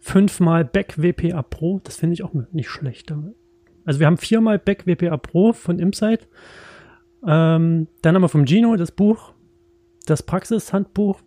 fünfmal 0.00 0.64
Back 0.64 0.96
WPA 1.00 1.42
Pro. 1.42 1.80
Das 1.84 1.96
finde 1.96 2.14
ich 2.14 2.24
auch 2.24 2.32
nicht 2.52 2.68
schlecht. 2.68 3.14
Also 3.84 4.00
wir 4.00 4.06
haben 4.06 4.18
viermal 4.18 4.58
Back 4.58 4.86
WPA 4.86 5.16
Pro 5.16 5.52
von 5.52 5.78
Insight. 5.78 6.28
Ähm, 7.26 7.86
dann 8.02 8.14
haben 8.14 8.22
wir 8.22 8.28
vom 8.28 8.46
Gino 8.46 8.74
das 8.74 8.90
Buch, 8.90 9.32
das 10.06 10.24
Praxishandbuch 10.24 11.20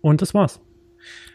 und 0.00 0.22
das 0.22 0.34
war's. 0.34 0.60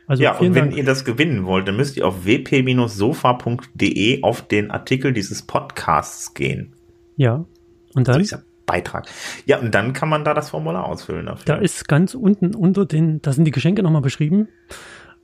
Also 0.08 0.24
ja, 0.24 0.38
und 0.38 0.56
wenn 0.56 0.66
Dank. 0.70 0.78
ihr 0.78 0.86
das 0.86 1.04
gewinnen 1.06 1.46
wollt, 1.46 1.68
dann 1.68 1.76
müsst 1.76 1.98
ihr 1.98 2.08
auf 2.08 2.26
wp-sofa.de 2.26 4.24
auf 4.24 4.42
den 4.48 4.72
Artikel 4.72 5.14
dieses 5.14 5.42
Podcasts 5.44 6.34
gehen. 6.34 6.74
ja. 7.18 7.46
Und 7.94 8.06
So 8.06 8.12
dann, 8.14 8.22
dieser 8.22 8.44
Beitrag. 8.68 9.08
Ja, 9.46 9.58
und 9.60 9.74
dann 9.74 9.94
kann 9.94 10.08
man 10.08 10.24
da 10.24 10.34
das 10.36 10.50
Formular 10.52 10.86
ausfüllen 10.86 11.26
dafür. 11.26 11.46
da 11.46 11.56
ist 11.56 11.88
ganz 11.88 12.14
unten 12.14 12.54
unter 12.54 12.86
den, 12.86 13.22
da 13.24 13.32
sind 13.34 13.46
die 13.46 13.52
Geschenke 13.52 13.82
nochmal 13.82 14.02
beschrieben 14.04 14.50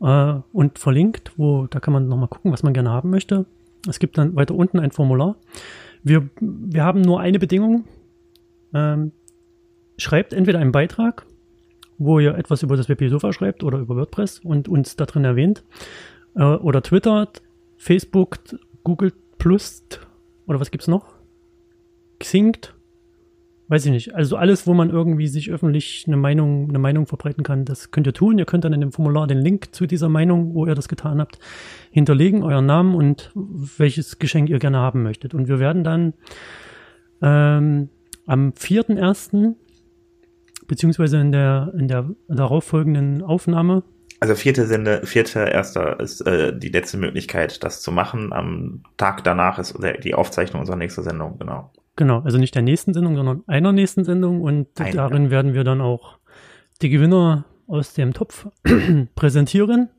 äh, 0.02 0.34
und 0.52 0.80
verlinkt, 0.80 1.34
wo, 1.38 1.68
da 1.68 1.80
kann 1.80 1.94
man 1.94 2.08
nochmal 2.08 2.30
gucken, 2.30 2.52
was 2.52 2.64
man 2.64 2.74
gerne 2.74 2.90
haben 2.90 3.12
möchte. 3.12 3.46
Es 3.88 4.00
gibt 4.00 4.18
dann 4.18 4.36
weiter 4.36 4.56
unten 4.56 4.80
ein 4.80 4.92
Formular. 4.92 5.36
Wir, 6.04 6.30
wir 6.40 6.84
haben 6.84 7.02
nur 7.02 7.20
eine 7.20 7.38
Bedingung. 7.38 7.84
Ähm, 8.74 9.12
schreibt 9.98 10.34
entweder 10.34 10.58
einen 10.60 10.72
Beitrag, 10.72 11.26
wo 11.98 12.20
ihr 12.20 12.36
etwas 12.36 12.64
über 12.64 12.78
das 12.78 12.90
WP 12.90 13.10
Sofa 13.10 13.34
schreibt 13.34 13.64
oder 13.64 13.80
über 13.80 13.96
WordPress 13.96 14.40
und 14.40 14.68
uns 14.68 14.96
da 14.96 15.06
drin 15.06 15.26
erwähnt. 15.26 15.64
Äh, 16.36 16.44
oder 16.44 16.82
twittert, 16.82 17.42
Facebook, 17.78 18.38
Google 18.84 19.14
Plus 19.38 19.84
oder 20.48 20.60
was 20.60 20.72
gibt's 20.72 20.88
noch? 20.88 21.14
Xingt. 22.20 22.74
Weiß 23.70 23.86
ich 23.86 23.92
nicht. 23.92 24.14
Also 24.14 24.36
alles, 24.36 24.68
wo 24.68 24.74
man 24.74 24.90
irgendwie 24.90 25.28
sich 25.28 25.50
öffentlich 25.50 26.04
eine 26.06 26.18
Meinung, 26.18 26.70
eine 26.70 26.80
Meinung 26.80 27.08
verbreiten 27.08 27.44
kann, 27.44 27.66
das 27.66 27.92
könnt 27.92 28.08
ihr 28.08 28.14
tun. 28.14 28.38
Ihr 28.38 28.46
könnt 28.46 28.66
dann 28.66 28.74
in 28.74 28.82
dem 28.82 28.92
Formular 28.92 29.26
den 29.26 29.40
Link 29.40 29.74
zu 29.74 29.88
dieser 29.88 30.10
Meinung, 30.10 30.54
wo 30.54 30.66
ihr 30.66 30.76
das 30.76 30.90
getan 30.90 31.20
habt, 31.20 31.40
hinterlegen, 31.90 32.44
euren 32.44 32.66
Namen 32.66 32.94
und 32.94 33.32
welches 33.34 34.20
Geschenk 34.20 34.50
ihr 34.50 34.60
gerne 34.60 34.78
haben 34.78 35.02
möchtet. 35.02 35.34
Und 35.34 35.48
wir 35.48 35.60
werden 35.60 35.84
dann 35.84 36.14
ähm, 37.22 37.90
am 38.26 38.50
4.1. 38.50 39.56
beziehungsweise 40.68 41.20
in 41.20 41.32
der, 41.32 41.74
in 41.78 41.88
der 41.88 42.10
darauffolgenden 42.28 43.22
Aufnahme, 43.22 43.84
Also 44.20 44.36
vierte 44.36 44.66
Sende, 44.66 45.06
vierte 45.06 45.40
erster 45.40 46.00
ist 46.00 46.22
äh, 46.22 46.58
die 46.58 46.70
letzte 46.70 46.98
Möglichkeit, 46.98 47.64
das 47.64 47.82
zu 47.82 47.92
machen. 47.92 48.34
Am 48.34 48.84
Tag 48.98 49.24
danach 49.24 49.60
ist 49.60 49.78
die 50.04 50.16
Aufzeichnung 50.16 50.62
unserer 50.62 50.78
nächsten 50.78 51.04
Sendung, 51.04 51.38
genau. 51.40 51.72
genau, 51.96 52.22
also 52.22 52.38
nicht 52.38 52.56
der 52.56 52.62
nächsten 52.62 52.94
Sendung, 52.94 53.16
sondern 53.16 53.44
einer 53.48 53.72
nächsten 53.72 54.04
Sendung 54.04 54.42
und 54.42 54.68
Eine, 54.80 54.96
darin 54.96 55.30
werden 55.30 55.54
wir 55.54 55.64
dann 55.64 55.82
auch 55.82 56.20
die 56.82 56.90
Gewinner 56.90 57.46
aus 57.68 57.94
dem 57.94 58.14
Topf 58.14 58.48
präsentieren. 59.16 59.90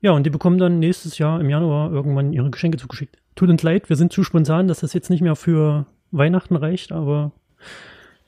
Ja, 0.00 0.12
und 0.12 0.24
die 0.24 0.30
bekommen 0.30 0.58
dann 0.58 0.78
nächstes 0.78 1.18
Jahr 1.18 1.40
im 1.40 1.48
Januar 1.50 1.90
irgendwann 1.90 2.32
ihre 2.32 2.50
Geschenke 2.50 2.76
zugeschickt. 2.78 3.16
Tut 3.34 3.48
uns 3.48 3.62
leid, 3.62 3.88
wir 3.88 3.96
sind 3.96 4.12
zu 4.12 4.22
spontan, 4.22 4.68
dass 4.68 4.80
das 4.80 4.92
jetzt 4.92 5.10
nicht 5.10 5.22
mehr 5.22 5.36
für 5.36 5.86
Weihnachten 6.10 6.56
reicht, 6.56 6.92
aber 6.92 7.32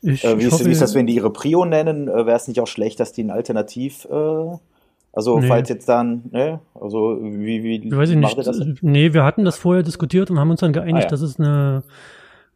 ich, 0.02 0.24
Äh, 0.24 0.36
wie, 0.36 0.40
ich 0.42 0.46
ist, 0.48 0.52
hoffe, 0.54 0.66
wie 0.66 0.70
ist 0.72 0.82
das, 0.82 0.94
wenn 0.94 1.06
die 1.06 1.14
ihre 1.16 1.32
Prio 1.32 1.64
nennen? 1.64 2.08
Äh, 2.08 2.26
Wäre 2.26 2.36
es 2.36 2.46
nicht 2.48 2.60
auch 2.60 2.66
schlecht, 2.66 3.00
dass 3.00 3.12
die 3.12 3.22
ein 3.24 3.30
Alternativ, 3.30 4.06
äh, 4.10 4.56
also 5.12 5.38
Nee. 5.40 5.48
falls 5.48 5.68
jetzt 5.68 5.88
dann, 5.88 6.24
ne? 6.30 6.60
Also 6.74 7.18
wie, 7.22 7.62
wie 7.64 7.90
Weiß 7.90 8.10
ich 8.10 8.16
macht 8.16 8.36
nicht. 8.36 8.46
das? 8.48 8.60
Nee, 8.82 9.12
wir 9.14 9.24
hatten 9.24 9.44
das 9.44 9.56
vorher 9.58 9.82
diskutiert 9.82 10.30
und 10.30 10.38
haben 10.38 10.50
uns 10.50 10.60
dann 10.60 10.72
geeinigt, 10.72 10.96
Ah, 10.96 11.00
ja. 11.02 11.08
dass 11.08 11.22
es 11.22 11.40
eine, 11.40 11.82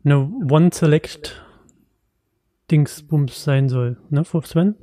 eine 0.05 0.28
One-Select-Dingsbums 0.51 3.43
sein 3.45 3.68
soll. 3.68 3.97
Ne, 4.11 4.24
für 4.24 4.43
Sven? 4.43 4.74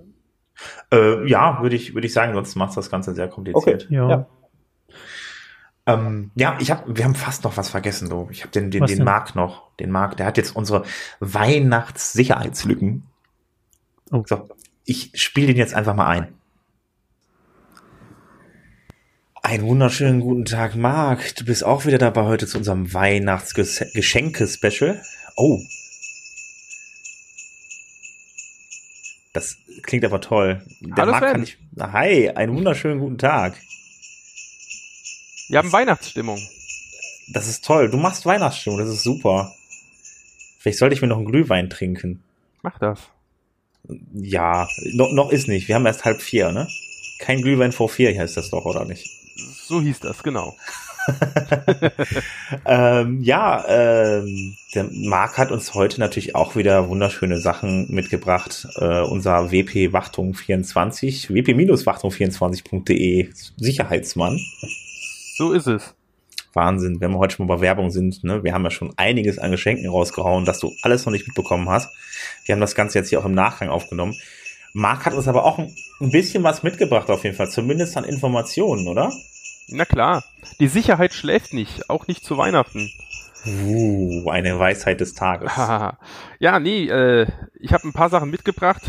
Äh, 0.93 1.28
ja, 1.30 1.60
würde 1.62 1.76
ich, 1.76 1.93
würde 1.93 2.07
ich 2.07 2.14
sagen, 2.14 2.34
sonst 2.34 2.55
macht 2.55 2.76
das 2.76 2.89
Ganze 2.89 3.14
sehr 3.14 3.28
kompliziert. 3.30 3.86
Okay. 3.86 3.95
Ja. 3.95 4.10
Ja. 4.10 4.28
Ähm, 5.94 6.32
ja, 6.36 6.58
ich 6.60 6.72
hab, 6.72 6.84
wir 6.88 7.04
haben 7.04 7.16
fast 7.16 7.44
noch 7.44 7.58
was 7.58 7.70
vergessen, 7.70 8.10
du. 8.10 8.28
Ich 8.32 8.42
habe 8.42 8.52
den, 8.52 8.72
den, 8.72 8.82
Was 8.82 8.90
den 8.90 9.00
denn? 9.00 9.06
Marc 9.06 9.36
noch. 9.36 9.76
Den 9.78 9.92
Marc, 9.92 10.18
der 10.18 10.26
hat 10.26 10.38
jetzt 10.38 10.56
unsere 10.56 10.84
Weihnachtssicherheitslücken. 11.20 13.04
Oh. 14.12 14.24
So, 14.28 14.50
ich 14.86 15.12
spiele 15.14 15.48
den 15.48 15.58
jetzt 15.58 15.74
einfach 15.74 15.96
mal 15.96 16.08
ein. 16.08 16.34
Einen 19.42 19.64
wunderschönen 19.64 20.20
guten 20.20 20.46
Tag, 20.46 20.76
Marc. 20.76 21.36
Du 21.36 21.46
bist 21.46 21.64
auch 21.64 21.86
wieder 21.86 21.98
dabei 21.98 22.24
heute 22.24 22.46
zu 22.46 22.58
unserem 22.58 22.94
Weihnachtsgeschenke-Special. 22.94 25.02
Oh. 25.38 25.60
Das 29.34 29.56
klingt 29.84 30.04
aber 30.04 30.20
toll. 30.20 30.62
Der 30.82 30.96
Hallo 30.98 31.12
Marc 31.12 31.24
Sven. 31.24 31.32
kann 31.32 31.44
ich. 31.44 31.58
Hi, 31.80 32.30
einen 32.30 32.56
wunderschönen 32.56 33.00
guten 33.00 33.18
Tag. 33.18 33.56
Wir 35.50 35.58
haben 35.58 35.72
Weihnachtsstimmung. 35.72 36.39
Das 37.28 37.47
ist 37.47 37.66
toll. 37.66 37.89
Du 37.89 37.97
machst 37.97 38.26
Weihnachtsstimmung, 38.26 38.80
das 38.80 38.89
ist 38.89 39.04
super. 39.04 39.52
Vielleicht 40.60 40.78
sollte 40.78 40.93
ich 40.93 41.02
mir 41.02 41.08
noch 41.08 41.18
einen 41.18 41.26
Glühwein 41.26 41.70
trinken. 41.70 42.22
Mach 42.62 42.78
das. 42.78 43.00
Ja, 44.14 44.68
noch, 44.93 45.12
noch 45.12 45.32
ist 45.32 45.47
nicht. 45.47 45.68
Wir 45.68 45.76
haben 45.76 45.88
erst 45.88 46.06
halb 46.06 46.22
vier, 46.22 46.52
ne? 46.52 46.68
Kein 47.18 47.41
Glühwein 47.41 47.72
vor 47.72 47.89
vier 47.89 48.18
heißt 48.18 48.38
das 48.38 48.52
doch, 48.52 48.66
oder 48.66 48.86
nicht? 48.86 49.10
So 49.36 49.82
hieß 49.82 50.02
das, 50.02 50.22
genau. 50.22 50.56
ähm, 52.66 53.24
ja, 53.24 53.66
ähm, 53.68 54.56
der 54.76 54.88
Marc 54.91 55.39
hat 55.39 55.52
uns 55.52 55.74
heute 55.74 56.00
natürlich 56.00 56.36
auch 56.36 56.56
wieder 56.56 56.89
wunderschöne 56.89 57.39
Sachen 57.39 57.91
mitgebracht. 57.91 58.68
Äh, 58.76 59.02
unser 59.02 59.52
WP 59.52 59.93
Wachtung 59.93 60.36
24, 60.36 61.30
wp-wachtung24.de 61.30 63.30
Sicherheitsmann. 63.58 64.39
So 65.40 65.54
ist 65.54 65.68
es. 65.68 65.96
Wahnsinn, 66.52 67.00
wenn 67.00 67.12
wir 67.12 67.18
heute 67.18 67.38
schon 67.38 67.48
mal 67.48 67.56
bei 67.56 67.62
Werbung 67.62 67.92
sind, 67.92 68.26
ne? 68.26 68.44
Wir 68.44 68.54
haben 68.54 68.66
ja 68.66 68.72
schon 68.72 68.92
einiges 68.98 69.40
an 69.40 69.52
Geschenken 69.52 69.90
rausgehauen, 69.90 70.44
dass 70.44 70.60
du 70.60 70.74
alles 70.82 71.06
noch 71.06 71.14
nicht 71.14 71.28
mitbekommen 71.28 71.70
hast. 71.70 71.90
Wir 72.44 72.52
haben 72.52 72.60
das 72.60 72.76
Ganze 72.76 73.00
jetzt 73.00 73.08
hier 73.08 73.22
auch 73.22 73.26
im 73.26 73.36
Nachgang 73.36 73.70
aufgenommen. 73.70 74.16
Marc 74.74 75.06
hat 75.06 75.14
uns 75.14 75.30
aber 75.30 75.46
auch 75.46 75.58
ein, 75.58 75.74
bisschen 76.12 76.44
was 76.44 76.62
mitgebracht 76.62 77.10
auf 77.10 77.24
jeden 77.24 77.38
Fall, 77.38 77.50
zumindest 77.50 77.96
an 77.96 78.04
Informationen, 78.04 78.90
oder? 78.90 79.14
Na 79.70 79.86
klar. 79.86 80.26
Die 80.60 80.68
Sicherheit 80.68 81.14
schläft 81.14 81.54
nicht, 81.54 81.90
auch 81.90 82.08
nicht 82.08 82.26
zu 82.26 82.38
Weihnachten. 82.38 82.92
Uh, 83.46 84.30
eine 84.30 84.60
Weisheit 84.60 85.00
des 85.00 85.14
Tages. 85.14 85.54
ja, 86.40 86.60
nee, 86.60 86.90
äh, 86.90 87.28
ich 87.62 87.72
habe 87.72 87.88
ein 87.88 87.94
paar 87.94 88.10
Sachen 88.10 88.30
mitgebracht. 88.30 88.82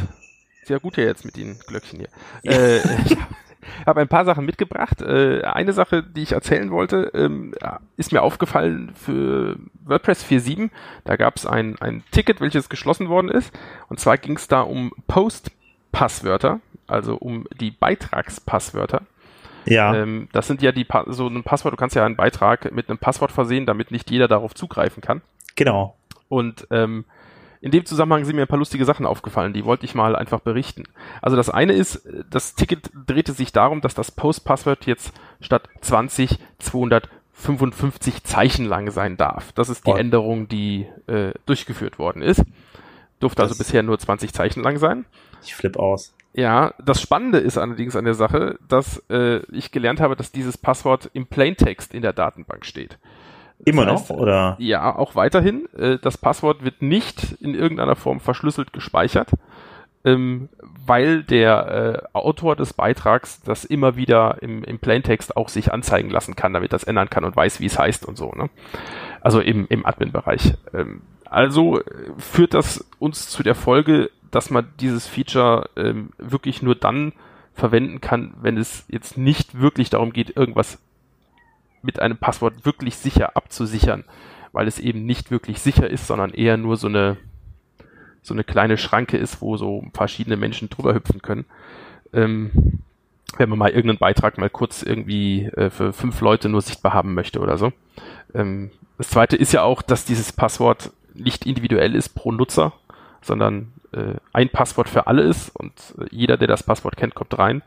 Sehr 0.64 0.80
gut 0.80 0.96
ja 0.96 1.04
jetzt 1.04 1.24
mit 1.24 1.36
den 1.36 1.60
Glöckchen 1.60 2.00
hier. 2.00 2.08
Ja. 2.42 2.52
Äh, 2.58 2.80
habe 3.86 4.00
ein 4.00 4.08
paar 4.08 4.24
Sachen 4.24 4.44
mitgebracht. 4.44 5.02
Äh, 5.02 5.42
eine 5.42 5.72
Sache, 5.72 6.02
die 6.02 6.22
ich 6.22 6.32
erzählen 6.32 6.70
wollte, 6.70 7.10
ähm, 7.14 7.54
ist 7.96 8.12
mir 8.12 8.22
aufgefallen 8.22 8.92
für 8.94 9.56
WordPress 9.84 10.24
4.7. 10.24 10.70
Da 11.04 11.16
gab 11.16 11.36
es 11.36 11.46
ein, 11.46 11.76
ein 11.80 12.02
Ticket, 12.10 12.40
welches 12.40 12.68
geschlossen 12.68 13.08
worden 13.08 13.28
ist. 13.28 13.52
Und 13.88 14.00
zwar 14.00 14.18
ging 14.18 14.36
es 14.36 14.48
da 14.48 14.62
um 14.62 14.92
Post-Passwörter, 15.06 16.60
also 16.86 17.16
um 17.16 17.46
die 17.60 17.70
Beitragspasswörter. 17.70 19.02
Ja. 19.66 19.94
Ähm, 19.94 20.28
das 20.32 20.46
sind 20.46 20.62
ja 20.62 20.72
die 20.72 20.84
pa 20.84 21.04
so 21.08 21.26
ein 21.26 21.42
Passwort, 21.42 21.72
du 21.72 21.76
kannst 21.76 21.94
ja 21.94 22.04
einen 22.04 22.16
Beitrag 22.16 22.72
mit 22.72 22.88
einem 22.88 22.98
Passwort 22.98 23.30
versehen, 23.30 23.66
damit 23.66 23.90
nicht 23.90 24.10
jeder 24.10 24.28
darauf 24.28 24.54
zugreifen 24.54 25.02
kann. 25.02 25.20
Genau. 25.56 25.96
Und 26.28 26.66
ähm, 26.70 27.04
in 27.60 27.70
dem 27.70 27.84
Zusammenhang 27.84 28.24
sind 28.24 28.36
mir 28.36 28.42
ein 28.42 28.48
paar 28.48 28.58
lustige 28.58 28.84
Sachen 28.84 29.04
aufgefallen, 29.04 29.52
die 29.52 29.64
wollte 29.64 29.84
ich 29.84 29.94
mal 29.94 30.16
einfach 30.16 30.40
berichten. 30.40 30.84
Also 31.20 31.36
das 31.36 31.50
eine 31.50 31.74
ist, 31.74 32.08
das 32.30 32.54
Ticket 32.54 32.90
drehte 33.06 33.32
sich 33.32 33.52
darum, 33.52 33.80
dass 33.82 33.94
das 33.94 34.10
Post-Passwort 34.10 34.86
jetzt 34.86 35.12
statt 35.40 35.68
20 35.82 36.38
255 36.58 38.24
Zeichen 38.24 38.64
lang 38.64 38.90
sein 38.90 39.16
darf. 39.16 39.52
Das 39.52 39.68
ist 39.68 39.86
die 39.86 39.92
oh. 39.92 39.96
Änderung, 39.96 40.48
die 40.48 40.86
äh, 41.06 41.32
durchgeführt 41.46 41.98
worden 41.98 42.22
ist. 42.22 42.44
Durfte 43.18 43.42
also 43.42 43.52
das 43.52 43.60
also 43.60 43.68
bisher 43.68 43.82
nur 43.82 43.98
20 43.98 44.32
Zeichen 44.32 44.62
lang 44.62 44.78
sein. 44.78 45.04
Ich 45.42 45.54
flipp 45.54 45.76
aus. 45.78 46.14
Ja, 46.32 46.74
das 46.82 47.00
Spannende 47.00 47.38
ist 47.38 47.58
allerdings 47.58 47.96
an 47.96 48.04
der 48.04 48.14
Sache, 48.14 48.58
dass 48.68 49.02
äh, 49.10 49.40
ich 49.52 49.72
gelernt 49.72 50.00
habe, 50.00 50.16
dass 50.16 50.32
dieses 50.32 50.56
Passwort 50.56 51.10
im 51.12 51.26
Plaintext 51.26 51.92
in 51.92 52.02
der 52.02 52.12
Datenbank 52.12 52.64
steht. 52.64 52.98
Das 53.64 53.74
Immer 53.74 53.86
heißt, 53.86 54.10
noch, 54.10 54.16
oder? 54.16 54.56
Ja, 54.58 54.96
auch 54.96 55.14
weiterhin. 55.14 55.68
Äh, 55.76 55.98
das 56.00 56.16
Passwort 56.16 56.64
wird 56.64 56.80
nicht 56.80 57.32
in 57.40 57.54
irgendeiner 57.54 57.96
Form 57.96 58.20
verschlüsselt 58.20 58.72
gespeichert, 58.72 59.30
ähm, 60.04 60.48
weil 60.86 61.22
der 61.22 62.02
äh, 62.14 62.16
Autor 62.16 62.56
des 62.56 62.72
Beitrags 62.72 63.42
das 63.42 63.64
immer 63.66 63.96
wieder 63.96 64.38
im, 64.40 64.64
im 64.64 64.78
Plaintext 64.78 65.36
auch 65.36 65.50
sich 65.50 65.72
anzeigen 65.72 66.08
lassen 66.08 66.36
kann, 66.36 66.54
damit 66.54 66.72
das 66.72 66.84
ändern 66.84 67.10
kann 67.10 67.24
und 67.24 67.36
weiß, 67.36 67.60
wie 67.60 67.66
es 67.66 67.78
heißt 67.78 68.06
und 68.06 68.16
so. 68.16 68.32
Ne? 68.32 68.48
Also 69.20 69.40
im, 69.40 69.66
im 69.68 69.84
Admin-Bereich. 69.84 70.54
Ähm, 70.72 71.02
also 71.26 71.80
äh, 71.80 71.84
führt 72.16 72.54
das 72.54 72.88
uns 72.98 73.28
zu 73.28 73.42
der 73.42 73.54
Folge, 73.54 74.10
dass 74.30 74.50
man 74.50 74.68
dieses 74.80 75.06
Feature 75.06 75.68
ähm, 75.76 76.10
wirklich 76.18 76.62
nur 76.62 76.76
dann 76.76 77.12
verwenden 77.54 78.00
kann, 78.00 78.34
wenn 78.40 78.56
es 78.56 78.86
jetzt 78.88 79.18
nicht 79.18 79.60
wirklich 79.60 79.90
darum 79.90 80.12
geht, 80.12 80.34
irgendwas 80.36 80.78
mit 81.82 82.00
einem 82.00 82.16
Passwort 82.16 82.64
wirklich 82.64 82.96
sicher 82.96 83.36
abzusichern, 83.36 84.04
weil 84.52 84.68
es 84.68 84.78
eben 84.78 85.06
nicht 85.06 85.30
wirklich 85.30 85.60
sicher 85.60 85.88
ist, 85.88 86.06
sondern 86.06 86.30
eher 86.30 86.56
nur 86.56 86.76
so 86.76 86.88
eine 86.88 87.16
so 88.22 88.34
eine 88.34 88.44
kleine 88.44 88.76
Schranke 88.76 89.16
ist, 89.16 89.40
wo 89.40 89.56
so 89.56 89.82
verschiedene 89.94 90.36
Menschen 90.36 90.68
drüber 90.68 90.94
hüpfen 90.94 91.22
können. 91.22 91.46
Ähm, 92.12 92.50
wenn 93.38 93.48
man 93.48 93.58
mal 93.58 93.70
irgendeinen 93.70 93.98
Beitrag 93.98 94.38
mal 94.38 94.50
kurz 94.50 94.82
irgendwie 94.82 95.46
äh, 95.46 95.70
für 95.70 95.92
fünf 95.92 96.20
Leute 96.20 96.48
nur 96.48 96.60
sichtbar 96.60 96.92
haben 96.92 97.14
möchte 97.14 97.40
oder 97.40 97.56
so. 97.56 97.72
Ähm, 98.34 98.70
das 98.98 99.10
zweite 99.10 99.36
ist 99.36 99.52
ja 99.52 99.62
auch, 99.62 99.82
dass 99.82 100.04
dieses 100.04 100.32
Passwort 100.32 100.90
nicht 101.14 101.46
individuell 101.46 101.94
ist 101.94 102.10
pro 102.10 102.32
Nutzer, 102.32 102.72
sondern 103.22 103.72
äh, 103.92 104.14
ein 104.32 104.48
Passwort 104.48 104.88
für 104.88 105.06
alle 105.06 105.22
ist 105.22 105.50
und 105.56 105.72
äh, 105.98 106.06
jeder, 106.10 106.36
der 106.36 106.48
das 106.48 106.62
Passwort 106.62 106.96
kennt, 106.96 107.14
kommt 107.14 107.38
rein. 107.38 107.62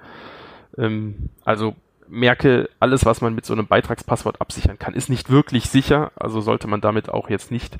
Ähm, 0.77 1.29
also 1.45 1.75
merke, 2.13 2.69
alles, 2.79 3.05
was 3.05 3.21
man 3.21 3.35
mit 3.35 3.45
so 3.45 3.53
einem 3.53 3.67
Beitragspasswort 3.67 4.39
absichern 4.39 4.79
kann, 4.79 4.93
ist 4.93 5.09
nicht 5.09 5.29
wirklich 5.29 5.69
sicher. 5.69 6.11
Also 6.15 6.41
sollte 6.41 6.67
man 6.67 6.81
damit 6.81 7.09
auch 7.09 7.29
jetzt 7.29 7.51
nicht 7.51 7.77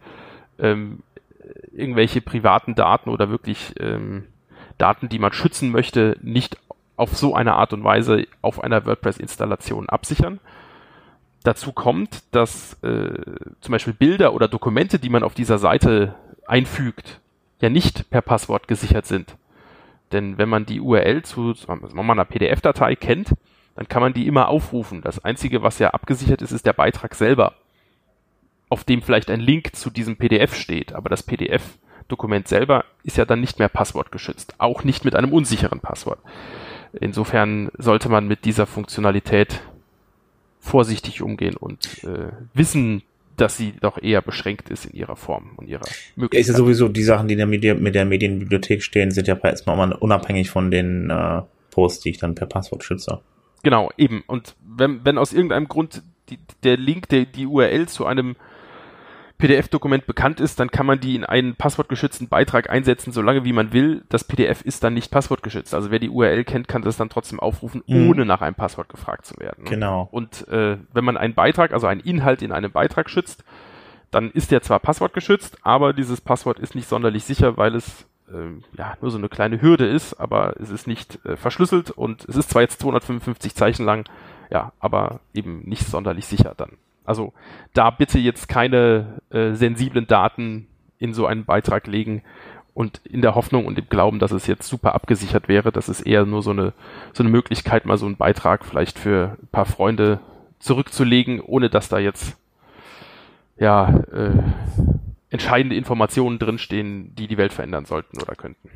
ähm, 0.59 0.99
irgendwelche 1.71 2.21
privaten 2.21 2.75
Daten 2.75 3.09
oder 3.09 3.29
wirklich 3.29 3.73
ähm, 3.79 4.25
Daten, 4.77 5.09
die 5.09 5.19
man 5.19 5.34
schützen 5.34 5.71
möchte, 5.71 6.17
nicht 6.21 6.57
auf 6.95 7.15
so 7.15 7.36
eine 7.36 7.53
Art 7.53 7.73
und 7.73 7.84
Weise 7.84 8.25
auf 8.41 8.63
einer 8.63 8.86
WordPress-Installation 8.86 9.89
absichern. 9.89 10.39
Dazu 11.43 11.71
kommt, 11.71 12.23
dass 12.31 12.81
äh, 12.84 13.13
zum 13.61 13.71
Beispiel 13.71 13.93
Bilder 13.93 14.34
oder 14.34 14.47
Dokumente, 14.47 14.99
die 14.99 15.09
man 15.09 15.23
auf 15.23 15.34
dieser 15.34 15.59
Seite 15.59 16.15
einfügt, 16.47 17.19
ja 17.61 17.69
nicht 17.69 18.09
per 18.09 18.21
Passwort 18.21 18.67
gesichert 18.67 19.05
sind. 19.05 19.36
Denn 20.11 20.38
wenn 20.38 20.49
man 20.49 20.65
die 20.65 20.79
URL 20.79 21.23
zu 21.23 21.53
man 21.67 22.09
einer 22.09 22.25
PDF-Datei 22.25 22.95
kennt, 22.95 23.34
dann 23.76 23.88
kann 23.88 24.01
man 24.01 24.13
die 24.13 24.28
immer 24.28 24.49
aufrufen. 24.49 25.01
Das 25.01 25.24
Einzige, 25.24 25.63
was 25.63 25.80
ja 25.80 25.91
abgesichert 25.91 26.41
ist, 26.41 26.51
ist 26.51 26.65
der 26.65 26.74
Beitrag 26.74 27.15
selber, 27.15 27.55
auf 28.69 28.84
dem 28.84 29.01
vielleicht 29.01 29.30
ein 29.30 29.39
Link 29.39 29.76
zu 29.76 29.89
diesem 29.89 30.15
PDF 30.17 30.55
steht. 30.55 30.93
Aber 30.93 31.09
das 31.09 31.24
PDF-Dokument 31.24 32.47
selber 32.47 32.86
ist 33.03 33.17
ja 33.17 33.26
dann 33.26 33.41
nicht 33.41 33.59
mehr 33.59 33.69
passwortgeschützt, 33.69 34.55
auch 34.59 34.83
nicht 34.83 35.05
mit 35.05 35.16
einem 35.16 35.33
unsicheren 35.33 35.79
Passwort. 35.79 36.20
Insofern 37.00 37.71
sollte 37.78 38.09
man 38.09 38.28
mit 38.28 38.45
dieser 38.45 38.67
Funktionalität 38.67 39.62
vorsichtig 40.59 41.21
umgehen 41.21 41.58
und 41.58 42.04
äh, 42.04 42.32
wissen, 42.54 43.01
dass 43.36 43.58
sie 43.58 43.74
doch 43.82 44.01
eher 44.01 44.21
beschränkt 44.21 44.70
ist 44.70 44.86
in 44.86 44.93
ihrer 44.93 45.16
Form 45.16 45.54
und 45.58 45.67
ihrer 45.67 45.86
Möglichkeit. 46.16 46.41
Ist 46.41 46.50
ja 46.50 46.55
sowieso 46.55 46.87
die 46.87 47.04
Sachen, 47.04 47.28
die 47.28 47.33
in 47.33 47.39
der 47.39 47.47
Medi 47.47 47.74
mit 47.74 47.95
der 47.95 48.05
Medienbibliothek 48.05 48.83
stehen, 48.83 49.09
sind 49.09 49.28
ja 49.28 49.36
erstmal 49.36 49.91
unabhängig 49.93 50.51
von 50.51 50.70
den 50.70 51.09
äh, 51.09 51.41
Posts, 51.71 52.04
die 52.04 52.12
ich 52.12 52.20
dann 52.20 52.36
per 52.36 52.47
Passwort 52.47 52.83
schütze. 52.83 53.20
Genau, 53.63 53.89
eben. 53.97 54.23
Und 54.27 54.55
wenn, 54.61 55.03
wenn 55.05 55.17
aus 55.17 55.33
irgendeinem 55.33 55.67
Grund 55.67 56.03
die, 56.29 56.39
der 56.63 56.77
Link, 56.77 57.09
der, 57.09 57.25
die 57.25 57.47
URL 57.47 57.87
zu 57.87 58.05
einem 58.05 58.35
PDF-Dokument 59.37 60.05
bekannt 60.05 60.39
ist, 60.39 60.59
dann 60.59 60.69
kann 60.69 60.85
man 60.85 60.99
die 60.99 61.15
in 61.15 61.25
einen 61.25 61.55
passwortgeschützten 61.55 62.29
Beitrag 62.29 62.69
einsetzen, 62.69 63.11
solange 63.11 63.43
wie 63.43 63.51
man 63.51 63.73
will. 63.73 64.03
Das 64.07 64.23
PDF 64.23 64.61
ist 64.61 64.83
dann 64.83 64.93
nicht 64.93 65.11
passwortgeschützt. 65.11 65.73
Also 65.73 65.91
wer 65.91 65.99
die 65.99 66.09
URL 66.09 66.43
kennt, 66.43 66.67
kann 66.67 66.81
das 66.81 66.97
dann 66.97 67.09
trotzdem 67.09 67.39
aufrufen, 67.39 67.83
mhm. 67.87 68.09
ohne 68.09 68.25
nach 68.25 68.41
einem 68.41 68.55
Passwort 68.55 68.89
gefragt 68.89 69.25
zu 69.25 69.37
werden. 69.39 69.65
Genau. 69.65 70.07
Und 70.11 70.47
äh, 70.47 70.77
wenn 70.93 71.03
man 71.03 71.17
einen 71.17 71.33
Beitrag, 71.33 71.73
also 71.73 71.87
einen 71.87 71.99
Inhalt 71.99 72.41
in 72.41 72.51
einem 72.51 72.71
Beitrag 72.71 73.09
schützt, 73.09 73.43
dann 74.11 74.31
ist 74.31 74.51
der 74.51 74.61
zwar 74.61 74.79
passwortgeschützt, 74.79 75.57
aber 75.63 75.91
dieses 75.91 76.21
Passwort 76.21 76.59
ist 76.59 76.75
nicht 76.75 76.87
sonderlich 76.87 77.23
sicher, 77.23 77.57
weil 77.57 77.75
es 77.75 78.05
äh, 78.34 78.78
ja 78.78 78.97
nur 79.01 79.12
so 79.12 79.18
eine 79.18 79.30
kleine 79.30 79.62
Hürde 79.62 79.88
ist, 79.88 80.14
aber 80.16 80.55
es 80.60 80.70
ist 80.70 80.88
nicht 80.88 81.24
äh, 81.26 81.38
verschlüsselt 81.38 81.92
und 81.92 82.26
es 82.26 82.36
ist 82.36 82.50
zwar 82.50 82.62
jetzt 82.62 82.80
255 82.80 83.55
Zeichen 83.55 83.86
lang, 83.86 84.05
ja, 84.50 84.72
aber 84.80 85.20
eben 85.34 85.62
nicht 85.66 85.86
sonderlich 85.88 86.26
sicher 86.26 86.54
dann. 86.55 86.78
Also 87.05 87.34
da 87.74 87.89
bitte 87.89 88.20
jetzt 88.20 88.47
keine 88.47 89.22
äh, 89.30 89.54
sensiblen 89.54 90.08
Daten 90.08 90.68
in 91.00 91.14
so 91.14 91.26
einen 91.26 91.46
Beitrag 91.46 91.88
legen 91.88 92.24
und 92.74 93.01
in 93.05 93.22
der 93.22 93.36
Hoffnung 93.36 93.66
und 93.66 93.78
im 93.78 93.89
Glauben, 93.89 94.20
dass 94.20 94.32
es 94.32 94.47
jetzt 94.47 94.68
super 94.68 94.96
abgesichert 94.96 95.47
wäre. 95.47 95.72
Das 95.72 95.89
ist 95.89 96.01
eher 96.01 96.26
nur 96.26 96.42
so 96.42 96.51
eine, 96.51 96.74
so 97.14 97.24
eine 97.24 97.30
Möglichkeit, 97.30 97.86
mal 97.86 97.97
so 97.97 98.05
einen 98.05 98.18
Beitrag 98.18 98.66
vielleicht 98.66 98.97
für 98.97 99.38
ein 99.42 99.47
paar 99.51 99.66
Freunde 99.66 100.20
zurückzulegen, 100.60 101.42
ohne 101.42 101.70
dass 101.70 101.89
da 101.89 102.00
jetzt 102.00 102.38
ja 103.58 103.89
äh, 104.12 104.32
entscheidende 105.34 105.76
Informationen 105.76 106.39
drinstehen, 106.39 107.16
die 107.16 107.28
die 107.28 107.38
Welt 107.38 107.54
verändern 107.54 107.86
sollten 107.86 108.22
oder 108.22 108.36
könnten. 108.36 108.70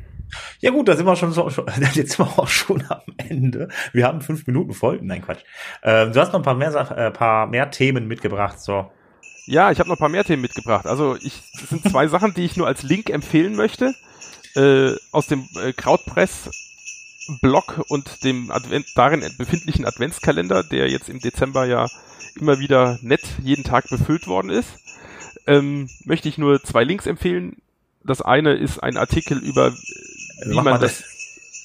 Ja 0.60 0.70
gut, 0.70 0.88
da 0.88 0.96
sind 0.96 1.06
wir 1.06 1.16
schon 1.16 1.32
so, 1.32 1.48
schon, 1.50 1.66
jetzt 1.94 1.94
sind 1.94 2.18
wir 2.18 2.38
auch 2.38 2.48
schon 2.48 2.84
am 2.88 3.00
Ende. 3.16 3.68
Wir 3.92 4.06
haben 4.06 4.20
fünf 4.20 4.46
Minuten 4.46 4.74
voll. 4.74 4.98
Nein, 5.02 5.22
Quatsch. 5.22 5.42
Ähm, 5.82 6.12
du 6.12 6.20
hast 6.20 6.32
noch 6.32 6.40
ein 6.40 6.44
paar 6.44 6.54
mehr, 6.54 6.74
äh, 6.74 7.10
paar 7.10 7.46
mehr 7.46 7.70
Themen 7.70 8.06
mitgebracht, 8.08 8.60
so. 8.60 8.90
Ja, 9.46 9.70
ich 9.70 9.78
habe 9.78 9.88
noch 9.88 9.96
ein 9.96 10.00
paar 10.00 10.10
mehr 10.10 10.24
Themen 10.24 10.42
mitgebracht. 10.42 10.86
Also 10.86 11.16
ich, 11.16 11.42
das 11.58 11.70
sind 11.70 11.88
zwei 11.88 12.08
Sachen, 12.08 12.34
die 12.34 12.44
ich 12.44 12.56
nur 12.56 12.66
als 12.66 12.82
Link 12.82 13.08
empfehlen 13.08 13.56
möchte. 13.56 13.94
Äh, 14.54 14.96
aus 15.12 15.28
dem 15.28 15.48
äh, 15.62 15.72
Krautpress 15.72 16.50
Blog 17.40 17.84
und 17.88 18.24
dem 18.24 18.50
Advent, 18.50 18.86
darin 18.96 19.22
befindlichen 19.36 19.84
Adventskalender, 19.84 20.64
der 20.64 20.88
jetzt 20.88 21.08
im 21.08 21.20
Dezember 21.20 21.66
ja 21.66 21.86
immer 22.34 22.58
wieder 22.58 22.98
nett 23.02 23.22
jeden 23.42 23.64
Tag 23.64 23.88
befüllt 23.88 24.26
worden 24.26 24.50
ist, 24.50 24.70
ähm, 25.48 25.88
möchte 26.04 26.28
ich 26.28 26.38
nur 26.38 26.62
zwei 26.62 26.84
Links 26.84 27.06
empfehlen. 27.06 27.56
Das 28.04 28.22
eine 28.22 28.54
ist 28.54 28.78
ein 28.78 28.96
Artikel 28.96 29.38
über, 29.38 29.72
wie 29.72 30.54
Mach 30.54 30.64
man 30.64 30.74
mal 30.74 30.78
das, 30.78 31.02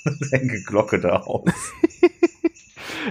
Denke 0.32 0.64
Glocke 0.64 1.00
da 1.00 1.18
aus. 1.18 1.50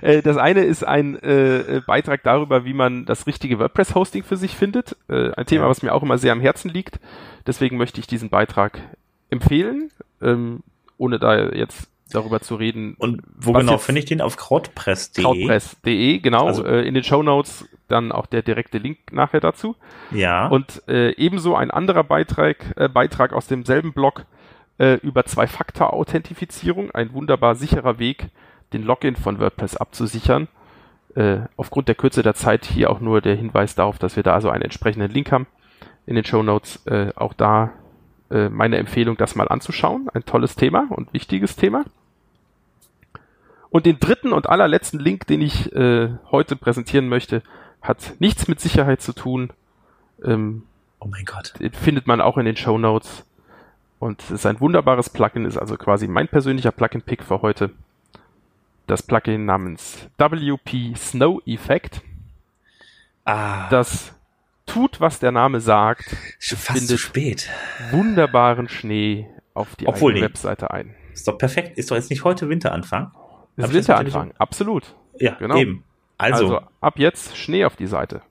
Äh, 0.00 0.22
das 0.22 0.38
eine 0.38 0.64
ist 0.64 0.84
ein 0.84 1.18
äh, 1.22 1.58
äh, 1.58 1.80
Beitrag 1.86 2.22
darüber, 2.22 2.64
wie 2.64 2.72
man 2.72 3.04
das 3.04 3.26
richtige 3.26 3.58
WordPress-Hosting 3.58 4.22
für 4.22 4.38
sich 4.38 4.56
findet. 4.56 4.96
Äh, 5.08 5.32
ein 5.32 5.44
Thema, 5.44 5.68
was 5.68 5.82
mir 5.82 5.92
auch 5.92 6.02
immer 6.02 6.16
sehr 6.16 6.32
am 6.32 6.40
Herzen 6.40 6.70
liegt. 6.70 6.98
Deswegen 7.46 7.76
möchte 7.76 8.00
ich 8.00 8.06
diesen 8.06 8.30
Beitrag 8.30 8.80
empfehlen, 9.28 9.90
ähm, 10.22 10.62
ohne 10.96 11.18
da 11.18 11.50
jetzt 11.50 11.90
darüber 12.12 12.40
zu 12.40 12.54
reden. 12.54 12.94
Und 12.98 13.22
wo 13.34 13.52
genau 13.52 13.78
finde 13.78 14.00
ich 14.00 14.04
den? 14.06 14.20
Auf 14.20 14.36
krautpress.de? 14.36 15.24
Krautpress.de, 15.24 16.18
genau. 16.20 16.46
Also- 16.46 16.64
äh, 16.64 16.82
in 16.86 16.94
den 16.94 17.04
Show 17.04 17.22
Notes 17.22 17.68
dann 17.88 18.10
auch 18.10 18.26
der 18.26 18.42
direkte 18.42 18.78
Link 18.78 18.98
nachher 19.12 19.40
dazu. 19.40 19.76
Ja. 20.10 20.48
Und 20.48 20.82
äh, 20.88 21.10
ebenso 21.16 21.54
ein 21.54 21.70
anderer 21.70 22.04
Beitrag, 22.04 22.72
äh, 22.76 22.88
Beitrag 22.88 23.32
aus 23.32 23.46
demselben 23.46 23.92
Blog 23.92 24.24
äh, 24.78 24.94
über 25.02 25.24
Zwei-Faktor-Authentifizierung, 25.24 26.90
ein 26.92 27.12
wunderbar 27.12 27.54
sicherer 27.54 27.98
Weg, 27.98 28.28
den 28.72 28.82
Login 28.82 29.16
von 29.16 29.38
WordPress 29.38 29.76
abzusichern. 29.76 30.48
Äh, 31.14 31.40
aufgrund 31.56 31.88
der 31.88 31.94
Kürze 31.94 32.22
der 32.22 32.34
Zeit 32.34 32.64
hier 32.64 32.90
auch 32.90 33.00
nur 33.00 33.20
der 33.20 33.36
Hinweis 33.36 33.74
darauf, 33.74 33.98
dass 33.98 34.16
wir 34.16 34.22
da 34.22 34.32
also 34.32 34.48
einen 34.48 34.62
entsprechenden 34.62 35.10
Link 35.10 35.30
haben 35.30 35.46
in 36.06 36.14
den 36.14 36.24
Show 36.24 36.42
Notes. 36.42 36.84
Äh, 36.86 37.12
auch 37.14 37.34
da 37.34 37.72
meine 38.48 38.78
Empfehlung, 38.78 39.18
das 39.18 39.34
mal 39.34 39.46
anzuschauen. 39.46 40.08
Ein 40.14 40.24
tolles 40.24 40.56
Thema 40.56 40.86
und 40.88 41.12
wichtiges 41.12 41.54
Thema. 41.54 41.84
Und 43.72 43.86
den 43.86 43.98
dritten 43.98 44.32
und 44.34 44.48
allerletzten 44.48 45.00
Link, 45.00 45.26
den 45.26 45.40
ich 45.40 45.72
äh, 45.74 46.10
heute 46.30 46.56
präsentieren 46.56 47.08
möchte, 47.08 47.42
hat 47.80 48.14
nichts 48.18 48.46
mit 48.46 48.60
Sicherheit 48.60 49.00
zu 49.00 49.14
tun. 49.14 49.50
Ähm, 50.22 50.64
oh 51.00 51.06
mein 51.06 51.24
Gott. 51.24 51.54
den 51.58 51.72
findet 51.72 52.06
man 52.06 52.20
auch 52.20 52.36
in 52.36 52.44
den 52.44 52.56
Show 52.56 52.76
Notes. 52.76 53.24
Und 53.98 54.20
es 54.22 54.30
ist 54.30 54.46
ein 54.46 54.60
wunderbares 54.60 55.08
Plugin, 55.08 55.46
ist 55.46 55.56
also 55.56 55.76
quasi 55.76 56.06
mein 56.06 56.28
persönlicher 56.28 56.70
Plugin-Pick 56.70 57.22
für 57.24 57.40
heute. 57.40 57.70
Das 58.86 59.02
Plugin 59.02 59.46
namens 59.46 60.06
WP 60.18 60.94
Snow 60.96 61.40
Effect, 61.46 62.02
Ah, 63.24 63.68
das 63.70 64.12
tut, 64.66 65.00
was 65.00 65.18
der 65.20 65.30
Name 65.32 65.60
sagt, 65.60 66.14
ist 66.40 66.54
fast 66.54 66.88
zu 66.88 66.98
spät. 66.98 67.48
wunderbaren 67.92 68.68
Schnee 68.68 69.28
auf 69.54 69.76
die 69.76 69.86
Obwohl 69.86 70.12
eigene 70.12 70.26
nicht. 70.26 70.34
Webseite 70.44 70.72
ein. 70.72 70.94
Ist 71.12 71.26
doch 71.28 71.38
perfekt. 71.38 71.78
Ist 71.78 71.90
doch 71.90 71.96
jetzt 71.96 72.10
nicht 72.10 72.24
heute 72.24 72.48
Winteranfang? 72.48 73.12
Es 73.56 73.64
Hab 73.64 73.70
ist 73.70 73.76
ich 73.80 73.86
das 73.86 73.98
Winteranfang, 73.98 74.32
absolut. 74.38 74.94
Ja, 75.18 75.34
Genau. 75.34 75.56
eben. 75.56 75.84
Also, 76.18 76.56
Also 76.56 76.66
ab 76.80 76.98
jetzt 76.98 77.36
Schnee 77.36 77.64
auf 77.64 77.76
die 77.76 77.86
Seite. 77.86 78.22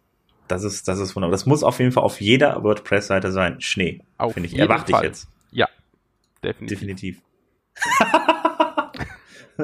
das 0.47 0.63
ist, 0.63 0.87
das 0.87 0.99
ist 0.99 1.15
wunderbar. 1.15 1.31
Das 1.31 1.45
muss 1.45 1.63
auf 1.63 1.79
jeden 1.79 1.91
Fall 1.91 2.03
auf 2.03 2.19
jeder 2.21 2.63
WordPress-Seite 2.63 3.31
sein. 3.31 3.59
Schnee. 3.61 4.01
Finde 4.31 4.47
ich. 4.47 4.57
Erwarte 4.57 4.91
Fall. 4.91 5.01
ich 5.01 5.07
jetzt. 5.07 5.27
Ja, 5.51 5.67
definitiv. 6.43 6.79
Definitiv. 6.79 7.21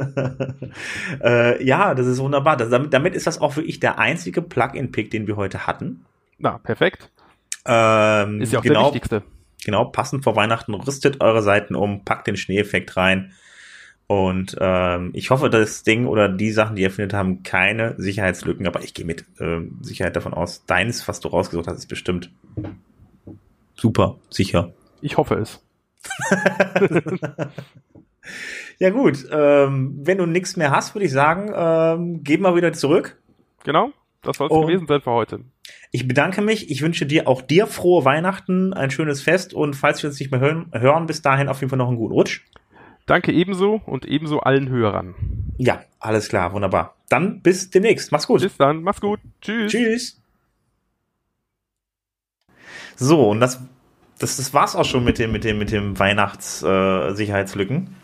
äh, 1.24 1.64
ja, 1.64 1.94
das 1.96 2.08
ist 2.08 2.20
wunderbar. 2.20 2.58
Das, 2.58 2.70
damit, 2.70 2.94
damit 2.94 3.16
ist 3.16 3.28
das 3.28 3.40
auch 3.42 3.56
wirklich 3.56 3.80
der 3.80 4.00
einzige 4.00 4.42
Plugin-Pick, 4.42 5.12
den 5.12 5.28
wir 5.28 5.36
heute 5.36 5.68
hatten. 5.68 6.06
Na, 6.38 6.58
perfekt. 6.60 7.10
Ähm, 7.66 8.42
Ist 8.42 8.54
ja 8.54 8.60
auch 8.60 8.64
der 8.64 8.74
genau, 8.74 8.86
wichtigste. 8.88 9.24
genau, 9.66 9.86
passend 9.86 10.24
vor 10.24 10.36
Weihnachten, 10.36 10.74
rüstet 10.74 11.22
eure 11.22 11.42
Seiten 11.42 11.76
um, 11.76 12.06
packt 12.06 12.28
den 12.28 12.38
Schneeeffekt 12.38 12.96
rein. 12.96 13.34
Und 14.08 14.56
ähm, 14.60 15.12
ich 15.14 15.30
hoffe, 15.32 15.50
das 15.50 15.84
Ding 15.84 16.06
oder 16.06 16.30
die 16.30 16.52
Sachen, 16.52 16.78
die 16.78 16.82
ihr 16.82 16.92
findet, 16.92 17.14
haben 17.14 17.44
keine 17.44 17.96
Sicherheitslücken, 17.98 18.66
aber 18.66 18.82
ich 18.84 18.94
gehe 18.94 19.06
mit 19.06 19.26
ähm, 19.40 19.80
Sicherheit 19.82 20.16
davon 20.16 20.34
aus. 20.34 20.66
Deins, 20.66 21.08
was 21.08 21.20
du 21.20 21.28
rausgesucht 21.28 21.68
hast, 21.68 21.80
ist 21.80 21.88
bestimmt 21.88 22.32
super 23.76 24.18
sicher. 24.30 24.74
Ich 25.02 25.18
hoffe 25.18 25.36
es. 25.36 25.62
Ja 28.80 28.92
gut, 28.92 29.26
ähm, 29.32 30.00
wenn 30.04 30.20
du 30.20 30.26
nichts 30.26 30.56
mehr 30.56 30.72
hast, 30.72 30.94
würde 30.94 31.06
ich 31.06 31.12
sagen, 31.12 31.52
ähm, 31.56 32.24
gehen 32.24 32.42
wir 32.42 32.56
wieder 32.56 32.74
zurück. 32.74 33.18
Genau, 33.64 33.92
das 34.22 34.38
soll 34.38 34.50
es 34.52 34.62
gewesen 34.62 34.88
sein 34.88 35.02
für 35.02 35.12
heute. 35.12 35.40
Ich 35.92 36.08
bedanke 36.08 36.42
mich. 36.42 36.70
Ich 36.70 36.82
wünsche 36.82 37.06
dir 37.06 37.28
auch 37.28 37.42
dir 37.42 37.66
frohe 37.66 38.06
Weihnachten, 38.06 38.74
ein 38.74 38.92
schönes 38.92 39.22
Fest 39.22 39.54
und 39.54 39.76
falls 39.76 40.04
wir 40.04 40.10
uns 40.10 40.20
nicht 40.20 40.32
mehr 40.32 40.40
hören, 40.40 40.70
hören 40.74 41.08
bis 41.08 41.22
dahin 41.22 41.50
auf 41.50 41.60
jeden 41.60 41.70
Fall 41.70 41.78
noch 41.78 41.88
einen 41.88 41.98
guten 41.98 42.14
Rutsch. 42.14 42.44
Danke 43.08 43.32
ebenso 43.32 43.82
und 43.86 44.06
ebenso 44.06 44.42
allen 44.42 44.70
Hörern. 44.70 45.16
Ja, 45.58 45.82
alles 46.00 46.28
klar, 46.30 46.54
wunderbar. 46.54 46.94
Dann 47.10 47.42
bis 47.42 47.70
demnächst. 47.72 48.12
Mach's 48.12 48.28
gut. 48.28 48.42
Bis 48.42 48.56
dann, 48.58 48.84
mach's 48.84 49.02
gut. 49.02 49.20
Tschüss. 49.42 49.72
Tschüss. 49.72 50.22
So, 52.96 53.30
und 53.30 53.40
das, 53.40 53.60
das, 54.20 54.38
das 54.38 54.54
war's 54.54 54.76
auch 54.76 54.86
schon 54.86 55.04
mit 55.04 55.18
dem, 55.20 55.32
mit 55.32 55.44
dem, 55.44 55.58
mit 55.58 55.72
dem 55.72 55.98
Weihnachts-Sicherheitslücken. 55.98 57.96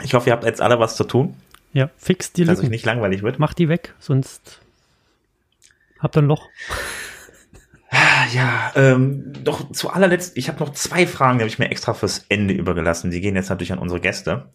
Äh, 0.00 0.04
ich 0.04 0.14
hoffe, 0.14 0.28
ihr 0.30 0.32
habt 0.32 0.44
jetzt 0.44 0.60
alle 0.60 0.78
was 0.78 0.96
zu 0.96 1.04
tun, 1.04 1.34
Ja, 1.72 1.88
fix 1.96 2.32
die 2.32 2.44
dass 2.44 2.58
euch 2.58 2.62
Lücken. 2.64 2.70
nicht 2.72 2.84
langweilig 2.84 3.22
wird. 3.22 3.38
Mach 3.38 3.54
die 3.54 3.68
weg, 3.68 3.94
sonst 4.00 4.60
habt 6.00 6.16
ihr 6.16 6.22
ein 6.22 6.26
Loch. 6.26 6.48
Ja, 8.32 8.72
ähm, 8.76 9.32
doch 9.44 9.70
zu 9.72 9.90
allerletzt, 9.90 10.36
ich 10.36 10.48
habe 10.48 10.60
noch 10.60 10.72
zwei 10.72 11.06
Fragen, 11.06 11.38
die 11.38 11.42
habe 11.42 11.48
ich 11.48 11.58
mir 11.58 11.70
extra 11.70 11.94
fürs 11.94 12.24
Ende 12.28 12.54
übergelassen. 12.54 13.10
Die 13.10 13.20
gehen 13.20 13.36
jetzt 13.36 13.50
natürlich 13.50 13.72
an 13.72 13.78
unsere 13.78 14.00
Gäste. 14.00 14.50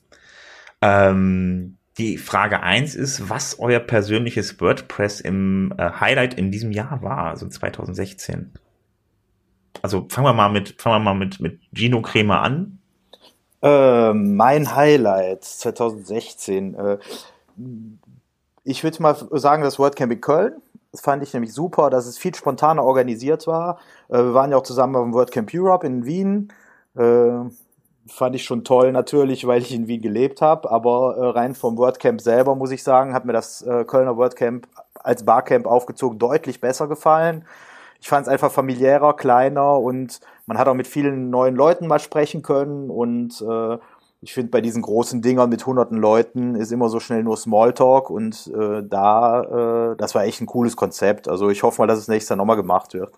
Ähm, 0.81 1.77
die 1.97 2.17
Frage 2.17 2.61
eins 2.61 2.93
ist, 2.95 3.29
was 3.29 3.57
euer 3.59 3.79
persönliches 3.79 4.61
WordPress 4.61 5.19
im 5.19 5.73
äh, 5.77 5.89
Highlight 5.99 6.35
in 6.35 6.51
diesem 6.51 6.71
Jahr 6.71 7.01
war, 7.01 7.25
also 7.25 7.47
2016. 7.47 8.53
Also 9.81 10.07
fangen 10.09 10.27
wir 10.27 10.33
mal 10.33 10.49
mit, 10.49 10.79
fangen 10.79 10.97
wir 10.97 11.13
mal 11.13 11.17
mit, 11.17 11.39
mit 11.39 11.59
Gino 11.73 12.01
Kremer 12.01 12.41
an. 12.41 12.79
Äh, 13.61 14.13
mein 14.13 14.75
Highlight 14.75 15.43
2016. 15.43 16.75
Äh, 16.75 16.97
ich 18.63 18.83
würde 18.83 19.01
mal 19.01 19.15
sagen, 19.31 19.63
das 19.63 19.79
WordCamp 19.79 20.11
in 20.11 20.21
Köln. 20.21 20.61
Das 20.97 21.03
fand 21.03 21.21
ich 21.21 21.31
nämlich 21.31 21.53
super, 21.53 21.91
dass 21.91 22.07
es 22.07 22.17
viel 22.17 22.33
spontaner 22.33 22.83
organisiert 22.83 23.45
war. 23.45 23.77
Äh, 24.09 24.17
wir 24.17 24.33
waren 24.33 24.49
ja 24.49 24.57
auch 24.57 24.63
zusammen 24.63 24.93
beim 24.93 25.13
WordCamp 25.13 25.51
Europe 25.53 25.85
in 25.85 26.05
Wien. 26.05 26.51
Äh, 26.95 27.51
fand 28.07 28.35
ich 28.35 28.43
schon 28.43 28.63
toll 28.63 28.91
natürlich, 28.91 29.45
weil 29.45 29.61
ich 29.61 29.71
in 29.71 29.87
Wien 29.87 30.01
gelebt 30.01 30.41
habe. 30.41 30.71
Aber 30.71 31.15
äh, 31.17 31.25
rein 31.27 31.53
vom 31.53 31.77
WordCamp 31.77 32.19
selber 32.19 32.55
muss 32.55 32.71
ich 32.71 32.81
sagen, 32.81 33.13
hat 33.13 33.25
mir 33.25 33.33
das 33.33 33.61
äh, 33.61 33.85
Kölner 33.85 34.17
WordCamp 34.17 34.67
als 34.95 35.23
Barcamp 35.23 35.67
aufgezogen 35.67 36.17
deutlich 36.17 36.61
besser 36.61 36.87
gefallen. 36.87 37.45
Ich 38.01 38.09
fand 38.09 38.25
es 38.25 38.33
einfach 38.33 38.51
familiärer, 38.51 39.15
kleiner 39.15 39.77
und 39.77 40.19
man 40.47 40.57
hat 40.57 40.67
auch 40.67 40.73
mit 40.73 40.87
vielen 40.87 41.29
neuen 41.29 41.55
Leuten 41.55 41.85
mal 41.85 41.99
sprechen 41.99 42.41
können 42.41 42.89
und 42.89 43.39
äh, 43.39 43.77
ich 44.27 44.33
finde, 44.33 44.51
bei 44.51 44.59
diesen 44.59 44.81
großen 44.81 45.21
Dingern 45.21 45.49
mit 45.49 45.65
hunderten 45.65 45.97
Leuten 45.97 46.55
ist 46.55 46.73
immer 46.73 46.89
so 46.89 46.99
schnell 46.99 47.23
nur 47.23 47.37
Smalltalk 47.37 48.09
und 48.09 48.51
äh, 48.53 48.83
da, 48.83 49.93
äh, 49.93 49.95
das 49.95 50.15
war 50.15 50.25
echt 50.25 50.41
ein 50.41 50.47
cooles 50.47 50.75
Konzept. 50.75 51.29
Also 51.29 51.49
ich 51.49 51.63
hoffe 51.63 51.81
mal, 51.81 51.87
dass 51.87 51.99
es 51.99 52.09
nächstes 52.09 52.31
Jahr 52.31 52.35
nochmal 52.35 52.57
gemacht 52.57 52.93
wird. 52.93 53.13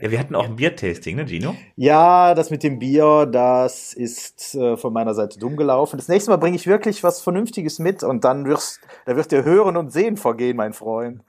Ja, 0.00 0.10
wir 0.10 0.18
hatten 0.18 0.34
auch 0.34 0.44
ein 0.46 0.56
Biertasting, 0.56 1.16
ne, 1.16 1.26
Gino? 1.26 1.54
Ja, 1.76 2.34
das 2.34 2.50
mit 2.50 2.62
dem 2.62 2.78
Bier, 2.78 3.26
das 3.26 3.92
ist 3.92 4.54
äh, 4.54 4.76
von 4.76 4.92
meiner 4.92 5.14
Seite 5.14 5.38
dumm 5.38 5.56
gelaufen. 5.56 5.96
Das 5.96 6.08
nächste 6.08 6.30
Mal 6.30 6.36
bringe 6.38 6.56
ich 6.56 6.66
wirklich 6.66 7.02
was 7.02 7.20
Vernünftiges 7.20 7.78
mit 7.78 8.02
und 8.02 8.24
dann 8.24 8.46
wirst, 8.46 8.80
da 9.06 9.16
wird 9.16 9.30
dir 9.32 9.44
Hören 9.44 9.76
und 9.76 9.92
Sehen 9.92 10.16
vergehen, 10.16 10.56
mein 10.56 10.72
Freund. 10.72 11.22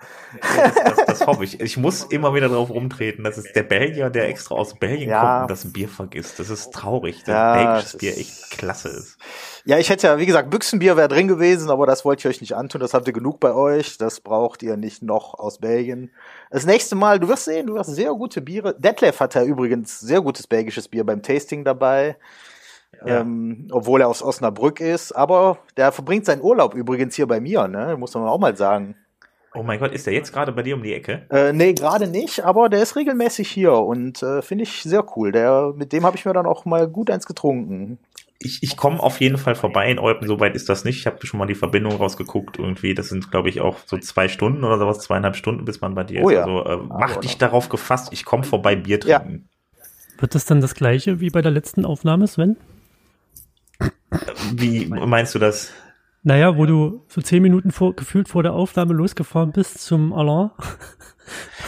Ja, 0.58 0.64
das, 0.70 0.96
das, 0.96 1.06
das 1.06 1.28
hoffe 1.28 1.44
ich. 1.44 1.60
Ich 1.60 1.78
muss 1.78 2.04
immer 2.04 2.34
wieder 2.34 2.50
drauf 2.50 2.70
rumtreten. 2.70 3.24
Das 3.24 3.38
ist 3.38 3.56
der 3.56 3.64
Belgier, 3.64 4.10
der 4.10 4.28
extra 4.30 4.56
aus 4.56 4.74
Belgien 4.76 5.10
Ja. 5.10 5.22
kommt 5.22 5.42
und 5.44 5.52
das 5.52 5.72
Bier 5.74 5.90
vergisst. 5.90 6.40
Das 6.40 6.50
ist 6.50 6.72
traurig, 6.74 7.20
dass 7.24 7.28
Ja, 7.30 7.54
belgisches 7.56 7.92
das 7.92 8.00
Bier 8.00 8.12
ist- 8.12 8.20
echt 8.20 8.52
klasse 8.58 8.90
ist. 8.90 9.18
Ja, 9.68 9.80
ich 9.80 9.90
hätte 9.90 10.06
ja, 10.06 10.20
wie 10.20 10.28
gesagt, 10.28 10.52
Büchsenbier 10.52 10.96
wäre 10.96 11.08
drin 11.08 11.28
gewesen, 11.28 11.72
aber 11.72 11.88
das 11.88 12.06
wollte 12.06 12.20
ich 12.20 12.36
euch 12.36 12.40
nicht 12.40 12.56
antun. 12.56 12.82
Das 12.82 12.94
habt 12.94 13.08
ihr 13.08 13.14
genug 13.14 13.40
bei 13.40 13.52
euch. 13.52 13.98
Das 13.98 14.22
braucht 14.22 14.62
ihr 14.62 14.78
nicht 14.78 15.02
noch 15.02 15.34
aus 15.40 15.58
Belgien. 15.58 16.12
Das 16.52 16.68
nächste 16.68 16.96
Mal, 16.96 17.20
du 17.20 17.28
wirst 17.28 17.46
sehen, 17.46 17.66
du 17.66 17.80
hast 17.80 17.88
sehr 17.88 18.12
gute 18.14 18.42
Biere. 18.42 18.76
Detlef 18.80 19.20
hat 19.20 19.34
ja 19.34 19.44
übrigens 19.44 20.00
sehr 20.00 20.22
gutes 20.22 20.46
belgisches 20.46 20.88
Bier 20.88 21.04
beim 21.04 21.24
Tasting 21.24 21.64
dabei. 21.64 22.16
Ja. 23.04 23.22
Ähm, 23.22 23.68
obwohl 23.72 24.02
er 24.02 24.08
aus 24.08 24.22
Osnabrück 24.22 24.80
ist. 24.80 25.12
Aber 25.14 25.58
der 25.78 25.92
verbringt 25.92 26.28
seinen 26.28 26.44
Urlaub 26.44 26.76
übrigens 26.76 27.16
hier 27.16 27.26
bei 27.26 27.40
mir, 27.40 27.68
ne? 27.68 27.98
Muss 27.98 28.14
man 28.14 28.28
auch 28.28 28.40
mal 28.40 28.56
sagen. 28.56 28.96
Oh 29.56 29.64
mein 29.64 29.80
Gott, 29.80 29.94
ist 29.94 30.06
der 30.06 30.14
jetzt 30.14 30.32
gerade 30.32 30.52
bei 30.52 30.62
dir 30.62 30.76
um 30.76 30.84
die 30.84 30.94
Ecke? 30.94 31.26
Äh, 31.32 31.54
nee, 31.54 31.74
gerade 31.74 32.08
nicht, 32.08 32.44
aber 32.44 32.70
der 32.70 32.84
ist 32.84 32.98
regelmäßig 32.98 33.50
hier 33.50 33.74
und 33.74 34.22
äh, 34.22 34.42
finde 34.42 34.66
ich 34.66 34.84
sehr 34.84 35.06
cool. 35.16 35.32
Der, 35.32 35.74
mit 35.76 35.92
dem 35.94 36.06
habe 36.06 36.18
ich 36.18 36.26
mir 36.26 36.34
dann 36.34 36.46
auch 36.46 36.66
mal 36.66 36.88
gut 36.88 37.10
eins 37.10 37.26
getrunken. 37.26 37.98
Ich, 38.40 38.62
ich 38.64 38.76
komme 38.76 39.00
auf 39.02 39.22
jeden 39.22 39.38
Fall 39.38 39.56
vorbei 39.56 39.90
in 39.90 39.98
Eupen, 39.98 40.28
so 40.28 40.40
weit 40.40 40.56
ist 40.56 40.68
das 40.68 40.84
nicht. 40.84 40.98
Ich 40.98 41.08
habe 41.08 41.26
schon 41.26 41.38
mal 41.38 41.46
die 41.46 41.56
Verbindung 41.56 41.94
rausgeguckt 41.96 42.60
irgendwie. 42.60 42.94
Das 42.94 43.08
sind, 43.10 43.32
glaube 43.32 43.50
ich, 43.50 43.62
auch 43.62 43.78
so 43.86 43.98
zwei 43.98 44.28
Stunden 44.28 44.64
oder 44.64 44.78
sowas, 44.78 45.00
zweieinhalb 45.00 45.36
Stunden, 45.36 45.64
bis 45.66 45.80
man 45.82 45.96
bei 45.96 46.04
dir 46.04 46.22
Oh 46.24 46.30
ist. 46.30 46.36
ja. 46.36 46.42
Also 46.44 46.66
äh, 46.66 46.78
mach 46.88 47.12
Aber 47.14 47.22
dich 47.22 47.38
darauf 47.38 47.70
gefasst, 47.70 48.12
ich 48.12 48.26
komme 48.26 48.44
vorbei 48.44 48.76
Bier 48.76 49.00
Ja. 49.06 49.20
trinken. 49.20 49.50
Wird 50.18 50.36
das 50.36 50.46
dann 50.46 50.62
das 50.62 50.76
gleiche 50.76 51.20
wie 51.20 51.30
bei 51.30 51.42
der 51.42 51.52
letzten 51.52 51.86
Aufnahme, 51.86 52.28
Sven? 52.28 52.58
Wie 54.56 54.86
meinst 54.86 55.36
du 55.36 55.40
das? 55.40 55.72
Naja, 56.24 56.58
wo 56.58 56.66
du 56.66 57.04
so 57.08 57.22
zehn 57.22 57.42
Minuten 57.44 57.72
vor, 57.72 57.96
gefühlt 57.96 58.28
vor 58.30 58.42
der 58.44 58.54
Aufnahme 58.54 58.94
losgefahren 58.94 59.52
bist 59.52 59.80
zum 59.80 60.12
Alarm 60.14 60.52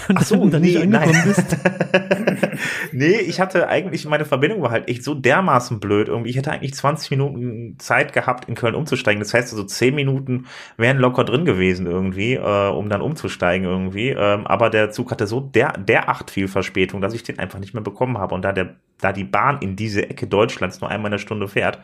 und 0.09 0.17
Ach 0.17 0.23
so, 0.23 0.47
dann 0.47 0.61
nicht 0.61 0.75
nee, 0.75 0.83
angekommen 0.83 1.11
nein. 1.11 1.33
bist. 1.35 1.57
nee, 2.91 3.17
ich 3.17 3.39
hatte 3.39 3.67
eigentlich, 3.67 4.05
meine 4.05 4.25
Verbindung 4.25 4.61
war 4.61 4.71
halt 4.71 4.87
echt 4.87 5.03
so 5.03 5.13
dermaßen 5.13 5.79
blöd 5.79 6.07
irgendwie. 6.07 6.29
Ich 6.29 6.37
hätte 6.37 6.51
eigentlich 6.51 6.73
20 6.73 7.11
Minuten 7.11 7.75
Zeit 7.79 8.13
gehabt, 8.13 8.47
in 8.47 8.55
Köln 8.55 8.75
umzusteigen. 8.75 9.19
Das 9.19 9.33
heißt, 9.33 9.49
so 9.49 9.57
also 9.57 9.67
10 9.67 9.95
Minuten 9.95 10.45
wären 10.77 10.97
locker 10.97 11.23
drin 11.23 11.45
gewesen 11.45 11.87
irgendwie, 11.87 12.35
äh, 12.35 12.69
um 12.69 12.89
dann 12.89 13.01
umzusteigen 13.01 13.67
irgendwie. 13.67 14.09
Ähm, 14.09 14.47
aber 14.47 14.69
der 14.69 14.91
Zug 14.91 15.11
hatte 15.11 15.27
so 15.27 15.39
der, 15.39 15.73
derart 15.73 16.31
viel 16.31 16.47
Verspätung, 16.47 17.01
dass 17.01 17.13
ich 17.13 17.23
den 17.23 17.39
einfach 17.39 17.59
nicht 17.59 17.73
mehr 17.73 17.83
bekommen 17.83 18.17
habe. 18.17 18.35
Und 18.35 18.43
da 18.43 18.53
der, 18.53 18.75
da 18.99 19.13
die 19.13 19.23
Bahn 19.23 19.59
in 19.61 19.75
diese 19.75 20.09
Ecke 20.09 20.25
Deutschlands 20.27 20.81
nur 20.81 20.89
einmal 20.89 21.09
eine 21.11 21.19
Stunde 21.19 21.47
fährt, 21.47 21.79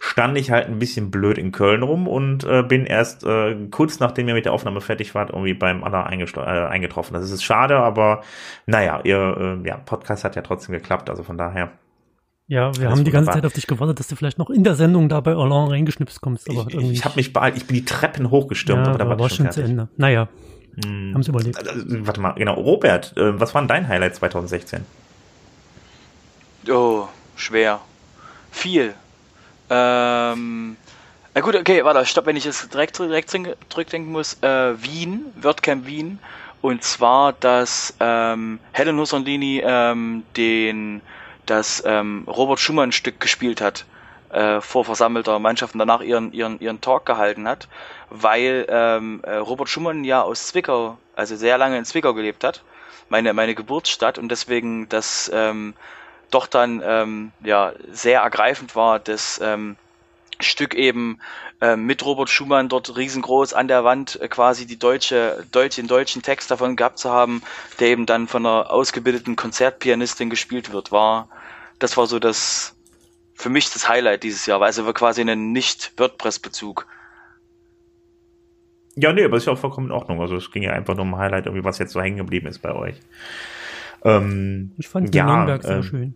stand 0.00 0.38
ich 0.38 0.50
halt 0.50 0.66
ein 0.68 0.78
bisschen 0.78 1.10
blöd 1.10 1.36
in 1.38 1.52
Köln 1.52 1.82
rum 1.82 2.08
und 2.08 2.44
äh, 2.44 2.62
bin 2.62 2.86
erst 2.86 3.24
äh, 3.24 3.54
kurz 3.70 4.00
nachdem 4.00 4.28
ihr 4.28 4.34
mit 4.34 4.44
der 4.46 4.52
Aufnahme 4.52 4.80
fertig 4.80 5.14
wart, 5.14 5.30
irgendwie 5.30 5.54
beim 5.54 5.84
Aller 5.84 6.08
eingestro- 6.10 6.42
äh, 6.44 6.66
eingetroffen. 6.68 7.14
Das 7.14 7.30
ist 7.30 7.42
schade, 7.44 7.76
aber 7.76 8.22
naja, 8.66 9.00
ihr 9.04 9.60
äh, 9.64 9.68
ja, 9.68 9.76
Podcast 9.76 10.24
hat 10.24 10.36
ja 10.36 10.42
trotzdem 10.42 10.72
geklappt, 10.74 11.10
also 11.10 11.22
von 11.22 11.36
daher. 11.36 11.72
Ja, 12.46 12.74
wir 12.76 12.86
Alles 12.88 12.98
haben 12.98 13.04
die 13.04 13.10
ganze 13.10 13.28
wunderbar. 13.28 13.34
Zeit 13.34 13.46
auf 13.46 13.52
dich 13.54 13.66
gewartet, 13.66 13.98
dass 14.00 14.08
du 14.08 14.16
vielleicht 14.16 14.38
noch 14.38 14.50
in 14.50 14.64
der 14.64 14.74
Sendung 14.74 15.08
da 15.08 15.20
bei 15.20 15.32
Alarm 15.32 15.70
reingeschnipst 15.70 16.20
kommst. 16.20 16.48
Aber 16.50 16.66
Ich, 16.68 16.74
ich, 16.92 17.04
habe 17.04 17.16
mich 17.16 17.32
beeilt, 17.32 17.56
ich 17.56 17.66
bin 17.66 17.76
die 17.76 17.84
Treppen 17.86 18.30
hochgestürmt, 18.30 18.86
ja, 18.86 18.88
aber 18.92 18.98
da 18.98 19.08
war, 19.08 19.18
war 19.18 19.28
schon 19.30 19.46
zu 19.50 19.54
fertig. 19.60 19.70
Ende. 19.70 19.88
Naja, 19.96 20.28
Hm. 20.84 21.12
haben 21.14 21.22
sie 21.22 21.30
überlebt. 21.30 21.56
Also, 21.56 21.84
warte 22.06 22.20
mal, 22.20 22.32
genau, 22.32 22.54
Robert, 22.54 23.16
äh, 23.16 23.38
was 23.40 23.54
war 23.54 23.62
denn 23.62 23.68
dein 23.68 23.88
Highlight 23.88 24.16
2016? 24.16 24.80
Oh, 26.68 27.08
schwer. 27.36 27.80
Viel. 28.50 28.94
Ähm, 29.70 30.76
na 31.34 31.40
gut, 31.40 31.56
okay, 31.56 31.84
warte, 31.84 32.06
stopp, 32.06 32.26
wenn 32.26 32.36
ich 32.36 32.44
jetzt 32.44 32.72
direkt, 32.72 32.98
direkt 32.98 33.30
zurück- 33.30 33.56
zurückdenken 33.68 34.12
muss. 34.12 34.38
Äh, 34.42 34.82
Wien, 34.82 35.26
WordCamp 35.36 35.86
Wien. 35.86 36.18
Und 36.62 36.82
zwar, 36.82 37.34
dass 37.34 37.94
ähm, 38.00 38.60
Helen 38.72 38.98
Husserlini 38.98 39.62
ähm, 39.64 40.24
den, 40.36 41.02
das 41.44 41.82
ähm, 41.84 42.24
Robert 42.26 42.58
Schumann-Stück 42.60 43.20
gespielt 43.20 43.60
hat 43.60 43.84
äh, 44.30 44.60
vor 44.62 44.84
versammelter 44.84 45.38
Mannschaft 45.38 45.74
und 45.74 45.80
danach 45.80 46.00
ihren, 46.00 46.32
ihren, 46.32 46.58
ihren 46.60 46.80
Talk 46.80 47.04
gehalten 47.04 47.46
hat, 47.46 47.68
weil 48.08 48.66
ähm, 48.70 49.20
äh, 49.24 49.36
Robert 49.36 49.68
Schumann 49.68 50.04
ja 50.04 50.22
aus 50.22 50.46
Zwickau, 50.46 50.96
also 51.14 51.36
sehr 51.36 51.58
lange 51.58 51.76
in 51.76 51.84
Zwickau 51.84 52.14
gelebt 52.14 52.44
hat, 52.44 52.62
meine, 53.10 53.34
meine 53.34 53.54
Geburtsstadt 53.54 54.18
und 54.18 54.30
deswegen 54.30 54.88
das 54.88 55.30
ähm, 55.34 55.74
doch 56.30 56.46
dann 56.46 56.82
ähm, 56.84 57.32
ja 57.42 57.72
sehr 57.90 58.20
ergreifend 58.20 58.76
war, 58.76 58.98
das 58.98 59.40
ähm, 59.42 59.76
Stück 60.40 60.74
eben 60.74 61.18
ähm, 61.60 61.86
mit 61.86 62.04
Robert 62.04 62.28
Schumann 62.28 62.68
dort 62.68 62.96
riesengroß 62.96 63.54
an 63.54 63.68
der 63.68 63.84
Wand 63.84 64.20
äh, 64.20 64.28
quasi 64.28 64.66
die 64.66 64.78
deutsche, 64.78 65.46
deutsch, 65.52 65.76
den 65.76 65.86
deutschen 65.86 66.22
Text 66.22 66.50
davon 66.50 66.76
gehabt 66.76 66.98
zu 66.98 67.10
haben, 67.10 67.42
der 67.80 67.88
eben 67.88 68.06
dann 68.06 68.26
von 68.26 68.44
einer 68.44 68.70
ausgebildeten 68.70 69.36
Konzertpianistin 69.36 70.30
gespielt 70.30 70.72
wird, 70.72 70.92
war, 70.92 71.28
das 71.78 71.96
war 71.96 72.06
so 72.06 72.18
das, 72.18 72.76
für 73.34 73.48
mich 73.48 73.72
das 73.72 73.88
Highlight 73.88 74.22
dieses 74.22 74.46
Jahr, 74.46 74.60
weil 74.60 74.66
also 74.66 74.86
war 74.86 74.94
quasi 74.94 75.20
einen 75.20 75.52
Nicht-WordPress-Bezug. 75.52 76.86
Ja, 78.96 79.12
nee, 79.12 79.24
aber 79.24 79.36
ist 79.36 79.46
ja 79.46 79.52
auch 79.52 79.58
vollkommen 79.58 79.88
in 79.88 79.92
Ordnung. 79.92 80.20
Also 80.20 80.36
es 80.36 80.52
ging 80.52 80.62
ja 80.62 80.72
einfach 80.72 80.94
nur 80.94 81.02
um 81.02 81.14
ein 81.14 81.20
Highlight, 81.20 81.46
irgendwie, 81.46 81.64
was 81.64 81.78
jetzt 81.78 81.92
so 81.92 82.00
hängen 82.00 82.16
geblieben 82.16 82.46
ist 82.46 82.60
bei 82.60 82.72
euch. 82.72 82.96
Ähm, 84.04 84.72
Ich 84.76 84.88
fand 84.88 85.14
ja, 85.14 85.24
Nürnberg 85.26 85.62
sehr 85.62 85.76
ähm, 85.76 85.82
schön. 85.82 86.14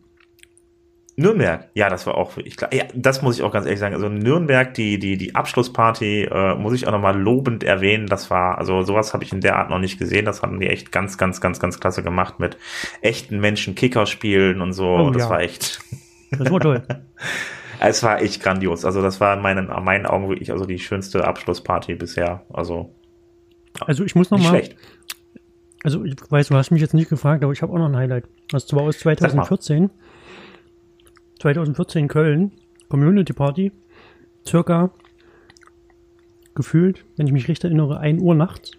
Nürnberg, 1.18 1.68
ja, 1.74 1.90
das 1.90 2.06
war 2.06 2.14
auch 2.16 2.36
wirklich 2.36 2.56
klar. 2.56 2.72
Ja, 2.72 2.84
das 2.94 3.22
muss 3.22 3.36
ich 3.36 3.42
auch 3.42 3.50
ganz 3.50 3.66
ehrlich 3.66 3.80
sagen. 3.80 3.92
Also 3.92 4.08
Nürnberg, 4.08 4.72
die 4.74 5.00
die 5.00 5.16
die 5.16 5.34
Abschlussparty, 5.34 6.28
äh, 6.30 6.54
muss 6.54 6.74
ich 6.74 6.86
auch 6.86 6.92
nochmal 6.92 7.18
lobend 7.20 7.64
erwähnen. 7.64 8.06
Das 8.06 8.30
war 8.30 8.56
also 8.56 8.82
sowas 8.82 9.14
habe 9.14 9.24
ich 9.24 9.32
in 9.32 9.40
der 9.40 9.56
Art 9.56 9.68
noch 9.68 9.80
nicht 9.80 9.98
gesehen. 9.98 10.26
Das 10.26 10.42
haben 10.42 10.60
die 10.60 10.68
echt 10.68 10.92
ganz 10.92 11.18
ganz 11.18 11.40
ganz 11.40 11.58
ganz 11.58 11.80
klasse 11.80 12.04
gemacht 12.04 12.38
mit 12.38 12.56
echten 13.00 13.40
Menschen 13.40 13.74
Kicker 13.74 14.06
spielen 14.06 14.60
und 14.60 14.74
so. 14.74 14.86
Oh, 14.86 15.10
das 15.10 15.24
ja. 15.24 15.30
war 15.30 15.40
echt, 15.40 15.80
Das 16.30 16.52
war 16.52 16.60
toll. 16.60 16.84
es 17.80 18.02
war 18.04 18.22
echt 18.22 18.40
grandios. 18.40 18.84
Also 18.84 19.02
das 19.02 19.20
war 19.20 19.34
in 19.34 19.42
meinen 19.42 19.70
in 19.70 19.84
meinen 19.84 20.06
Augen 20.06 20.28
wirklich 20.28 20.52
also 20.52 20.66
die 20.66 20.78
schönste 20.78 21.26
Abschlussparty 21.26 21.96
bisher. 21.96 22.44
Also 22.52 22.94
Also 23.80 24.04
ich 24.04 24.14
muss 24.14 24.30
noch 24.30 24.38
mal, 24.38 24.50
schlecht. 24.50 24.76
Also 25.84 26.04
ich 26.04 26.14
weiß, 26.28 26.48
du 26.48 26.54
hast 26.56 26.70
mich 26.70 26.80
jetzt 26.80 26.94
nicht 26.94 27.08
gefragt, 27.08 27.42
aber 27.44 27.52
ich 27.52 27.62
habe 27.62 27.72
auch 27.72 27.78
noch 27.78 27.86
ein 27.88 27.96
Highlight. 27.96 28.24
Das 28.50 28.66
zwar 28.66 28.82
aus 28.82 28.96
mal. 29.04 29.16
2014. 29.16 29.90
2014 31.40 32.08
Köln, 32.08 32.52
Community 32.88 33.32
Party, 33.32 33.72
circa 34.46 34.90
gefühlt, 36.54 37.04
wenn 37.16 37.26
ich 37.26 37.32
mich 37.32 37.46
richtig 37.48 37.64
erinnere, 37.70 38.00
1 38.00 38.20
Uhr 38.20 38.34
nachts. 38.34 38.72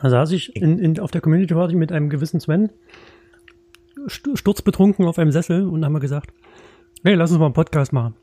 Da 0.00 0.10
saß 0.10 0.32
ich 0.32 0.54
in, 0.54 0.78
in, 0.78 1.00
auf 1.00 1.10
der 1.10 1.20
Community 1.20 1.54
Party 1.54 1.74
mit 1.74 1.90
einem 1.90 2.10
gewissen 2.10 2.38
Sven, 2.38 2.70
st- 4.06 4.36
sturzbetrunken 4.36 5.04
auf 5.06 5.18
einem 5.18 5.32
Sessel 5.32 5.66
und 5.66 5.84
haben 5.84 5.92
wir 5.94 6.00
gesagt, 6.00 6.32
hey, 7.02 7.14
lass 7.14 7.30
uns 7.30 7.40
mal 7.40 7.46
einen 7.46 7.54
Podcast 7.54 7.92
machen. 7.92 8.14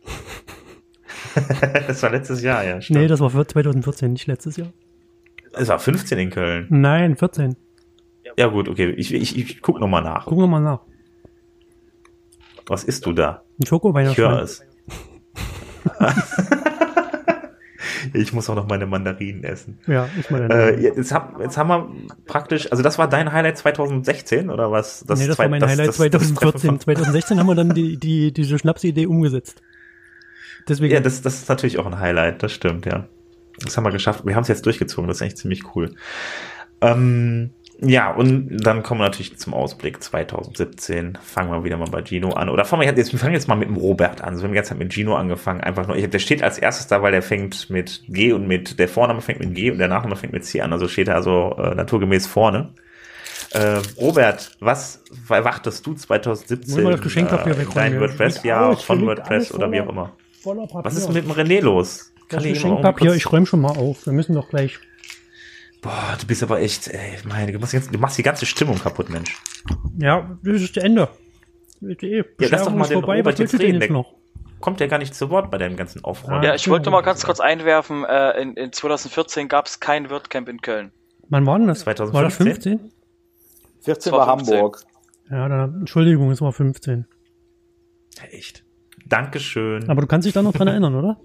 das 1.87 2.01
war 2.03 2.11
letztes 2.11 2.41
Jahr, 2.41 2.63
ja. 2.63 2.79
Stimmt. 2.81 2.99
Nee, 2.99 3.07
das 3.07 3.19
war 3.19 3.29
für 3.29 3.45
2014, 3.45 4.13
nicht 4.13 4.27
letztes 4.27 4.57
Jahr. 4.57 4.71
es 5.53 5.67
war 5.67 5.79
15 5.79 6.17
in 6.19 6.29
Köln. 6.29 6.67
Nein, 6.69 7.15
14. 7.17 7.55
Ja 8.37 8.47
gut, 8.47 8.67
okay. 8.69 8.91
Ich, 8.91 9.13
ich, 9.13 9.37
ich 9.37 9.61
guck 9.61 9.79
noch 9.79 9.87
mal 9.87 10.01
nach. 10.01 10.25
Gucken 10.25 10.43
wir 10.43 10.47
mal 10.47 10.59
nach. 10.61 10.79
Was 12.67 12.83
isst 12.83 13.05
du 13.05 13.13
da? 13.13 13.43
Ein 13.59 13.65
schoko 13.65 13.97
Ich 13.99 14.17
höre 14.17 14.41
es. 14.41 14.63
ich 18.13 18.33
muss 18.33 18.49
auch 18.49 18.55
noch 18.55 18.67
meine 18.67 18.85
Mandarinen 18.85 19.43
essen. 19.43 19.79
Ja, 19.87 20.07
ich 20.19 20.29
meine. 20.29 20.47
Äh, 20.53 20.81
jetzt, 20.81 21.11
hab, 21.13 21.39
jetzt 21.41 21.57
haben 21.57 21.69
wir 21.69 21.89
praktisch, 22.25 22.71
also 22.71 22.83
das 22.83 22.97
war 22.97 23.07
dein 23.09 23.31
Highlight 23.31 23.57
2016 23.57 24.49
oder 24.49 24.71
was? 24.71 25.03
nee, 25.07 25.27
das 25.27 25.35
zwei- 25.35 25.43
war 25.43 25.49
mein 25.49 25.61
Highlight 25.63 25.87
das- 25.89 25.97
das 25.97 26.09
Treffen 26.11 26.35
2014. 26.35 26.69
von- 26.69 26.79
2016 26.79 27.39
haben 27.39 27.47
wir 27.47 27.55
dann 27.55 27.73
die, 27.73 27.97
die, 27.97 28.31
diese 28.31 28.57
Schnapsidee 28.59 29.05
umgesetzt. 29.07 29.61
Deswegen, 30.67 30.93
Ja, 30.93 30.99
das, 30.99 31.21
das 31.21 31.35
ist 31.35 31.49
natürlich 31.49 31.79
auch 31.79 31.85
ein 31.87 31.99
Highlight, 31.99 32.43
das 32.43 32.51
stimmt, 32.51 32.85
ja. 32.85 33.07
Das 33.63 33.75
haben 33.77 33.83
wir 33.83 33.91
geschafft. 33.91 34.25
Wir 34.25 34.35
haben 34.35 34.43
es 34.43 34.47
jetzt 34.47 34.65
durchgezogen, 34.65 35.07
das 35.07 35.17
ist 35.17 35.21
echt 35.21 35.37
ziemlich 35.37 35.75
cool. 35.75 35.95
Ähm, 36.81 37.51
ja, 37.83 38.11
und 38.11 38.57
dann 38.63 38.83
kommen 38.83 39.01
wir 39.01 39.05
natürlich 39.05 39.37
zum 39.39 39.55
Ausblick 39.55 40.03
2017. 40.03 41.17
Fangen 41.19 41.51
wir 41.51 41.63
wieder 41.63 41.77
mal 41.77 41.89
bei 41.89 42.03
Gino 42.03 42.29
an. 42.29 42.49
Oder 42.49 42.63
fangen 42.63 42.83
wir 42.83 42.93
jetzt, 42.93 43.11
wir 43.11 43.19
fangen 43.19 43.33
jetzt 43.33 43.47
mal 43.47 43.55
mit 43.55 43.69
dem 43.69 43.75
Robert 43.75 44.21
an. 44.21 44.35
So, 44.35 44.41
wir 44.41 44.45
haben 44.45 44.51
die 44.51 44.55
ganze 44.55 44.69
Zeit 44.69 44.77
mit 44.77 44.93
Gino 44.93 45.15
angefangen. 45.15 45.61
Einfach 45.61 45.87
nur, 45.87 45.97
ich, 45.97 46.07
der 46.07 46.19
steht 46.19 46.43
als 46.43 46.59
erstes 46.59 46.85
da, 46.85 47.01
weil 47.01 47.11
der 47.11 47.23
fängt 47.23 47.71
mit 47.71 48.03
G 48.07 48.33
und 48.33 48.47
mit, 48.47 48.77
der 48.77 48.87
Vorname 48.87 49.21
fängt 49.21 49.39
mit 49.39 49.55
G 49.55 49.71
und 49.71 49.79
der 49.79 49.87
Nachname 49.87 50.15
fängt 50.15 50.31
mit 50.31 50.45
C 50.45 50.61
an. 50.61 50.71
Also 50.71 50.87
steht 50.87 51.07
er 51.07 51.15
also 51.15 51.55
äh, 51.57 51.73
naturgemäß 51.73 52.27
vorne. 52.27 52.69
Äh, 53.51 53.81
Robert, 53.97 54.55
was 54.59 55.03
erwartest 55.27 55.85
du 55.85 55.95
2017 55.95 56.75
Hol 56.75 56.83
mal 56.83 56.91
das 56.91 57.01
Geschenkpapier 57.01 57.57
äh, 57.57 57.65
dein. 57.73 57.99
WordPress-Jahr 57.99 58.77
von 58.77 59.05
WordPress 59.07 59.53
oder 59.53 59.71
wie 59.71 59.81
auch 59.81 59.89
immer? 59.89 60.13
Was 60.43 60.95
ist 60.95 61.11
mit 61.11 61.25
dem 61.25 61.31
René 61.31 61.61
los? 61.61 62.11
das 62.29 62.43
ich 62.45 62.49
mal 62.49 62.53
Geschenkpapier? 62.53 63.13
Ich 63.13 63.31
räume 63.31 63.45
schon 63.45 63.61
mal 63.61 63.77
auf. 63.77 64.05
Wir 64.05 64.13
müssen 64.13 64.35
doch 64.35 64.49
gleich. 64.49 64.79
Boah, 65.81 66.15
du 66.19 66.27
bist 66.27 66.43
aber 66.43 66.59
echt, 66.61 66.87
ey, 66.89 67.17
meine, 67.27 67.51
du 67.51 67.59
machst, 67.59 67.73
jetzt, 67.73 67.93
du 67.93 67.97
machst 67.97 68.17
die 68.17 68.23
ganze 68.23 68.45
Stimmung 68.45 68.77
kaputt, 68.77 69.09
Mensch. 69.09 69.35
Ja, 69.97 70.37
das 70.43 70.61
ist 70.61 70.77
Ende. 70.77 71.09
Eh, 71.81 72.23
lass 72.37 72.65
doch 72.65 72.71
mal 72.75 72.87
den 72.87 72.99
vorbei. 72.99 73.17
Robert 73.17 73.39
jetzt 73.39 73.53
reden, 73.59 73.73
jetzt 73.75 73.81
der- 73.83 73.91
noch? 73.91 74.13
Kommt 74.59 74.79
ja 74.79 74.85
gar 74.85 74.99
nicht 74.99 75.15
zu 75.15 75.31
Wort 75.31 75.49
bei 75.49 75.57
deinem 75.57 75.75
ganzen 75.75 76.03
Aufräumen. 76.03 76.43
Ja, 76.43 76.53
ich 76.53 76.67
wollte 76.69 76.91
mal 76.91 77.01
ganz 77.01 77.25
kurz 77.25 77.39
einwerfen, 77.39 78.05
äh, 78.05 78.39
in, 78.39 78.53
in 78.53 78.71
2014 78.71 79.47
gab 79.47 79.65
es 79.65 79.79
kein 79.79 80.11
WordCamp 80.11 80.47
in 80.49 80.61
Köln. 80.61 80.91
Wann 81.29 81.47
war 81.47 81.57
denn 81.57 81.67
das? 81.67 81.79
2015? 81.79 82.13
War 82.13 82.23
das 82.23 82.35
15? 82.37 82.79
14 83.81 84.11
Das 84.11 84.11
war 84.11 84.27
war 84.27 84.37
15. 84.37 84.55
Hamburg. 84.57 84.83
Ja, 85.31 85.49
dann, 85.49 85.79
Entschuldigung, 85.79 86.29
es 86.29 86.41
war 86.41 86.51
15. 86.53 87.05
Echt. 88.29 88.63
Dankeschön. 89.07 89.89
Aber 89.89 90.01
du 90.01 90.07
kannst 90.07 90.27
dich 90.27 90.33
da 90.33 90.43
noch 90.43 90.53
dran 90.53 90.67
erinnern, 90.67 90.93
oder? 90.93 91.17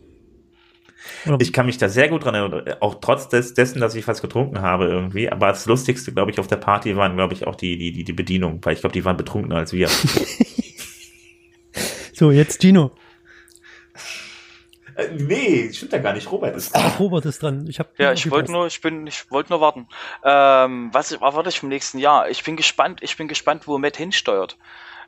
Oder 1.26 1.40
ich 1.40 1.52
kann 1.52 1.66
mich 1.66 1.78
da 1.78 1.88
sehr 1.88 2.08
gut 2.08 2.24
dran 2.24 2.34
erinnern, 2.34 2.64
auch 2.80 2.96
trotz 3.00 3.28
des, 3.28 3.54
dessen, 3.54 3.80
dass 3.80 3.94
ich 3.94 4.04
fast 4.04 4.22
getrunken 4.22 4.60
habe 4.60 4.86
irgendwie. 4.86 5.30
Aber 5.30 5.48
das 5.48 5.66
Lustigste, 5.66 6.12
glaube 6.12 6.30
ich, 6.30 6.38
auf 6.38 6.46
der 6.46 6.56
Party 6.56 6.96
waren, 6.96 7.16
glaube 7.16 7.34
ich, 7.34 7.46
auch 7.46 7.56
die, 7.56 7.78
die, 7.78 7.92
die, 7.92 8.04
die 8.04 8.12
Bedienung, 8.12 8.60
weil 8.62 8.74
ich 8.74 8.80
glaube, 8.80 8.92
die 8.92 9.04
waren 9.04 9.16
betrunkener 9.16 9.56
als 9.56 9.72
wir. 9.72 9.88
so, 12.12 12.30
jetzt 12.30 12.60
Gino. 12.60 12.92
äh, 14.96 15.08
nee, 15.12 15.72
stimmt 15.72 15.92
ja 15.92 15.98
gar 15.98 16.12
nicht. 16.12 16.30
Robert 16.30 16.56
ist 16.56 16.74
Ach, 16.74 16.98
Robert 16.98 17.24
ist 17.24 17.42
dran. 17.42 17.66
Ich 17.68 17.78
hab 17.78 17.98
Ja, 17.98 18.12
ich 18.12 18.30
wollte 18.30 18.52
nur, 18.52 18.66
ich 18.66 18.80
bin, 18.80 19.06
ich 19.06 19.30
wollte 19.30 19.52
nur 19.52 19.60
warten. 19.60 19.88
Ähm, 20.24 20.90
was 20.92 21.12
erwarte 21.12 21.48
ich 21.48 21.60
vom 21.60 21.68
nächsten 21.68 21.98
Jahr? 21.98 22.28
Ich 22.30 22.44
bin 22.44 22.56
gespannt, 22.56 23.00
ich 23.02 23.16
bin 23.16 23.28
gespannt, 23.28 23.66
wo 23.66 23.78
Matt 23.78 23.96
hinsteuert. 23.96 24.56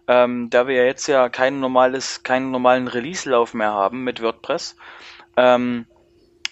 Ähm, 0.08 0.48
da 0.48 0.66
wir 0.66 0.74
ja 0.74 0.84
jetzt 0.84 1.06
ja 1.06 1.28
kein 1.28 1.60
normales, 1.60 2.22
keinen 2.22 2.50
normalen 2.50 2.88
Release-Lauf 2.88 3.52
mehr 3.52 3.72
haben 3.72 4.04
mit 4.04 4.22
WordPress, 4.22 4.74
ähm, 5.38 5.86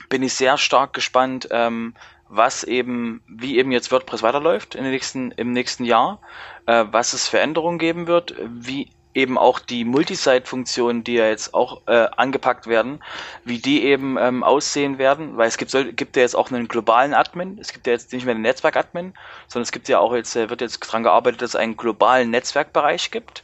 bin 0.08 0.22
ich 0.22 0.34
sehr 0.34 0.56
stark 0.56 0.92
gespannt, 0.92 1.48
ähm, 1.50 1.94
was 2.28 2.64
eben, 2.64 3.22
wie 3.28 3.58
eben 3.58 3.72
jetzt 3.72 3.90
WordPress 3.90 4.22
weiterläuft 4.22 4.74
in 4.74 4.84
den 4.84 4.92
nächsten, 4.92 5.32
im 5.32 5.52
nächsten 5.52 5.84
Jahr, 5.84 6.20
äh, 6.66 6.84
was 6.90 7.12
es 7.12 7.28
für 7.28 7.40
Änderungen 7.40 7.78
geben 7.78 8.06
wird, 8.06 8.34
wie 8.48 8.90
eben 9.14 9.38
auch 9.38 9.58
die 9.58 9.84
Multisite-Funktionen, 9.84 11.02
die 11.02 11.14
ja 11.14 11.26
jetzt 11.26 11.54
auch 11.54 11.82
äh, 11.86 12.06
angepackt 12.16 12.66
werden, 12.66 13.02
wie 13.44 13.58
die 13.58 13.82
eben 13.84 14.18
ähm, 14.18 14.44
aussehen 14.44 14.98
werden, 14.98 15.36
weil 15.36 15.48
es 15.48 15.56
gibt, 15.56 15.70
soll, 15.70 15.92
gibt 15.92 16.16
ja 16.16 16.22
jetzt 16.22 16.36
auch 16.36 16.50
einen 16.50 16.68
globalen 16.68 17.14
Admin, 17.14 17.58
es 17.58 17.72
gibt 17.72 17.86
ja 17.86 17.94
jetzt 17.94 18.12
nicht 18.12 18.26
mehr 18.26 18.34
einen 18.34 18.42
Netzwerk-Admin, 18.42 19.14
sondern 19.48 19.62
es 19.62 19.72
gibt 19.72 19.88
ja 19.88 19.98
auch 19.98 20.14
jetzt, 20.14 20.36
äh, 20.36 20.50
wird 20.50 20.60
jetzt 20.60 20.80
dran 20.80 21.02
gearbeitet, 21.02 21.42
dass 21.42 21.50
es 21.50 21.56
einen 21.56 21.76
globalen 21.76 22.30
Netzwerkbereich 22.30 23.10
gibt. 23.10 23.42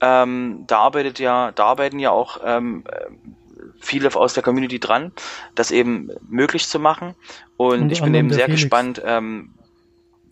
Ähm, 0.00 0.64
da 0.66 0.78
arbeitet 0.78 1.18
ja, 1.18 1.52
da 1.52 1.64
arbeiten 1.66 1.98
ja 1.98 2.10
auch 2.10 2.40
ähm, 2.44 2.84
viele 3.80 4.14
aus 4.14 4.34
der 4.34 4.42
Community 4.42 4.78
dran, 4.78 5.12
das 5.54 5.70
eben 5.70 6.10
möglich 6.28 6.66
zu 6.68 6.78
machen. 6.78 7.14
Und, 7.56 7.82
und 7.82 7.92
ich 7.92 8.02
bin 8.02 8.14
eben 8.14 8.30
sehr 8.30 8.44
Felix. 8.44 8.62
gespannt, 8.62 9.02
ähm, 9.04 9.54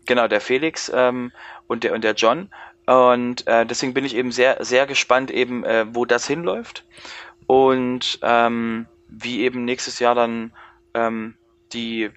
genau, 0.06 0.28
der 0.28 0.40
Felix 0.40 0.90
ähm, 0.94 1.32
und 1.66 1.84
der 1.84 1.94
und 1.94 2.04
der 2.04 2.14
John, 2.14 2.50
und 2.88 3.46
äh, 3.46 3.66
deswegen 3.66 3.92
bin 3.92 4.06
ich 4.06 4.16
eben 4.16 4.32
sehr, 4.32 4.64
sehr 4.64 4.86
gespannt, 4.86 5.30
eben, 5.30 5.62
äh, 5.62 5.84
wo 5.94 6.06
das 6.06 6.26
hinläuft. 6.26 6.86
Und 7.46 8.18
ähm, 8.22 8.86
wie 9.08 9.42
eben 9.42 9.66
nächstes 9.66 9.98
Jahr 9.98 10.14
dann 10.14 10.54
ähm, 10.94 11.34
die, 11.74 12.08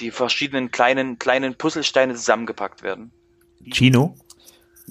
die 0.00 0.10
verschiedenen 0.10 0.70
kleinen, 0.70 1.18
kleinen 1.18 1.54
Puzzlesteine 1.54 2.14
zusammengepackt 2.14 2.82
werden. 2.82 3.10
Gino? 3.72 4.16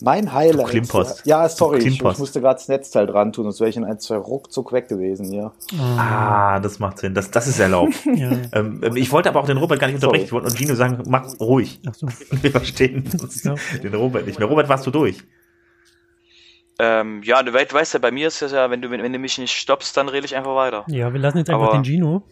Mein 0.01 0.33
Highlight. 0.33 0.67
Du 0.67 0.71
Klimpost. 0.71 1.25
Ja, 1.25 1.47
sorry, 1.49 1.79
ich, 1.79 1.85
ich, 1.87 2.03
musste 2.03 2.41
gerade 2.41 2.55
das 2.55 2.67
Netzteil 2.67 3.07
dran 3.07 3.33
tun, 3.33 3.45
sonst 3.45 3.59
wäre 3.59 3.69
ich 3.69 3.77
in 3.77 3.83
ein, 3.83 3.99
zwei 3.99 4.17
ruckzuck 4.17 4.71
weg 4.71 4.87
gewesen, 4.87 5.33
ja. 5.33 5.51
Ah, 5.77 6.59
das 6.59 6.79
macht 6.79 6.99
Sinn. 6.99 7.13
Das, 7.13 7.31
das 7.31 7.47
ist 7.47 7.59
erlaubt. 7.59 7.93
ja. 8.15 8.31
ähm, 8.53 8.81
ich 8.95 9.11
wollte 9.11 9.29
aber 9.29 9.41
auch 9.41 9.45
den 9.45 9.57
Robert 9.57 9.79
gar 9.79 9.87
nicht 9.87 9.95
unterbrechen. 9.95 10.25
Ich 10.25 10.31
wollte 10.31 10.47
nur 10.47 10.55
Gino 10.55 10.75
sagen, 10.75 11.03
mach 11.07 11.39
ruhig. 11.39 11.79
Ach 11.87 11.93
so. 11.93 12.07
Wir 12.41 12.51
verstehen 12.51 13.03
ja. 13.43 13.55
den 13.83 13.93
Robert 13.93 14.25
nicht 14.25 14.39
mehr. 14.39 14.47
Robert, 14.47 14.69
warst 14.69 14.85
du 14.87 14.91
durch? 14.91 15.23
Ähm, 16.81 17.21
ja, 17.23 17.43
du 17.43 17.53
weißt, 17.53 17.73
weißt 17.73 17.93
ja, 17.95 17.99
bei 17.99 18.11
mir 18.11 18.29
ist 18.29 18.41
es 18.41 18.53
ja, 18.53 18.69
wenn 18.71 18.81
du, 18.81 18.89
wenn, 18.89 19.03
wenn 19.03 19.11
du 19.11 19.19
mich 19.19 19.37
nicht 19.37 19.53
stoppst, 19.53 19.97
dann 19.97 20.07
rede 20.07 20.25
ich 20.25 20.35
einfach 20.35 20.55
weiter. 20.55 20.85
Ja, 20.87 21.11
wir 21.11 21.19
lassen 21.19 21.39
jetzt 21.39 21.49
einfach 21.49 21.67
aber, 21.67 21.77
den 21.77 21.83
Gino. 21.83 22.23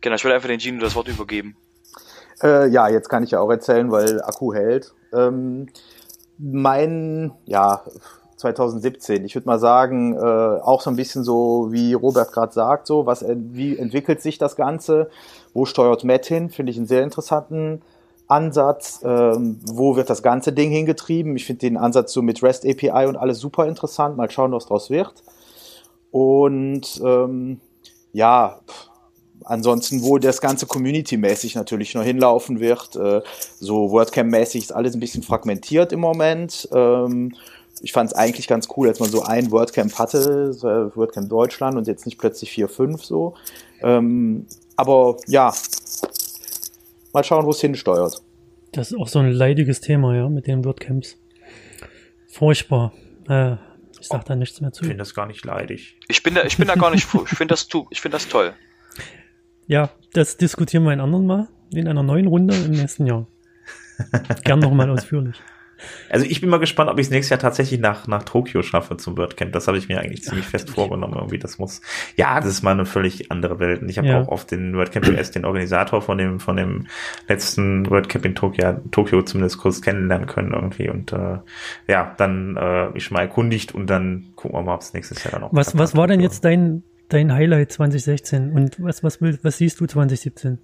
Genau, 0.00 0.14
ich 0.14 0.24
will 0.24 0.32
einfach 0.32 0.48
den 0.48 0.60
Gino 0.60 0.80
das 0.80 0.94
Wort 0.94 1.08
übergeben. 1.08 1.56
Äh, 2.42 2.68
ja, 2.68 2.88
jetzt 2.88 3.08
kann 3.08 3.24
ich 3.24 3.32
ja 3.32 3.40
auch 3.40 3.50
erzählen, 3.50 3.90
weil 3.90 4.22
Akku 4.22 4.54
hält. 4.54 4.94
Ähm, 5.12 5.68
mein, 6.38 7.32
ja, 7.44 7.82
2017. 8.36 9.24
Ich 9.24 9.34
würde 9.34 9.46
mal 9.46 9.58
sagen, 9.58 10.14
äh, 10.14 10.18
auch 10.18 10.80
so 10.82 10.90
ein 10.90 10.96
bisschen 10.96 11.24
so, 11.24 11.68
wie 11.70 11.94
Robert 11.94 12.32
gerade 12.32 12.52
sagt, 12.52 12.86
so, 12.86 13.06
was, 13.06 13.24
wie 13.28 13.76
entwickelt 13.76 14.20
sich 14.20 14.38
das 14.38 14.56
Ganze? 14.56 15.10
Wo 15.54 15.64
steuert 15.64 16.04
Matt 16.04 16.26
hin? 16.26 16.50
Finde 16.50 16.70
ich 16.70 16.76
einen 16.76 16.86
sehr 16.86 17.02
interessanten 17.02 17.82
Ansatz. 18.28 19.00
Ähm, 19.04 19.60
wo 19.64 19.96
wird 19.96 20.10
das 20.10 20.22
ganze 20.22 20.52
Ding 20.52 20.70
hingetrieben? 20.70 21.36
Ich 21.36 21.46
finde 21.46 21.60
den 21.60 21.76
Ansatz 21.76 22.12
so 22.12 22.22
mit 22.22 22.42
REST 22.42 22.66
API 22.66 23.06
und 23.06 23.16
alles 23.16 23.38
super 23.38 23.66
interessant. 23.66 24.16
Mal 24.16 24.30
schauen, 24.30 24.52
was 24.52 24.66
draus 24.66 24.90
wird. 24.90 25.14
Und 26.10 27.00
ähm, 27.04 27.60
ja, 28.12 28.60
ansonsten, 29.46 30.02
wo 30.02 30.18
das 30.18 30.40
ganze 30.40 30.66
Community-mäßig 30.66 31.54
natürlich 31.54 31.94
noch 31.94 32.02
hinlaufen 32.02 32.60
wird, 32.60 32.96
äh, 32.96 33.22
so 33.58 33.90
WordCamp-mäßig 33.90 34.62
ist 34.62 34.72
alles 34.72 34.94
ein 34.94 35.00
bisschen 35.00 35.22
fragmentiert 35.22 35.92
im 35.92 36.00
Moment. 36.00 36.68
Ähm, 36.72 37.34
ich 37.80 37.92
fand 37.92 38.10
es 38.10 38.16
eigentlich 38.16 38.48
ganz 38.48 38.68
cool, 38.76 38.88
als 38.88 39.00
man 39.00 39.08
so 39.08 39.22
ein 39.22 39.50
WordCamp 39.50 39.98
hatte, 39.98 40.50
äh, 40.58 40.96
WordCamp 40.96 41.28
Deutschland 41.28 41.76
und 41.76 41.86
jetzt 41.86 42.06
nicht 42.06 42.18
plötzlich 42.18 42.50
vier, 42.50 42.68
fünf 42.68 43.04
so. 43.04 43.34
Ähm, 43.82 44.46
aber 44.76 45.16
ja, 45.26 45.54
mal 47.12 47.24
schauen, 47.24 47.46
wo 47.46 47.50
es 47.50 47.60
hinsteuert. 47.60 48.22
Das 48.72 48.90
ist 48.90 48.98
auch 48.98 49.08
so 49.08 49.20
ein 49.20 49.30
leidiges 49.30 49.80
Thema, 49.80 50.14
ja, 50.14 50.28
mit 50.28 50.46
den 50.46 50.64
WordCamps. 50.64 51.16
Furchtbar. 52.28 52.92
Äh, 53.28 53.52
ich 54.00 54.08
sag 54.08 54.24
da 54.24 54.36
nichts 54.36 54.60
mehr 54.60 54.72
zu. 54.72 54.82
Ich 54.82 54.88
finde 54.88 55.02
das 55.02 55.14
gar 55.14 55.26
nicht 55.26 55.44
leidig. 55.44 55.98
Ich 56.08 56.22
bin 56.22 56.34
da, 56.34 56.44
ich 56.44 56.58
bin 56.58 56.66
da 56.66 56.74
gar 56.74 56.90
nicht, 56.90 57.06
ich 57.14 57.30
finde 57.30 57.52
das, 57.52 57.68
ich 57.90 58.00
finde 58.00 58.16
das 58.16 58.28
toll. 58.28 58.52
Ja, 59.66 59.90
das 60.12 60.36
diskutieren 60.36 60.84
wir 60.84 60.90
ein 60.90 61.00
anderen 61.00 61.26
Mal 61.26 61.48
in 61.72 61.88
einer 61.88 62.02
neuen 62.02 62.26
Runde 62.26 62.54
im 62.54 62.72
nächsten 62.72 63.06
Jahr. 63.06 63.26
Gern 64.44 64.60
nochmal 64.60 64.90
ausführlich. 64.90 65.36
Also 66.08 66.24
ich 66.24 66.40
bin 66.40 66.48
mal 66.48 66.58
gespannt, 66.58 66.90
ob 66.90 66.98
ich 66.98 67.06
es 67.06 67.10
nächstes 67.10 67.30
Jahr 67.30 67.38
tatsächlich 67.38 67.80
nach, 67.80 68.06
nach 68.06 68.22
Tokio 68.22 68.62
schaffe 68.62 68.96
zum 68.96 69.16
WordCamp. 69.18 69.52
Das 69.52 69.68
habe 69.68 69.76
ich 69.76 69.88
mir 69.88 70.00
eigentlich 70.00 70.22
ziemlich 70.22 70.46
Ach, 70.46 70.52
fest 70.52 70.70
vorgenommen. 70.70 71.14
Irgendwie, 71.14 71.38
das 71.38 71.58
muss. 71.58 71.82
Ja, 72.16 72.40
das 72.40 72.48
ist 72.48 72.62
mal 72.62 72.72
eine 72.72 72.86
völlig 72.86 73.30
andere 73.30 73.58
Welt. 73.58 73.82
Und 73.82 73.88
ich 73.90 73.98
habe 73.98 74.08
ja. 74.08 74.22
auch 74.22 74.28
auf 74.28 74.46
den 74.46 74.74
WordCamp 74.74 75.06
US 75.08 75.30
den 75.32 75.44
Organisator 75.44 76.00
von 76.00 76.16
dem, 76.16 76.40
von 76.40 76.56
dem 76.56 76.86
letzten 77.28 77.90
WordCamp 77.90 78.24
in 78.24 78.34
Tokio, 78.34 78.80
Tokio 78.90 79.22
zumindest 79.22 79.58
kurz 79.58 79.82
kennenlernen 79.82 80.26
können 80.26 80.52
irgendwie. 80.54 80.88
Und 80.88 81.12
äh, 81.12 81.38
ja, 81.88 82.14
dann 82.16 82.56
äh, 82.56 82.88
mich 82.90 83.10
mal 83.10 83.20
erkundigt 83.20 83.74
und 83.74 83.88
dann 83.88 84.28
gucken 84.34 84.58
wir 84.58 84.62
mal, 84.62 84.74
ob 84.74 84.80
es 84.80 84.94
nächstes 84.94 85.22
Jahr 85.24 85.32
dann 85.32 85.42
auch. 85.42 85.50
Was, 85.52 85.76
was 85.76 85.94
war 85.94 86.06
denn 86.06 86.20
jetzt 86.20 86.44
dein 86.44 86.84
dein 87.08 87.32
Highlight 87.32 87.72
2016 87.72 88.52
und 88.52 88.82
was, 88.82 89.02
was, 89.02 89.20
will, 89.20 89.38
was 89.42 89.58
siehst 89.58 89.80
du 89.80 89.86
2017? 89.86 90.58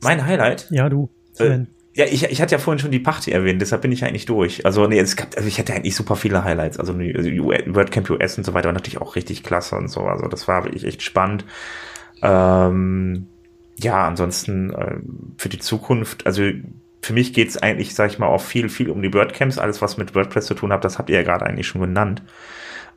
Mein 0.00 0.24
Highlight? 0.26 0.68
Ja, 0.70 0.88
du. 0.88 1.08
Äh, 1.38 1.60
ja, 1.94 2.06
ich, 2.06 2.24
ich 2.24 2.40
hatte 2.40 2.52
ja 2.52 2.58
vorhin 2.58 2.78
schon 2.78 2.90
die 2.90 2.98
Party 2.98 3.30
erwähnt, 3.30 3.60
deshalb 3.60 3.82
bin 3.82 3.92
ich 3.92 4.04
eigentlich 4.04 4.24
durch. 4.24 4.64
Also, 4.64 4.86
nee, 4.86 4.98
es 4.98 5.16
gab, 5.16 5.36
also 5.36 5.46
ich 5.46 5.58
hatte 5.58 5.74
eigentlich 5.74 5.94
super 5.94 6.16
viele 6.16 6.42
Highlights. 6.42 6.78
Also, 6.78 6.98
WordCamp 6.98 8.10
US 8.10 8.38
und 8.38 8.44
so 8.44 8.54
weiter 8.54 8.68
war 8.68 8.72
natürlich 8.72 9.00
auch 9.00 9.14
richtig 9.14 9.42
klasse 9.42 9.76
und 9.76 9.88
so. 9.88 10.00
Also, 10.00 10.26
das 10.26 10.48
war 10.48 10.64
wirklich 10.64 10.84
echt 10.84 11.02
spannend. 11.02 11.44
Ähm, 12.22 13.26
ja, 13.78 14.06
ansonsten 14.06 14.72
äh, 14.72 14.96
für 15.36 15.48
die 15.48 15.58
Zukunft, 15.58 16.26
also 16.26 16.42
für 17.02 17.12
mich 17.12 17.34
geht's 17.34 17.58
eigentlich, 17.58 17.94
sag 17.94 18.10
ich 18.10 18.18
mal, 18.18 18.28
auch 18.28 18.40
viel, 18.40 18.68
viel 18.68 18.88
um 18.88 19.02
die 19.02 19.12
WordCamps. 19.12 19.58
Alles, 19.58 19.82
was 19.82 19.96
mit 19.96 20.14
WordPress 20.14 20.46
zu 20.46 20.54
tun 20.54 20.72
hat, 20.72 20.84
das 20.84 20.98
habt 20.98 21.10
ihr 21.10 21.16
ja 21.16 21.22
gerade 21.22 21.44
eigentlich 21.44 21.66
schon 21.66 21.80
genannt. 21.80 22.22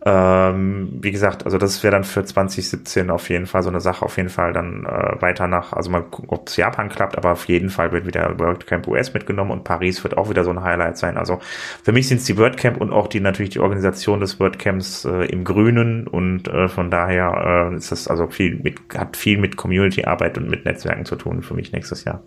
Ähm, 0.08 1.00
wie 1.02 1.12
gesagt, 1.12 1.46
also 1.46 1.58
das 1.58 1.82
wäre 1.82 1.92
dann 1.92 2.04
für 2.04 2.24
2017 2.24 3.10
auf 3.10 3.28
jeden 3.28 3.48
Fall 3.48 3.64
so 3.64 3.70
eine 3.70 3.82
Sache, 3.82 4.06
auf 4.06 4.18
jeden 4.18 4.30
Fall 4.30 4.54
dann 4.54 4.86
äh, 4.86 5.20
weiter 5.20 5.48
nach, 5.48 5.74
also 5.74 5.90
mal 5.90 6.04
gucken, 6.04 6.30
ob 6.30 6.48
es 6.48 6.58
Japan 6.58 6.90
klappt, 6.90 7.18
aber 7.18 7.32
auf 7.32 7.46
jeden 7.46 7.72
Fall 7.72 7.92
wird 7.92 8.06
wieder 8.06 8.38
WordCamp 8.38 8.88
US 8.88 9.16
mitgenommen 9.16 9.50
und 9.50 9.64
Paris 9.64 10.04
wird 10.04 10.16
auch 10.16 10.30
wieder 10.30 10.44
so 10.44 10.52
ein 10.52 10.62
Highlight 10.62 11.00
sein. 11.00 11.18
Also 11.18 11.40
für 11.82 11.92
mich 11.92 12.08
sind 12.08 12.20
es 12.20 12.26
die 12.26 12.38
WordCamp 12.38 12.80
und 12.80 12.94
auch 12.94 13.08
die 13.08 13.20
natürlich 13.20 13.50
die 13.50 13.60
Organisation 13.60 14.20
des 14.20 14.40
WordCamps 14.40 15.06
äh, 15.06 15.26
im 15.26 15.44
Grünen 15.44 16.06
und 16.06 16.48
äh, 16.50 16.68
von 16.68 16.92
daher 16.92 17.72
äh, 17.72 17.76
ist 17.76 17.92
das 17.92 18.08
also 18.08 18.28
viel 18.28 18.60
mit, 18.62 18.76
hat 18.96 19.18
viel 19.18 19.40
mit 19.40 19.58
Community-Arbeit 19.58 20.38
und 20.38 20.52
mit 20.52 20.66
Netzwerken 20.66 21.06
zu 21.06 21.16
tun 21.16 21.42
für 21.42 21.56
mich 21.56 21.72
nächstes 21.72 22.04
Jahr. 22.04 22.22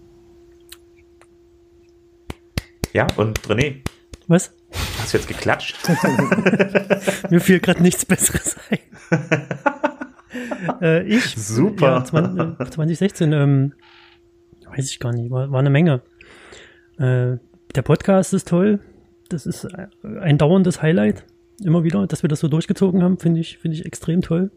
Ja, 2.92 3.06
und 3.16 3.38
René, 3.42 3.82
was? 4.26 4.57
Hast 4.73 5.15
du 5.15 5.19
jetzt 5.19 5.28
geklatscht? 5.28 5.77
Mir 7.31 7.40
fiel 7.40 7.61
gerade 7.61 7.82
nichts 7.82 8.05
Besseres 8.05 8.57
ein. 8.69 8.78
äh, 10.82 11.03
ich. 11.05 11.35
Super. 11.35 11.86
Ja, 11.86 12.05
20, 12.05 12.59
2016, 12.70 13.32
ähm, 13.32 13.73
weiß 14.77 14.90
ich 14.90 15.01
gar 15.01 15.12
nicht, 15.12 15.31
war, 15.31 15.51
war 15.51 15.61
eine 15.61 15.70
Menge. 15.70 16.03
Äh, 16.99 17.39
der 17.74 17.82
Podcast 17.82 18.35
ist 18.35 18.49
toll. 18.49 18.81
Das 19.28 19.47
ist 19.47 19.66
ein 20.03 20.39
dauerndes 20.39 20.82
Highlight. 20.82 21.24
Immer 21.62 21.85
wieder, 21.85 22.07
dass 22.07 22.23
wir 22.23 22.28
das 22.28 22.40
so 22.40 22.49
durchgezogen 22.49 23.03
haben, 23.03 23.19
finde 23.19 23.40
ich, 23.40 23.59
finde 23.59 23.77
ich 23.77 23.85
extrem 23.85 24.23
toll. 24.23 24.51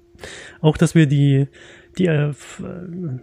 Auch, 0.62 0.78
dass 0.78 0.96
wir 0.96 1.08
die, 1.08 1.48
die 1.98 2.06
äh, 2.06 2.34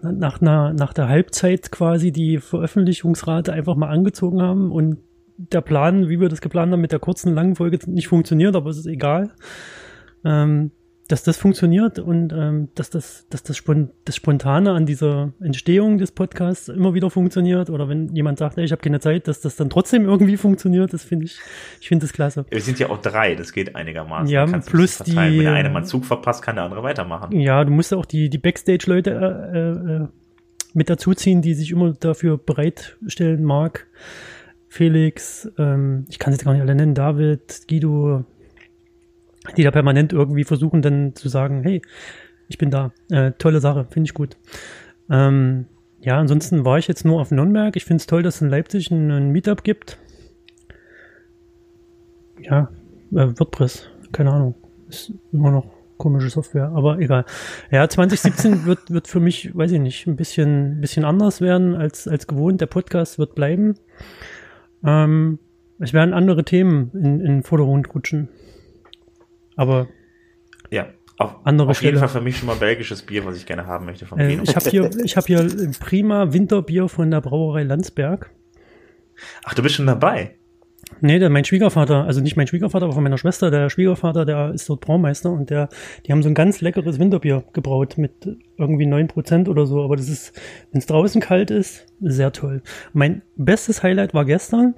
nach, 0.02 0.40
nach, 0.40 0.73
nach 0.73 0.93
der 0.93 1.09
Halbzeit 1.09 1.70
quasi 1.70 2.10
die 2.10 2.39
Veröffentlichungsrate 2.39 3.52
einfach 3.52 3.77
mal 3.77 3.89
angezogen 3.89 4.43
haben 4.43 4.73
und 4.73 4.98
der 5.39 5.60
Plan, 5.60 6.09
wie 6.09 6.20
wir 6.20 6.28
das 6.28 6.40
geplant 6.40 6.73
haben, 6.73 6.81
mit 6.81 6.93
der 6.93 6.98
kurzen, 6.98 7.35
langen 7.35 7.55
Folge 7.56 7.78
nicht 7.86 8.09
funktioniert, 8.09 8.56
aber 8.56 8.70
es 8.70 8.78
ist 8.78 8.86
egal. 8.86 9.31
Ähm, 10.24 10.73
dass 11.09 11.23
das 11.23 11.39
funktioniert 11.39 11.98
und 11.98 12.35
ähm, 12.35 12.69
dass 12.74 12.90
das, 12.90 13.27
dass 13.31 13.43
das, 13.43 13.56
Spon 13.56 13.90
das 14.05 14.15
Spontane 14.15 14.73
an 14.73 14.85
dieser 14.85 15.32
Entstehung 15.40 15.97
des 15.97 16.12
Podcasts 16.12 16.69
immer 16.69 16.93
wieder 16.93 17.09
funktioniert 17.09 17.70
oder 17.70 17.89
wenn 17.89 18.15
jemand 18.15 18.39
sagt, 18.39 18.59
ey, 18.59 18.65
ich 18.65 18.73
habe 18.73 18.82
keine 18.82 19.01
Zeit, 19.01 19.27
dass 19.27 19.40
das 19.40 19.56
dann 19.56 19.70
trotzdem 19.70 20.05
irgendwie 20.05 20.36
funktioniert, 20.36 20.93
das 20.93 21.05
finde 21.05 21.24
ich, 21.24 21.39
ich 21.81 21.89
finde 21.89 22.05
das 22.05 22.12
klasse. 22.12 22.44
Wir 22.51 22.60
sind 22.60 22.78
ja 22.78 22.90
auch 22.90 23.01
drei, 23.01 23.35
das 23.35 23.55
geht 23.55 23.74
einigermaßen. 23.74 24.28
Ja, 24.28 24.44
plus 24.44 24.98
die. 24.98 25.16
Wenn 25.16 25.39
der 25.39 25.55
eine 25.55 25.70
mal 25.70 25.85
Zug 25.85 26.05
verpasst, 26.05 26.43
kann 26.43 26.56
der 26.56 26.65
andere 26.65 26.82
weitermachen. 26.82 27.40
Ja, 27.40 27.65
du 27.65 27.70
musst 27.70 27.94
auch 27.94 28.05
die, 28.05 28.28
die 28.28 28.39
Backstage-Leute 28.39 29.10
äh, 29.10 29.93
äh, 29.93 30.09
mit 30.74 30.90
dazuziehen, 30.90 31.40
die 31.40 31.55
sich 31.55 31.70
immer 31.70 31.94
dafür 31.94 32.36
bereitstellen 32.36 33.44
mag. 33.44 33.86
Felix, 34.68 35.50
ähm, 35.58 36.04
ich 36.08 36.18
kann 36.18 36.32
sie 36.32 36.44
gar 36.44 36.52
nicht 36.52 36.62
alle 36.62 36.74
nennen, 36.74 36.94
David, 36.94 37.66
Guido, 37.68 38.24
die 39.56 39.62
da 39.62 39.70
permanent 39.70 40.12
irgendwie 40.12 40.44
versuchen 40.44 40.82
dann 40.82 41.14
zu 41.14 41.28
sagen, 41.28 41.62
hey, 41.62 41.82
ich 42.48 42.58
bin 42.58 42.70
da. 42.70 42.92
Äh, 43.10 43.32
tolle 43.32 43.60
Sache, 43.60 43.86
finde 43.90 44.08
ich 44.08 44.14
gut. 44.14 44.36
Ähm, 45.10 45.66
ja, 46.00 46.18
ansonsten 46.18 46.64
war 46.64 46.78
ich 46.78 46.88
jetzt 46.88 47.04
nur 47.04 47.20
auf 47.20 47.30
Nürnberg. 47.30 47.76
Ich 47.76 47.84
finde 47.84 48.00
es 48.00 48.06
toll, 48.06 48.22
dass 48.22 48.36
es 48.36 48.42
in 48.42 48.48
Leipzig 48.48 48.90
ein, 48.90 49.10
ein 49.10 49.30
Meetup 49.30 49.64
gibt. 49.64 49.98
Ja, 52.40 52.70
äh, 53.12 53.28
WordPress, 53.38 53.88
keine 54.12 54.32
Ahnung. 54.32 54.54
Ist 54.88 55.12
immer 55.32 55.50
noch 55.50 55.66
komische 55.98 56.30
Software, 56.30 56.70
aber 56.74 56.98
egal. 57.00 57.24
Ja, 57.70 57.88
2017 57.88 58.64
wird, 58.64 58.90
wird 58.90 59.08
für 59.08 59.20
mich, 59.20 59.54
weiß 59.56 59.72
ich 59.72 59.80
nicht, 59.80 60.06
ein 60.06 60.16
bisschen, 60.16 60.80
bisschen 60.80 61.04
anders 61.04 61.40
werden 61.40 61.74
als, 61.74 62.06
als 62.06 62.26
gewohnt. 62.26 62.60
Der 62.60 62.66
Podcast 62.66 63.18
wird 63.18 63.34
bleiben. 63.34 63.74
Ähm, 64.84 65.38
Es 65.78 65.92
werden 65.92 66.12
andere 66.14 66.44
Themen 66.44 66.90
in, 66.94 67.20
in 67.20 67.26
den 67.26 67.42
Vordergrund 67.42 67.94
rutschen. 67.94 68.28
Aber 69.56 69.88
Ja, 70.70 70.88
auf, 71.18 71.34
Andere 71.44 71.70
auf 71.70 71.82
jeden. 71.82 71.98
Fall 71.98 72.09
für 72.09 72.20
mich 72.20 72.38
schon 72.38 72.46
mal 72.46 72.56
belgisches 72.56 73.02
Bier, 73.02 73.24
was 73.24 73.36
ich 73.36 73.46
gerne 73.46 73.66
haben 73.66 73.86
möchte 73.86 74.06
vom 74.06 74.18
äh, 74.20 74.40
ich 74.40 74.55
habe 74.55 74.70
hier, 74.70 74.90
ich 75.05 75.16
hab 75.16 75.26
hier 75.26 75.48
prima 75.80 76.32
Winterbier 76.32 76.88
von 76.88 77.10
der 77.10 77.20
Brauerei 77.20 77.64
Landsberg. 77.64 78.30
Ach, 79.44 79.55
du 79.55 79.62
bist 79.62 79.74
schon 79.74 79.86
dabei. 79.86 80.36
Nee, 81.01 81.19
der, 81.19 81.31
mein 81.31 81.44
Schwiegervater, 81.44 82.05
also 82.05 82.20
nicht 82.20 82.36
mein 82.36 82.47
Schwiegervater, 82.47 82.86
aber 82.86 82.94
von 82.94 83.02
meiner 83.02 83.19
Schwester, 83.19 83.51
der 83.51 83.70
Schwiegervater, 83.70 84.24
der 84.24 84.52
ist 84.52 84.69
dort 84.69 84.81
Braumeister 84.81 85.31
und 85.31 85.51
der, 85.51 85.69
die 86.06 86.12
haben 86.12 86.23
so 86.23 86.28
ein 86.28 86.35
ganz 86.35 86.60
leckeres 86.60 86.98
Winterbier 86.98 87.44
gebraut 87.52 87.98
mit 87.98 88.36
irgendwie 88.56 88.86
9% 88.86 89.48
oder 89.48 89.66
so, 89.66 89.85
aber 89.85 89.97
das 89.97 90.09
ist, 90.09 90.32
wenn 90.73 90.78
es 90.78 90.86
draußen 90.86 91.20
kalt 91.20 91.51
ist, 91.51 91.86
sehr 92.01 92.32
toll. 92.32 92.62
Mein 92.93 93.23
bestes 93.36 93.82
Highlight 93.82 94.15
war 94.15 94.24
gestern, 94.24 94.74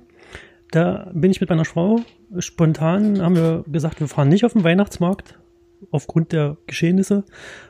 da 0.73 1.11
bin 1.15 1.31
ich 1.31 1.41
mit 1.41 1.49
meiner 1.49 1.65
Frau 1.65 2.01
spontan, 2.39 3.23
haben 3.23 3.37
wir 3.37 3.65
gesagt, 3.69 4.01
wir 4.01 4.09
fahren 4.09 4.29
nicht 4.29 4.45
auf 4.45 4.53
den 4.53 4.65
Weihnachtsmarkt 4.65 5.39
aufgrund 5.91 6.33
der 6.33 6.59
Geschehnisse 6.67 7.25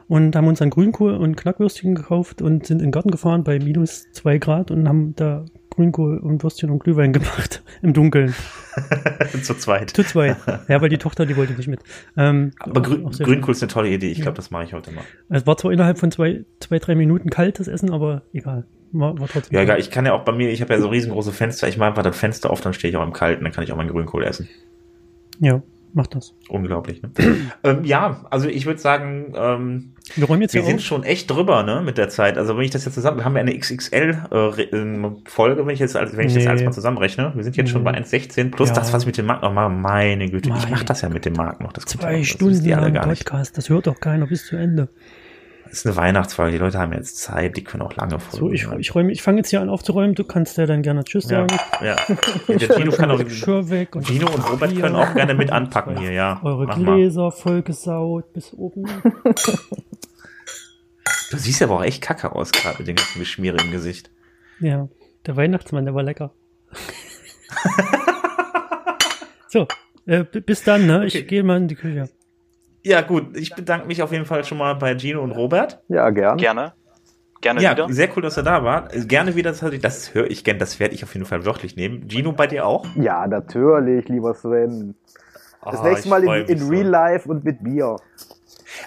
und 0.08 0.34
haben 0.34 0.48
uns 0.48 0.58
dann 0.58 0.70
Grünkohl 0.70 1.14
und 1.14 1.36
Knackwürstchen 1.36 1.94
gekauft 1.94 2.42
und 2.42 2.66
sind 2.66 2.78
in 2.78 2.86
den 2.86 2.92
Garten 2.92 3.10
gefahren 3.10 3.44
bei 3.44 3.58
minus 3.58 4.10
zwei 4.12 4.38
Grad 4.38 4.70
und 4.70 4.88
haben 4.88 5.14
da 5.14 5.44
Grünkohl 5.70 6.18
und 6.18 6.42
Würstchen 6.42 6.70
und 6.70 6.80
Glühwein 6.84 7.12
gemacht 7.12 7.62
im 7.82 7.92
Dunkeln. 7.92 8.34
Zu 9.42 9.54
zweit. 9.54 9.90
Zu 9.90 10.04
zweit. 10.04 10.36
Ja, 10.68 10.80
weil 10.80 10.88
die 10.88 10.98
Tochter, 10.98 11.26
die 11.26 11.36
wollte 11.36 11.54
nicht 11.54 11.68
mit. 11.68 11.80
Ähm, 12.16 12.52
Aber 12.58 12.82
Grün, 12.82 13.04
Grünkohl 13.10 13.52
ist 13.52 13.62
eine 13.62 13.70
tolle 13.72 13.88
Idee. 13.88 14.10
Ich 14.10 14.18
Ja. 14.18 14.24
glaube, 14.24 14.36
das 14.36 14.50
mache 14.50 14.64
ich 14.64 14.72
heute 14.74 14.90
mal. 14.92 15.04
Es 15.28 15.46
war 15.46 15.56
zwar 15.56 15.72
innerhalb 15.72 15.98
von 15.98 16.10
zwei, 16.10 16.44
zwei, 16.60 16.78
drei 16.78 16.94
Minuten 16.94 17.30
kaltes 17.30 17.68
Essen, 17.68 17.90
aber 17.92 18.22
egal. 18.32 18.64
War, 18.92 19.18
war 19.18 19.28
trotzdem. 19.28 19.54
Ja, 19.56 19.62
egal. 19.62 19.78
Ich 19.78 19.90
kann 19.90 20.04
ja 20.06 20.12
auch 20.12 20.24
bei 20.24 20.32
mir, 20.32 20.50
ich 20.50 20.60
habe 20.60 20.72
ja 20.74 20.80
so 20.80 20.88
riesengroße 20.88 21.32
Fenster. 21.32 21.68
Ich 21.68 21.76
mache 21.78 21.90
einfach 21.90 22.02
das 22.02 22.16
Fenster 22.18 22.50
auf, 22.50 22.60
dann 22.60 22.72
stehe 22.72 22.90
ich 22.90 22.96
auch 22.96 23.04
im 23.04 23.12
Kalten. 23.12 23.44
Dann 23.44 23.52
kann 23.52 23.62
ich 23.64 23.72
auch 23.72 23.76
meinen 23.76 23.90
Grünkohl 23.90 24.24
essen. 24.24 24.48
Ja, 25.38 25.62
mach 25.94 26.06
das. 26.06 26.34
Unglaublich, 26.48 27.02
ne? 27.02 27.10
ähm, 27.64 27.84
ja, 27.84 28.24
also 28.30 28.48
ich 28.48 28.66
würde 28.66 28.80
sagen, 28.80 29.32
ähm, 29.36 29.92
Wir 30.16 30.26
räumen 30.26 30.42
jetzt 30.42 30.54
wir 30.54 30.62
sind 30.62 30.76
auf. 30.76 30.80
schon 30.82 31.04
echt 31.04 31.30
drüber, 31.30 31.62
ne, 31.62 31.82
mit 31.82 31.98
der 31.98 32.08
Zeit. 32.08 32.38
Also 32.38 32.56
wenn 32.56 32.64
ich 32.64 32.70
das 32.70 32.84
jetzt 32.84 32.94
zusammen, 32.94 33.18
wir 33.18 33.24
haben 33.24 33.34
ja 33.34 33.40
eine 33.40 33.56
XXL-Folge, 33.56 35.66
wenn 35.66 35.74
ich 35.74 35.80
jetzt, 35.80 35.94
wenn 35.94 36.26
ich 36.26 36.34
das 36.34 36.44
Nee. 36.44 36.48
alles 36.48 36.64
mal 36.64 36.72
zusammenrechne. 36.72 37.32
Wir 37.34 37.44
sind 37.44 37.56
jetzt 37.56 37.70
schon 37.70 37.82
Nee. 37.82 37.90
bei 37.90 37.96
1,16 37.98 38.50
plus 38.50 38.68
Ja. 38.70 38.74
das, 38.76 38.92
was 38.92 39.02
ich 39.02 39.06
mit 39.06 39.18
dem 39.18 39.26
Markt 39.26 39.42
noch 39.42 39.52
mache. 39.52 39.70
Meine 39.70 40.28
Güte, 40.28 40.48
ich 40.48 40.54
Meine 40.54 40.70
mache 40.70 40.84
das 40.84 41.02
ja 41.02 41.08
mit 41.08 41.24
dem 41.24 41.34
Markt 41.34 41.60
noch. 41.60 41.72
Das 41.72 41.84
ja 41.92 42.00
Zwei 42.00 42.18
das 42.18 42.26
Stunden 42.28 42.64
ihr 42.64 42.76
alle 42.76 42.86
lang 42.86 42.94
gar 42.94 43.06
nicht. 43.06 43.24
Podcast. 43.24 43.56
Das 43.58 43.68
hört 43.68 43.86
doch 43.86 44.00
keiner 44.00 44.26
bis 44.26 44.46
zu 44.46 44.56
Ende. 44.56 44.88
Das 45.70 45.78
ist 45.78 45.86
eine 45.86 45.94
Weihnachtsfolge. 45.96 46.50
Die 46.52 46.58
Leute 46.58 46.78
haben 46.80 46.92
jetzt 46.92 47.18
Zeit, 47.18 47.56
die 47.56 47.62
können 47.62 47.82
auch 47.82 47.94
lange 47.94 48.18
Folgen 48.18 48.36
So, 48.46 48.52
ich, 48.52 48.66
ich 48.80 48.92
räume, 48.94 49.12
ich 49.12 49.22
fange 49.22 49.38
jetzt 49.38 49.50
hier 49.50 49.60
an 49.60 49.68
aufzuräumen. 49.68 50.16
Du 50.16 50.24
kannst 50.24 50.56
ja 50.58 50.66
dann 50.66 50.82
gerne 50.82 51.04
Tschüss 51.04 51.30
ja, 51.30 51.46
sagen. 51.48 51.56
ja. 51.80 51.96
Der 52.48 52.58
Gino 52.76 52.90
kann 52.90 53.10
auch, 53.12 53.18
Geschirr 53.24 53.70
weg. 53.70 53.94
Und 53.94 54.04
Gino 54.06 54.28
und 54.28 54.50
Robert 54.50 54.74
können 54.74 54.96
auch 54.96 55.14
gerne 55.14 55.34
mit 55.34 55.52
anpacken 55.52 55.96
hier, 55.96 56.10
ja. 56.10 56.40
Eure 56.44 56.66
Mach 56.66 56.76
mal. 56.76 56.96
Gläser 56.96 57.30
vollgesaut 57.30 58.32
bis 58.32 58.52
oben. 58.52 58.84
Du 61.30 61.36
siehst 61.36 61.62
aber 61.62 61.76
auch 61.76 61.84
echt 61.84 62.02
kacke 62.02 62.32
aus 62.32 62.50
gerade 62.50 62.78
mit 62.78 62.88
dem 62.88 62.96
ganzen 62.96 63.20
Geschmiere 63.20 63.58
im 63.62 63.70
Gesicht. 63.70 64.10
Ja, 64.58 64.88
der 65.26 65.36
Weihnachtsmann, 65.36 65.84
der 65.84 65.94
war 65.94 66.02
lecker. 66.02 66.32
so, 69.48 69.68
äh, 70.06 70.24
bis 70.24 70.64
dann, 70.64 70.86
ne? 70.86 71.06
Ich 71.06 71.14
Okay. 71.14 71.24
gehe 71.26 71.42
mal 71.44 71.58
in 71.58 71.68
die 71.68 71.76
Küche. 71.76 72.08
Ja, 72.82 73.02
gut. 73.02 73.36
Ich 73.36 73.54
bedanke 73.54 73.86
mich 73.86 74.02
auf 74.02 74.12
jeden 74.12 74.24
Fall 74.26 74.44
schon 74.44 74.58
mal 74.58 74.74
bei 74.74 74.96
Gino 74.98 75.22
und 75.22 75.32
Robert. 75.32 75.82
Ja, 75.88 76.10
gern. 76.10 76.38
Gerne. 76.38 76.74
Gerne 77.40 77.62
Ja, 77.62 77.72
wieder. 77.72 77.88
sehr 77.88 78.08
cool, 78.16 78.22
dass 78.22 78.36
er 78.36 78.42
da 78.42 78.64
war. 78.64 78.88
Gerne 78.88 79.34
wieder, 79.34 79.50
das, 79.52 79.64
das 79.80 80.14
höre 80.14 80.30
ich 80.30 80.44
gern, 80.44 80.58
das 80.58 80.78
werde 80.80 80.94
ich 80.94 81.04
auf 81.04 81.14
jeden 81.14 81.26
Fall 81.26 81.44
wörtlich 81.46 81.76
nehmen. 81.76 82.08
Gino, 82.08 82.32
bei 82.32 82.46
dir 82.46 82.66
auch? 82.66 82.86
Ja, 82.94 83.26
natürlich, 83.26 84.08
lieber 84.08 84.34
Sven. 84.34 84.94
Das 85.68 85.80
Ah, 85.80 85.82
nächste 85.82 86.08
Mal 86.08 86.24
in, 86.24 86.44
in 86.46 86.58
so. 86.58 86.68
Real 86.68 86.86
Life 86.86 87.28
und 87.28 87.44
mit 87.44 87.62
Bier. 87.62 87.96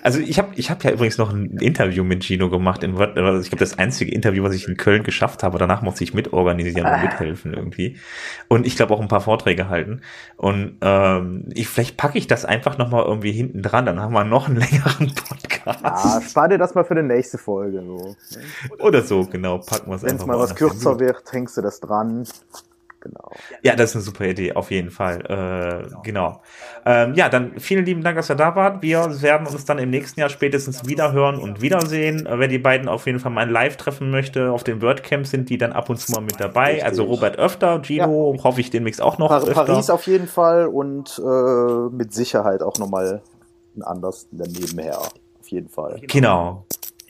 Also 0.02 0.20
ich 0.20 0.38
habe 0.38 0.50
ich 0.56 0.70
hab 0.70 0.84
ja 0.84 0.92
übrigens 0.92 1.18
noch 1.18 1.32
ein 1.32 1.58
Interview 1.58 2.04
mit 2.04 2.24
Gino 2.24 2.50
gemacht. 2.50 2.84
In, 2.84 2.98
also 2.98 3.42
ich 3.42 3.50
glaube, 3.50 3.60
das 3.60 3.78
einzige 3.80 4.12
Interview, 4.12 4.44
was 4.44 4.54
ich 4.54 4.68
in 4.68 4.78
Köln 4.78 5.04
geschafft 5.04 5.44
habe. 5.44 5.58
Danach 5.58 5.82
musste 5.82 6.04
ich 6.04 6.14
mitorganisieren 6.14 6.92
und 6.92 7.02
mithelfen 7.04 7.54
irgendwie. 7.54 7.98
Und 8.48 8.66
ich 8.66 8.76
glaube 8.76 8.94
auch 8.94 9.02
ein 9.02 9.08
paar 9.08 9.22
Vorträge 9.22 9.70
halten. 9.70 10.02
Und 10.38 10.78
ähm, 10.82 11.46
ich, 11.54 11.68
vielleicht 11.68 11.98
packe 11.98 12.18
ich 12.18 12.28
das 12.28 12.46
einfach 12.46 12.78
nochmal 12.78 13.04
irgendwie 13.06 13.32
hinten 13.32 13.62
dran. 13.62 13.86
Dann 13.86 14.00
haben 14.00 14.14
wir 14.14 14.24
noch 14.24 14.48
einen 14.48 14.58
längeren 14.60 15.14
Podcast. 15.14 15.80
Ah, 15.84 16.22
spar 16.22 16.50
dir 16.50 16.58
das 16.58 16.76
mal 16.76 16.84
für 16.84 16.96
die 16.96 17.04
nächste 17.04 17.38
Folge. 17.38 17.84
So. 17.86 18.16
Oder 18.80 19.02
so, 19.02 19.26
genau. 19.26 19.60
Packen 19.60 19.90
wir 19.90 19.96
es 19.96 20.04
Wenn 20.04 20.12
einfach 20.12 20.24
es 20.24 20.28
mal 20.28 20.40
was 20.40 20.56
kürzer 20.56 21.00
wird, 21.00 21.32
hängst 21.32 21.58
du 21.58 21.62
das 21.62 21.80
dran. 21.80 22.26
Genau. 23.04 23.32
Ja, 23.64 23.76
das 23.76 23.90
ist 23.90 23.96
eine 23.98 24.04
super 24.04 24.26
Idee, 24.26 24.54
auf 24.54 24.72
jeden 24.72 24.90
Fall. 24.90 25.20
Äh, 25.26 25.90
genau. 26.04 26.42
Ähm, 26.86 27.14
ja, 27.16 27.28
dann 27.28 27.60
vielen 27.60 27.84
lieben 27.84 28.02
Dank, 28.02 28.16
dass 28.16 28.32
ihr 28.32 28.36
da 28.36 28.56
wart. 28.56 28.82
Wir 28.82 29.22
werden 29.22 29.46
uns 29.46 29.66
dann 29.66 29.78
im 29.78 29.90
nächsten 29.90 30.22
Jahr 30.22 30.30
spätestens 30.30 30.88
wieder 30.88 31.12
hören 31.12 31.38
und 31.38 31.62
wiedersehen. 31.62 32.26
Äh, 32.26 32.40
wer 32.40 32.48
die 32.48 32.60
beiden 32.60 32.88
auf 32.88 33.06
jeden 33.06 33.20
Fall 33.20 33.34
mal 33.34 33.50
live 33.50 33.76
treffen 33.76 34.10
möchte, 34.10 34.52
auf 34.52 34.64
dem 34.64 34.82
WordCamp 34.82 35.28
sind 35.28 35.50
die 35.50 35.58
dann 35.58 35.74
ab 35.74 35.90
und 35.90 35.98
zu 35.98 36.14
mal 36.14 36.22
mit 36.22 36.40
dabei. 36.40 36.68
Richtig. 36.68 36.86
Also 36.86 37.04
Robert 37.04 37.38
öfter, 37.38 37.82
Gino 37.82 38.38
hoffe 38.42 38.62
ich 38.62 38.70
demnächst 38.70 39.02
auch 39.02 39.18
noch 39.18 39.28
Par 39.28 39.44
öfter. 39.44 39.66
Paris 39.66 39.90
auf 39.90 40.08
jeden 40.08 40.28
Fall 40.28 40.68
und 40.68 41.22
äh, 41.22 41.94
mit 41.94 42.14
Sicherheit 42.14 42.64
auch 42.64 42.78
nochmal 42.78 43.22
ein 43.76 43.84
anderes 43.84 44.30
nebenher. 44.32 44.98
Auf 44.98 45.48
jeden 45.50 45.68
Fall. 45.68 46.00
Genau. 46.08 46.66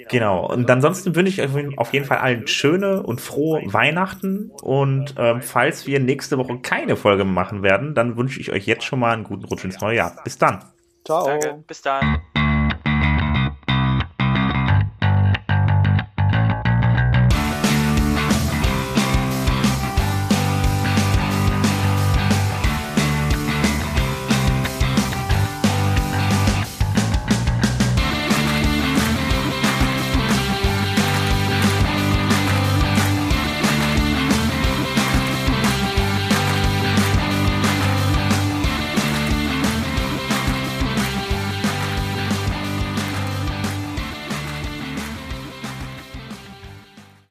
Genau. 0.09 0.47
Und 0.47 0.69
ansonsten 0.69 1.15
wünsche 1.15 1.41
ich 1.41 1.55
euch 1.55 1.77
auf 1.77 1.93
jeden 1.93 2.05
Fall 2.05 2.17
allen 2.17 2.47
schöne 2.47 3.03
und 3.03 3.21
frohe 3.21 3.61
Weihnachten. 3.65 4.51
Und 4.61 5.15
ähm, 5.17 5.41
falls 5.41 5.88
wir 5.88 5.99
nächste 5.99 6.38
Woche 6.38 6.59
keine 6.59 6.95
Folge 6.95 7.25
machen 7.25 7.63
werden, 7.63 7.95
dann 7.95 8.17
wünsche 8.17 8.39
ich 8.39 8.51
euch 8.51 8.65
jetzt 8.65 8.84
schon 8.84 8.99
mal 8.99 9.13
einen 9.13 9.23
guten 9.23 9.45
Rutsch 9.45 9.65
ins 9.65 9.80
neue 9.81 9.97
Jahr. 9.97 10.15
Bis 10.23 10.38
dann. 10.38 10.63
Ciao. 11.05 11.25
Danke. 11.25 11.63
Bis 11.67 11.81
dann. 11.81 12.21